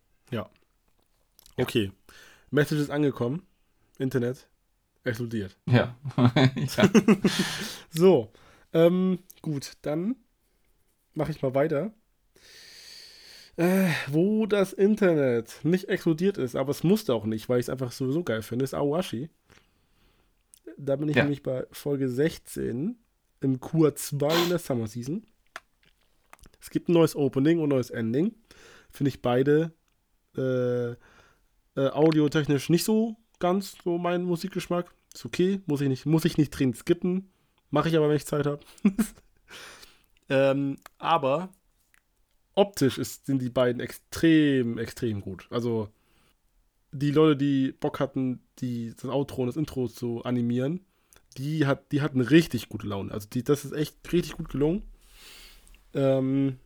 Okay. 1.60 1.92
Message 2.50 2.80
ist 2.80 2.90
angekommen. 2.90 3.46
Internet 3.98 4.48
explodiert. 5.04 5.56
Ja. 5.66 5.94
ja. 6.36 6.90
So. 7.90 8.32
Ähm, 8.72 9.18
gut, 9.42 9.72
dann 9.82 10.16
mache 11.14 11.30
ich 11.32 11.42
mal 11.42 11.54
weiter. 11.54 11.92
Äh, 13.56 13.88
wo 14.08 14.46
das 14.46 14.72
Internet 14.72 15.60
nicht 15.64 15.88
explodiert 15.88 16.38
ist, 16.38 16.56
aber 16.56 16.70
es 16.70 16.82
musste 16.82 17.12
auch 17.14 17.26
nicht, 17.26 17.48
weil 17.48 17.60
ich 17.60 17.66
es 17.66 17.70
einfach 17.70 17.92
sowieso 17.92 18.22
geil 18.24 18.42
finde, 18.42 18.64
ist 18.64 18.74
Awashi. 18.74 19.28
Da 20.78 20.96
bin 20.96 21.08
ich 21.08 21.16
Ja. 21.16 21.24
nämlich 21.24 21.42
bei 21.42 21.66
Folge 21.72 22.08
16 22.08 22.96
im 23.40 23.60
Q2 23.60 24.44
in 24.44 24.48
der 24.48 24.58
Summer 24.58 24.86
Season. 24.86 25.26
Es 26.60 26.70
gibt 26.70 26.88
ein 26.88 26.92
neues 26.92 27.16
Opening 27.16 27.58
und 27.58 27.64
ein 27.66 27.70
neues 27.70 27.90
Ending. 27.90 28.34
Finde 28.90 29.08
ich 29.08 29.20
beide 29.20 29.72
äh, 30.36 30.90
äh, 30.92 30.96
audiotechnisch 31.76 32.70
nicht 32.70 32.84
so 32.84 33.16
ganz 33.40 33.74
so 33.84 33.98
mein 33.98 34.22
Musikgeschmack. 34.22 34.92
Ist 35.12 35.24
okay, 35.26 35.60
muss 35.66 35.80
ich 35.80 35.88
nicht, 35.88 36.06
muss 36.06 36.24
ich 36.24 36.38
nicht 36.38 36.50
drin 36.50 36.72
skippen. 36.74 37.30
Mache 37.70 37.88
ich 37.88 37.96
aber, 37.96 38.08
wenn 38.08 38.16
ich 38.16 38.26
Zeit 38.26 38.46
habe. 38.46 38.60
ähm, 40.30 40.78
aber 40.98 41.50
optisch 42.54 42.98
ist, 42.98 43.26
sind 43.26 43.42
die 43.42 43.50
beiden 43.50 43.80
extrem, 43.80 44.78
extrem 44.78 45.20
gut. 45.20 45.46
Also 45.50 45.88
die 46.92 47.10
Leute, 47.10 47.36
die 47.36 47.72
Bock 47.72 48.00
hatten, 48.00 48.40
die, 48.58 48.94
das 48.94 49.04
Outro 49.04 49.42
und 49.42 49.48
das 49.48 49.56
Intro 49.56 49.88
zu 49.88 50.24
animieren, 50.24 50.84
die, 51.36 51.66
hat, 51.66 51.92
die 51.92 52.00
hatten 52.00 52.20
richtig 52.20 52.68
gute 52.68 52.86
Laune. 52.86 53.12
Also 53.12 53.28
die, 53.28 53.44
das 53.44 53.64
ist 53.64 53.72
echt 53.72 54.12
richtig 54.12 54.32
gut 54.32 54.48
gelungen. 54.48 54.82
Ähm, 55.94 56.58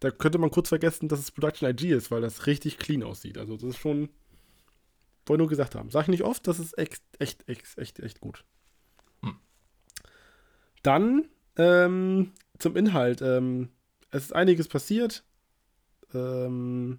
da 0.00 0.10
könnte 0.10 0.38
man 0.38 0.50
kurz 0.50 0.68
vergessen, 0.68 1.08
dass 1.08 1.18
es 1.18 1.30
Production 1.30 1.68
IG 1.68 1.90
ist, 1.90 2.10
weil 2.10 2.20
das 2.20 2.46
richtig 2.46 2.78
clean 2.78 3.02
aussieht. 3.02 3.38
Also 3.38 3.54
das 3.54 3.70
ist 3.70 3.78
schon, 3.78 4.08
wollte 5.26 5.38
nur 5.38 5.48
gesagt 5.48 5.74
haben. 5.74 5.90
Sag 5.90 6.02
ich 6.02 6.08
nicht 6.08 6.24
oft, 6.24 6.46
das 6.46 6.58
ist 6.58 6.76
echt, 6.78 7.02
echt, 7.18 7.48
echt, 7.48 7.78
echt, 7.78 8.00
echt 8.00 8.20
gut. 8.20 8.44
Hm. 9.22 9.36
Dann 10.82 11.28
ähm, 11.56 12.32
zum 12.58 12.76
Inhalt. 12.76 13.22
Ähm, 13.22 13.68
es 14.10 14.24
ist 14.24 14.34
einiges 14.34 14.68
passiert. 14.68 15.24
Ähm, 16.12 16.98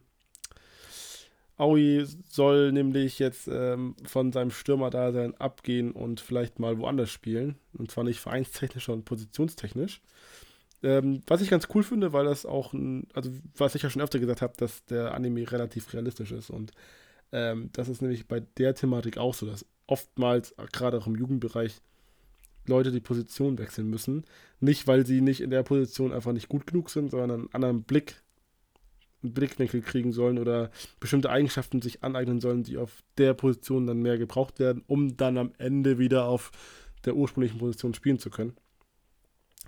Aoi 1.58 2.06
soll 2.28 2.74
nämlich 2.74 3.20
jetzt 3.20 3.48
ähm, 3.48 3.96
von 4.04 4.34
seinem 4.34 4.52
Stürmerdasein 4.52 5.36
abgehen 5.36 5.92
und 5.92 6.20
vielleicht 6.20 6.60
mal 6.60 6.78
woanders 6.80 7.10
spielen. 7.10 7.58
Und 7.74 7.92
zwar 7.92 8.04
nicht 8.04 8.20
vereinstechnisch, 8.20 8.86
sondern 8.86 9.06
positionstechnisch. 9.06 10.02
Ähm, 10.84 11.22
was 11.28 11.42
ich 11.42 11.50
ganz 11.50 11.68
cool 11.74 11.84
finde, 11.84 12.12
weil 12.12 12.26
das 12.26 12.46
auch 12.46 12.74
ein, 12.74 13.08
also 13.14 13.32
was 13.56 13.76
ich 13.76 13.84
ja 13.84 13.90
schon 13.90 14.02
öfter 14.02 14.20
gesagt 14.20 14.42
habe, 14.42 14.54
dass 14.58 14.86
der 14.86 15.14
Anime 15.14 15.50
relativ 15.50 15.94
realistisch 15.94 16.32
ist. 16.32 16.50
Und 16.50 16.74
ähm, 17.32 17.70
das 17.74 17.88
ist 17.88 18.02
nämlich 18.02 18.28
bei 18.28 18.42
der 18.42 18.76
Thematik 18.76 19.18
auch 19.18 19.34
so, 19.34 19.46
dass 19.46 19.66
oftmals, 19.88 20.52
äh, 20.52 20.66
gerade 20.72 20.98
auch 20.98 21.08
im 21.08 21.16
Jugendbereich, 21.16 21.82
Leute 22.68 22.92
die 22.92 23.00
Position 23.00 23.58
wechseln 23.58 23.90
müssen. 23.90 24.26
Nicht, 24.60 24.88
weil 24.88 25.06
sie 25.06 25.22
nicht 25.22 25.42
in 25.42 25.50
der 25.50 25.64
Position 25.64 26.14
einfach 26.14 26.32
nicht 26.32 26.50
gut 26.50 26.68
genug 26.68 26.90
sind, 26.90 27.12
sondern 27.12 27.32
einen 27.32 27.54
anderen 27.54 27.84
Blick, 27.84 28.22
einen 29.24 29.34
Blickwinkel 29.34 29.82
kriegen 29.82 30.12
sollen 30.12 30.38
oder 30.38 30.72
bestimmte 31.00 31.30
Eigenschaften 31.30 31.82
sich 31.82 32.04
aneignen 32.04 32.40
sollen, 32.40 32.64
die 32.64 32.78
auf 32.78 33.04
der 33.18 33.34
Position 33.34 33.88
dann 33.88 34.02
mehr 34.02 34.18
gebraucht 34.18 34.60
werden, 34.60 34.84
um 34.88 35.18
dann 35.18 35.38
am 35.38 35.52
Ende 35.58 35.98
wieder 35.98 36.26
auf 36.26 36.52
der 37.06 37.16
ursprünglichen 37.16 37.60
Position 37.60 37.94
spielen 37.94 38.20
zu 38.20 38.30
können. 38.30 38.54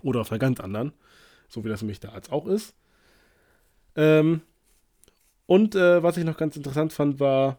Oder 0.02 0.20
auf 0.20 0.30
einer 0.30 0.38
ganz 0.38 0.60
anderen, 0.60 0.92
so 1.48 1.64
wie 1.64 1.68
das 1.68 1.82
nämlich 1.82 2.00
da 2.00 2.10
als 2.10 2.30
auch 2.30 2.46
ist. 2.46 2.74
Ähm, 3.96 4.42
und 5.46 5.74
äh, 5.74 6.02
was 6.02 6.16
ich 6.16 6.24
noch 6.24 6.36
ganz 6.36 6.56
interessant 6.56 6.92
fand, 6.92 7.20
war, 7.20 7.58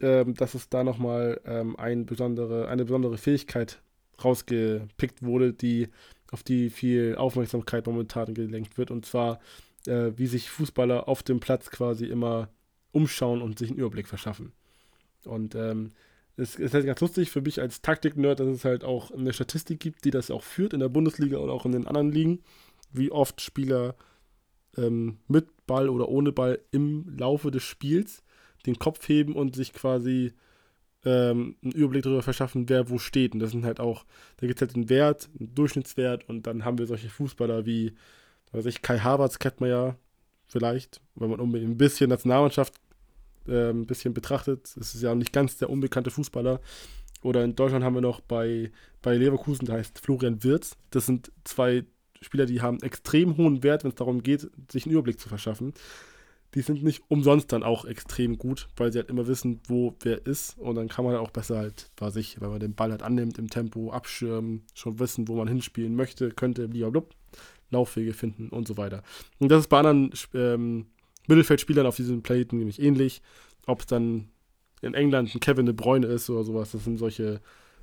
ähm, 0.00 0.34
dass 0.34 0.54
es 0.54 0.68
da 0.68 0.84
nochmal 0.84 1.40
ähm, 1.44 1.76
ein 1.76 2.06
besondere, 2.06 2.68
eine 2.68 2.84
besondere 2.84 3.18
Fähigkeit 3.18 3.80
rausgepickt 4.24 5.22
wurde, 5.22 5.52
die 5.52 5.88
auf 6.30 6.42
die 6.42 6.70
viel 6.70 7.16
Aufmerksamkeit 7.16 7.86
momentan 7.86 8.34
gelenkt 8.34 8.78
wird. 8.78 8.90
Und 8.90 9.06
zwar, 9.06 9.40
äh, 9.86 10.12
wie 10.16 10.26
sich 10.26 10.50
Fußballer 10.50 11.08
auf 11.08 11.22
dem 11.22 11.40
Platz 11.40 11.70
quasi 11.70 12.06
immer 12.06 12.48
umschauen 12.92 13.42
und 13.42 13.58
sich 13.58 13.70
einen 13.70 13.78
Überblick 13.78 14.08
verschaffen. 14.08 14.52
Und 15.24 15.54
ähm, 15.54 15.90
es 16.36 16.56
ist 16.56 16.74
halt 16.74 16.86
ganz 16.86 17.00
lustig 17.00 17.30
für 17.30 17.42
mich 17.42 17.60
als 17.60 17.82
Taktik-Nerd, 17.82 18.40
dass 18.40 18.48
es 18.48 18.64
halt 18.64 18.84
auch 18.84 19.10
eine 19.10 19.32
Statistik 19.32 19.80
gibt, 19.80 20.04
die 20.04 20.10
das 20.10 20.30
auch 20.30 20.42
führt 20.42 20.72
in 20.72 20.80
der 20.80 20.88
Bundesliga 20.88 21.38
oder 21.38 21.52
auch 21.52 21.66
in 21.66 21.72
den 21.72 21.86
anderen 21.86 22.10
Ligen, 22.12 22.40
wie 22.92 23.12
oft 23.12 23.40
Spieler 23.40 23.94
ähm, 24.76 25.18
mit 25.28 25.66
Ball 25.66 25.88
oder 25.88 26.08
ohne 26.08 26.32
Ball 26.32 26.60
im 26.70 27.16
Laufe 27.18 27.50
des 27.50 27.62
Spiels 27.62 28.22
den 28.66 28.78
Kopf 28.78 29.08
heben 29.08 29.34
und 29.34 29.56
sich 29.56 29.72
quasi 29.72 30.32
ähm, 31.04 31.56
einen 31.62 31.72
Überblick 31.72 32.02
darüber 32.02 32.22
verschaffen, 32.22 32.68
wer 32.68 32.90
wo 32.90 32.98
steht. 32.98 33.32
Und 33.34 33.40
das 33.40 33.50
sind 33.52 33.64
halt 33.64 33.80
auch, 33.80 34.04
da 34.38 34.46
gibt 34.46 34.60
es 34.60 34.66
halt 34.66 34.76
einen 34.76 34.88
Wert, 34.88 35.28
einen 35.38 35.54
Durchschnittswert 35.54 36.28
und 36.28 36.46
dann 36.46 36.64
haben 36.64 36.78
wir 36.78 36.86
solche 36.86 37.08
Fußballer 37.08 37.66
wie, 37.66 37.94
weiß 38.52 38.66
ich, 38.66 38.82
Kai 38.82 38.98
Havertz 38.98 39.38
kennt 39.38 39.60
man 39.60 39.70
ja 39.70 39.96
vielleicht, 40.46 41.00
wenn 41.14 41.30
man 41.30 41.40
unbedingt 41.40 41.70
ein 41.70 41.78
bisschen 41.78 42.10
Nationalmannschaft 42.10 42.74
äh, 43.46 43.70
ein 43.70 43.86
bisschen 43.86 44.14
betrachtet. 44.14 44.74
Es 44.80 44.94
ist 44.94 45.02
ja 45.02 45.14
nicht 45.14 45.32
ganz 45.32 45.56
der 45.56 45.70
unbekannte 45.70 46.10
Fußballer. 46.10 46.60
Oder 47.22 47.44
in 47.44 47.54
Deutschland 47.54 47.84
haben 47.84 47.94
wir 47.94 48.00
noch 48.00 48.20
bei, 48.20 48.70
bei 49.02 49.16
Leverkusen, 49.16 49.66
der 49.66 49.76
heißt 49.76 49.98
Florian 49.98 50.42
Wirz. 50.42 50.76
Das 50.90 51.06
sind 51.06 51.30
zwei 51.44 51.84
Spieler, 52.22 52.46
die 52.46 52.60
haben 52.60 52.82
extrem 52.82 53.36
hohen 53.36 53.62
Wert, 53.62 53.84
wenn 53.84 53.90
es 53.90 53.96
darum 53.96 54.22
geht, 54.22 54.50
sich 54.70 54.84
einen 54.84 54.92
Überblick 54.92 55.20
zu 55.20 55.28
verschaffen. 55.28 55.74
Die 56.54 56.62
sind 56.62 56.82
nicht 56.82 57.02
umsonst 57.08 57.52
dann 57.52 57.62
auch 57.62 57.84
extrem 57.84 58.36
gut, 58.36 58.68
weil 58.76 58.92
sie 58.92 58.98
halt 58.98 59.08
immer 59.08 59.28
wissen, 59.28 59.60
wo 59.68 59.94
wer 60.00 60.26
ist. 60.26 60.58
Und 60.58 60.74
dann 60.74 60.88
kann 60.88 61.04
man 61.04 61.14
auch 61.16 61.30
besser 61.30 61.58
halt 61.58 61.90
bei 61.96 62.10
sich, 62.10 62.40
wenn 62.40 62.50
man 62.50 62.60
den 62.60 62.74
Ball 62.74 62.90
halt 62.90 63.02
annimmt, 63.02 63.38
im 63.38 63.48
Tempo 63.48 63.92
abschirmen, 63.92 64.64
schon 64.74 64.98
wissen, 64.98 65.28
wo 65.28 65.36
man 65.36 65.46
hinspielen 65.46 65.94
möchte, 65.94 66.30
könnte, 66.30 66.68
blablabla, 66.68 67.14
Laufwege 67.70 68.12
finden 68.12 68.48
und 68.48 68.66
so 68.66 68.76
weiter. 68.76 69.02
Und 69.38 69.50
das 69.50 69.60
ist 69.60 69.68
bei 69.68 69.78
anderen 69.78 70.10
ähm, 70.34 70.86
Mittelfeldspielern 71.28 71.86
auf 71.86 71.96
diesem 71.96 72.22
Planeten 72.22 72.58
nämlich 72.58 72.82
ähnlich. 72.82 73.22
ob 73.66 73.80
es 73.80 73.86
dann 73.86 74.28
in 74.82 74.94
England 74.94 75.34
ein 75.34 75.40
Kevin 75.40 75.66
De 75.66 75.74
Bruyne 75.74 76.06
ist 76.06 76.28
oder 76.30 76.44
sowas. 76.44 76.72
Das 76.72 76.84
sind 76.84 76.98
solche 76.98 77.40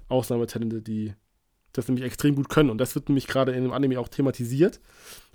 Ausnahmetalente, 0.10 0.81
die 0.81 1.14
das 1.73 1.88
nämlich 1.88 2.06
extrem 2.06 2.35
gut 2.35 2.49
können. 2.49 2.69
Und 2.69 2.80
das 2.80 2.95
wird 2.95 3.10
nämlich 3.10 3.27
gerade 3.27 3.52
in 3.52 3.64
dem 3.64 3.72
Anime 3.72 3.99
auch 3.99 4.07
thematisiert. 4.07 4.80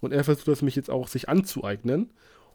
Und 0.01 0.13
er 0.13 0.25
versucht 0.25 0.49
das 0.49 0.61
nämlich 0.61 0.77
jetzt 0.77 0.91
auch 0.91 1.09
sich 1.09 1.29
anzueignen. 1.29 2.13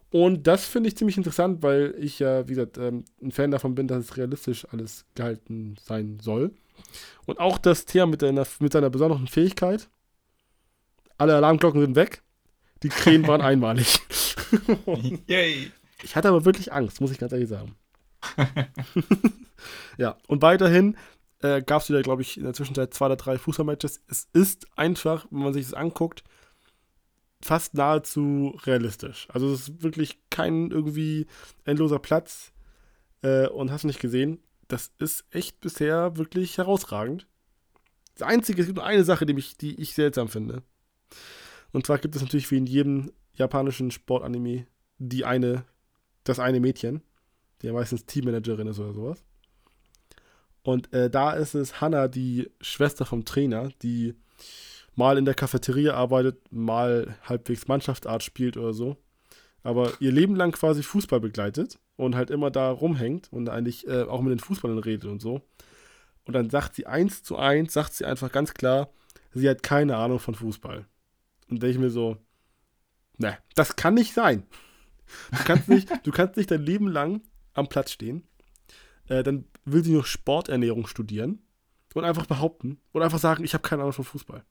Und 0.09 0.47
das 0.47 0.65
finde 0.65 0.87
ich 0.87 0.97
ziemlich 0.97 1.17
interessant, 1.17 1.63
weil 1.63 1.93
ich 1.99 2.19
ja, 2.19 2.47
wie 2.47 2.53
gesagt, 2.53 2.77
ähm, 2.77 3.03
ein 3.21 3.31
Fan 3.31 3.51
davon 3.51 3.75
bin, 3.75 3.87
dass 3.87 3.99
es 3.99 4.17
realistisch 4.17 4.65
alles 4.71 5.05
gehalten 5.15 5.75
sein 5.81 6.19
soll. 6.21 6.51
Und 7.25 7.39
auch 7.39 7.57
das 7.57 7.85
Thema 7.85 8.07
mit, 8.07 8.21
deiner, 8.21 8.47
mit 8.59 8.71
seiner 8.71 8.89
besonderen 8.89 9.27
Fähigkeit. 9.27 9.89
Alle 11.17 11.35
Alarmglocken 11.35 11.81
sind 11.81 11.95
weg. 11.95 12.21
Die 12.83 12.89
Krähen 12.89 13.27
waren 13.27 13.41
einmalig. 13.41 13.99
Yay. 15.27 15.71
Ich 16.03 16.15
hatte 16.15 16.29
aber 16.29 16.45
wirklich 16.45 16.71
Angst, 16.71 17.01
muss 17.01 17.11
ich 17.11 17.17
ganz 17.17 17.33
ehrlich 17.33 17.49
sagen. 17.49 17.75
ja, 19.97 20.17
und 20.27 20.41
weiterhin 20.41 20.95
äh, 21.41 21.61
gab 21.61 21.81
es 21.81 21.89
wieder, 21.89 22.01
glaube 22.01 22.21
ich, 22.21 22.37
in 22.37 22.43
der 22.43 22.53
Zwischenzeit 22.53 22.93
zwei 22.93 23.07
oder 23.07 23.15
drei 23.15 23.37
Fußballmatches. 23.37 24.01
Es 24.07 24.27
ist 24.33 24.67
einfach, 24.77 25.25
wenn 25.31 25.43
man 25.43 25.53
sich 25.53 25.65
das 25.65 25.73
anguckt, 25.73 26.23
fast 27.41 27.73
nahezu 27.73 28.57
realistisch. 28.63 29.27
Also 29.31 29.51
es 29.51 29.69
ist 29.69 29.83
wirklich 29.83 30.19
kein 30.29 30.71
irgendwie 30.71 31.27
endloser 31.65 31.99
Platz 31.99 32.51
äh, 33.21 33.47
und 33.47 33.71
hast 33.71 33.83
nicht 33.83 33.99
gesehen. 33.99 34.39
Das 34.67 34.91
ist 34.99 35.25
echt 35.31 35.61
bisher 35.61 36.17
wirklich 36.17 36.57
herausragend. 36.57 37.27
Das 38.15 38.27
Einzige, 38.27 38.61
es 38.61 38.67
gibt 38.67 38.77
nur 38.77 38.85
eine 38.85 39.03
Sache, 39.03 39.25
die, 39.25 39.33
mich, 39.33 39.57
die 39.57 39.79
ich 39.79 39.93
seltsam 39.93 40.27
finde. 40.27 40.63
Und 41.71 41.85
zwar 41.85 41.99
gibt 41.99 42.15
es 42.15 42.21
natürlich 42.21 42.49
wie 42.51 42.57
in 42.57 42.65
jedem 42.65 43.11
japanischen 43.33 43.91
Sportanime 43.91 44.65
die 44.97 45.25
eine, 45.25 45.63
das 46.23 46.39
eine 46.39 46.59
Mädchen, 46.59 47.03
die 47.61 47.67
ja 47.67 47.73
meistens 47.73 48.05
Teammanagerin 48.05 48.67
ist 48.67 48.79
oder 48.79 48.93
sowas. 48.93 49.23
Und 50.63 50.91
äh, 50.91 51.09
da 51.09 51.31
ist 51.31 51.53
es 51.53 51.79
Hannah, 51.79 52.07
die 52.07 52.49
Schwester 52.59 53.05
vom 53.05 53.23
Trainer, 53.23 53.69
die 53.83 54.15
mal 54.97 55.17
in 55.17 55.25
der 55.25 55.35
Cafeteria 55.35 55.93
arbeitet, 55.93 56.51
mal 56.51 57.15
halbwegs 57.23 57.67
Mannschaftsart 57.67 58.23
spielt 58.23 58.57
oder 58.57 58.73
so. 58.73 58.97
Aber 59.61 59.93
ihr 59.99 60.11
Leben 60.11 60.35
lang 60.35 60.51
quasi 60.51 60.81
Fußball 60.81 61.19
begleitet 61.19 61.77
und 61.97 62.15
halt 62.15 62.31
immer 62.31 62.49
da 62.49 62.71
rumhängt 62.71 63.31
und 63.31 63.47
eigentlich 63.47 63.87
äh, 63.87 64.03
auch 64.03 64.21
mit 64.21 64.31
den 64.31 64.39
Fußballern 64.39 64.79
redet 64.79 65.05
und 65.05 65.21
so. 65.21 65.41
Und 66.25 66.33
dann 66.33 66.49
sagt 66.49 66.75
sie 66.75 66.87
eins 66.87 67.21
zu 67.21 67.37
eins, 67.37 67.73
sagt 67.73 67.93
sie 67.93 68.05
einfach 68.05 68.31
ganz 68.31 68.53
klar, 68.53 68.89
sie 69.33 69.47
hat 69.47 69.61
keine 69.61 69.97
Ahnung 69.97 70.19
von 70.19 70.33
Fußball. 70.33 70.85
Und 71.49 71.61
denke 71.61 71.75
ich 71.75 71.79
mir 71.79 71.91
so, 71.91 72.17
ne, 73.17 73.37
das 73.55 73.75
kann 73.75 73.93
nicht 73.93 74.13
sein. 74.13 74.43
Du 75.31 75.43
kannst 75.45 75.69
nicht, 75.69 75.89
du 76.03 76.11
kannst 76.11 76.37
nicht 76.37 76.49
dein 76.49 76.63
Leben 76.63 76.87
lang 76.87 77.21
am 77.53 77.69
Platz 77.69 77.91
stehen. 77.91 78.23
Äh, 79.07 79.23
dann 79.23 79.45
will 79.63 79.83
sie 79.83 79.93
noch 79.93 80.05
Sporternährung 80.05 80.87
studieren 80.87 81.39
und 81.93 82.03
einfach 82.03 82.25
behaupten 82.25 82.79
und 82.93 83.03
einfach 83.03 83.19
sagen, 83.19 83.43
ich 83.43 83.53
habe 83.53 83.61
keine 83.61 83.83
Ahnung 83.83 83.93
von 83.93 84.05
Fußball. 84.05 84.43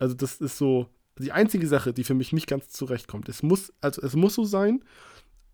Also 0.00 0.14
das 0.14 0.40
ist 0.40 0.56
so 0.56 0.88
die 1.18 1.32
einzige 1.32 1.66
Sache, 1.68 1.92
die 1.92 2.04
für 2.04 2.14
mich 2.14 2.32
nicht 2.32 2.46
ganz 2.46 2.70
zurechtkommt. 2.70 3.28
Es 3.28 3.42
muss, 3.42 3.72
also 3.80 4.00
es 4.02 4.16
muss 4.16 4.34
so 4.34 4.44
sein, 4.44 4.82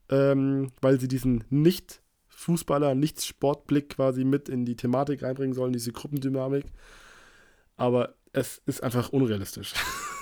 ähm, 0.09 0.71
weil 0.81 1.01
sie 1.01 1.09
diesen 1.09 1.45
Nicht-Fußballer, 1.51 2.95
Nicht-Sportblick 2.95 3.91
quasi 3.91 4.25
mit 4.25 4.49
in 4.49 4.65
die 4.65 4.77
Thematik 4.77 5.25
reinbringen 5.25 5.55
sollen, 5.55 5.73
diese 5.73 5.93
Gruppendynamik. 5.93 6.67
Aber 7.77 8.15
es 8.33 8.63
ist 8.67 8.83
einfach 8.83 9.09
unrealistisch. 9.11 9.75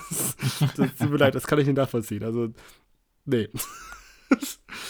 das, 0.09 0.37
das 0.77 0.97
tut 0.97 1.11
mir 1.11 1.19
leid, 1.19 1.35
das 1.35 1.47
kann 1.47 1.59
ich 1.59 1.67
nicht 1.67 1.77
nachvollziehen. 1.77 2.25
Also, 2.25 2.49
nee. 3.27 3.49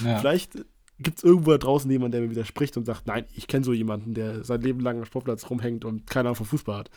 Ja. 0.05 0.19
Vielleicht 0.20 0.65
gibt 1.01 1.19
es 1.19 1.24
irgendwo 1.24 1.51
da 1.51 1.59
draußen 1.59 1.90
jemanden, 1.90 2.12
der 2.12 2.20
mir 2.20 2.31
widerspricht 2.31 2.77
und 2.77 2.85
sagt, 2.85 3.06
nein, 3.06 3.27
ich 3.35 3.48
kenne 3.48 3.65
so 3.65 3.73
jemanden, 3.73 4.15
der 4.15 4.44
sein 4.44 4.61
Leben 4.61 4.81
lang 4.81 4.98
am 4.98 5.05
Sportplatz 5.05 5.51
rumhängt 5.51 5.85
und 5.85 6.09
keine 6.09 6.28
Ahnung 6.28 6.36
vom 6.36 6.47
Fußball 6.47 6.78
hat. 6.78 6.90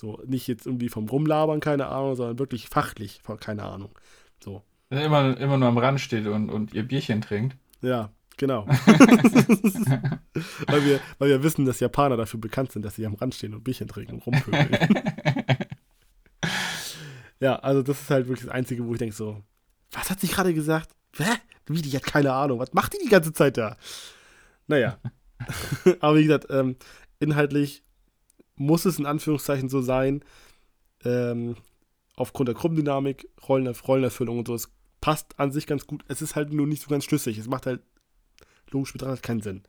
So, 0.00 0.22
nicht 0.26 0.46
jetzt 0.46 0.64
irgendwie 0.66 0.88
vom 0.88 1.08
Rumlabern, 1.08 1.58
keine 1.58 1.88
Ahnung, 1.88 2.14
sondern 2.14 2.38
wirklich 2.38 2.68
fachlich, 2.68 3.20
keine 3.40 3.64
Ahnung. 3.64 3.90
So. 4.42 4.62
Immer, 4.90 5.36
immer 5.36 5.56
nur 5.56 5.68
am 5.68 5.78
Rand 5.78 6.00
steht 6.00 6.28
und, 6.28 6.50
und 6.50 6.72
ihr 6.72 6.84
Bierchen 6.84 7.20
trinkt. 7.20 7.56
Ja, 7.82 8.10
genau. 8.36 8.66
weil, 10.66 10.84
wir, 10.84 11.00
weil 11.18 11.30
wir 11.30 11.42
wissen, 11.42 11.64
dass 11.64 11.80
Japaner 11.80 12.16
dafür 12.16 12.38
bekannt 12.38 12.70
sind, 12.70 12.84
dass 12.84 12.94
sie 12.94 13.06
am 13.06 13.14
Rand 13.14 13.34
stehen 13.34 13.54
und 13.54 13.64
Bierchen 13.64 13.88
trinken 13.88 14.14
und 14.14 14.26
rumpöbeln. 14.26 14.68
ja, 17.40 17.56
also 17.56 17.82
das 17.82 18.00
ist 18.00 18.10
halt 18.10 18.28
wirklich 18.28 18.46
das 18.46 18.54
Einzige, 18.54 18.86
wo 18.86 18.92
ich 18.92 18.98
denke 18.98 19.16
so, 19.16 19.42
was 19.90 20.10
hat 20.10 20.20
sie 20.20 20.28
gerade 20.28 20.54
gesagt? 20.54 20.90
Hä? 21.16 21.24
Wie, 21.66 21.82
die 21.82 21.96
hat 21.96 22.04
keine 22.04 22.32
Ahnung. 22.32 22.60
Was 22.60 22.72
macht 22.72 22.94
die 22.94 22.98
die 23.02 23.10
ganze 23.10 23.32
Zeit 23.32 23.56
da? 23.56 23.76
Naja. 24.68 24.98
Aber 26.00 26.16
wie 26.16 26.22
gesagt, 26.22 26.46
ähm, 26.50 26.76
inhaltlich 27.18 27.82
muss 28.58 28.84
es 28.84 28.98
in 28.98 29.06
Anführungszeichen 29.06 29.68
so 29.68 29.80
sein, 29.80 30.24
ähm, 31.04 31.56
aufgrund 32.16 32.48
der 32.48 32.54
Gruppendynamik, 32.54 33.28
Rollenerf 33.48 33.86
Rollenerfüllung 33.86 34.38
und 34.38 34.48
so, 34.48 34.54
es 34.54 34.70
passt 35.00 35.38
an 35.38 35.52
sich 35.52 35.66
ganz 35.66 35.86
gut. 35.86 36.04
Es 36.08 36.22
ist 36.22 36.36
halt 36.36 36.52
nur 36.52 36.66
nicht 36.66 36.82
so 36.82 36.88
ganz 36.88 37.04
schlüssig. 37.04 37.38
Es 37.38 37.48
macht 37.48 37.66
halt 37.66 37.82
logisch 38.70 38.92
betrachtet 38.92 39.22
keinen 39.22 39.40
Sinn. 39.40 39.62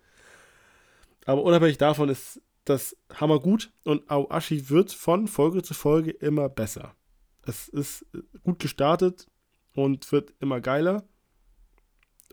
Aber 1.26 1.44
unabhängig 1.44 1.78
davon 1.78 2.10
ist 2.10 2.42
das 2.66 2.96
Hammer 3.14 3.40
gut 3.40 3.72
und 3.84 4.10
Aoashi 4.10 4.70
wird 4.70 4.92
von 4.92 5.28
Folge 5.28 5.62
zu 5.64 5.74
Folge 5.74 6.12
immer 6.12 6.50
besser. 6.50 6.96
Es 7.44 7.68
ist 7.68 8.06
gut 8.44 8.60
gestartet 8.60 9.28
und 9.74 10.12
wird 10.12 10.34
immer 10.40 10.62
geiler. 10.62 11.04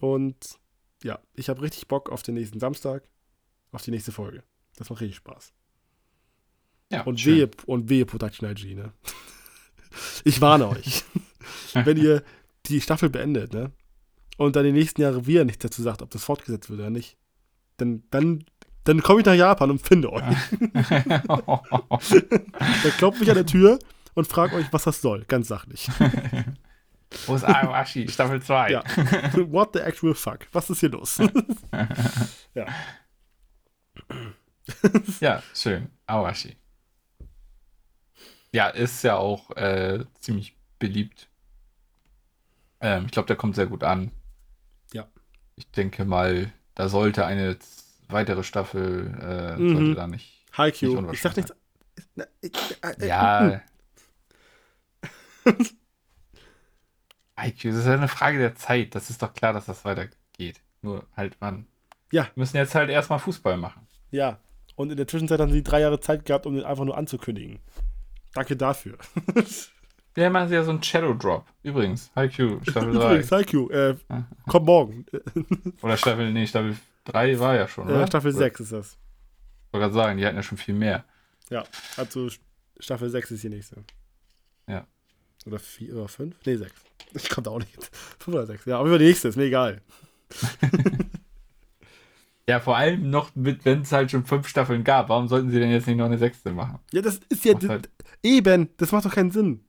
Und 0.00 0.58
ja, 1.02 1.20
ich 1.34 1.48
habe 1.48 1.62
richtig 1.62 1.88
Bock 1.88 2.10
auf 2.10 2.22
den 2.22 2.34
nächsten 2.34 2.60
Samstag, 2.60 3.08
auf 3.72 3.82
die 3.82 3.90
nächste 3.90 4.12
Folge. 4.12 4.42
Das 4.76 4.90
macht 4.90 5.00
richtig 5.00 5.16
Spaß. 5.16 5.52
Ja, 6.90 7.02
und, 7.02 7.24
wehe, 7.24 7.50
und 7.66 7.88
wehe 7.88 8.06
Production 8.06 8.48
IG, 8.48 8.74
ne? 8.74 8.92
Ich 10.24 10.42
warne 10.42 10.68
euch. 10.68 11.04
Wenn 11.72 11.96
ihr 11.96 12.22
die 12.66 12.82
Staffel 12.82 13.08
beendet, 13.08 13.54
ne? 13.54 13.72
Und 14.36 14.54
dann 14.54 14.64
die 14.64 14.72
nächsten 14.72 15.00
Jahre 15.00 15.26
wieder 15.26 15.46
nichts 15.46 15.62
dazu 15.62 15.80
sagt, 15.80 16.02
ob 16.02 16.10
das 16.10 16.22
fortgesetzt 16.22 16.68
wird 16.68 16.80
oder 16.80 16.90
nicht, 16.90 17.16
dann, 17.78 18.02
dann, 18.10 18.44
dann 18.84 19.02
komme 19.02 19.20
ich 19.20 19.26
nach 19.26 19.32
Japan 19.34 19.70
und 19.70 19.80
finde 19.80 20.12
euch. 20.12 20.22
dann 20.74 21.22
klopfe 22.98 23.22
ich 23.22 23.30
an 23.30 23.36
der 23.36 23.46
Tür 23.46 23.78
und 24.12 24.26
frage 24.26 24.56
euch, 24.56 24.66
was 24.70 24.84
das 24.84 25.00
soll, 25.00 25.24
ganz 25.26 25.48
sachlich. 25.48 25.88
Wo 27.26 27.36
ist 27.36 27.44
Awashi, 27.44 28.06
Staffel 28.08 28.42
2? 28.42 28.72
Ja. 28.72 28.84
What 29.50 29.70
the 29.72 29.80
actual 29.80 30.14
fuck? 30.14 30.40
Was 30.52 30.68
ist 30.68 30.80
hier 30.80 30.90
los? 30.90 31.18
ja. 32.54 32.66
ja, 35.20 35.42
schön. 35.54 35.88
Awashi. 36.06 36.56
Ja, 38.56 38.68
ist 38.68 39.02
ja 39.04 39.16
auch 39.16 39.50
äh, 39.50 40.06
ziemlich 40.18 40.56
beliebt. 40.78 41.28
Ähm, 42.80 43.04
ich 43.04 43.12
glaube, 43.12 43.26
der 43.26 43.36
kommt 43.36 43.54
sehr 43.54 43.66
gut 43.66 43.84
an. 43.84 44.12
Ja. 44.94 45.06
Ich 45.56 45.70
denke 45.72 46.06
mal, 46.06 46.50
da 46.74 46.88
sollte 46.88 47.26
eine 47.26 47.58
weitere 48.08 48.42
Staffel 48.42 49.14
äh, 49.20 49.60
mhm. 49.60 49.76
sollte 49.76 49.94
da 49.96 50.06
nicht. 50.06 50.46
Haikyuu. 50.56 51.02
Nicht 51.02 51.12
ich 51.12 51.20
sag 51.20 51.36
nichts. 51.36 51.52
Ja. 53.06 53.60
IQ, 57.38 57.62
das 57.62 57.74
ist 57.74 57.86
ja 57.86 57.92
eine 57.92 58.08
Frage 58.08 58.38
der 58.38 58.54
Zeit. 58.54 58.94
Das 58.94 59.10
ist 59.10 59.20
doch 59.20 59.34
klar, 59.34 59.52
dass 59.52 59.66
das 59.66 59.84
weitergeht. 59.84 60.62
Nur 60.80 61.06
halt, 61.14 61.38
man. 61.42 61.66
Ja. 62.10 62.22
Wir 62.22 62.32
müssen 62.36 62.56
jetzt 62.56 62.74
halt 62.74 62.88
erstmal 62.88 63.18
Fußball 63.18 63.58
machen. 63.58 63.86
Ja. 64.10 64.40
Und 64.76 64.88
in 64.88 64.96
der 64.96 65.06
Zwischenzeit 65.06 65.40
haben 65.40 65.52
sie 65.52 65.62
drei 65.62 65.80
Jahre 65.80 66.00
Zeit 66.00 66.24
gehabt, 66.24 66.46
um 66.46 66.54
den 66.54 66.64
einfach 66.64 66.86
nur 66.86 66.96
anzukündigen. 66.96 67.60
Danke 68.36 68.54
dafür. 68.54 68.98
Ja, 70.14 70.28
machen 70.28 70.48
sie 70.48 70.54
ja 70.54 70.62
so 70.62 70.70
einen 70.70 70.82
Shadow 70.82 71.14
Drop. 71.14 71.46
Übrigens, 71.62 72.10
Haikyuu, 72.14 72.60
Staffel 72.62 72.92
3. 72.92 73.04
Übrigens, 73.06 73.32
Haikyuu, 73.32 73.70
äh, 73.70 73.96
kommt 74.46 74.66
morgen. 74.66 75.06
oder 75.82 75.96
Staffel, 75.96 76.32
nee, 76.32 76.46
Staffel 76.46 76.76
3 77.04 77.38
war 77.38 77.54
ja 77.54 77.66
schon, 77.66 77.86
oder? 77.86 78.00
Ja, 78.00 78.06
Staffel 78.06 78.32
6 78.32 78.60
ist 78.60 78.72
das. 78.72 78.92
Ich 79.66 79.72
wollte 79.72 79.84
gerade 79.84 79.94
sagen, 79.94 80.18
die 80.18 80.26
hatten 80.26 80.36
ja 80.36 80.42
schon 80.42 80.58
viel 80.58 80.74
mehr. 80.74 81.04
Ja, 81.48 81.64
also 81.96 82.28
Staffel 82.78 83.08
6 83.08 83.30
ist 83.30 83.44
die 83.44 83.48
nächste. 83.48 83.84
Ja. 84.68 84.86
Oder 85.46 85.58
4 85.58 85.94
oder 85.94 86.08
5? 86.08 86.36
Nee, 86.44 86.56
6. 86.56 86.72
Ich 87.14 87.30
komme 87.30 87.44
da 87.44 87.50
auch 87.52 87.58
nicht. 87.58 87.74
5 88.18 88.28
oder 88.28 88.46
6. 88.46 88.66
Ja, 88.66 88.78
aber 88.78 88.88
über 88.88 88.98
die 88.98 89.06
nächste, 89.06 89.28
ist 89.28 89.36
mir 89.36 89.44
egal. 89.44 89.80
Ja, 92.48 92.60
vor 92.60 92.76
allem 92.76 93.10
noch, 93.10 93.30
wenn 93.34 93.82
es 93.82 93.92
halt 93.92 94.10
schon 94.10 94.24
5 94.24 94.46
Staffeln 94.46 94.84
gab. 94.84 95.08
Warum 95.08 95.26
sollten 95.26 95.50
sie 95.50 95.58
denn 95.58 95.70
jetzt 95.70 95.86
nicht 95.86 95.96
noch 95.96 96.04
eine 96.04 96.18
sechste 96.18 96.52
machen? 96.52 96.78
Ja, 96.92 97.02
das 97.02 97.20
ist 97.28 97.44
ja. 97.44 97.54
Halt 97.68 97.90
eben, 98.22 98.68
das 98.76 98.92
macht 98.92 99.04
doch 99.04 99.14
keinen 99.14 99.32
Sinn. 99.32 99.64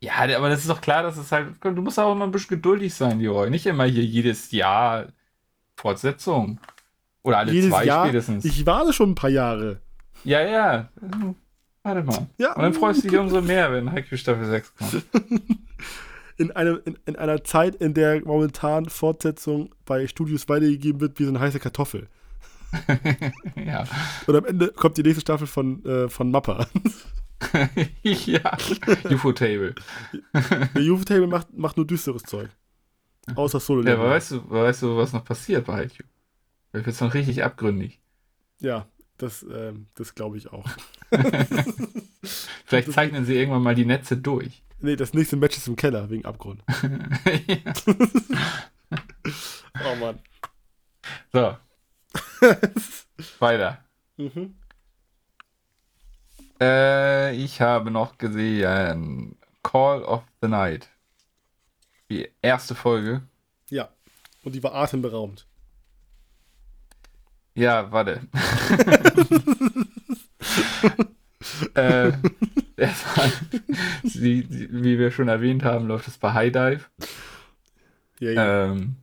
Ja, 0.00 0.12
aber 0.14 0.48
das 0.48 0.60
ist 0.60 0.70
doch 0.70 0.80
klar, 0.80 1.02
dass 1.02 1.16
es 1.16 1.30
halt. 1.30 1.56
Du 1.62 1.82
musst 1.82 1.98
auch 1.98 2.12
immer 2.12 2.24
ein 2.24 2.30
bisschen 2.30 2.56
geduldig 2.56 2.94
sein, 2.94 3.20
Leroy. 3.20 3.50
Nicht 3.50 3.66
immer 3.66 3.84
hier 3.84 4.04
jedes 4.04 4.50
Jahr 4.52 5.08
Fortsetzung. 5.76 6.58
Oder 7.22 7.38
alle 7.38 7.52
jedes 7.52 7.70
zwei 7.70 7.84
Jahr? 7.84 8.06
spätestens. 8.06 8.44
Ich 8.44 8.64
warte 8.64 8.92
schon 8.92 9.10
ein 9.10 9.14
paar 9.14 9.30
Jahre. 9.30 9.82
Ja, 10.24 10.40
ja. 10.40 10.88
Warte 11.82 12.02
mal. 12.02 12.26
Ja. 12.38 12.54
Und 12.54 12.62
dann 12.62 12.72
freust 12.72 13.04
du 13.04 13.08
dich 13.08 13.18
umso 13.18 13.42
mehr, 13.42 13.72
wenn 13.72 13.92
Haikyuu 13.92 14.16
Staffel 14.16 14.46
6 14.46 14.74
kommt. 14.74 15.04
in, 16.38 16.52
einem, 16.52 16.80
in, 16.84 16.98
in 17.04 17.16
einer 17.16 17.44
Zeit, 17.44 17.74
in 17.76 17.94
der 17.94 18.24
momentan 18.24 18.88
Fortsetzung 18.88 19.74
bei 19.84 20.06
Studios 20.06 20.48
weitergegeben 20.48 21.00
wird 21.00 21.18
wie 21.18 21.24
so 21.24 21.30
eine 21.30 21.40
heiße 21.40 21.60
Kartoffel. 21.60 22.08
ja. 23.56 23.84
Und 24.26 24.36
am 24.36 24.44
Ende 24.44 24.68
kommt 24.68 24.96
die 24.96 25.02
nächste 25.02 25.20
Staffel 25.20 25.46
von, 25.46 25.84
äh, 25.84 26.08
von 26.08 26.30
Mappa. 26.30 26.66
ja. 28.02 28.56
UFO-Table. 29.10 29.74
Der 30.74 30.82
UFO-Table 30.82 31.26
macht, 31.26 31.52
macht 31.56 31.76
nur 31.76 31.86
düsteres 31.86 32.22
Zeug. 32.22 32.50
Außer 33.34 33.60
solo 33.60 33.82
Ja, 33.82 33.94
aber 33.94 34.10
weißt 34.10 34.30
du, 34.32 34.50
weißt 34.50 34.82
du, 34.82 34.96
was 34.96 35.12
noch 35.12 35.24
passiert 35.24 35.66
bei 35.66 35.84
IQ? 35.84 36.04
Da 36.72 36.78
wird 36.78 36.88
es 36.88 37.00
noch 37.00 37.14
richtig 37.14 37.42
abgründig. 37.42 38.00
Ja, 38.60 38.86
das, 39.18 39.44
ähm, 39.50 39.86
das 39.94 40.14
glaube 40.14 40.36
ich 40.38 40.52
auch. 40.52 40.68
Vielleicht 42.64 42.92
zeichnen 42.92 43.24
sie 43.24 43.36
irgendwann 43.36 43.62
mal 43.62 43.74
die 43.74 43.86
Netze 43.86 44.16
durch. 44.16 44.62
Nee, 44.80 44.96
das 44.96 45.12
nächste 45.12 45.36
Match 45.36 45.56
ist 45.56 45.68
im 45.68 45.76
Keller 45.76 46.10
wegen 46.10 46.24
Abgrund. 46.24 46.62
oh 49.84 49.94
Mann. 49.96 50.18
So. 51.32 51.56
Weiter. 53.38 53.84
Mhm. 54.16 54.54
Äh, 56.60 57.34
ich 57.34 57.60
habe 57.60 57.90
noch 57.90 58.18
gesehen 58.18 59.36
Call 59.62 60.02
of 60.02 60.22
the 60.40 60.48
Night. 60.48 60.88
Die 62.10 62.28
erste 62.40 62.74
Folge. 62.74 63.22
Ja. 63.70 63.88
Und 64.44 64.54
die 64.54 64.62
war 64.62 64.74
atemberaubend. 64.74 65.46
Ja, 67.54 67.90
warte. 67.90 68.20
äh, 71.74 72.12
erstmal, 72.76 73.32
wie, 74.02 74.46
wie 74.50 74.98
wir 74.98 75.10
schon 75.10 75.28
erwähnt 75.28 75.64
haben, 75.64 75.86
läuft 75.86 76.08
es 76.08 76.18
bei 76.18 76.32
High 76.32 76.52
Dive. 76.52 76.80
Ja, 78.20 78.30
ja. 78.30 78.64
Ähm, 78.66 78.96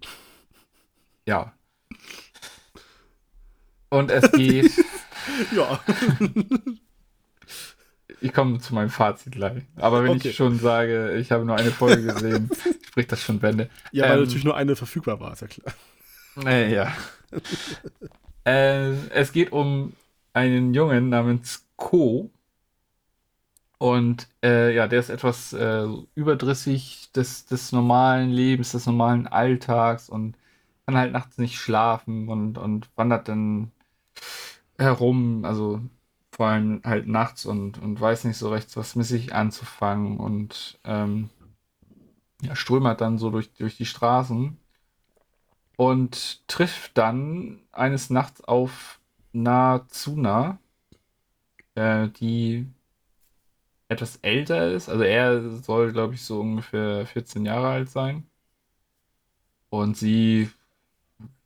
ja. 1.25 1.53
Und 3.89 4.11
es 4.11 4.31
geht. 4.31 4.71
ja. 5.55 5.79
Ich 8.21 8.33
komme 8.33 8.59
zu 8.59 8.73
meinem 8.73 8.89
Fazit 8.89 9.33
gleich. 9.33 9.63
Aber 9.75 10.03
wenn 10.03 10.11
Okay. 10.11 10.29
ich 10.29 10.35
schon 10.35 10.59
sage, 10.59 11.13
ich 11.17 11.31
habe 11.31 11.45
nur 11.45 11.55
eine 11.55 11.71
Folge 11.71 12.03
gesehen, 12.13 12.49
spricht 12.87 13.11
das 13.11 13.21
schon 13.21 13.39
Bände. 13.39 13.69
Ja, 13.91 14.05
weil 14.09 14.17
Ähm, 14.17 14.23
natürlich 14.23 14.43
nur 14.43 14.55
eine 14.57 14.75
verfügbar 14.75 15.19
war, 15.19 15.33
ist 15.33 15.41
ja 15.41 15.47
klar. 15.47 15.73
Äh, 16.45 16.73
ja. 16.73 16.93
äh, 18.45 18.93
es 19.09 19.31
geht 19.31 19.51
um 19.51 19.93
einen 20.33 20.73
Jungen 20.73 21.09
namens 21.09 21.65
Ko. 21.75 22.31
Und 23.85 24.27
äh, 24.43 24.73
ja, 24.73 24.87
der 24.87 24.99
ist 24.99 25.09
etwas 25.09 25.53
äh, 25.53 25.85
überdrüssig 26.15 27.11
des, 27.11 27.45
des 27.45 27.71
normalen 27.71 28.31
Lebens, 28.31 28.71
des 28.71 28.87
normalen 28.87 29.27
Alltags 29.27 30.09
und 30.09 30.35
kann 30.87 30.97
halt 30.97 31.11
nachts 31.13 31.37
nicht 31.37 31.59
schlafen 31.59 32.27
und, 32.29 32.57
und 32.57 32.89
wandert 32.95 33.27
dann 33.27 33.71
herum, 34.79 35.45
also 35.45 35.81
vor 36.31 36.47
allem 36.47 36.81
halt 36.83 37.07
nachts 37.07 37.45
und, 37.45 37.77
und 37.77 38.01
weiß 38.01 38.23
nicht 38.23 38.37
so 38.37 38.49
recht, 38.49 38.75
was 38.75 38.95
mit 38.95 39.05
sich 39.05 39.35
anzufangen 39.35 40.17
und 40.19 40.79
ähm, 40.83 41.29
ja, 42.41 42.55
strömert 42.55 43.01
dann 43.01 43.19
so 43.19 43.29
durch, 43.29 43.53
durch 43.53 43.77
die 43.77 43.85
Straßen 43.85 44.57
und 45.77 46.47
trifft 46.47 46.97
dann 46.97 47.61
eines 47.71 48.09
Nachts 48.09 48.43
auf 48.43 48.99
Nazuna, 49.31 50.57
äh, 51.75 52.09
die 52.09 52.67
etwas 53.87 54.17
älter 54.17 54.71
ist. 54.71 54.89
Also 54.89 55.03
er 55.03 55.49
soll, 55.61 55.91
glaube 55.91 56.15
ich, 56.15 56.23
so 56.23 56.39
ungefähr 56.41 57.05
14 57.05 57.45
Jahre 57.45 57.67
alt 57.69 57.89
sein. 57.89 58.27
Und 59.69 59.97
sie 59.97 60.49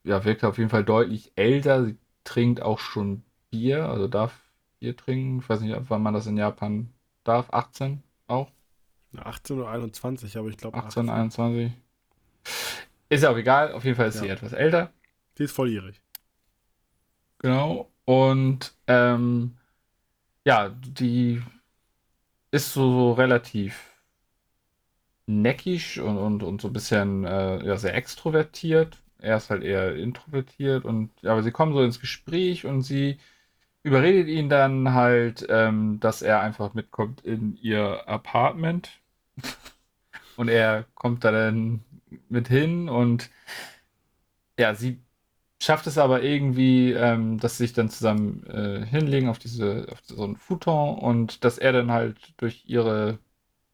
ja, 0.04 0.24
wirkt 0.24 0.44
auf 0.44 0.58
jeden 0.58 0.70
Fall 0.70 0.84
deutlich 0.84 1.32
älter. 1.36 1.84
Sie 1.84 1.96
trinkt 2.24 2.62
auch 2.62 2.78
schon 2.78 3.22
Bier, 3.50 3.88
also 3.88 4.08
darf 4.08 4.38
Bier 4.78 4.96
trinken. 4.96 5.40
Ich 5.40 5.48
weiß 5.48 5.60
nicht, 5.60 5.76
wann 5.90 6.02
man 6.02 6.14
das 6.14 6.26
in 6.26 6.36
Japan 6.36 6.92
darf. 7.24 7.52
18 7.52 8.02
auch? 8.28 8.50
18 9.16 9.58
oder 9.58 9.70
21, 9.70 10.36
aber 10.38 10.48
ich 10.48 10.56
glaube 10.56 10.78
18, 10.78 11.08
21. 11.10 11.72
Ist 13.08 13.22
ja 13.24 13.30
auch 13.30 13.36
egal. 13.36 13.72
Auf 13.72 13.84
jeden 13.84 13.96
Fall 13.96 14.08
ist 14.08 14.18
sie 14.20 14.26
Ja. 14.26 14.34
etwas 14.34 14.52
älter. 14.52 14.92
Die 15.36 15.44
ist 15.44 15.52
volljährig. 15.52 16.00
Genau. 17.38 17.90
Und 18.04 18.74
ähm, 18.86 19.56
ja, 20.44 20.68
die 20.68 21.42
ist 22.50 22.72
so, 22.72 22.90
so 22.92 23.12
relativ 23.12 23.90
neckisch 25.26 25.98
und, 25.98 26.18
und, 26.18 26.42
und 26.42 26.60
so 26.60 26.68
ein 26.68 26.72
bisschen 26.72 27.24
äh, 27.24 27.64
ja, 27.64 27.76
sehr 27.76 27.94
extrovertiert. 27.94 28.98
Er 29.18 29.36
ist 29.36 29.50
halt 29.50 29.62
eher 29.62 29.96
introvertiert 29.96 30.84
und 30.84 31.10
ja, 31.22 31.32
aber 31.32 31.42
sie 31.42 31.52
kommen 31.52 31.74
so 31.74 31.82
ins 31.82 32.00
Gespräch 32.00 32.66
und 32.66 32.82
sie 32.82 33.18
überredet 33.82 34.28
ihn 34.28 34.48
dann 34.48 34.94
halt, 34.94 35.46
ähm, 35.48 36.00
dass 36.00 36.22
er 36.22 36.40
einfach 36.40 36.74
mitkommt 36.74 37.22
in 37.22 37.56
ihr 37.56 38.08
Apartment. 38.08 39.00
und 40.36 40.48
er 40.48 40.84
kommt 40.94 41.24
da 41.24 41.32
dann 41.32 41.84
mit 42.28 42.48
hin 42.48 42.88
und 42.88 43.30
ja, 44.58 44.74
sie 44.74 45.00
schafft 45.60 45.86
es 45.86 45.98
aber 45.98 46.22
irgendwie, 46.22 46.92
ähm, 46.92 47.38
dass 47.38 47.58
sie 47.58 47.64
sich 47.64 47.74
dann 47.74 47.90
zusammen 47.90 48.44
äh, 48.46 48.84
hinlegen 48.86 49.28
auf 49.28 49.38
diese, 49.38 49.86
auf 49.92 49.98
so 50.02 50.24
einen 50.24 50.36
Futon 50.36 50.98
und 50.98 51.44
dass 51.44 51.58
er 51.58 51.72
dann 51.72 51.92
halt 51.92 52.16
durch 52.38 52.64
ihre 52.66 53.18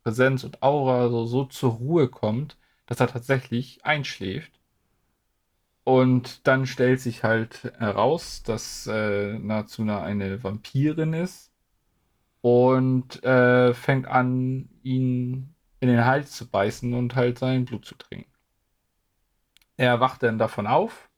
Präsenz 0.03 0.45
und 0.45 0.63
Aura 0.63 1.09
so, 1.09 1.25
so 1.27 1.45
zur 1.45 1.73
Ruhe 1.75 2.09
kommt, 2.09 2.59
dass 2.87 3.01
er 3.01 3.09
tatsächlich 3.09 3.85
einschläft. 3.85 4.53
Und 5.85 6.47
dann 6.49 6.67
stellt 6.67 7.01
sich 7.01 7.23
halt 7.23 7.73
heraus, 7.79 8.43
dass 8.43 8.89
äh, 8.89 9.39
Nazuna 9.39 10.03
eine 10.03 10.43
Vampirin 10.43 11.13
ist 11.13 11.53
und 12.41 13.23
äh, 13.25 13.75
fängt 13.75 14.09
an, 14.09 14.69
ihn 14.83 15.55
in 15.81 15.89
den 15.89 16.05
Hals 16.05 16.33
zu 16.33 16.49
beißen 16.49 16.93
und 16.95 17.15
halt 17.15 17.39
sein 17.39 17.65
Blut 17.65 17.85
zu 17.85 17.95
trinken. 17.97 18.31
Er 19.77 20.01
wacht 20.01 20.23
dann 20.25 20.39
davon 20.39 20.67
auf 20.67 21.09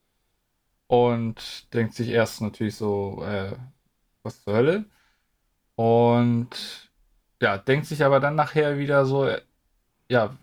und 0.88 1.72
denkt 1.74 1.94
sich 1.94 2.08
erst 2.10 2.40
natürlich 2.42 2.76
so, 2.76 3.22
äh, 3.24 3.56
was 4.22 4.42
zur 4.44 4.54
Hölle? 4.54 4.84
Und 5.76 6.90
ja, 7.40 7.58
denkt 7.58 7.86
sich 7.86 8.04
aber 8.04 8.20
dann 8.20 8.34
nachher 8.34 8.78
wieder 8.78 9.06
so, 9.06 9.26
äh, 9.26 9.42
ja, 10.10 10.36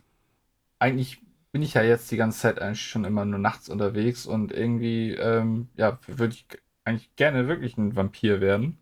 eigentlich 0.80 1.22
bin 1.51 1.61
ich 1.63 1.73
ja 1.76 1.84
jetzt 1.84 2.11
die 2.11 2.17
ganze 2.17 2.39
Zeit 2.39 2.59
eigentlich 2.61 2.81
schon 2.88 3.05
immer 3.05 3.26
nur 3.26 3.39
nachts 3.39 3.69
unterwegs 3.69 4.26
und 4.26 4.51
irgendwie, 4.53 5.13
ähm, 5.13 5.69
ja, 5.77 5.99
würde 6.07 6.35
ich 6.35 6.45
eigentlich 6.85 7.15
gerne 7.15 7.47
wirklich 7.47 7.77
ein 7.77 7.95
Vampir 7.95 8.41
werden. 8.41 8.77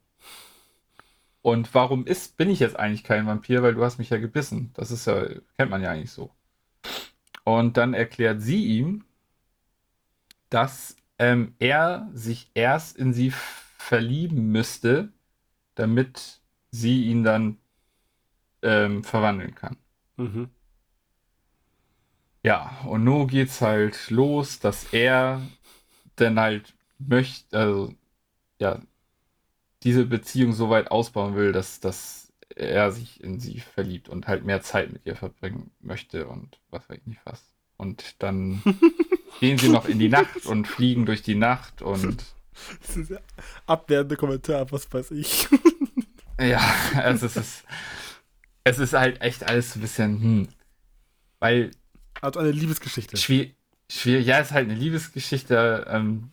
Und 1.42 1.74
warum 1.76 2.06
ist, 2.08 2.38
bin 2.38 2.50
ich 2.50 2.60
jetzt 2.60 2.78
eigentlich 2.78 3.04
kein 3.04 3.28
Vampir? 3.28 3.64
Weil 3.64 3.76
du 3.76 3.84
hast 3.84 4.00
mich 4.00 4.10
ja 4.10 4.18
gebissen. 4.18 4.72
Das 4.76 4.92
ist 4.92 5.06
ja, 5.08 5.26
kennt 5.58 5.72
man 5.72 5.82
ja 5.82 5.92
eigentlich 5.92 6.12
so. 6.12 6.32
Und 7.44 7.78
dann 7.78 7.94
erklärt 7.94 8.42
sie 8.42 8.66
ihm, 8.66 9.04
dass 10.50 10.96
ähm, 11.24 11.56
er 11.60 12.10
sich 12.14 12.52
erst 12.54 12.98
in 12.98 13.14
sie 13.14 13.32
verlieben 13.78 14.52
müsste, 14.52 15.14
damit 15.76 16.42
sie 16.72 17.06
ihn 17.06 17.24
dann 17.24 17.60
ähm, 18.62 19.06
verwandeln 19.06 19.56
kann. 19.56 19.78
Mhm. 20.18 20.50
Ja, 22.44 22.78
und 22.86 23.06
nun 23.06 23.28
geht's 23.28 23.62
halt 23.62 24.10
los, 24.10 24.60
dass 24.60 24.92
er 24.92 25.42
dann 26.18 26.38
halt 26.38 26.74
möchte, 27.00 27.58
also 27.58 27.94
ja, 28.60 28.82
diese 29.84 30.06
Beziehung 30.06 30.52
so 30.52 30.70
weit 30.70 30.92
ausbauen 30.92 31.36
will, 31.36 31.54
dass, 31.54 31.80
dass 31.80 32.34
er 32.54 32.92
sich 32.92 33.24
in 33.24 33.40
sie 33.40 33.62
verliebt 33.62 34.10
und 34.10 34.28
halt 34.28 34.44
mehr 34.44 34.62
Zeit 34.62 34.92
mit 34.92 35.06
ihr 35.06 35.16
verbringen 35.16 35.72
möchte 35.80 36.28
und 36.28 36.60
was 36.70 36.90
weiß 36.90 36.98
ich 36.98 37.08
nicht 37.08 37.22
was. 37.24 37.42
Und 37.78 38.22
dann 38.22 38.62
gehen 39.40 39.58
sie 39.58 39.70
noch 39.70 39.86
in 39.88 40.00
die 40.00 40.10
Nacht 40.10 40.46
und 40.46 40.68
fliegen 40.68 41.06
durch 41.06 41.22
die 41.24 41.36
Nacht 41.36 41.82
und 41.82 42.24
Das 42.86 42.98
ist 42.98 43.10
ja 43.10 43.18
abwertende 43.66 44.16
Kommentar, 44.16 44.72
was 44.72 44.92
weiß 44.92 45.12
ich. 45.12 45.48
ja, 46.40 46.62
also 46.96 47.26
es 47.26 47.36
ist, 47.36 47.64
es 48.64 48.80
ist 48.80 48.94
halt 48.94 49.22
echt 49.22 49.44
alles 49.44 49.76
ein 49.76 49.82
bisschen, 49.82 50.22
hm, 50.22 50.48
weil 51.40 51.72
Also 52.22 52.40
eine 52.40 52.52
Liebesgeschichte. 52.52 53.18
Schwierig, 53.18 53.56
schwierig. 53.90 54.26
Ja, 54.26 54.40
ist 54.40 54.52
halt 54.52 54.70
eine 54.70 54.78
Liebesgeschichte, 54.80 55.86
ähm, 55.90 56.32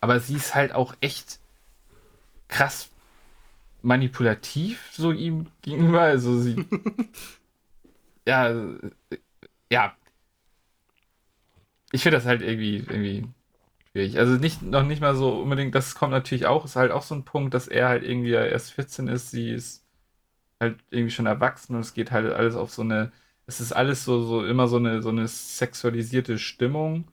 aber 0.00 0.20
sie 0.20 0.36
ist 0.36 0.54
halt 0.54 0.72
auch 0.72 0.94
echt 1.00 1.38
krass 2.48 2.90
manipulativ 3.82 4.90
so 4.92 5.10
ihm 5.12 5.46
gegenüber. 5.62 6.02
Also 6.02 6.40
sie, 6.40 6.56
ja, 8.26 8.54
ja. 9.70 9.96
Ich 11.92 12.02
finde 12.02 12.18
das 12.18 12.26
halt 12.26 12.42
irgendwie, 12.42 12.78
irgendwie 12.78 13.28
schwierig. 13.92 14.18
Also 14.18 14.34
nicht, 14.34 14.62
noch 14.62 14.84
nicht 14.84 15.00
mal 15.02 15.14
so 15.16 15.32
unbedingt, 15.42 15.74
das 15.74 15.94
kommt 15.94 16.12
natürlich 16.12 16.46
auch, 16.46 16.64
ist 16.64 16.76
halt 16.76 16.92
auch 16.92 17.02
so 17.02 17.14
ein 17.14 17.24
Punkt, 17.24 17.54
dass 17.54 17.68
er 17.68 17.88
halt 17.88 18.04
irgendwie 18.04 18.32
erst 18.32 18.72
14 18.72 19.08
ist, 19.08 19.30
sie 19.30 19.50
ist 19.50 19.84
halt 20.60 20.78
irgendwie 20.90 21.12
schon 21.12 21.26
erwachsen 21.26 21.74
und 21.76 21.82
es 21.82 21.94
geht 21.94 22.12
halt 22.12 22.32
alles 22.32 22.56
auf 22.56 22.70
so 22.72 22.82
eine 22.82 23.12
es 23.46 23.60
ist 23.60 23.72
alles 23.72 24.04
so, 24.04 24.22
so 24.22 24.44
immer 24.44 24.68
so 24.68 24.76
eine, 24.76 25.02
so 25.02 25.10
eine 25.10 25.28
sexualisierte 25.28 26.38
Stimmung. 26.38 27.04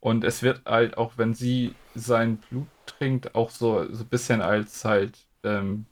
Und 0.00 0.24
es 0.24 0.42
wird 0.42 0.64
halt 0.66 0.98
auch, 0.98 1.18
wenn 1.18 1.34
sie 1.34 1.74
sein 1.94 2.36
Blut 2.38 2.68
trinkt, 2.86 3.34
auch 3.34 3.50
so, 3.50 3.90
so 3.92 4.04
ein 4.04 4.08
bisschen 4.08 4.42
als 4.42 4.84
halt, 4.84 5.18
ähm, 5.44 5.86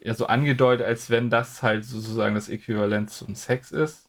ja, 0.00 0.14
so 0.14 0.26
angedeutet, 0.26 0.86
als 0.86 1.10
wenn 1.10 1.30
das 1.30 1.62
halt 1.62 1.84
sozusagen 1.84 2.34
das 2.34 2.48
Äquivalent 2.48 3.10
zum 3.10 3.34
Sex 3.34 3.72
ist. 3.72 4.08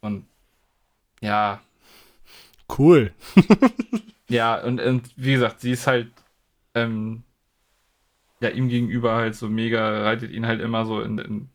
Und 0.00 0.26
ja. 1.24 1.60
Cool. 2.78 3.12
ja, 4.28 4.62
und, 4.62 4.80
und 4.80 5.10
wie 5.16 5.32
gesagt, 5.32 5.60
sie 5.60 5.72
ist 5.72 5.86
halt 5.86 6.10
ähm, 6.74 7.24
ja 8.40 8.50
ihm 8.50 8.68
gegenüber 8.68 9.14
halt 9.16 9.34
so 9.34 9.48
mega, 9.48 10.02
reitet 10.02 10.30
ihn 10.30 10.46
halt 10.46 10.60
immer 10.60 10.84
so 10.86 11.00
in, 11.00 11.18
in 11.18 11.48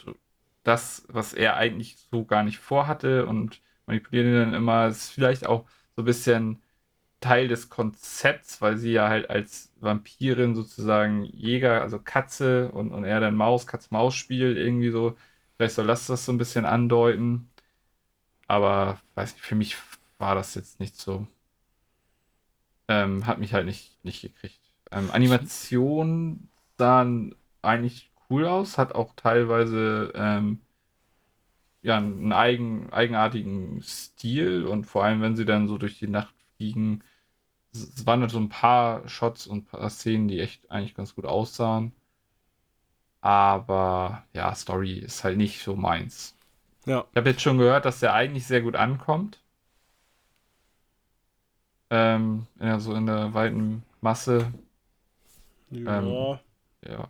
das, 0.63 1.05
was 1.07 1.33
er 1.33 1.55
eigentlich 1.57 1.97
so 2.11 2.25
gar 2.25 2.43
nicht 2.43 2.59
vorhatte 2.59 3.25
und 3.25 3.61
manipuliert 3.85 4.25
ihn 4.25 4.33
dann 4.33 4.53
immer. 4.53 4.87
Ist 4.87 5.09
vielleicht 5.11 5.45
auch 5.45 5.65
so 5.95 6.01
ein 6.03 6.05
bisschen 6.05 6.61
Teil 7.21 7.47
des 7.47 7.69
Konzepts, 7.69 8.61
weil 8.61 8.77
sie 8.77 8.93
ja 8.93 9.09
halt 9.09 9.29
als 9.29 9.71
Vampirin 9.81 10.55
sozusagen 10.55 11.25
Jäger, 11.25 11.81
also 11.81 11.99
Katze 11.99 12.71
und, 12.71 12.91
und 12.91 13.03
er 13.05 13.19
dann 13.19 13.35
Maus, 13.35 13.67
Katz-Maus-Spiel 13.67 14.57
irgendwie 14.57 14.91
so. 14.91 15.15
Vielleicht 15.57 15.75
soll 15.75 15.87
das 15.87 16.07
das 16.07 16.25
so 16.25 16.31
ein 16.31 16.37
bisschen 16.37 16.65
andeuten. 16.65 17.48
Aber 18.49 18.99
weiß 19.15 19.35
nicht, 19.35 19.45
für 19.45 19.55
mich 19.55 19.77
war 20.17 20.35
das 20.35 20.55
jetzt 20.55 20.79
nicht 20.79 20.97
so. 20.97 21.27
Ähm, 22.87 23.27
hat 23.27 23.39
mich 23.39 23.53
halt 23.53 23.67
nicht, 23.67 24.03
nicht 24.03 24.21
gekriegt. 24.23 24.59
Ähm, 24.91 25.11
Animation 25.11 26.49
sahen 26.77 27.35
eigentlich 27.61 28.11
cool 28.29 28.47
aus, 28.47 28.79
hat 28.79 28.95
auch 28.95 29.13
teilweise 29.15 30.11
ähm, 30.15 30.61
ja, 31.83 31.97
einen 31.97 32.33
eigen, 32.33 32.91
eigenartigen 32.91 33.81
Stil 33.83 34.65
und 34.65 34.85
vor 34.85 35.03
allem, 35.03 35.21
wenn 35.21 35.35
sie 35.35 35.45
dann 35.45 35.67
so 35.67 35.77
durch 35.77 35.99
die 35.99 36.07
Nacht 36.07 36.33
fliegen, 36.57 37.03
es 37.73 38.05
waren 38.07 38.21
halt 38.21 38.31
so 38.31 38.39
ein 38.39 38.49
paar 38.49 39.07
Shots 39.07 39.47
und 39.47 39.59
ein 39.59 39.65
paar 39.65 39.89
Szenen, 39.91 40.27
die 40.27 40.39
echt 40.39 40.69
eigentlich 40.71 40.95
ganz 40.95 41.15
gut 41.15 41.25
aussahen. 41.25 41.93
Aber 43.21 44.23
ja, 44.33 44.53
Story 44.55 44.93
ist 44.99 45.23
halt 45.23 45.37
nicht 45.37 45.61
so 45.63 45.75
meins. 45.75 46.35
Ja. 46.89 47.05
Ich 47.11 47.17
habe 47.17 47.29
jetzt 47.29 47.41
schon 47.41 47.59
gehört, 47.59 47.85
dass 47.85 47.99
der 47.99 48.15
eigentlich 48.15 48.47
sehr 48.47 48.63
gut 48.63 48.75
ankommt. 48.75 49.39
Ähm, 51.91 52.47
ja, 52.59 52.79
so 52.79 52.95
in 52.95 53.05
der 53.05 53.31
weiten 53.35 53.83
Masse. 54.01 54.51
Ja. 55.69 55.99
Ähm, 55.99 56.39
ja. 56.83 57.07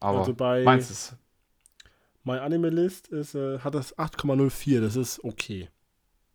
Aber 0.00 0.18
also 0.18 0.34
bei 0.34 0.62
meins 0.62 0.90
ist. 0.90 1.16
My 2.22 2.38
Anime 2.38 2.68
List 2.68 3.08
ist, 3.08 3.34
äh, 3.34 3.60
hat 3.60 3.74
das 3.74 3.96
8,04, 3.96 4.82
das 4.82 4.96
ist 4.96 5.24
okay. 5.24 5.70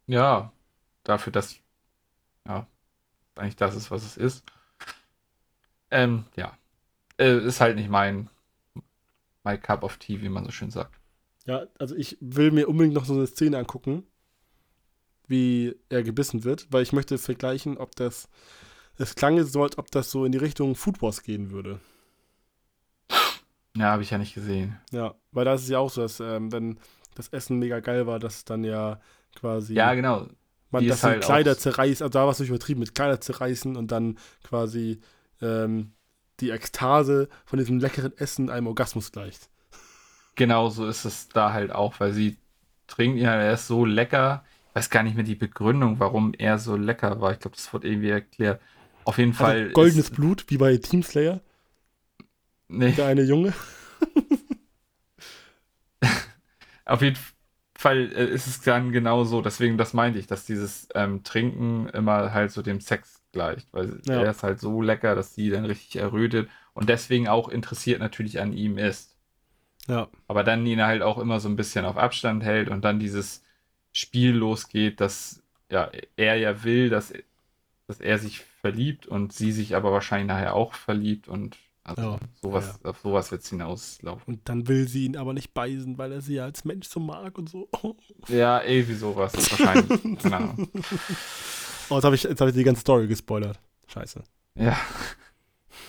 Ja, 0.08 0.52
dafür, 1.04 1.32
dass 1.32 1.60
ja, 2.48 2.66
eigentlich 3.36 3.58
das 3.58 3.76
ist, 3.76 3.92
was 3.92 4.04
es 4.04 4.18
ist. 4.18 4.44
Ähm, 5.92 6.26
ja. 6.36 6.58
Äh, 7.20 7.38
ist 7.38 7.62
halt 7.62 7.76
nicht 7.76 7.90
mein 7.90 8.32
my 9.44 9.60
cup 9.60 9.84
of 9.84 9.98
tea, 9.98 10.22
wie 10.22 10.30
man 10.30 10.46
so 10.46 10.52
schön 10.52 10.72
sagt. 10.72 11.01
Ja, 11.46 11.66
also 11.80 11.96
ich 11.96 12.18
will 12.22 12.52
mir 12.52 12.70
unbedingt 12.70 12.94
noch 12.94 13.06
so 13.06 13.14
eine 13.14 13.28
Szene 13.28 13.58
angucken, 13.58 14.04
wie 15.28 15.76
er 15.90 16.04
gebissen 16.04 16.44
wird, 16.44 16.68
weil 16.70 16.84
ich 16.84 16.94
möchte 16.94 17.18
vergleichen, 17.18 17.78
ob 17.78 17.96
das 17.96 18.30
es 18.98 19.16
klang 19.16 19.42
so, 19.44 19.64
als 19.64 19.78
ob 19.78 19.90
das 19.90 20.12
so 20.12 20.26
in 20.26 20.32
die 20.32 20.38
Richtung 20.38 20.76
Food 20.76 21.02
Wars 21.02 21.24
gehen 21.24 21.52
würde. 21.52 21.80
Ja, 23.76 23.92
habe 23.92 24.04
ich 24.04 24.12
ja 24.12 24.18
nicht 24.18 24.34
gesehen. 24.34 24.78
Ja, 24.92 25.16
weil 25.32 25.46
da 25.46 25.54
ist 25.54 25.64
es 25.64 25.70
ja 25.70 25.80
auch 25.80 25.90
so, 25.90 26.02
dass 26.02 26.20
ähm, 26.20 26.52
wenn 26.52 26.80
das 27.16 27.30
Essen 27.30 27.58
mega 27.58 27.80
geil 27.80 28.06
war, 28.06 28.20
dass 28.20 28.46
dann 28.46 28.64
ja 28.64 29.00
quasi. 29.36 29.74
Ja, 29.74 29.94
genau. 29.94 30.28
Man 30.70 30.88
das 30.88 31.04
halt 31.04 31.24
Kleider 31.24 31.58
zerreißt, 31.58 32.02
also 32.02 32.10
da 32.10 32.24
war 32.24 32.32
es 32.32 32.40
nicht 32.40 32.50
übertrieben 32.50 32.80
mit 32.80 32.96
Kleider 32.96 33.20
zerreißen 33.20 33.76
und 33.76 33.92
dann 33.92 34.18
quasi 34.44 35.02
ähm, 35.42 35.92
die 36.40 36.52
Ekstase 36.52 37.28
von 37.46 37.60
diesem 37.60 37.80
leckeren 37.80 38.18
Essen 38.18 38.50
einem 38.50 38.68
Orgasmus 38.68 39.12
gleicht. 39.12 39.51
Genau 40.36 40.70
so 40.70 40.88
ist 40.88 41.06
es 41.06 41.30
da 41.30 41.54
halt 41.54 41.72
auch, 41.72 42.00
weil 42.00 42.14
sie 42.14 42.38
trinken 42.88 43.18
ja, 43.18 43.34
er 43.34 43.54
ist 43.54 43.68
so 43.68 43.86
lecker. 43.86 44.44
Ich 44.70 44.76
weiß 44.76 44.90
gar 44.90 45.04
nicht 45.04 45.16
mehr 45.16 45.26
die 45.26 45.36
Begründung, 45.36 46.00
warum 46.00 46.34
er 46.38 46.58
so 46.58 46.76
lecker 46.76 47.20
war. 47.22 47.34
Ich 47.34 47.40
glaube, 47.40 47.56
das 47.56 47.74
wurde 47.74 47.88
irgendwie 47.90 48.10
erklärt. 48.10 48.62
Auf 49.04 49.18
jeden 49.18 49.32
also 49.32 49.44
Fall. 49.44 49.72
Goldenes 49.72 50.10
Blut, 50.10 50.46
wie 50.48 50.58
bei 50.58 50.78
Team 50.78 51.04
Slayer. 51.04 51.42
Nee. 52.68 52.94
Der 52.94 53.08
eine 53.08 53.24
Junge. 53.24 53.54
Auf 56.86 57.02
jeden 57.02 57.18
Fall 57.78 58.12
äh, 58.14 58.26
ist 58.26 58.48
es 58.48 58.62
dann 58.62 58.92
genau 58.92 59.24
so. 59.24 59.42
Deswegen, 59.42 59.78
das 59.78 59.94
meinte 59.94 60.20
ich, 60.20 60.28
dass 60.28 60.46
dieses 60.46 60.88
ähm, 60.96 61.24
Trinken 61.24 61.90
immer 61.90 62.34
halt 62.34 62.52
so 62.52 62.62
dem 62.62 62.80
Sex 62.80 63.22
gleicht. 63.32 63.68
Weil 63.74 64.02
ja. 64.06 64.22
er 64.22 64.32
ist 64.32 64.44
halt 64.44 64.60
so 64.60 64.82
lecker, 64.82 65.16
dass 65.16 65.36
sie 65.36 65.50
dann 65.50 65.66
richtig 65.66 65.98
errötet 65.98 66.50
und 66.74 66.90
deswegen 66.90 67.28
auch 67.28 67.50
interessiert 67.50 68.00
natürlich 68.00 68.40
an 68.40 68.54
ihm 68.54 68.78
ist. 68.78 69.11
Ja. 69.88 70.08
Aber 70.28 70.44
dann 70.44 70.66
ihn 70.66 70.82
halt 70.82 71.02
auch 71.02 71.18
immer 71.18 71.40
so 71.40 71.50
ein 71.50 71.56
bisschen 71.56 71.86
auf 71.86 71.98
Abstand 71.98 72.44
hält 72.44 72.70
und 72.70 72.84
dann 72.84 73.00
dieses 73.00 73.44
Spiel 73.92 74.32
losgeht, 74.32 75.02
dass 75.02 75.42
ja, 75.70 75.90
er 76.16 76.36
ja 76.36 76.64
will, 76.64 76.90
dass, 76.90 77.14
dass 77.88 78.00
er 78.00 78.18
sich 78.18 78.40
verliebt 78.62 79.08
und 79.08 79.34
sie 79.34 79.52
sich 79.52 79.76
aber 79.76 79.92
wahrscheinlich 79.92 80.28
nachher 80.28 80.54
auch 80.54 80.74
verliebt 80.74 81.28
und 81.28 81.58
also 81.84 82.02
ja, 82.02 82.20
sowas, 82.42 82.80
ja. 82.84 82.90
auf 82.92 83.00
sowas 83.00 83.32
wird 83.32 83.42
es 83.42 83.50
hinauslaufen. 83.50 84.36
Und 84.36 84.48
dann 84.48 84.68
will 84.68 84.88
sie 84.88 85.06
ihn 85.06 85.18
aber 85.18 85.34
nicht 85.34 85.54
beißen, 85.54 85.98
weil 85.98 86.12
er 86.12 86.22
sie 86.22 86.40
als 86.40 86.64
Mensch 86.64 86.88
so 86.88 87.00
mag 87.00 87.38
und 87.38 87.50
so. 87.50 87.68
Ja, 88.28 88.62
irgendwie 88.64 88.94
sowas. 88.94 89.34
Wahrscheinlich. 89.36 90.02
genau. 90.22 90.56
Oh, 91.90 91.96
jetzt 91.96 92.06
habe 92.06 92.16
ich, 92.16 92.24
hab 92.24 92.48
ich 92.48 92.54
die 92.54 92.64
ganze 92.64 92.80
Story 92.80 93.06
gespoilert. 93.06 93.60
Scheiße. 93.88 94.24
Ja. 94.56 94.80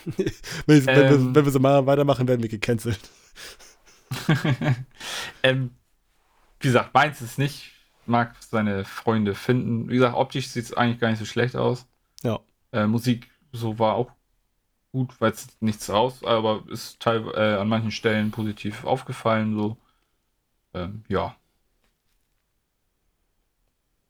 wenn, 0.66 0.88
ähm. 0.88 1.32
wenn, 1.32 1.44
wir, 1.44 1.52
so 1.52 1.60
mal 1.60 1.86
weitermachen, 1.86 2.26
werden 2.26 2.42
wir 2.42 2.48
gecancelt. 2.48 2.98
ähm, 5.42 5.70
wie 6.60 6.68
gesagt, 6.68 6.94
meins 6.94 7.20
ist 7.20 7.38
nicht. 7.38 7.72
Mag 8.06 8.34
seine 8.40 8.84
Freunde 8.84 9.34
finden. 9.34 9.88
Wie 9.88 9.94
gesagt, 9.94 10.16
optisch 10.16 10.48
sieht 10.48 10.64
es 10.64 10.74
eigentlich 10.74 10.98
gar 11.00 11.10
nicht 11.10 11.18
so 11.18 11.24
schlecht 11.24 11.56
aus. 11.56 11.86
Ja. 12.22 12.40
Äh, 12.72 12.86
Musik 12.86 13.30
so 13.52 13.78
war 13.78 13.94
auch 13.94 14.10
gut, 14.92 15.20
weil 15.20 15.32
es 15.32 15.48
nichts 15.60 15.88
raus, 15.90 16.22
aber 16.24 16.64
ist 16.68 17.00
teil, 17.00 17.26
äh, 17.34 17.56
an 17.60 17.68
manchen 17.68 17.90
Stellen 17.90 18.30
positiv 18.30 18.84
aufgefallen. 18.84 19.54
So, 19.56 19.76
ähm, 20.74 21.04
ja. 21.08 21.36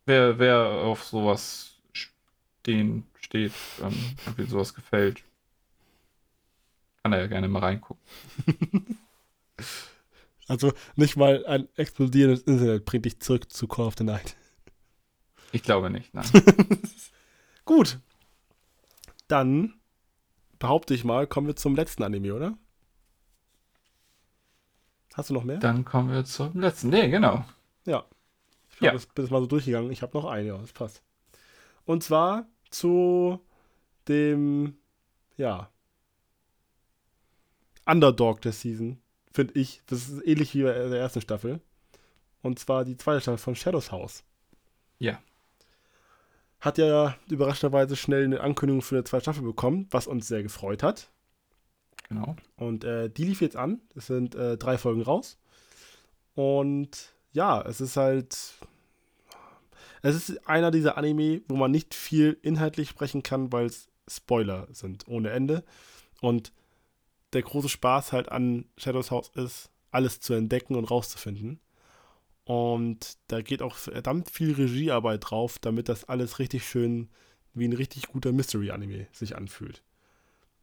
Wer, 0.04 0.38
wer 0.38 0.58
auf 0.58 1.04
sowas 1.04 1.76
stehen, 1.92 3.06
steht, 3.20 3.52
ähm, 3.80 4.16
wie 4.36 4.44
sowas 4.44 4.74
gefällt, 4.74 5.22
kann 7.02 7.12
er 7.12 7.20
ja 7.20 7.26
gerne 7.26 7.48
mal 7.48 7.60
reingucken. 7.60 8.02
Also 10.48 10.72
nicht 10.96 11.16
mal 11.16 11.46
ein 11.46 11.68
explodierendes 11.76 12.42
Internet 12.42 12.84
bringt 12.84 13.04
dich 13.04 13.20
zurück 13.20 13.50
zu 13.50 13.68
Call 13.68 13.86
of 13.86 13.94
the 13.96 14.04
Night. 14.04 14.36
Ich 15.52 15.62
glaube 15.62 15.90
nicht, 15.90 16.12
nein. 16.14 16.26
Gut. 17.64 17.98
Dann 19.28 19.74
behaupte 20.58 20.94
ich 20.94 21.04
mal, 21.04 21.26
kommen 21.26 21.46
wir 21.46 21.56
zum 21.56 21.76
letzten 21.76 22.02
Anime, 22.02 22.34
oder? 22.34 22.58
Hast 25.14 25.30
du 25.30 25.34
noch 25.34 25.44
mehr? 25.44 25.58
Dann 25.58 25.84
kommen 25.84 26.10
wir 26.10 26.24
zum 26.24 26.58
letzten. 26.58 26.88
Nee, 26.88 27.08
genau. 27.08 27.44
Ja. 27.84 28.04
Ich 28.70 28.78
bin 28.78 28.86
ja. 28.86 28.92
das, 28.92 29.06
bin 29.06 29.24
das 29.24 29.30
mal 29.30 29.40
so 29.40 29.46
durchgegangen. 29.46 29.90
Ich 29.90 30.02
habe 30.02 30.16
noch 30.16 30.24
einen, 30.24 30.48
ja, 30.48 30.56
das 30.56 30.72
passt. 30.72 31.02
Und 31.84 32.02
zwar 32.02 32.46
zu 32.70 33.40
dem, 34.08 34.76
ja, 35.36 35.68
Underdog 37.84 38.40
der 38.40 38.52
Season, 38.52 38.98
finde 39.32 39.58
ich. 39.58 39.82
Das 39.86 40.08
ist 40.08 40.26
ähnlich 40.26 40.54
wie 40.54 40.62
bei 40.62 40.72
der 40.72 41.00
ersten 41.00 41.20
Staffel. 41.20 41.60
Und 42.42 42.58
zwar 42.58 42.84
die 42.84 42.96
zweite 42.96 43.20
Staffel 43.20 43.38
von 43.38 43.54
Shadows 43.54 43.92
House. 43.92 44.24
Ja 44.98 45.20
hat 46.62 46.78
ja 46.78 47.16
überraschenderweise 47.28 47.96
schnell 47.96 48.24
eine 48.24 48.40
Ankündigung 48.40 48.82
für 48.82 48.94
eine 48.94 49.04
zweite 49.04 49.24
Staffel 49.24 49.42
bekommen, 49.42 49.88
was 49.90 50.06
uns 50.06 50.28
sehr 50.28 50.44
gefreut 50.44 50.84
hat. 50.84 51.10
Genau. 52.08 52.36
Und 52.56 52.84
äh, 52.84 53.10
die 53.10 53.24
lief 53.24 53.40
jetzt 53.40 53.56
an. 53.56 53.80
Es 53.96 54.06
sind 54.06 54.36
äh, 54.36 54.56
drei 54.56 54.78
Folgen 54.78 55.02
raus. 55.02 55.38
Und 56.34 57.12
ja, 57.32 57.60
es 57.62 57.80
ist 57.80 57.96
halt. 57.96 58.54
Es 60.02 60.16
ist 60.16 60.48
einer 60.48 60.70
dieser 60.70 60.96
Anime, 60.96 61.42
wo 61.48 61.56
man 61.56 61.70
nicht 61.70 61.94
viel 61.94 62.38
inhaltlich 62.42 62.88
sprechen 62.88 63.22
kann, 63.22 63.52
weil 63.52 63.66
es 63.66 63.88
Spoiler 64.08 64.68
sind 64.72 65.08
ohne 65.08 65.30
Ende. 65.30 65.64
Und 66.20 66.52
der 67.32 67.42
große 67.42 67.68
Spaß 67.68 68.12
halt 68.12 68.30
an 68.30 68.66
Shadows 68.76 69.10
House 69.10 69.30
ist, 69.34 69.70
alles 69.90 70.20
zu 70.20 70.34
entdecken 70.34 70.76
und 70.76 70.84
rauszufinden. 70.84 71.60
Und 72.44 73.18
da 73.28 73.40
geht 73.40 73.62
auch 73.62 73.76
verdammt 73.76 74.30
viel 74.30 74.52
Regiearbeit 74.54 75.30
drauf, 75.30 75.58
damit 75.58 75.88
das 75.88 76.04
alles 76.04 76.38
richtig 76.38 76.66
schön 76.66 77.08
wie 77.54 77.68
ein 77.68 77.72
richtig 77.72 78.08
guter 78.08 78.32
Mystery-Anime 78.32 79.06
sich 79.12 79.36
anfühlt. 79.36 79.82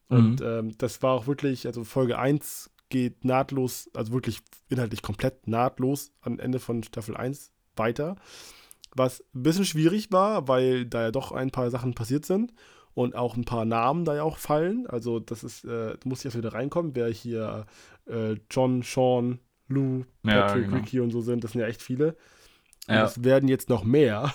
Und 0.09 0.41
mhm. 0.41 0.45
ähm, 0.45 0.77
das 0.77 1.01
war 1.01 1.13
auch 1.13 1.27
wirklich, 1.27 1.67
also 1.67 1.83
Folge 1.83 2.17
1 2.17 2.71
geht 2.89 3.23
nahtlos, 3.23 3.89
also 3.93 4.11
wirklich 4.11 4.39
inhaltlich 4.67 5.03
komplett 5.03 5.47
nahtlos 5.47 6.11
am 6.21 6.39
Ende 6.39 6.59
von 6.59 6.83
Staffel 6.83 7.15
1 7.15 7.51
weiter. 7.75 8.15
Was 8.95 9.21
ein 9.35 9.43
bisschen 9.43 9.65
schwierig 9.65 10.11
war, 10.11 10.47
weil 10.47 10.85
da 10.85 11.03
ja 11.03 11.11
doch 11.11 11.31
ein 11.31 11.51
paar 11.51 11.69
Sachen 11.69 11.93
passiert 11.93 12.25
sind 12.25 12.51
und 12.99 13.15
auch 13.15 13.37
ein 13.37 13.45
paar 13.45 13.63
Namen 13.63 14.03
da 14.03 14.13
ja 14.13 14.23
auch 14.23 14.37
fallen. 14.37 14.85
Also 14.85 15.21
das 15.21 15.45
ist, 15.45 15.63
äh, 15.63 15.95
du 15.97 16.09
musst 16.09 16.25
jetzt 16.25 16.35
wieder 16.35 16.51
reinkommen, 16.51 16.95
wer 16.95 17.07
hier 17.07 17.65
äh, 18.07 18.35
John, 18.51 18.81
Sean, 18.81 19.39
Lou, 19.69 20.03
Patrick, 20.21 20.63
ja, 20.63 20.67
genau. 20.67 20.75
Ricky 20.75 20.99
und 20.99 21.11
so 21.11 21.21
sind. 21.21 21.45
Das 21.45 21.53
sind 21.53 21.61
ja 21.61 21.67
echt 21.67 21.81
viele. 21.81 22.17
Ja. 22.89 23.05
es 23.05 23.23
werden 23.23 23.47
jetzt 23.47 23.69
noch 23.69 23.85
mehr, 23.85 24.33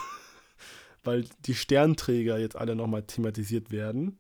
weil 1.05 1.27
die 1.45 1.55
Sternträger 1.55 2.39
jetzt 2.39 2.57
alle 2.57 2.75
nochmal 2.75 3.03
thematisiert 3.03 3.71
werden. 3.71 4.19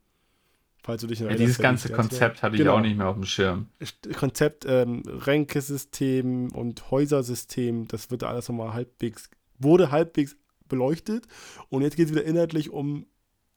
Falls 0.82 1.00
du 1.00 1.06
dich 1.06 1.20
ja, 1.20 1.32
Dieses 1.32 1.56
ganze 1.56 1.90
Konzept 1.90 2.42
hatte 2.42 2.58
genau. 2.58 2.72
ich 2.72 2.76
auch 2.76 2.82
nicht 2.82 2.98
mehr 2.98 3.08
auf 3.08 3.16
dem 3.16 3.24
Schirm. 3.24 3.68
Konzept, 4.14 4.66
ähm, 4.68 5.04
Ränkesystem 5.06 6.50
und 6.52 6.90
Häusersystem, 6.90 7.88
das 7.88 8.10
wird 8.10 8.24
alles 8.24 8.50
nochmal 8.50 8.74
halbwegs, 8.74 9.30
wurde 9.58 9.90
halbwegs 9.90 10.36
beleuchtet. 10.68 11.26
Und 11.70 11.80
jetzt 11.80 11.96
geht 11.96 12.08
es 12.08 12.12
wieder 12.12 12.24
inhaltlich 12.24 12.68
um 12.68 13.06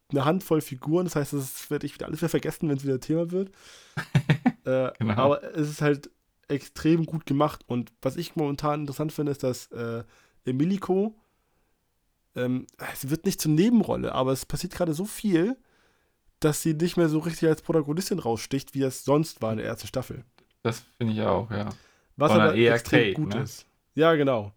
eine 0.10 0.26
Handvoll 0.26 0.62
Figuren. 0.62 1.06
Das 1.06 1.16
heißt, 1.16 1.34
das 1.34 1.70
werde 1.70 1.86
ich 1.86 1.94
wieder 1.94 2.06
alles 2.06 2.20
wieder 2.22 2.30
vergessen, 2.30 2.70
wenn 2.70 2.78
es 2.78 2.84
wieder 2.84 3.00
Thema 3.00 3.32
wird. 3.32 3.52
äh, 4.66 4.92
genau. 4.98 5.14
Aber 5.14 5.44
es 5.56 5.70
ist 5.70 5.82
halt 5.82 6.10
extrem 6.48 7.06
gut 7.06 7.26
gemacht. 7.26 7.64
Und 7.68 7.92
was 8.02 8.18
ich 8.18 8.36
momentan 8.36 8.82
interessant 8.82 9.12
finde, 9.12 9.32
ist, 9.32 9.44
dass 9.44 9.68
äh, 9.72 10.04
Emilico, 10.46 11.16
ähm, 12.36 12.68
es 12.94 13.10
wird 13.10 13.26
nicht 13.26 13.42
zur 13.42 13.52
Nebenrolle, 13.52 14.14
aber 14.14 14.32
es 14.32 14.46
passiert 14.46 14.74
gerade 14.74 14.94
so 14.94 15.06
viel, 15.06 15.58
dass 16.40 16.62
sie 16.62 16.74
nicht 16.74 16.98
mehr 16.98 17.10
so 17.10 17.20
richtig 17.20 17.50
als 17.50 17.62
Protagonistin 17.62 18.20
raussticht, 18.20 18.74
wie 18.76 18.84
es 18.84 19.04
sonst 19.04 19.42
war 19.42 19.52
in 19.52 19.58
der 19.58 19.68
ersten 19.68 19.88
Staffel. 19.88 20.24
Das 20.64 20.86
finde 20.98 21.14
ich 21.14 21.22
auch, 21.22 21.50
ja. 21.52 21.70
Was 22.16 22.32
aber 22.32 22.56
extrem 22.56 23.00
Kate, 23.00 23.14
gut 23.14 23.34
ne? 23.36 23.42
ist. 23.42 23.66
Ja, 23.96 24.16
genau. 24.16 24.54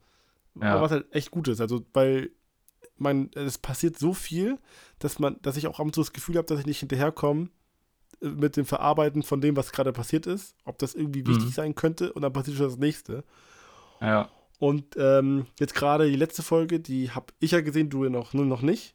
Ja. 0.61 0.81
Was 0.81 0.91
halt 0.91 1.13
echt 1.15 1.31
gut 1.31 1.49
ist. 1.49 1.61
Also, 1.61 1.85
weil 1.93 2.31
man, 3.01 3.31
es 3.35 3.59
passiert 3.59 3.99
so 3.99 4.15
viel, 4.15 4.59
dass 4.99 5.19
man, 5.19 5.37
dass 5.43 5.57
ich 5.57 5.67
auch 5.67 5.81
ab 5.81 5.87
und 5.87 5.95
zu 5.95 6.01
das 6.01 6.13
Gefühl 6.13 6.37
habe, 6.37 6.47
dass 6.47 6.61
ich 6.61 6.67
nicht 6.67 6.81
hinterherkomme 6.81 7.49
äh, 8.21 8.29
mit 8.29 8.57
dem 8.57 8.67
Verarbeiten 8.67 9.23
von 9.23 9.41
dem, 9.41 9.57
was 9.57 9.73
gerade 9.73 9.93
passiert 9.93 10.27
ist, 10.27 10.55
ob 10.65 10.79
das 10.79 10.95
irgendwie 10.95 11.27
wichtig 11.27 11.47
mhm. 11.47 11.53
sein 11.53 11.75
könnte 11.75 12.13
und 12.13 12.23
dann 12.23 12.33
passiert 12.33 12.57
schon 12.57 12.67
das 12.67 12.79
nächste. 12.79 13.25
Ja. 14.01 14.31
Und 14.59 14.97
ähm, 14.99 15.47
jetzt 15.59 15.75
gerade 15.75 16.09
die 16.09 16.17
letzte 16.17 16.43
Folge, 16.43 16.81
die 16.81 17.11
habe 17.11 17.33
ich 17.41 17.53
ja 17.53 17.63
gesehen, 17.63 17.89
du 17.89 18.09
noch, 18.09 18.35
nur 18.35 18.45
noch 18.45 18.63
nicht. 18.63 18.95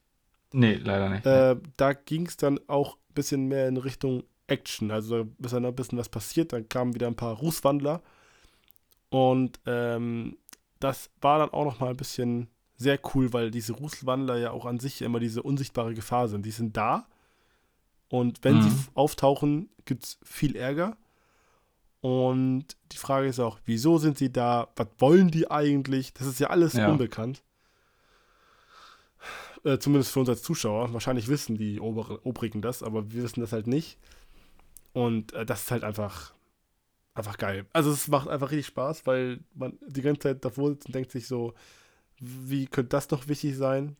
Nee, 0.53 0.75
leider 0.75 1.09
nicht. 1.09 1.25
Äh, 1.25 1.57
da 1.75 1.93
ging 1.93 2.27
es 2.27 2.37
dann 2.37 2.59
auch 2.67 2.95
ein 2.95 3.13
bisschen 3.15 3.47
mehr 3.47 3.67
in 3.67 3.77
Richtung 3.77 4.23
Action. 4.47 4.91
Also 4.91 5.23
da 5.23 5.45
ist 5.45 5.53
dann 5.53 5.65
ein 5.65 5.75
bisschen 5.75 5.97
was 5.97 6.09
passiert. 6.09 6.53
Dann 6.53 6.69
kamen 6.69 6.93
wieder 6.93 7.07
ein 7.07 7.15
paar 7.15 7.35
Rußwandler. 7.35 8.01
Und 9.09 9.59
ähm, 9.65 10.37
das 10.79 11.09
war 11.19 11.39
dann 11.39 11.49
auch 11.49 11.65
noch 11.65 11.79
mal 11.79 11.89
ein 11.89 11.97
bisschen 11.97 12.47
sehr 12.77 12.99
cool, 13.13 13.31
weil 13.33 13.51
diese 13.51 13.73
Rußwandler 13.73 14.37
ja 14.37 14.51
auch 14.51 14.65
an 14.65 14.79
sich 14.79 15.01
immer 15.01 15.19
diese 15.19 15.41
unsichtbare 15.43 15.93
Gefahr 15.93 16.27
sind. 16.27 16.45
Die 16.45 16.51
sind 16.51 16.75
da. 16.75 17.07
Und 18.09 18.43
wenn 18.43 18.57
mhm. 18.57 18.61
sie 18.63 18.71
auftauchen, 18.93 19.69
gibt 19.85 20.03
es 20.03 20.19
viel 20.23 20.55
Ärger. 20.55 20.97
Und 22.01 22.65
die 22.91 22.97
Frage 22.97 23.27
ist 23.27 23.39
auch, 23.39 23.59
wieso 23.65 23.97
sind 23.97 24.17
sie 24.17 24.31
da? 24.31 24.67
Was 24.75 24.87
wollen 24.99 25.31
die 25.31 25.49
eigentlich? 25.49 26.13
Das 26.13 26.27
ist 26.27 26.39
ja 26.39 26.49
alles 26.51 26.73
ja. 26.73 26.89
unbekannt. 26.89 27.41
Äh, 29.63 29.79
zumindest 29.79 30.11
für 30.11 30.19
uns 30.19 30.29
als 30.29 30.43
Zuschauer. 30.43 30.93
Wahrscheinlich 30.93 31.27
wissen 31.27 31.57
die 31.57 31.79
Ober 31.79 32.19
Obrigen 32.23 32.61
das, 32.61 32.83
aber 32.83 33.11
wir 33.11 33.23
wissen 33.23 33.41
das 33.41 33.53
halt 33.53 33.65
nicht. 33.65 33.97
Und 34.93 35.33
äh, 35.33 35.45
das 35.45 35.63
ist 35.63 35.71
halt 35.71 35.83
einfach, 35.83 36.35
einfach 37.15 37.37
geil. 37.37 37.65
Also 37.73 37.89
es 37.91 38.07
macht 38.07 38.27
einfach 38.27 38.51
richtig 38.51 38.67
Spaß, 38.67 39.07
weil 39.07 39.39
man 39.55 39.79
die 39.87 40.03
ganze 40.03 40.21
Zeit 40.21 40.45
davor 40.45 40.69
sitzt 40.69 40.85
und 40.85 40.93
denkt 40.93 41.11
sich 41.11 41.27
so, 41.27 41.55
wie 42.19 42.67
könnte 42.67 42.89
das 42.89 43.07
doch 43.07 43.27
wichtig 43.27 43.55
sein? 43.55 43.95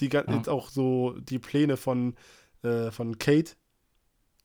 Die 0.00 0.08
ja. 0.08 0.24
jetzt 0.34 0.48
auch 0.48 0.68
so 0.68 1.14
die 1.18 1.38
Pläne 1.38 1.76
von, 1.76 2.14
äh, 2.62 2.90
von 2.90 3.18
Kate 3.18 3.52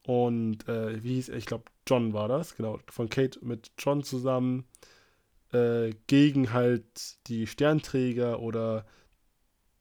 und 0.03 0.67
äh, 0.67 1.03
wie 1.03 1.15
hieß 1.15 1.29
er? 1.29 1.37
Ich 1.37 1.45
glaube, 1.45 1.65
John 1.87 2.13
war 2.13 2.27
das, 2.27 2.55
genau, 2.55 2.79
von 2.87 3.09
Kate 3.09 3.39
mit 3.43 3.71
John 3.77 4.03
zusammen 4.03 4.65
äh, 5.51 5.91
gegen 6.07 6.53
halt 6.53 7.27
die 7.27 7.47
Sternträger 7.47 8.39
oder 8.39 8.85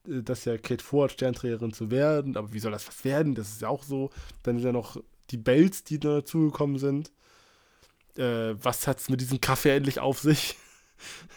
äh, 0.07 0.23
dass 0.23 0.44
ja 0.44 0.59
Kate 0.59 0.85
vorhat, 0.85 1.12
Sternträgerin 1.12 1.73
zu 1.73 1.90
werden, 1.90 2.36
aber 2.36 2.52
wie 2.52 2.59
soll 2.59 2.73
das 2.73 2.86
was 2.89 3.05
werden? 3.05 3.35
Das 3.35 3.48
ist 3.48 3.62
ja 3.62 3.69
auch 3.69 3.82
so. 3.82 4.11
Dann 4.43 4.57
sind 4.57 4.66
ja 4.66 4.73
noch 4.73 4.97
die 5.31 5.39
Bells, 5.39 5.85
die 5.85 5.98
da 5.98 6.16
dazugekommen 6.16 6.78
sind. 6.78 7.12
Äh, 8.16 8.55
was 8.62 8.86
hat 8.86 8.98
es 8.98 9.09
mit 9.09 9.20
diesem 9.20 9.40
Kaffee 9.40 9.70
endlich 9.77 10.01
auf 10.01 10.19
sich? 10.19 10.57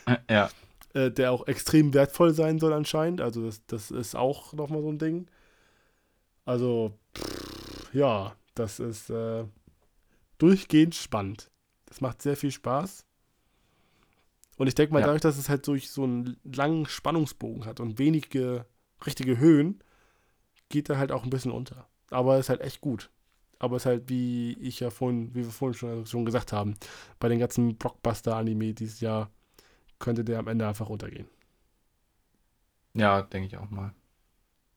Äh, 0.05 0.17
ja. 0.29 0.49
Äh, 0.93 1.11
der 1.11 1.31
auch 1.31 1.47
extrem 1.47 1.93
wertvoll 1.93 2.33
sein 2.33 2.59
soll 2.59 2.73
anscheinend. 2.73 3.19
Also 3.19 3.45
das, 3.45 3.65
das 3.65 3.91
ist 3.91 4.15
auch 4.15 4.53
nochmal 4.53 4.81
so 4.81 4.89
ein 4.89 4.99
Ding. 4.99 5.27
Also, 6.45 6.93
pff, 7.17 7.93
ja, 7.93 8.35
das 8.53 8.79
ist 8.79 9.09
äh, 9.09 9.45
durchgehend 10.37 10.93
spannend. 10.93 11.49
Das 11.85 12.01
macht 12.01 12.21
sehr 12.21 12.37
viel 12.37 12.51
Spaß. 12.51 13.05
Und 14.57 14.67
ich 14.67 14.75
denke 14.75 14.93
mal, 14.93 14.99
ja. 14.99 15.07
dadurch, 15.07 15.21
dass 15.21 15.37
es 15.37 15.49
halt 15.49 15.65
durch 15.67 15.89
so 15.89 16.03
einen 16.03 16.37
langen 16.43 16.85
Spannungsbogen 16.85 17.65
hat 17.65 17.79
und 17.79 17.97
wenige 17.97 18.65
richtige 19.05 19.39
Höhen, 19.39 19.83
geht 20.69 20.89
er 20.89 20.97
halt 20.97 21.11
auch 21.11 21.23
ein 21.23 21.29
bisschen 21.29 21.51
unter. 21.51 21.87
Aber 22.11 22.37
ist 22.37 22.49
halt 22.49 22.61
echt 22.61 22.81
gut. 22.81 23.09
Aber 23.57 23.77
ist 23.77 23.85
halt, 23.85 24.09
wie 24.09 24.53
ich 24.59 24.79
ja 24.79 24.91
vorhin, 24.91 25.33
wie 25.33 25.43
wir 25.43 25.51
vorhin 25.51 25.77
schon, 25.77 26.05
schon 26.05 26.25
gesagt 26.25 26.53
haben, 26.53 26.75
bei 27.19 27.29
den 27.29 27.39
ganzen 27.39 27.75
Blockbuster-Anime 27.77 28.73
dieses 28.73 28.99
Jahr 28.99 29.31
könnte 29.99 30.23
der 30.23 30.39
am 30.39 30.47
Ende 30.47 30.67
einfach 30.67 30.89
untergehen. 30.89 31.27
Ja, 32.93 33.21
denke 33.21 33.47
ich 33.47 33.57
auch 33.57 33.69
mal. 33.69 33.93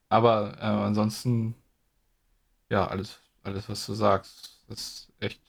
Aber 0.09 0.57
äh, 0.57 0.65
ansonsten, 0.65 1.55
ja, 2.69 2.87
alles, 2.87 3.19
alles, 3.43 3.69
was 3.69 3.85
du 3.85 3.93
sagst, 3.93 4.65
ist 4.69 5.11
echt, 5.19 5.41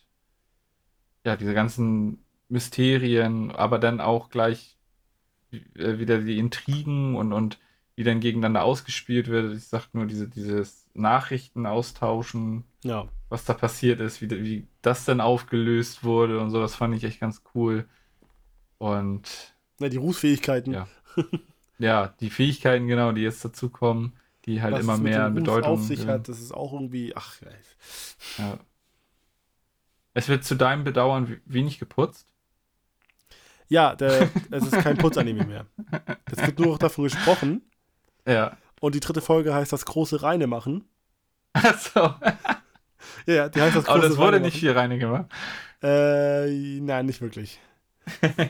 ja, 1.24 1.36
diese 1.36 1.54
ganzen 1.54 2.24
Mysterien, 2.48 3.52
aber 3.52 3.78
dann 3.78 4.00
auch 4.00 4.30
gleich 4.30 4.76
äh, 5.52 5.98
wieder 5.98 6.18
die 6.18 6.38
Intrigen 6.38 7.14
und, 7.16 7.32
und 7.32 7.58
wie 7.96 8.04
dann 8.04 8.20
gegeneinander 8.20 8.64
ausgespielt 8.64 9.28
wird. 9.28 9.56
Ich 9.56 9.66
sag 9.66 9.92
nur, 9.92 10.06
diese, 10.06 10.28
dieses 10.28 10.88
Nachrichten 10.94 11.66
austauschen, 11.66 12.64
ja. 12.84 13.08
was 13.28 13.44
da 13.44 13.54
passiert 13.54 14.00
ist, 14.00 14.20
wie, 14.20 14.30
wie 14.30 14.68
das 14.82 15.04
dann 15.04 15.20
aufgelöst 15.20 16.04
wurde 16.04 16.40
und 16.40 16.50
so, 16.50 16.60
das 16.60 16.74
fand 16.74 16.94
ich 16.94 17.04
echt 17.04 17.20
ganz 17.20 17.42
cool. 17.54 17.88
Und. 18.78 19.54
Ja, 19.80 19.88
die 19.88 19.96
Rußfähigkeiten. 19.96 20.72
Ja. 20.72 20.88
ja, 21.78 22.14
die 22.20 22.30
Fähigkeiten, 22.30 22.86
genau, 22.88 23.12
die 23.12 23.22
jetzt 23.22 23.44
dazu 23.44 23.68
kommen, 23.68 24.14
die 24.44 24.62
halt 24.62 24.74
was 24.74 24.80
immer 24.80 24.98
mehr 24.98 25.30
Bedeutung 25.30 25.72
auf 25.72 25.82
sich 25.82 26.06
hat, 26.06 26.28
das 26.28 26.40
ist 26.40 26.52
auch 26.52 26.72
irgendwie, 26.72 27.14
ach, 27.14 27.36
ja. 28.38 28.58
Es 30.14 30.28
wird 30.28 30.44
zu 30.44 30.56
deinem 30.56 30.84
Bedauern 30.84 31.40
wenig 31.44 31.78
geputzt. 31.78 32.26
Ja, 33.68 33.94
der, 33.94 34.30
es 34.50 34.64
ist 34.64 34.72
kein 34.80 34.96
Putzanime 34.96 35.44
mehr. 35.44 35.66
Es 36.24 36.44
wird 36.44 36.58
nur 36.58 36.68
noch 36.68 36.78
davon 36.78 37.04
gesprochen. 37.04 37.62
Ja. 38.26 38.56
Und 38.80 38.94
die 38.94 39.00
dritte 39.00 39.20
Folge 39.20 39.54
heißt 39.54 39.72
das 39.72 39.84
große 39.84 40.22
Reine 40.22 40.46
machen. 40.46 40.88
Achso. 41.52 42.14
Ja, 43.26 43.48
die 43.48 43.60
heißt 43.60 43.76
das 43.76 43.84
große 43.84 43.98
Aber 43.98 44.08
das 44.08 44.16
wurde 44.16 44.36
Reine 44.36 44.46
nicht 44.46 44.58
viel 44.58 44.72
Reine 44.72 44.98
gemacht. 44.98 45.26
Äh, 45.82 46.80
nein, 46.80 47.06
nicht 47.06 47.20
wirklich. 47.20 47.60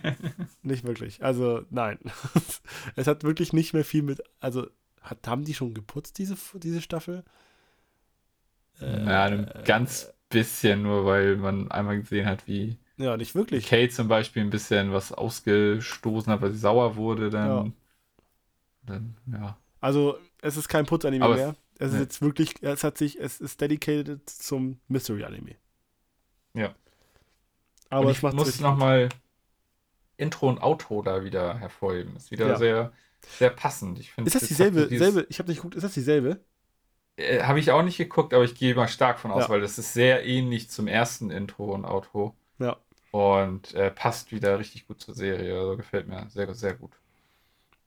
nicht 0.63 0.85
wirklich. 0.85 1.23
Also, 1.23 1.63
nein. 1.71 1.99
es 2.97 3.07
hat 3.07 3.25
wirklich 3.25 3.53
nicht 3.53 3.73
mehr 3.75 3.85
viel 3.85 4.03
mit. 4.03 4.23
Also, 4.41 4.67
hat, 5.03 5.27
haben 5.27 5.45
die 5.45 5.55
schon 5.55 5.75
geputzt, 5.75 6.19
diese, 6.19 6.37
diese 6.55 6.83
Staffel? 6.83 7.25
Äh, 8.81 9.05
ja, 9.05 9.25
ein 9.25 9.51
ganz 9.65 10.13
bisschen, 10.29 10.83
nur 10.83 11.05
weil 11.05 11.37
man 11.37 11.71
einmal 11.71 11.99
gesehen 12.01 12.27
hat, 12.27 12.47
wie 12.47 12.79
ja, 12.99 13.17
nicht 13.17 13.35
wirklich. 13.35 13.67
Kate 13.67 13.91
zum 13.91 14.09
Beispiel 14.09 14.43
ein 14.43 14.51
bisschen 14.51 14.93
was 14.93 15.13
ausgestoßen 15.13 16.33
hat, 16.33 16.43
weil 16.43 16.51
sie 16.51 16.59
sauer 16.59 16.97
wurde, 16.97 17.31
dann. 17.31 17.49
Ja. 17.49 17.73
Dann, 18.87 19.17
ja. 19.33 19.57
Also, 19.81 20.19
es 20.43 20.57
ist 20.57 20.69
kein 20.69 20.85
Putz-Anime 20.85 21.29
mehr. 21.29 21.57
Es, 21.79 21.89
es 21.89 21.95
ist 21.95 22.01
jetzt 22.01 22.23
wirklich, 22.23 22.55
es 22.63 22.83
hat 22.83 22.99
sich, 22.99 23.19
es 23.21 23.41
ist 23.41 23.61
dedicated 23.61 24.29
zum 24.29 24.81
Mystery-Anime. 24.89 25.55
Ja. 26.55 26.75
Aber 27.89 28.11
ich 28.11 28.21
muss 28.23 28.61
nochmal 28.61 29.09
Intro 30.19 30.49
und 30.49 30.63
Outro 30.63 31.01
da 31.01 31.25
wieder 31.25 31.59
hervorheben. 31.59 32.17
Ist 32.17 32.31
wieder 32.31 32.49
ja. 32.49 32.57
sehr, 32.57 32.93
sehr 33.39 33.51
passend. 33.51 33.99
Ich 33.99 34.13
ist 34.19 34.35
das 34.35 34.47
dieselbe? 34.47 34.89
Dieses... 34.89 34.99
Selbe, 34.99 35.27
ich 35.31 35.39
habe 35.39 35.49
nicht 35.49 35.59
geguckt, 35.59 35.77
ist 35.77 35.85
das 35.85 35.95
dieselbe? 35.95 36.41
Äh, 37.17 37.43
habe 37.45 37.61
ich 37.61 37.71
auch 37.71 37.83
nicht 37.83 37.97
geguckt, 37.97 38.35
aber 38.35 38.45
ich 38.45 38.55
gehe 38.55 38.75
mal 38.75 38.89
stark 38.89 39.19
von 39.19 39.31
aus, 39.31 39.45
ja. 39.45 39.49
weil 39.49 39.61
das 39.61 39.79
ist 39.79 39.95
sehr 39.95 40.27
ähnlich 40.27 40.69
zum 40.71 40.89
ersten 40.89 41.31
Intro 41.31 41.73
und 41.73 41.85
Outro. 41.85 42.37
Ja. 42.59 42.77
Und 43.13 43.75
äh, 43.75 43.91
passt 43.91 44.33
wieder 44.33 44.59
richtig 44.59 44.87
gut 44.87 45.01
zur 45.01 45.15
Serie. 45.15 45.59
Also 45.59 45.77
gefällt 45.77 46.09
mir 46.09 46.27
sehr, 46.29 46.53
sehr 46.55 46.75
gut. 46.75 46.93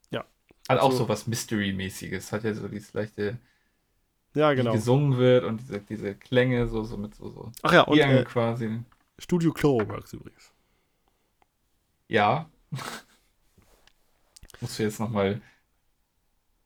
Ja. 0.09 0.21
Hat 0.21 0.79
also, 0.79 0.81
auch 0.81 0.91
so 0.91 1.09
was 1.09 1.27
Mystery-mäßiges. 1.27 2.31
Hat 2.31 2.43
ja 2.43 2.53
so 2.53 2.67
dieses 2.67 2.93
leichte. 2.93 3.37
Ja, 4.33 4.53
genau. 4.53 4.71
gesungen 4.71 5.17
wird 5.17 5.43
und 5.43 5.59
diese, 5.59 5.81
diese 5.81 6.15
Klänge 6.15 6.67
so, 6.67 6.85
so 6.85 6.95
mit 6.95 7.13
so, 7.15 7.29
so 7.29 7.51
Ach 7.63 7.73
ja, 7.73 7.81
und 7.81 7.99
äh, 7.99 8.23
quasi. 8.23 8.79
Studio 9.19 9.51
Cloverworks 9.51 10.13
übrigens. 10.13 10.50
Ja. 12.11 12.49
Musst 14.59 14.77
du 14.77 14.83
jetzt 14.83 14.99
nochmal. 14.99 15.41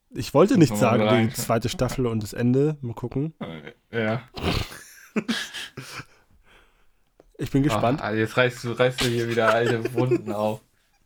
Ich 0.10 0.34
wollte 0.34 0.58
nicht 0.58 0.72
Muss 0.72 0.82
man 0.82 0.90
sagen, 0.90 1.06
mal 1.06 1.28
die 1.28 1.34
zweite 1.34 1.70
Staffel 1.70 2.08
und 2.08 2.24
das 2.24 2.34
Ende. 2.34 2.78
Mal 2.82 2.94
gucken. 2.94 3.34
Äh, 3.92 4.04
ja. 4.04 4.28
Ich 7.38 7.52
bin 7.52 7.64
gespannt. 7.64 8.02
Ah, 8.02 8.12
jetzt 8.12 8.36
reißt 8.36 8.64
du, 8.64 8.72
reißt 8.72 9.02
du 9.02 9.06
hier 9.06 9.30
wieder 9.30 9.54
alte 9.54 9.94
Wunden 9.94 10.34
auf. 10.34 10.62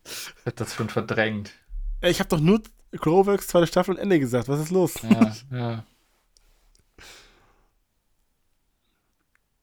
Ich 0.06 0.46
hab 0.46 0.56
das 0.56 0.74
schon 0.74 0.90
verdrängt. 0.90 1.52
Ich 2.02 2.20
habe 2.20 2.30
doch 2.30 2.40
nur 2.40 2.64
Cloverworks 2.98 3.48
zweite 3.48 3.68
Staffel 3.68 3.96
und 3.96 4.02
Ende 4.02 4.20
gesagt. 4.20 4.48
Was 4.48 4.62
ist 4.62 4.72
los? 4.72 4.96
Ja, 5.04 5.36
ja. 5.52 5.84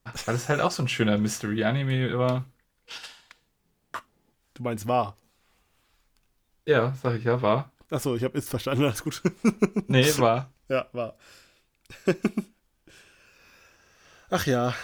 Weil 0.05 0.35
das 0.35 0.49
halt 0.49 0.61
auch 0.61 0.71
so 0.71 0.85
ein 0.85 0.89
schöner 0.89 1.19
Mystery-Anime 1.19 2.17
war. 2.17 2.45
Du 4.57 4.63
meinst 4.63 4.89
wahr. 4.89 5.19
Ja, 6.65 6.95
sag 7.03 7.17
ich 7.17 7.25
ja, 7.25 7.41
war. 7.43 7.71
Achso, 7.91 8.17
ich 8.17 8.25
habe 8.25 8.39
jetzt 8.39 8.49
verstanden. 8.49 8.85
Alles 8.85 9.05
gut. 9.05 9.23
Nee, 9.87 10.07
war. 10.17 10.51
ja, 10.69 10.89
wahr. 10.93 11.15
Ach 14.31 14.47
ja. 14.47 14.75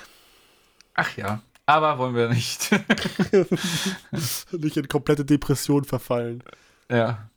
Ach 0.94 1.16
ja. 1.16 1.42
Aber 1.64 1.96
wollen 1.96 2.14
wir 2.14 2.28
nicht. 2.28 2.70
Nicht 4.52 4.76
in 4.76 4.88
komplette 4.88 5.24
Depression 5.24 5.84
verfallen. 5.84 6.44
ja. 6.90 7.30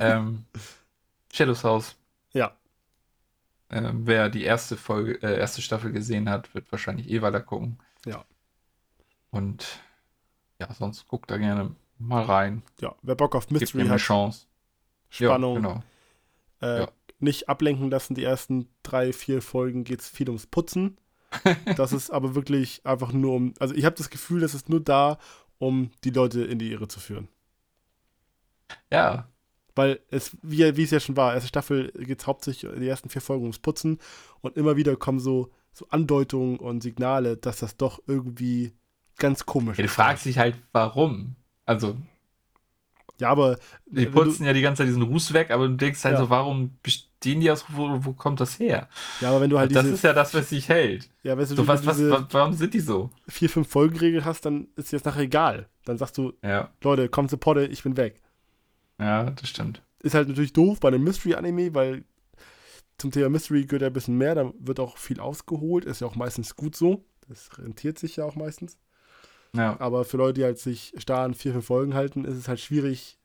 ähm, 0.00 0.44
Shadows 1.32 1.62
House. 1.62 1.94
Ja. 2.32 2.56
Ähm, 3.70 4.06
wer 4.06 4.28
die 4.28 4.42
erste 4.42 4.76
Folge, 4.76 5.22
äh, 5.22 5.38
erste 5.38 5.62
Staffel 5.62 5.92
gesehen 5.92 6.28
hat, 6.28 6.52
wird 6.52 6.70
wahrscheinlich 6.72 7.08
eh 7.08 7.22
weiter 7.22 7.40
gucken. 7.40 7.78
Ja. 8.04 8.24
Und 9.30 9.83
ja, 10.60 10.72
sonst 10.74 11.06
guckt 11.08 11.30
da 11.30 11.36
gerne 11.38 11.74
mal 11.98 12.24
rein. 12.24 12.62
Ja, 12.80 12.94
wer 13.02 13.14
Bock 13.14 13.34
auf 13.34 13.46
Gibt 13.48 13.60
Mystery 13.60 13.82
eine 13.82 13.90
hat, 13.90 14.00
Chance. 14.00 14.46
Spannung, 15.08 15.54
Ja, 15.56 15.60
genau. 15.60 15.82
äh, 16.60 16.80
ja. 16.82 16.88
nicht 17.18 17.48
ablenken 17.48 17.90
lassen. 17.90 18.14
Die 18.14 18.24
ersten 18.24 18.68
drei, 18.82 19.12
vier 19.12 19.42
Folgen 19.42 19.84
geht 19.84 20.00
es 20.00 20.08
viel 20.08 20.28
ums 20.28 20.46
Putzen. 20.46 20.98
Das 21.76 21.92
ist 21.92 22.10
aber 22.10 22.34
wirklich 22.36 22.80
einfach 22.86 23.12
nur 23.12 23.34
um. 23.34 23.54
Also 23.58 23.74
ich 23.74 23.84
habe 23.84 23.96
das 23.96 24.08
Gefühl, 24.10 24.40
das 24.40 24.54
ist 24.54 24.68
nur 24.68 24.80
da, 24.80 25.18
um 25.58 25.90
die 26.04 26.10
Leute 26.10 26.44
in 26.44 26.58
die 26.60 26.70
Irre 26.70 26.86
zu 26.88 27.00
führen. 27.00 27.28
Ja, 28.92 29.28
Weil 29.74 30.00
es, 30.10 30.36
wie, 30.42 30.76
wie 30.76 30.82
es 30.84 30.90
ja 30.92 31.00
schon 31.00 31.16
war, 31.16 31.34
erste 31.34 31.48
Staffel 31.48 31.90
geht 31.92 32.20
es 32.20 32.26
hauptsächlich 32.26 32.70
die 32.78 32.86
ersten 32.88 33.08
vier 33.10 33.20
Folgen 33.20 33.42
ums 33.42 33.58
Putzen 33.58 33.98
und 34.40 34.56
immer 34.56 34.76
wieder 34.76 34.96
kommen 34.96 35.18
so, 35.18 35.50
so 35.72 35.86
Andeutungen 35.90 36.58
und 36.58 36.82
Signale, 36.82 37.36
dass 37.36 37.58
das 37.58 37.76
doch 37.76 38.00
irgendwie 38.06 38.72
ganz 39.18 39.46
komisch 39.46 39.78
Ja, 39.78 39.82
du 39.84 39.88
fragst 39.88 40.24
dich 40.26 40.38
halt, 40.38 40.56
warum. 40.72 41.36
Also, 41.66 41.96
Ja, 43.20 43.30
aber 43.30 43.58
die 43.86 44.06
du- 44.06 44.10
putzen 44.12 44.44
ja 44.44 44.52
die 44.52 44.60
ganze 44.60 44.78
Zeit 44.82 44.88
diesen 44.88 45.02
Ruß 45.02 45.32
weg, 45.34 45.50
aber 45.50 45.68
du 45.68 45.76
denkst 45.76 46.02
halt 46.04 46.14
Ja. 46.14 46.20
so, 46.24 46.30
warum 46.30 46.76
bestehen 46.82 47.40
die 47.40 47.50
aus, 47.50 47.64
wo, 47.68 48.04
wo 48.04 48.12
kommt 48.12 48.40
das 48.40 48.58
her? 48.58 48.88
ja, 49.20 49.28
aber 49.30 49.40
wenn 49.40 49.50
du 49.50 49.58
halt 49.58 49.74
das 49.74 49.84
diese, 49.84 49.94
ist 49.94 50.02
ja 50.04 50.12
das, 50.12 50.34
was 50.34 50.48
sich 50.48 50.68
hält. 50.68 51.08
ja, 51.22 51.38
weißt 51.38 51.52
du, 51.52 51.56
So, 51.56 51.66
was, 51.68 51.86
was, 51.86 51.96
diese 51.96 52.10
wa- 52.10 52.26
warum 52.32 52.52
sind 52.54 52.74
die 52.74 52.80
so? 52.80 53.10
vier, 53.28 53.48
fünf 53.48 53.68
Folgen 53.68 53.96
Regel 53.98 54.24
hast, 54.24 54.44
dann 54.46 54.66
ist 54.76 54.90
dir 54.92 54.96
das 54.96 55.04
nachher 55.04 55.22
egal. 55.22 55.68
Dann 55.84 55.96
sagst 55.96 56.18
du, 56.18 56.32
Ja, 56.42 56.70
Leute, 56.82 57.08
kommt 57.08 57.30
zu 57.30 57.38
Potte, 57.38 57.66
ich 57.66 57.82
bin 57.84 57.96
weg. 57.96 58.20
ja, 58.98 59.30
das 59.30 59.48
stimmt. 59.48 59.82
Ist 60.02 60.14
halt 60.14 60.28
natürlich 60.28 60.52
doof 60.52 60.80
bei 60.80 60.88
einem 60.88 61.04
Mystery-Anime, 61.04 61.74
weil 61.74 62.04
zum 62.98 63.10
Thema 63.10 63.28
Mystery 63.28 63.64
gehört 63.64 63.82
ja 63.82 63.88
ein 63.88 63.92
bisschen 63.92 64.18
mehr, 64.18 64.34
da 64.34 64.52
wird 64.58 64.80
auch 64.80 64.98
viel 64.98 65.18
ausgeholt, 65.20 65.84
ist 65.84 66.00
ja 66.00 66.06
auch 66.06 66.14
meistens 66.16 66.56
gut 66.56 66.76
so. 66.76 67.04
Das 67.28 67.58
rentiert 67.58 67.98
sich 67.98 68.16
ja 68.16 68.24
auch 68.24 68.34
meistens. 68.36 68.76
Ja, 69.54 69.78
Aber 69.80 70.04
für 70.04 70.16
Leute, 70.16 70.34
die 70.40 70.44
halt 70.44 70.58
sich 70.58 70.92
starr 70.98 71.24
an 71.24 71.34
vier, 71.34 71.52
fünf 71.52 71.66
Folgen 71.66 71.94
halten, 71.94 72.24
ist 72.24 72.36
es 72.36 72.48
halt 72.48 72.58
schwierig, 72.60 73.18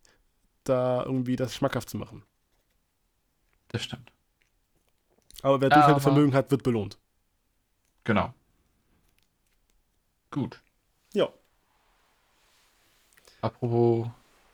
da 0.63 1.03
irgendwie 1.03 1.35
das 1.35 1.55
schmackhaft 1.55 1.89
zu 1.89 1.97
machen. 1.97 2.23
das 3.69 3.83
stimmt. 3.83 4.11
Aber 5.41 5.59
wer 5.61 5.67
Aber- 5.71 5.75
Durchhaltevermögen 5.81 6.33
hat, 6.33 6.51
wird 6.51 6.63
belohnt. 6.63 6.97
Genau. 8.03 8.33
Gut. 10.31 10.61
Ja. 11.13 11.29
Apropos 13.41 14.07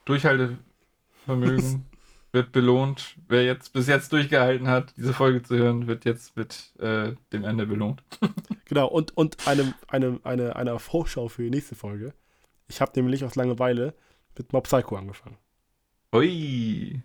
Durchhaltevermögen 0.06 1.86
wird 2.36 2.52
belohnt. 2.52 3.16
Wer 3.28 3.44
jetzt 3.44 3.74
bis 3.74 3.88
jetzt 3.88 4.14
durchgehalten 4.14 4.68
hat, 4.68 4.94
diese 4.98 5.14
Folge 5.14 5.42
zu 5.42 5.58
hören, 5.58 5.88
wird 5.88 6.06
jetzt 6.06 6.38
mit 6.38 6.72
äh, 6.80 7.14
dem 7.34 7.44
Ende 7.44 7.66
belohnt. 7.66 8.04
Genau, 8.68 8.88
und, 8.88 9.16
und 9.16 9.48
eine, 9.48 9.76
eine, 9.88 10.20
eine, 10.24 10.56
eine 10.56 10.80
Vorschau 10.80 11.28
für 11.28 11.44
die 11.44 11.52
nächste 11.52 11.76
Folge. 11.76 12.16
Ich 12.68 12.82
habe 12.82 12.94
nämlich 12.96 13.24
aus 13.24 13.36
Langeweile 13.36 13.94
mit 14.36 14.54
Mob 14.54 14.64
Psycho 14.64 14.96
angefangen. 14.96 15.38
Ui. 16.12 17.00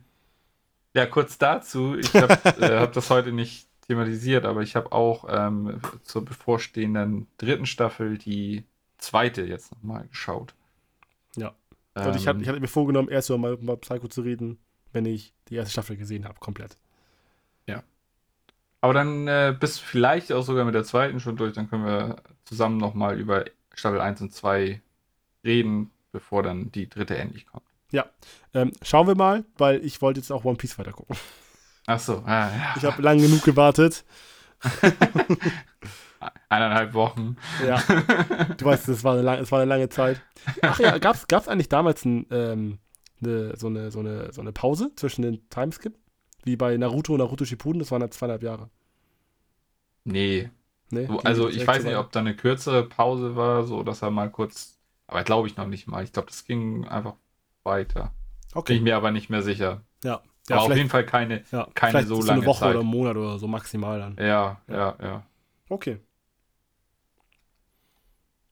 Ja, 0.95 1.05
kurz 1.05 1.37
dazu. 1.37 1.99
Ich 1.99 2.15
habe 2.15 2.33
äh, 2.63 2.79
hab 2.79 2.95
das 2.95 3.11
heute 3.11 3.33
nicht 3.33 3.69
thematisiert, 3.87 4.47
aber 4.47 4.63
ich 4.63 4.75
habe 4.75 4.91
auch 4.93 5.27
ähm, 5.29 5.83
zur 6.03 6.25
bevorstehenden 6.25 7.27
dritten 7.37 7.67
Staffel 7.67 8.17
die 8.17 8.65
zweite 8.97 9.43
jetzt 9.43 9.71
nochmal 9.73 10.09
geschaut. 10.09 10.55
Ja. 11.37 11.55
Und 11.95 12.17
ich, 12.17 12.27
hatte, 12.27 12.39
Ähm, 12.39 12.43
ich 12.43 12.49
hatte 12.49 12.61
mir 12.61 12.69
vorgenommen, 12.69 13.11
erst 13.11 13.29
über 13.29 13.59
Mob 13.59 13.83
Psycho 13.83 14.09
zu 14.09 14.23
reden, 14.23 14.59
wenn 14.93 15.07
ich 15.07 15.33
die 15.49 15.57
erste 15.57 15.73
Staffel 15.73 15.97
gesehen 15.97 16.25
habe, 16.25 16.39
komplett. 16.41 16.77
Aber 18.83 18.95
dann 18.95 19.29
äh, 19.29 19.55
bist 19.59 19.81
du 19.81 19.85
vielleicht 19.85 20.33
auch 20.33 20.43
sogar 20.43 20.65
mit 20.65 20.75
der 20.75 20.85
zweiten 20.85 21.21
schon 21.21 21.37
durch, 21.37 21.53
dann 21.53 21.69
können 21.69 21.85
wir 21.85 22.17
zusammen 22.47 22.79
nochmal 22.79 23.21
über 23.21 23.45
Staffel 23.75 24.01
1 24.01 24.23
und 24.23 24.33
2 24.33 24.81
reden, 25.45 25.91
bevor 26.13 26.43
dann 26.43 26.73
die 26.73 26.89
dritte 26.89 27.19
endlich 27.19 27.47
kommt. 27.47 27.65
Ähm, 28.53 28.73
schauen 28.83 29.07
wir 29.07 29.15
mal, 29.15 29.45
weil 29.59 29.85
ich 29.85 30.03
wollte 30.03 30.21
jetzt 30.21 30.31
auch 30.33 30.45
One 30.45 30.57
Piece 30.57 30.79
weitergucken. 30.79 31.17
Ach 31.87 32.01
so, 32.01 32.23
ah, 32.27 32.51
ja. 32.51 32.75
Ich 32.77 32.85
habe 32.85 33.01
lange 33.03 33.23
genug 33.23 33.43
gewartet. 33.45 34.05
eineinhalb 36.49 36.93
Wochen. 36.95 37.37
Ja, 37.67 37.83
du 38.57 38.65
weißt, 38.65 38.89
es 38.89 39.05
war 39.05 39.17
lang, 39.17 39.49
war 39.51 39.61
eine 39.61 39.69
lange 39.69 39.89
Zeit. 39.89 40.21
Ach 40.63 40.79
ja, 40.81 40.99
gab 40.99 41.17
es 41.17 41.49
eigentlich 41.49 41.69
damals 41.69 42.05
ein, 42.05 42.27
ähm, 42.31 42.79
eine, 43.23 43.57
so, 43.57 43.67
eine, 43.69 43.91
so, 43.91 44.01
eine, 44.01 44.33
so 44.33 44.41
eine 44.41 44.53
Pause 44.53 44.93
zwischen 44.97 45.23
den 45.23 45.49
Timeskip? 45.51 45.95
Wie 46.45 46.57
bei 46.57 46.77
Naruto 46.77 47.13
und 47.15 47.19
Naruto 47.21 47.45
Shippuden, 47.45 47.81
das 47.81 47.91
waren 47.91 48.03
halt 48.03 48.15
zweieinhalb 48.15 48.43
Jahre. 48.43 48.71
Nee, 50.05 50.51
Nee, 50.91 51.09
also 51.25 51.49
ich 51.49 51.67
weiß 51.67 51.85
nicht, 51.85 51.97
ob 51.97 52.11
da 52.13 52.21
eine 52.21 52.35
kürzere 52.37 52.89
Pause 52.89 53.37
war, 53.37 53.65
so 53.65 53.83
dass 53.85 54.03
er 54.03 54.11
mal 54.11 54.31
kurz, 54.31 54.79
aber 55.07 55.23
glaube 55.25 55.47
ich 55.49 55.57
noch 55.57 55.67
nicht 55.69 55.87
mal. 55.87 56.03
Ich 56.05 56.13
glaube, 56.13 56.29
das 56.29 56.45
ging 56.45 56.85
einfach 56.87 57.15
weiter. 57.63 58.13
Bin 58.67 58.77
ich 58.77 58.81
Okay, 58.81 58.81
mir 58.83 58.97
aber 58.97 59.11
nicht 59.13 59.31
mehr 59.31 59.43
sicher. 59.43 59.85
ja. 60.05 60.23
aber 60.49 60.57
Ja, 60.57 60.59
auf 60.63 60.65
vielleicht, 60.67 60.79
jeden 60.79 60.91
Fall 60.91 61.07
keine. 61.07 61.45
ja, 61.53 61.69
keine 61.75 62.07
so 62.07 62.23
so 62.23 62.23
lange 62.23 62.43
eine 62.43 62.47
Woche 62.47 62.61
Zeit. 62.61 62.71
oder 62.71 62.81
einen 62.81 62.89
Monat 62.89 63.17
oder 63.17 63.39
so 63.39 63.47
maximal 63.49 63.99
dann. 64.01 64.19
Ja, 64.19 64.61
ja, 64.69 64.97
ja. 65.01 65.27
Okay. 65.71 66.01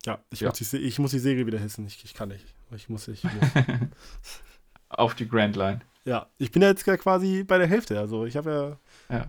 Ja, 0.07 0.19
ich, 0.31 0.41
Ja. 0.41 0.49
Muss, 0.49 0.59
die, 0.59 0.77
ich 0.79 0.99
muss 0.99 1.11
die 1.11 1.19
Segel 1.19 1.47
wieder 1.47 1.59
hissen. 1.59 1.87
Ich, 1.87 2.05
ich 2.05 2.15
kann 2.15 2.29
nicht. 2.31 2.47
Ich 2.75 2.89
muss, 2.89 3.09
ich 3.09 3.23
muss. 3.33 4.43
Auf 4.91 5.15
die 5.15 5.29
Grand 5.29 5.57
Line. 5.57 5.81
ja, 6.05 6.27
ich 6.39 6.51
bin 6.51 6.63
ja 6.63 6.69
jetzt 6.69 6.85
quasi 6.85 7.45
bei 7.45 7.59
der 7.59 7.67
Hälfte. 7.67 7.99
Also 7.99 8.25
ich 8.25 8.37
habe 8.37 8.79
ja, 9.11 9.27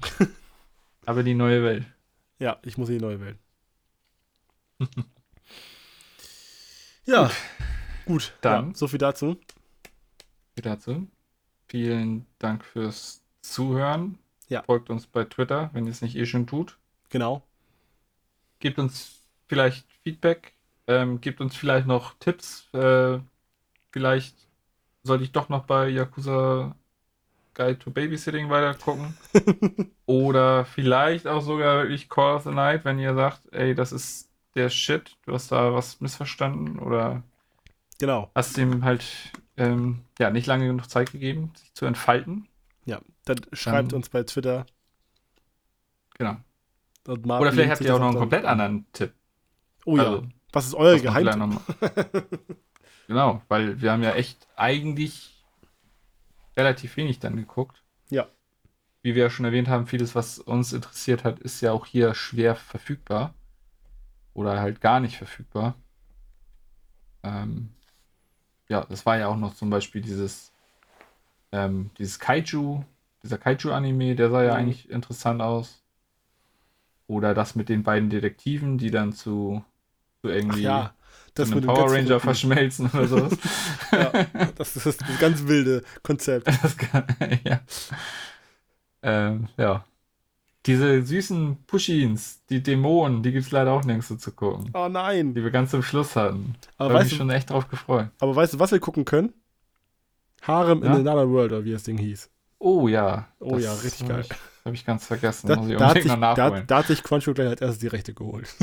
Aber 1.06 1.24
die 1.24 1.34
neue 1.36 1.64
Welt. 1.64 1.86
ja, 2.40 2.58
ich 2.64 2.78
muss 2.78 2.90
in 2.90 3.00
die 3.00 3.04
neue 3.04 3.20
Welt. 3.20 3.38
ja, 7.06 7.30
gut. 8.06 8.34
Dann- 8.42 8.70
ja, 8.70 8.76
so 8.76 8.88
viel 8.88 9.00
dazu. 9.00 9.38
dazu. 10.56 11.08
Vielen 11.68 12.26
Dank 12.40 12.66
fürs 12.66 13.22
Zuhören. 13.42 14.18
Ja. 14.48 14.64
Folgt 14.64 14.90
uns 14.90 15.06
bei 15.08 15.24
Twitter, 15.26 15.70
wenn 15.74 15.86
ihr 15.86 15.92
es 15.92 16.02
nicht 16.02 16.16
eh 16.16 16.26
schon 16.26 16.48
tut. 16.48 16.78
Genau. 17.10 17.44
Gebt 18.60 18.80
uns 18.80 19.22
vielleicht 19.48 19.86
Feedback. 20.04 20.54
Ähm, 20.88 21.22
gebt 21.22 21.40
uns 21.40 21.56
vielleicht 21.56 21.86
noch 21.88 22.16
Tipps. 22.20 22.68
Äh, 22.74 23.20
vielleicht 23.92 24.36
sollte 25.04 25.24
ich 25.24 25.32
doch 25.32 25.50
noch 25.50 25.66
bei 25.66 25.88
Yakuza 25.90 26.76
Guide 27.54 27.80
to 27.80 27.92
Babysitting 27.92 28.50
weiter 28.50 28.74
gucken. 28.76 29.18
Oder 30.06 30.66
vielleicht 30.66 31.28
auch 31.28 31.42
sogar 31.42 31.80
wirklich 31.84 32.10
Call 32.10 32.36
of 32.36 32.44
the 32.44 32.52
Night, 32.52 32.86
wenn 32.86 33.00
ihr 33.00 33.14
sagt, 33.16 33.42
ey, 33.52 33.76
das 33.76 33.92
ist 33.92 34.30
der 34.56 34.70
Shit, 34.70 35.18
du 35.26 35.34
hast 35.34 35.52
da 35.52 35.74
was 35.74 36.00
missverstanden 36.02 36.80
oder 36.80 37.22
Genau. 38.00 38.32
hast 38.34 38.58
ihm 38.58 38.84
halt 38.84 39.04
ähm, 39.58 40.00
ja 40.18 40.30
nicht 40.32 40.48
lange 40.48 40.66
genug 40.68 40.90
Zeit 40.90 41.12
gegeben, 41.12 41.52
sich 41.56 41.74
zu 41.74 41.86
entfalten. 41.86 42.48
Ja, 42.86 43.00
dann 43.26 43.42
schreibt 43.54 43.92
Dann- 43.92 43.98
uns 43.98 44.10
bei 44.10 44.24
Twitter. 44.24 44.66
Genau. 46.18 46.38
Oder 47.08 47.52
vielleicht 47.52 47.72
habt 47.72 47.82
ihr 47.82 47.96
auch 47.96 48.00
noch 48.00 48.10
einen 48.10 48.18
komplett 48.18 48.46
anderen 48.46 48.86
Tipp. 48.94 49.14
Oh 49.86 49.98
ja. 49.98 50.04
Also, 50.04 50.28
Was 50.52 50.66
ist 50.68 50.76
euer 50.76 50.98
Geheimtipp? 51.00 51.60
genau, 53.10 53.42
weil 53.50 53.82
wir 53.82 53.92
haben 53.92 54.04
ja 54.04 54.14
echt 54.14 54.48
eigentlich 54.56 55.44
relativ 56.56 56.96
wenig 56.98 57.20
dann 57.20 57.36
geguckt. 57.36 57.82
Ja. 58.10 58.30
Wie 59.02 59.16
wir 59.16 59.24
ja 59.24 59.30
schon 59.30 59.46
erwähnt 59.46 59.68
haben, 59.68 59.88
vieles, 59.88 60.16
was 60.16 60.40
uns 60.40 60.72
interessiert 60.74 61.26
hat, 61.26 61.40
ist 61.40 61.60
ja 61.62 61.74
auch 61.74 61.86
hier 61.86 62.14
schwer 62.14 62.56
verfügbar. 62.56 63.34
Oder 64.34 64.60
halt 64.62 64.82
gar 64.82 65.00
nicht 65.00 65.18
verfügbar. 65.18 65.76
Ähm, 67.24 67.70
ja, 68.70 68.86
das 68.86 69.06
war 69.06 69.18
ja 69.18 69.28
auch 69.28 69.38
noch 69.38 69.56
zum 69.56 69.70
Beispiel 69.70 70.02
dieses, 70.02 70.52
ähm, 71.52 71.92
dieses 71.98 72.20
Kaiju, 72.20 72.84
dieser 73.24 73.38
Kaiju-Anime, 73.38 74.16
der 74.16 74.30
sah 74.32 74.44
ja 74.44 74.54
Mhm. 74.54 74.56
eigentlich 74.56 74.90
interessant 74.90 75.42
aus. 75.42 75.84
Oder 77.08 77.34
das 77.34 77.56
mit 77.56 77.68
den 77.68 77.84
beiden 77.84 78.10
Detektiven, 78.10 78.78
die 78.78 78.92
dann 78.92 79.12
zu, 79.14 79.64
zu 80.22 80.30
Ach 80.48 80.56
irgendwie 80.56 80.64
ja, 80.64 80.94
zu 80.98 80.99
das 81.40 81.48
einem 81.52 81.56
mit 81.62 81.64
dem 81.66 81.68
Power 81.74 81.92
Ranger 81.92 82.20
verschmelzen 82.20 82.90
oder 82.94 83.08
sowas. 83.08 83.38
Ja, 83.92 84.12
das 84.56 84.76
ist 84.76 84.86
das 84.86 84.98
ganz 85.20 85.46
wilde 85.48 85.84
Konzept. 86.04 86.48
Das 86.62 86.78
kann, 86.78 87.04
ja. 87.44 87.60
Ähm, 89.02 89.48
ja. 89.58 89.86
Diese 90.66 91.02
süßen 91.04 91.64
Pushins, 91.68 92.44
die 92.50 92.62
Dämonen, 92.62 93.24
die 93.24 93.32
gibt 93.32 93.46
es 93.46 93.52
leider 93.52 93.72
auch 93.72 93.84
nirgends 93.86 94.10
so 94.10 94.16
zu 94.16 94.32
gucken. 94.34 94.70
Oh 94.74 94.88
nein. 94.90 95.34
Die 95.34 95.42
wir 95.44 95.52
ganz 95.52 95.72
zum 95.72 95.82
Schluss 95.82 96.16
hatten. 96.18 96.56
Da 96.78 96.86
Aber 96.86 96.96
habe 96.96 97.06
ich 97.06 97.16
schon 97.16 97.30
echt 97.30 97.50
drauf 97.50 97.70
gefreut. 97.70 98.10
aber 98.20 98.36
weißt 98.36 98.56
du, 98.56 98.60
was 98.60 98.72
wir 98.72 98.80
gucken 98.80 99.06
können? 99.06 99.34
Harem 100.42 100.84
Ja? 100.84 100.96
in 100.96 101.08
Another 101.08 101.30
World, 101.30 101.54
oder 101.54 101.64
wie 101.64 101.72
das 101.72 101.84
Ding 101.84 101.98
hieß. 101.98 102.30
Oh 102.60 102.88
ja. 102.90 103.28
Oh 103.40 103.58
ja, 103.58 103.74
richtig 103.74 104.08
geil. 104.08 104.26
Habe 104.66 104.76
ich 104.76 104.86
ganz 104.86 105.06
vergessen. 105.06 105.48
Da, 105.48 105.56
Muss 105.56 105.70
ich 105.70 105.78
da, 105.78 105.88
hat 105.88 105.94
sich, 105.96 106.06
noch 106.06 106.20
da, 106.20 106.36
nachholen. 106.36 106.68
da 106.68 106.78
hat 106.80 106.88
sich 106.88 107.02
Crunchyroll 107.04 107.34
gleich 107.36 107.48
als 107.48 107.62
erstes 107.62 107.80
die 107.80 107.88
Rechte 107.88 108.14
geholt. 108.14 108.50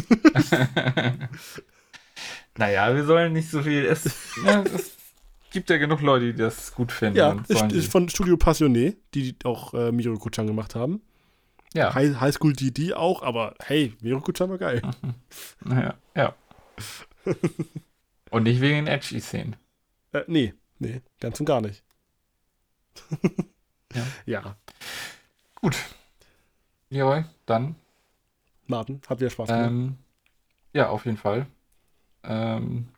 naja, 2.56 2.94
wir 2.94 3.04
sollen 3.04 3.32
nicht 3.32 3.50
so 3.50 3.62
viel. 3.62 3.84
Es, 3.84 4.04
ja, 4.44 4.62
es 4.62 4.96
gibt 5.50 5.70
ja 5.70 5.76
genug 5.78 6.00
Leute, 6.00 6.32
die 6.32 6.38
das 6.38 6.74
gut 6.74 6.92
finden. 6.92 7.18
Ja, 7.18 7.36
ist, 7.48 7.90
von 7.90 8.08
Studio 8.08 8.36
Passionné, 8.36 8.96
die 9.14 9.36
auch 9.44 9.74
äh, 9.74 9.92
Miroku-chan 9.92 10.46
gemacht 10.46 10.74
haben. 10.74 11.02
ja. 11.74 11.94
High, 11.94 12.20
High 12.20 12.34
School 12.34 12.52
DD 12.52 12.94
auch, 12.94 13.22
aber 13.22 13.54
hey, 13.62 13.94
Miroku-chan 14.00 14.50
war 14.50 14.58
geil. 14.58 14.82
ja, 15.68 15.94
ja. 16.14 16.34
und 18.30 18.42
nicht 18.44 18.60
wegen 18.60 18.84
den 18.84 18.86
Edgy-Szenen. 18.86 19.56
Äh, 20.12 20.22
nee, 20.26 20.54
nee, 20.78 21.02
ganz 21.20 21.40
und 21.40 21.46
gar 21.46 21.60
nicht. 21.60 21.82
Ja. 23.94 24.02
ja, 24.26 24.56
Gut. 25.60 25.76
Jawohl, 26.90 27.24
dann 27.46 27.76
Martin, 28.66 29.00
hat 29.08 29.20
wieder 29.20 29.30
Spaß 29.30 29.48
gemacht. 29.48 29.66
Ähm, 29.66 29.98
ja, 30.72 30.88
auf 30.90 31.04
jeden 31.06 31.16
Fall. 31.16 31.46
Ähm, 32.26 32.88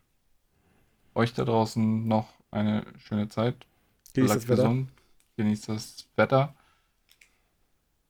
euch 1.15 1.35
da 1.35 1.45
draußen 1.45 2.07
noch 2.07 2.29
eine 2.51 2.85
schöne 2.99 3.29
Zeit. 3.29 3.57
Genießt 4.15 4.35
das 4.35 4.49
Wetter. 4.49 4.63
gesund. 4.63 4.89
Genießt 5.37 5.69
das 5.69 6.07
Wetter. 6.17 6.55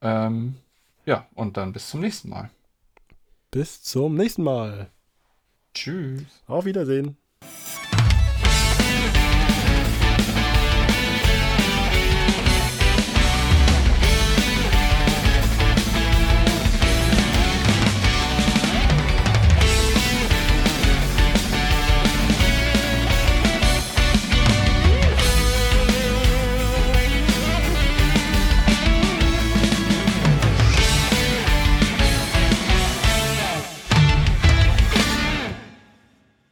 Ähm, 0.00 0.56
ja, 1.04 1.26
und 1.34 1.56
dann 1.56 1.72
bis 1.72 1.88
zum 1.88 2.00
nächsten 2.00 2.28
Mal. 2.28 2.50
Bis 3.50 3.82
zum 3.82 4.14
nächsten 4.14 4.42
Mal. 4.42 4.90
Tschüss. 5.74 6.42
Auf 6.46 6.64
Wiedersehen. 6.64 7.16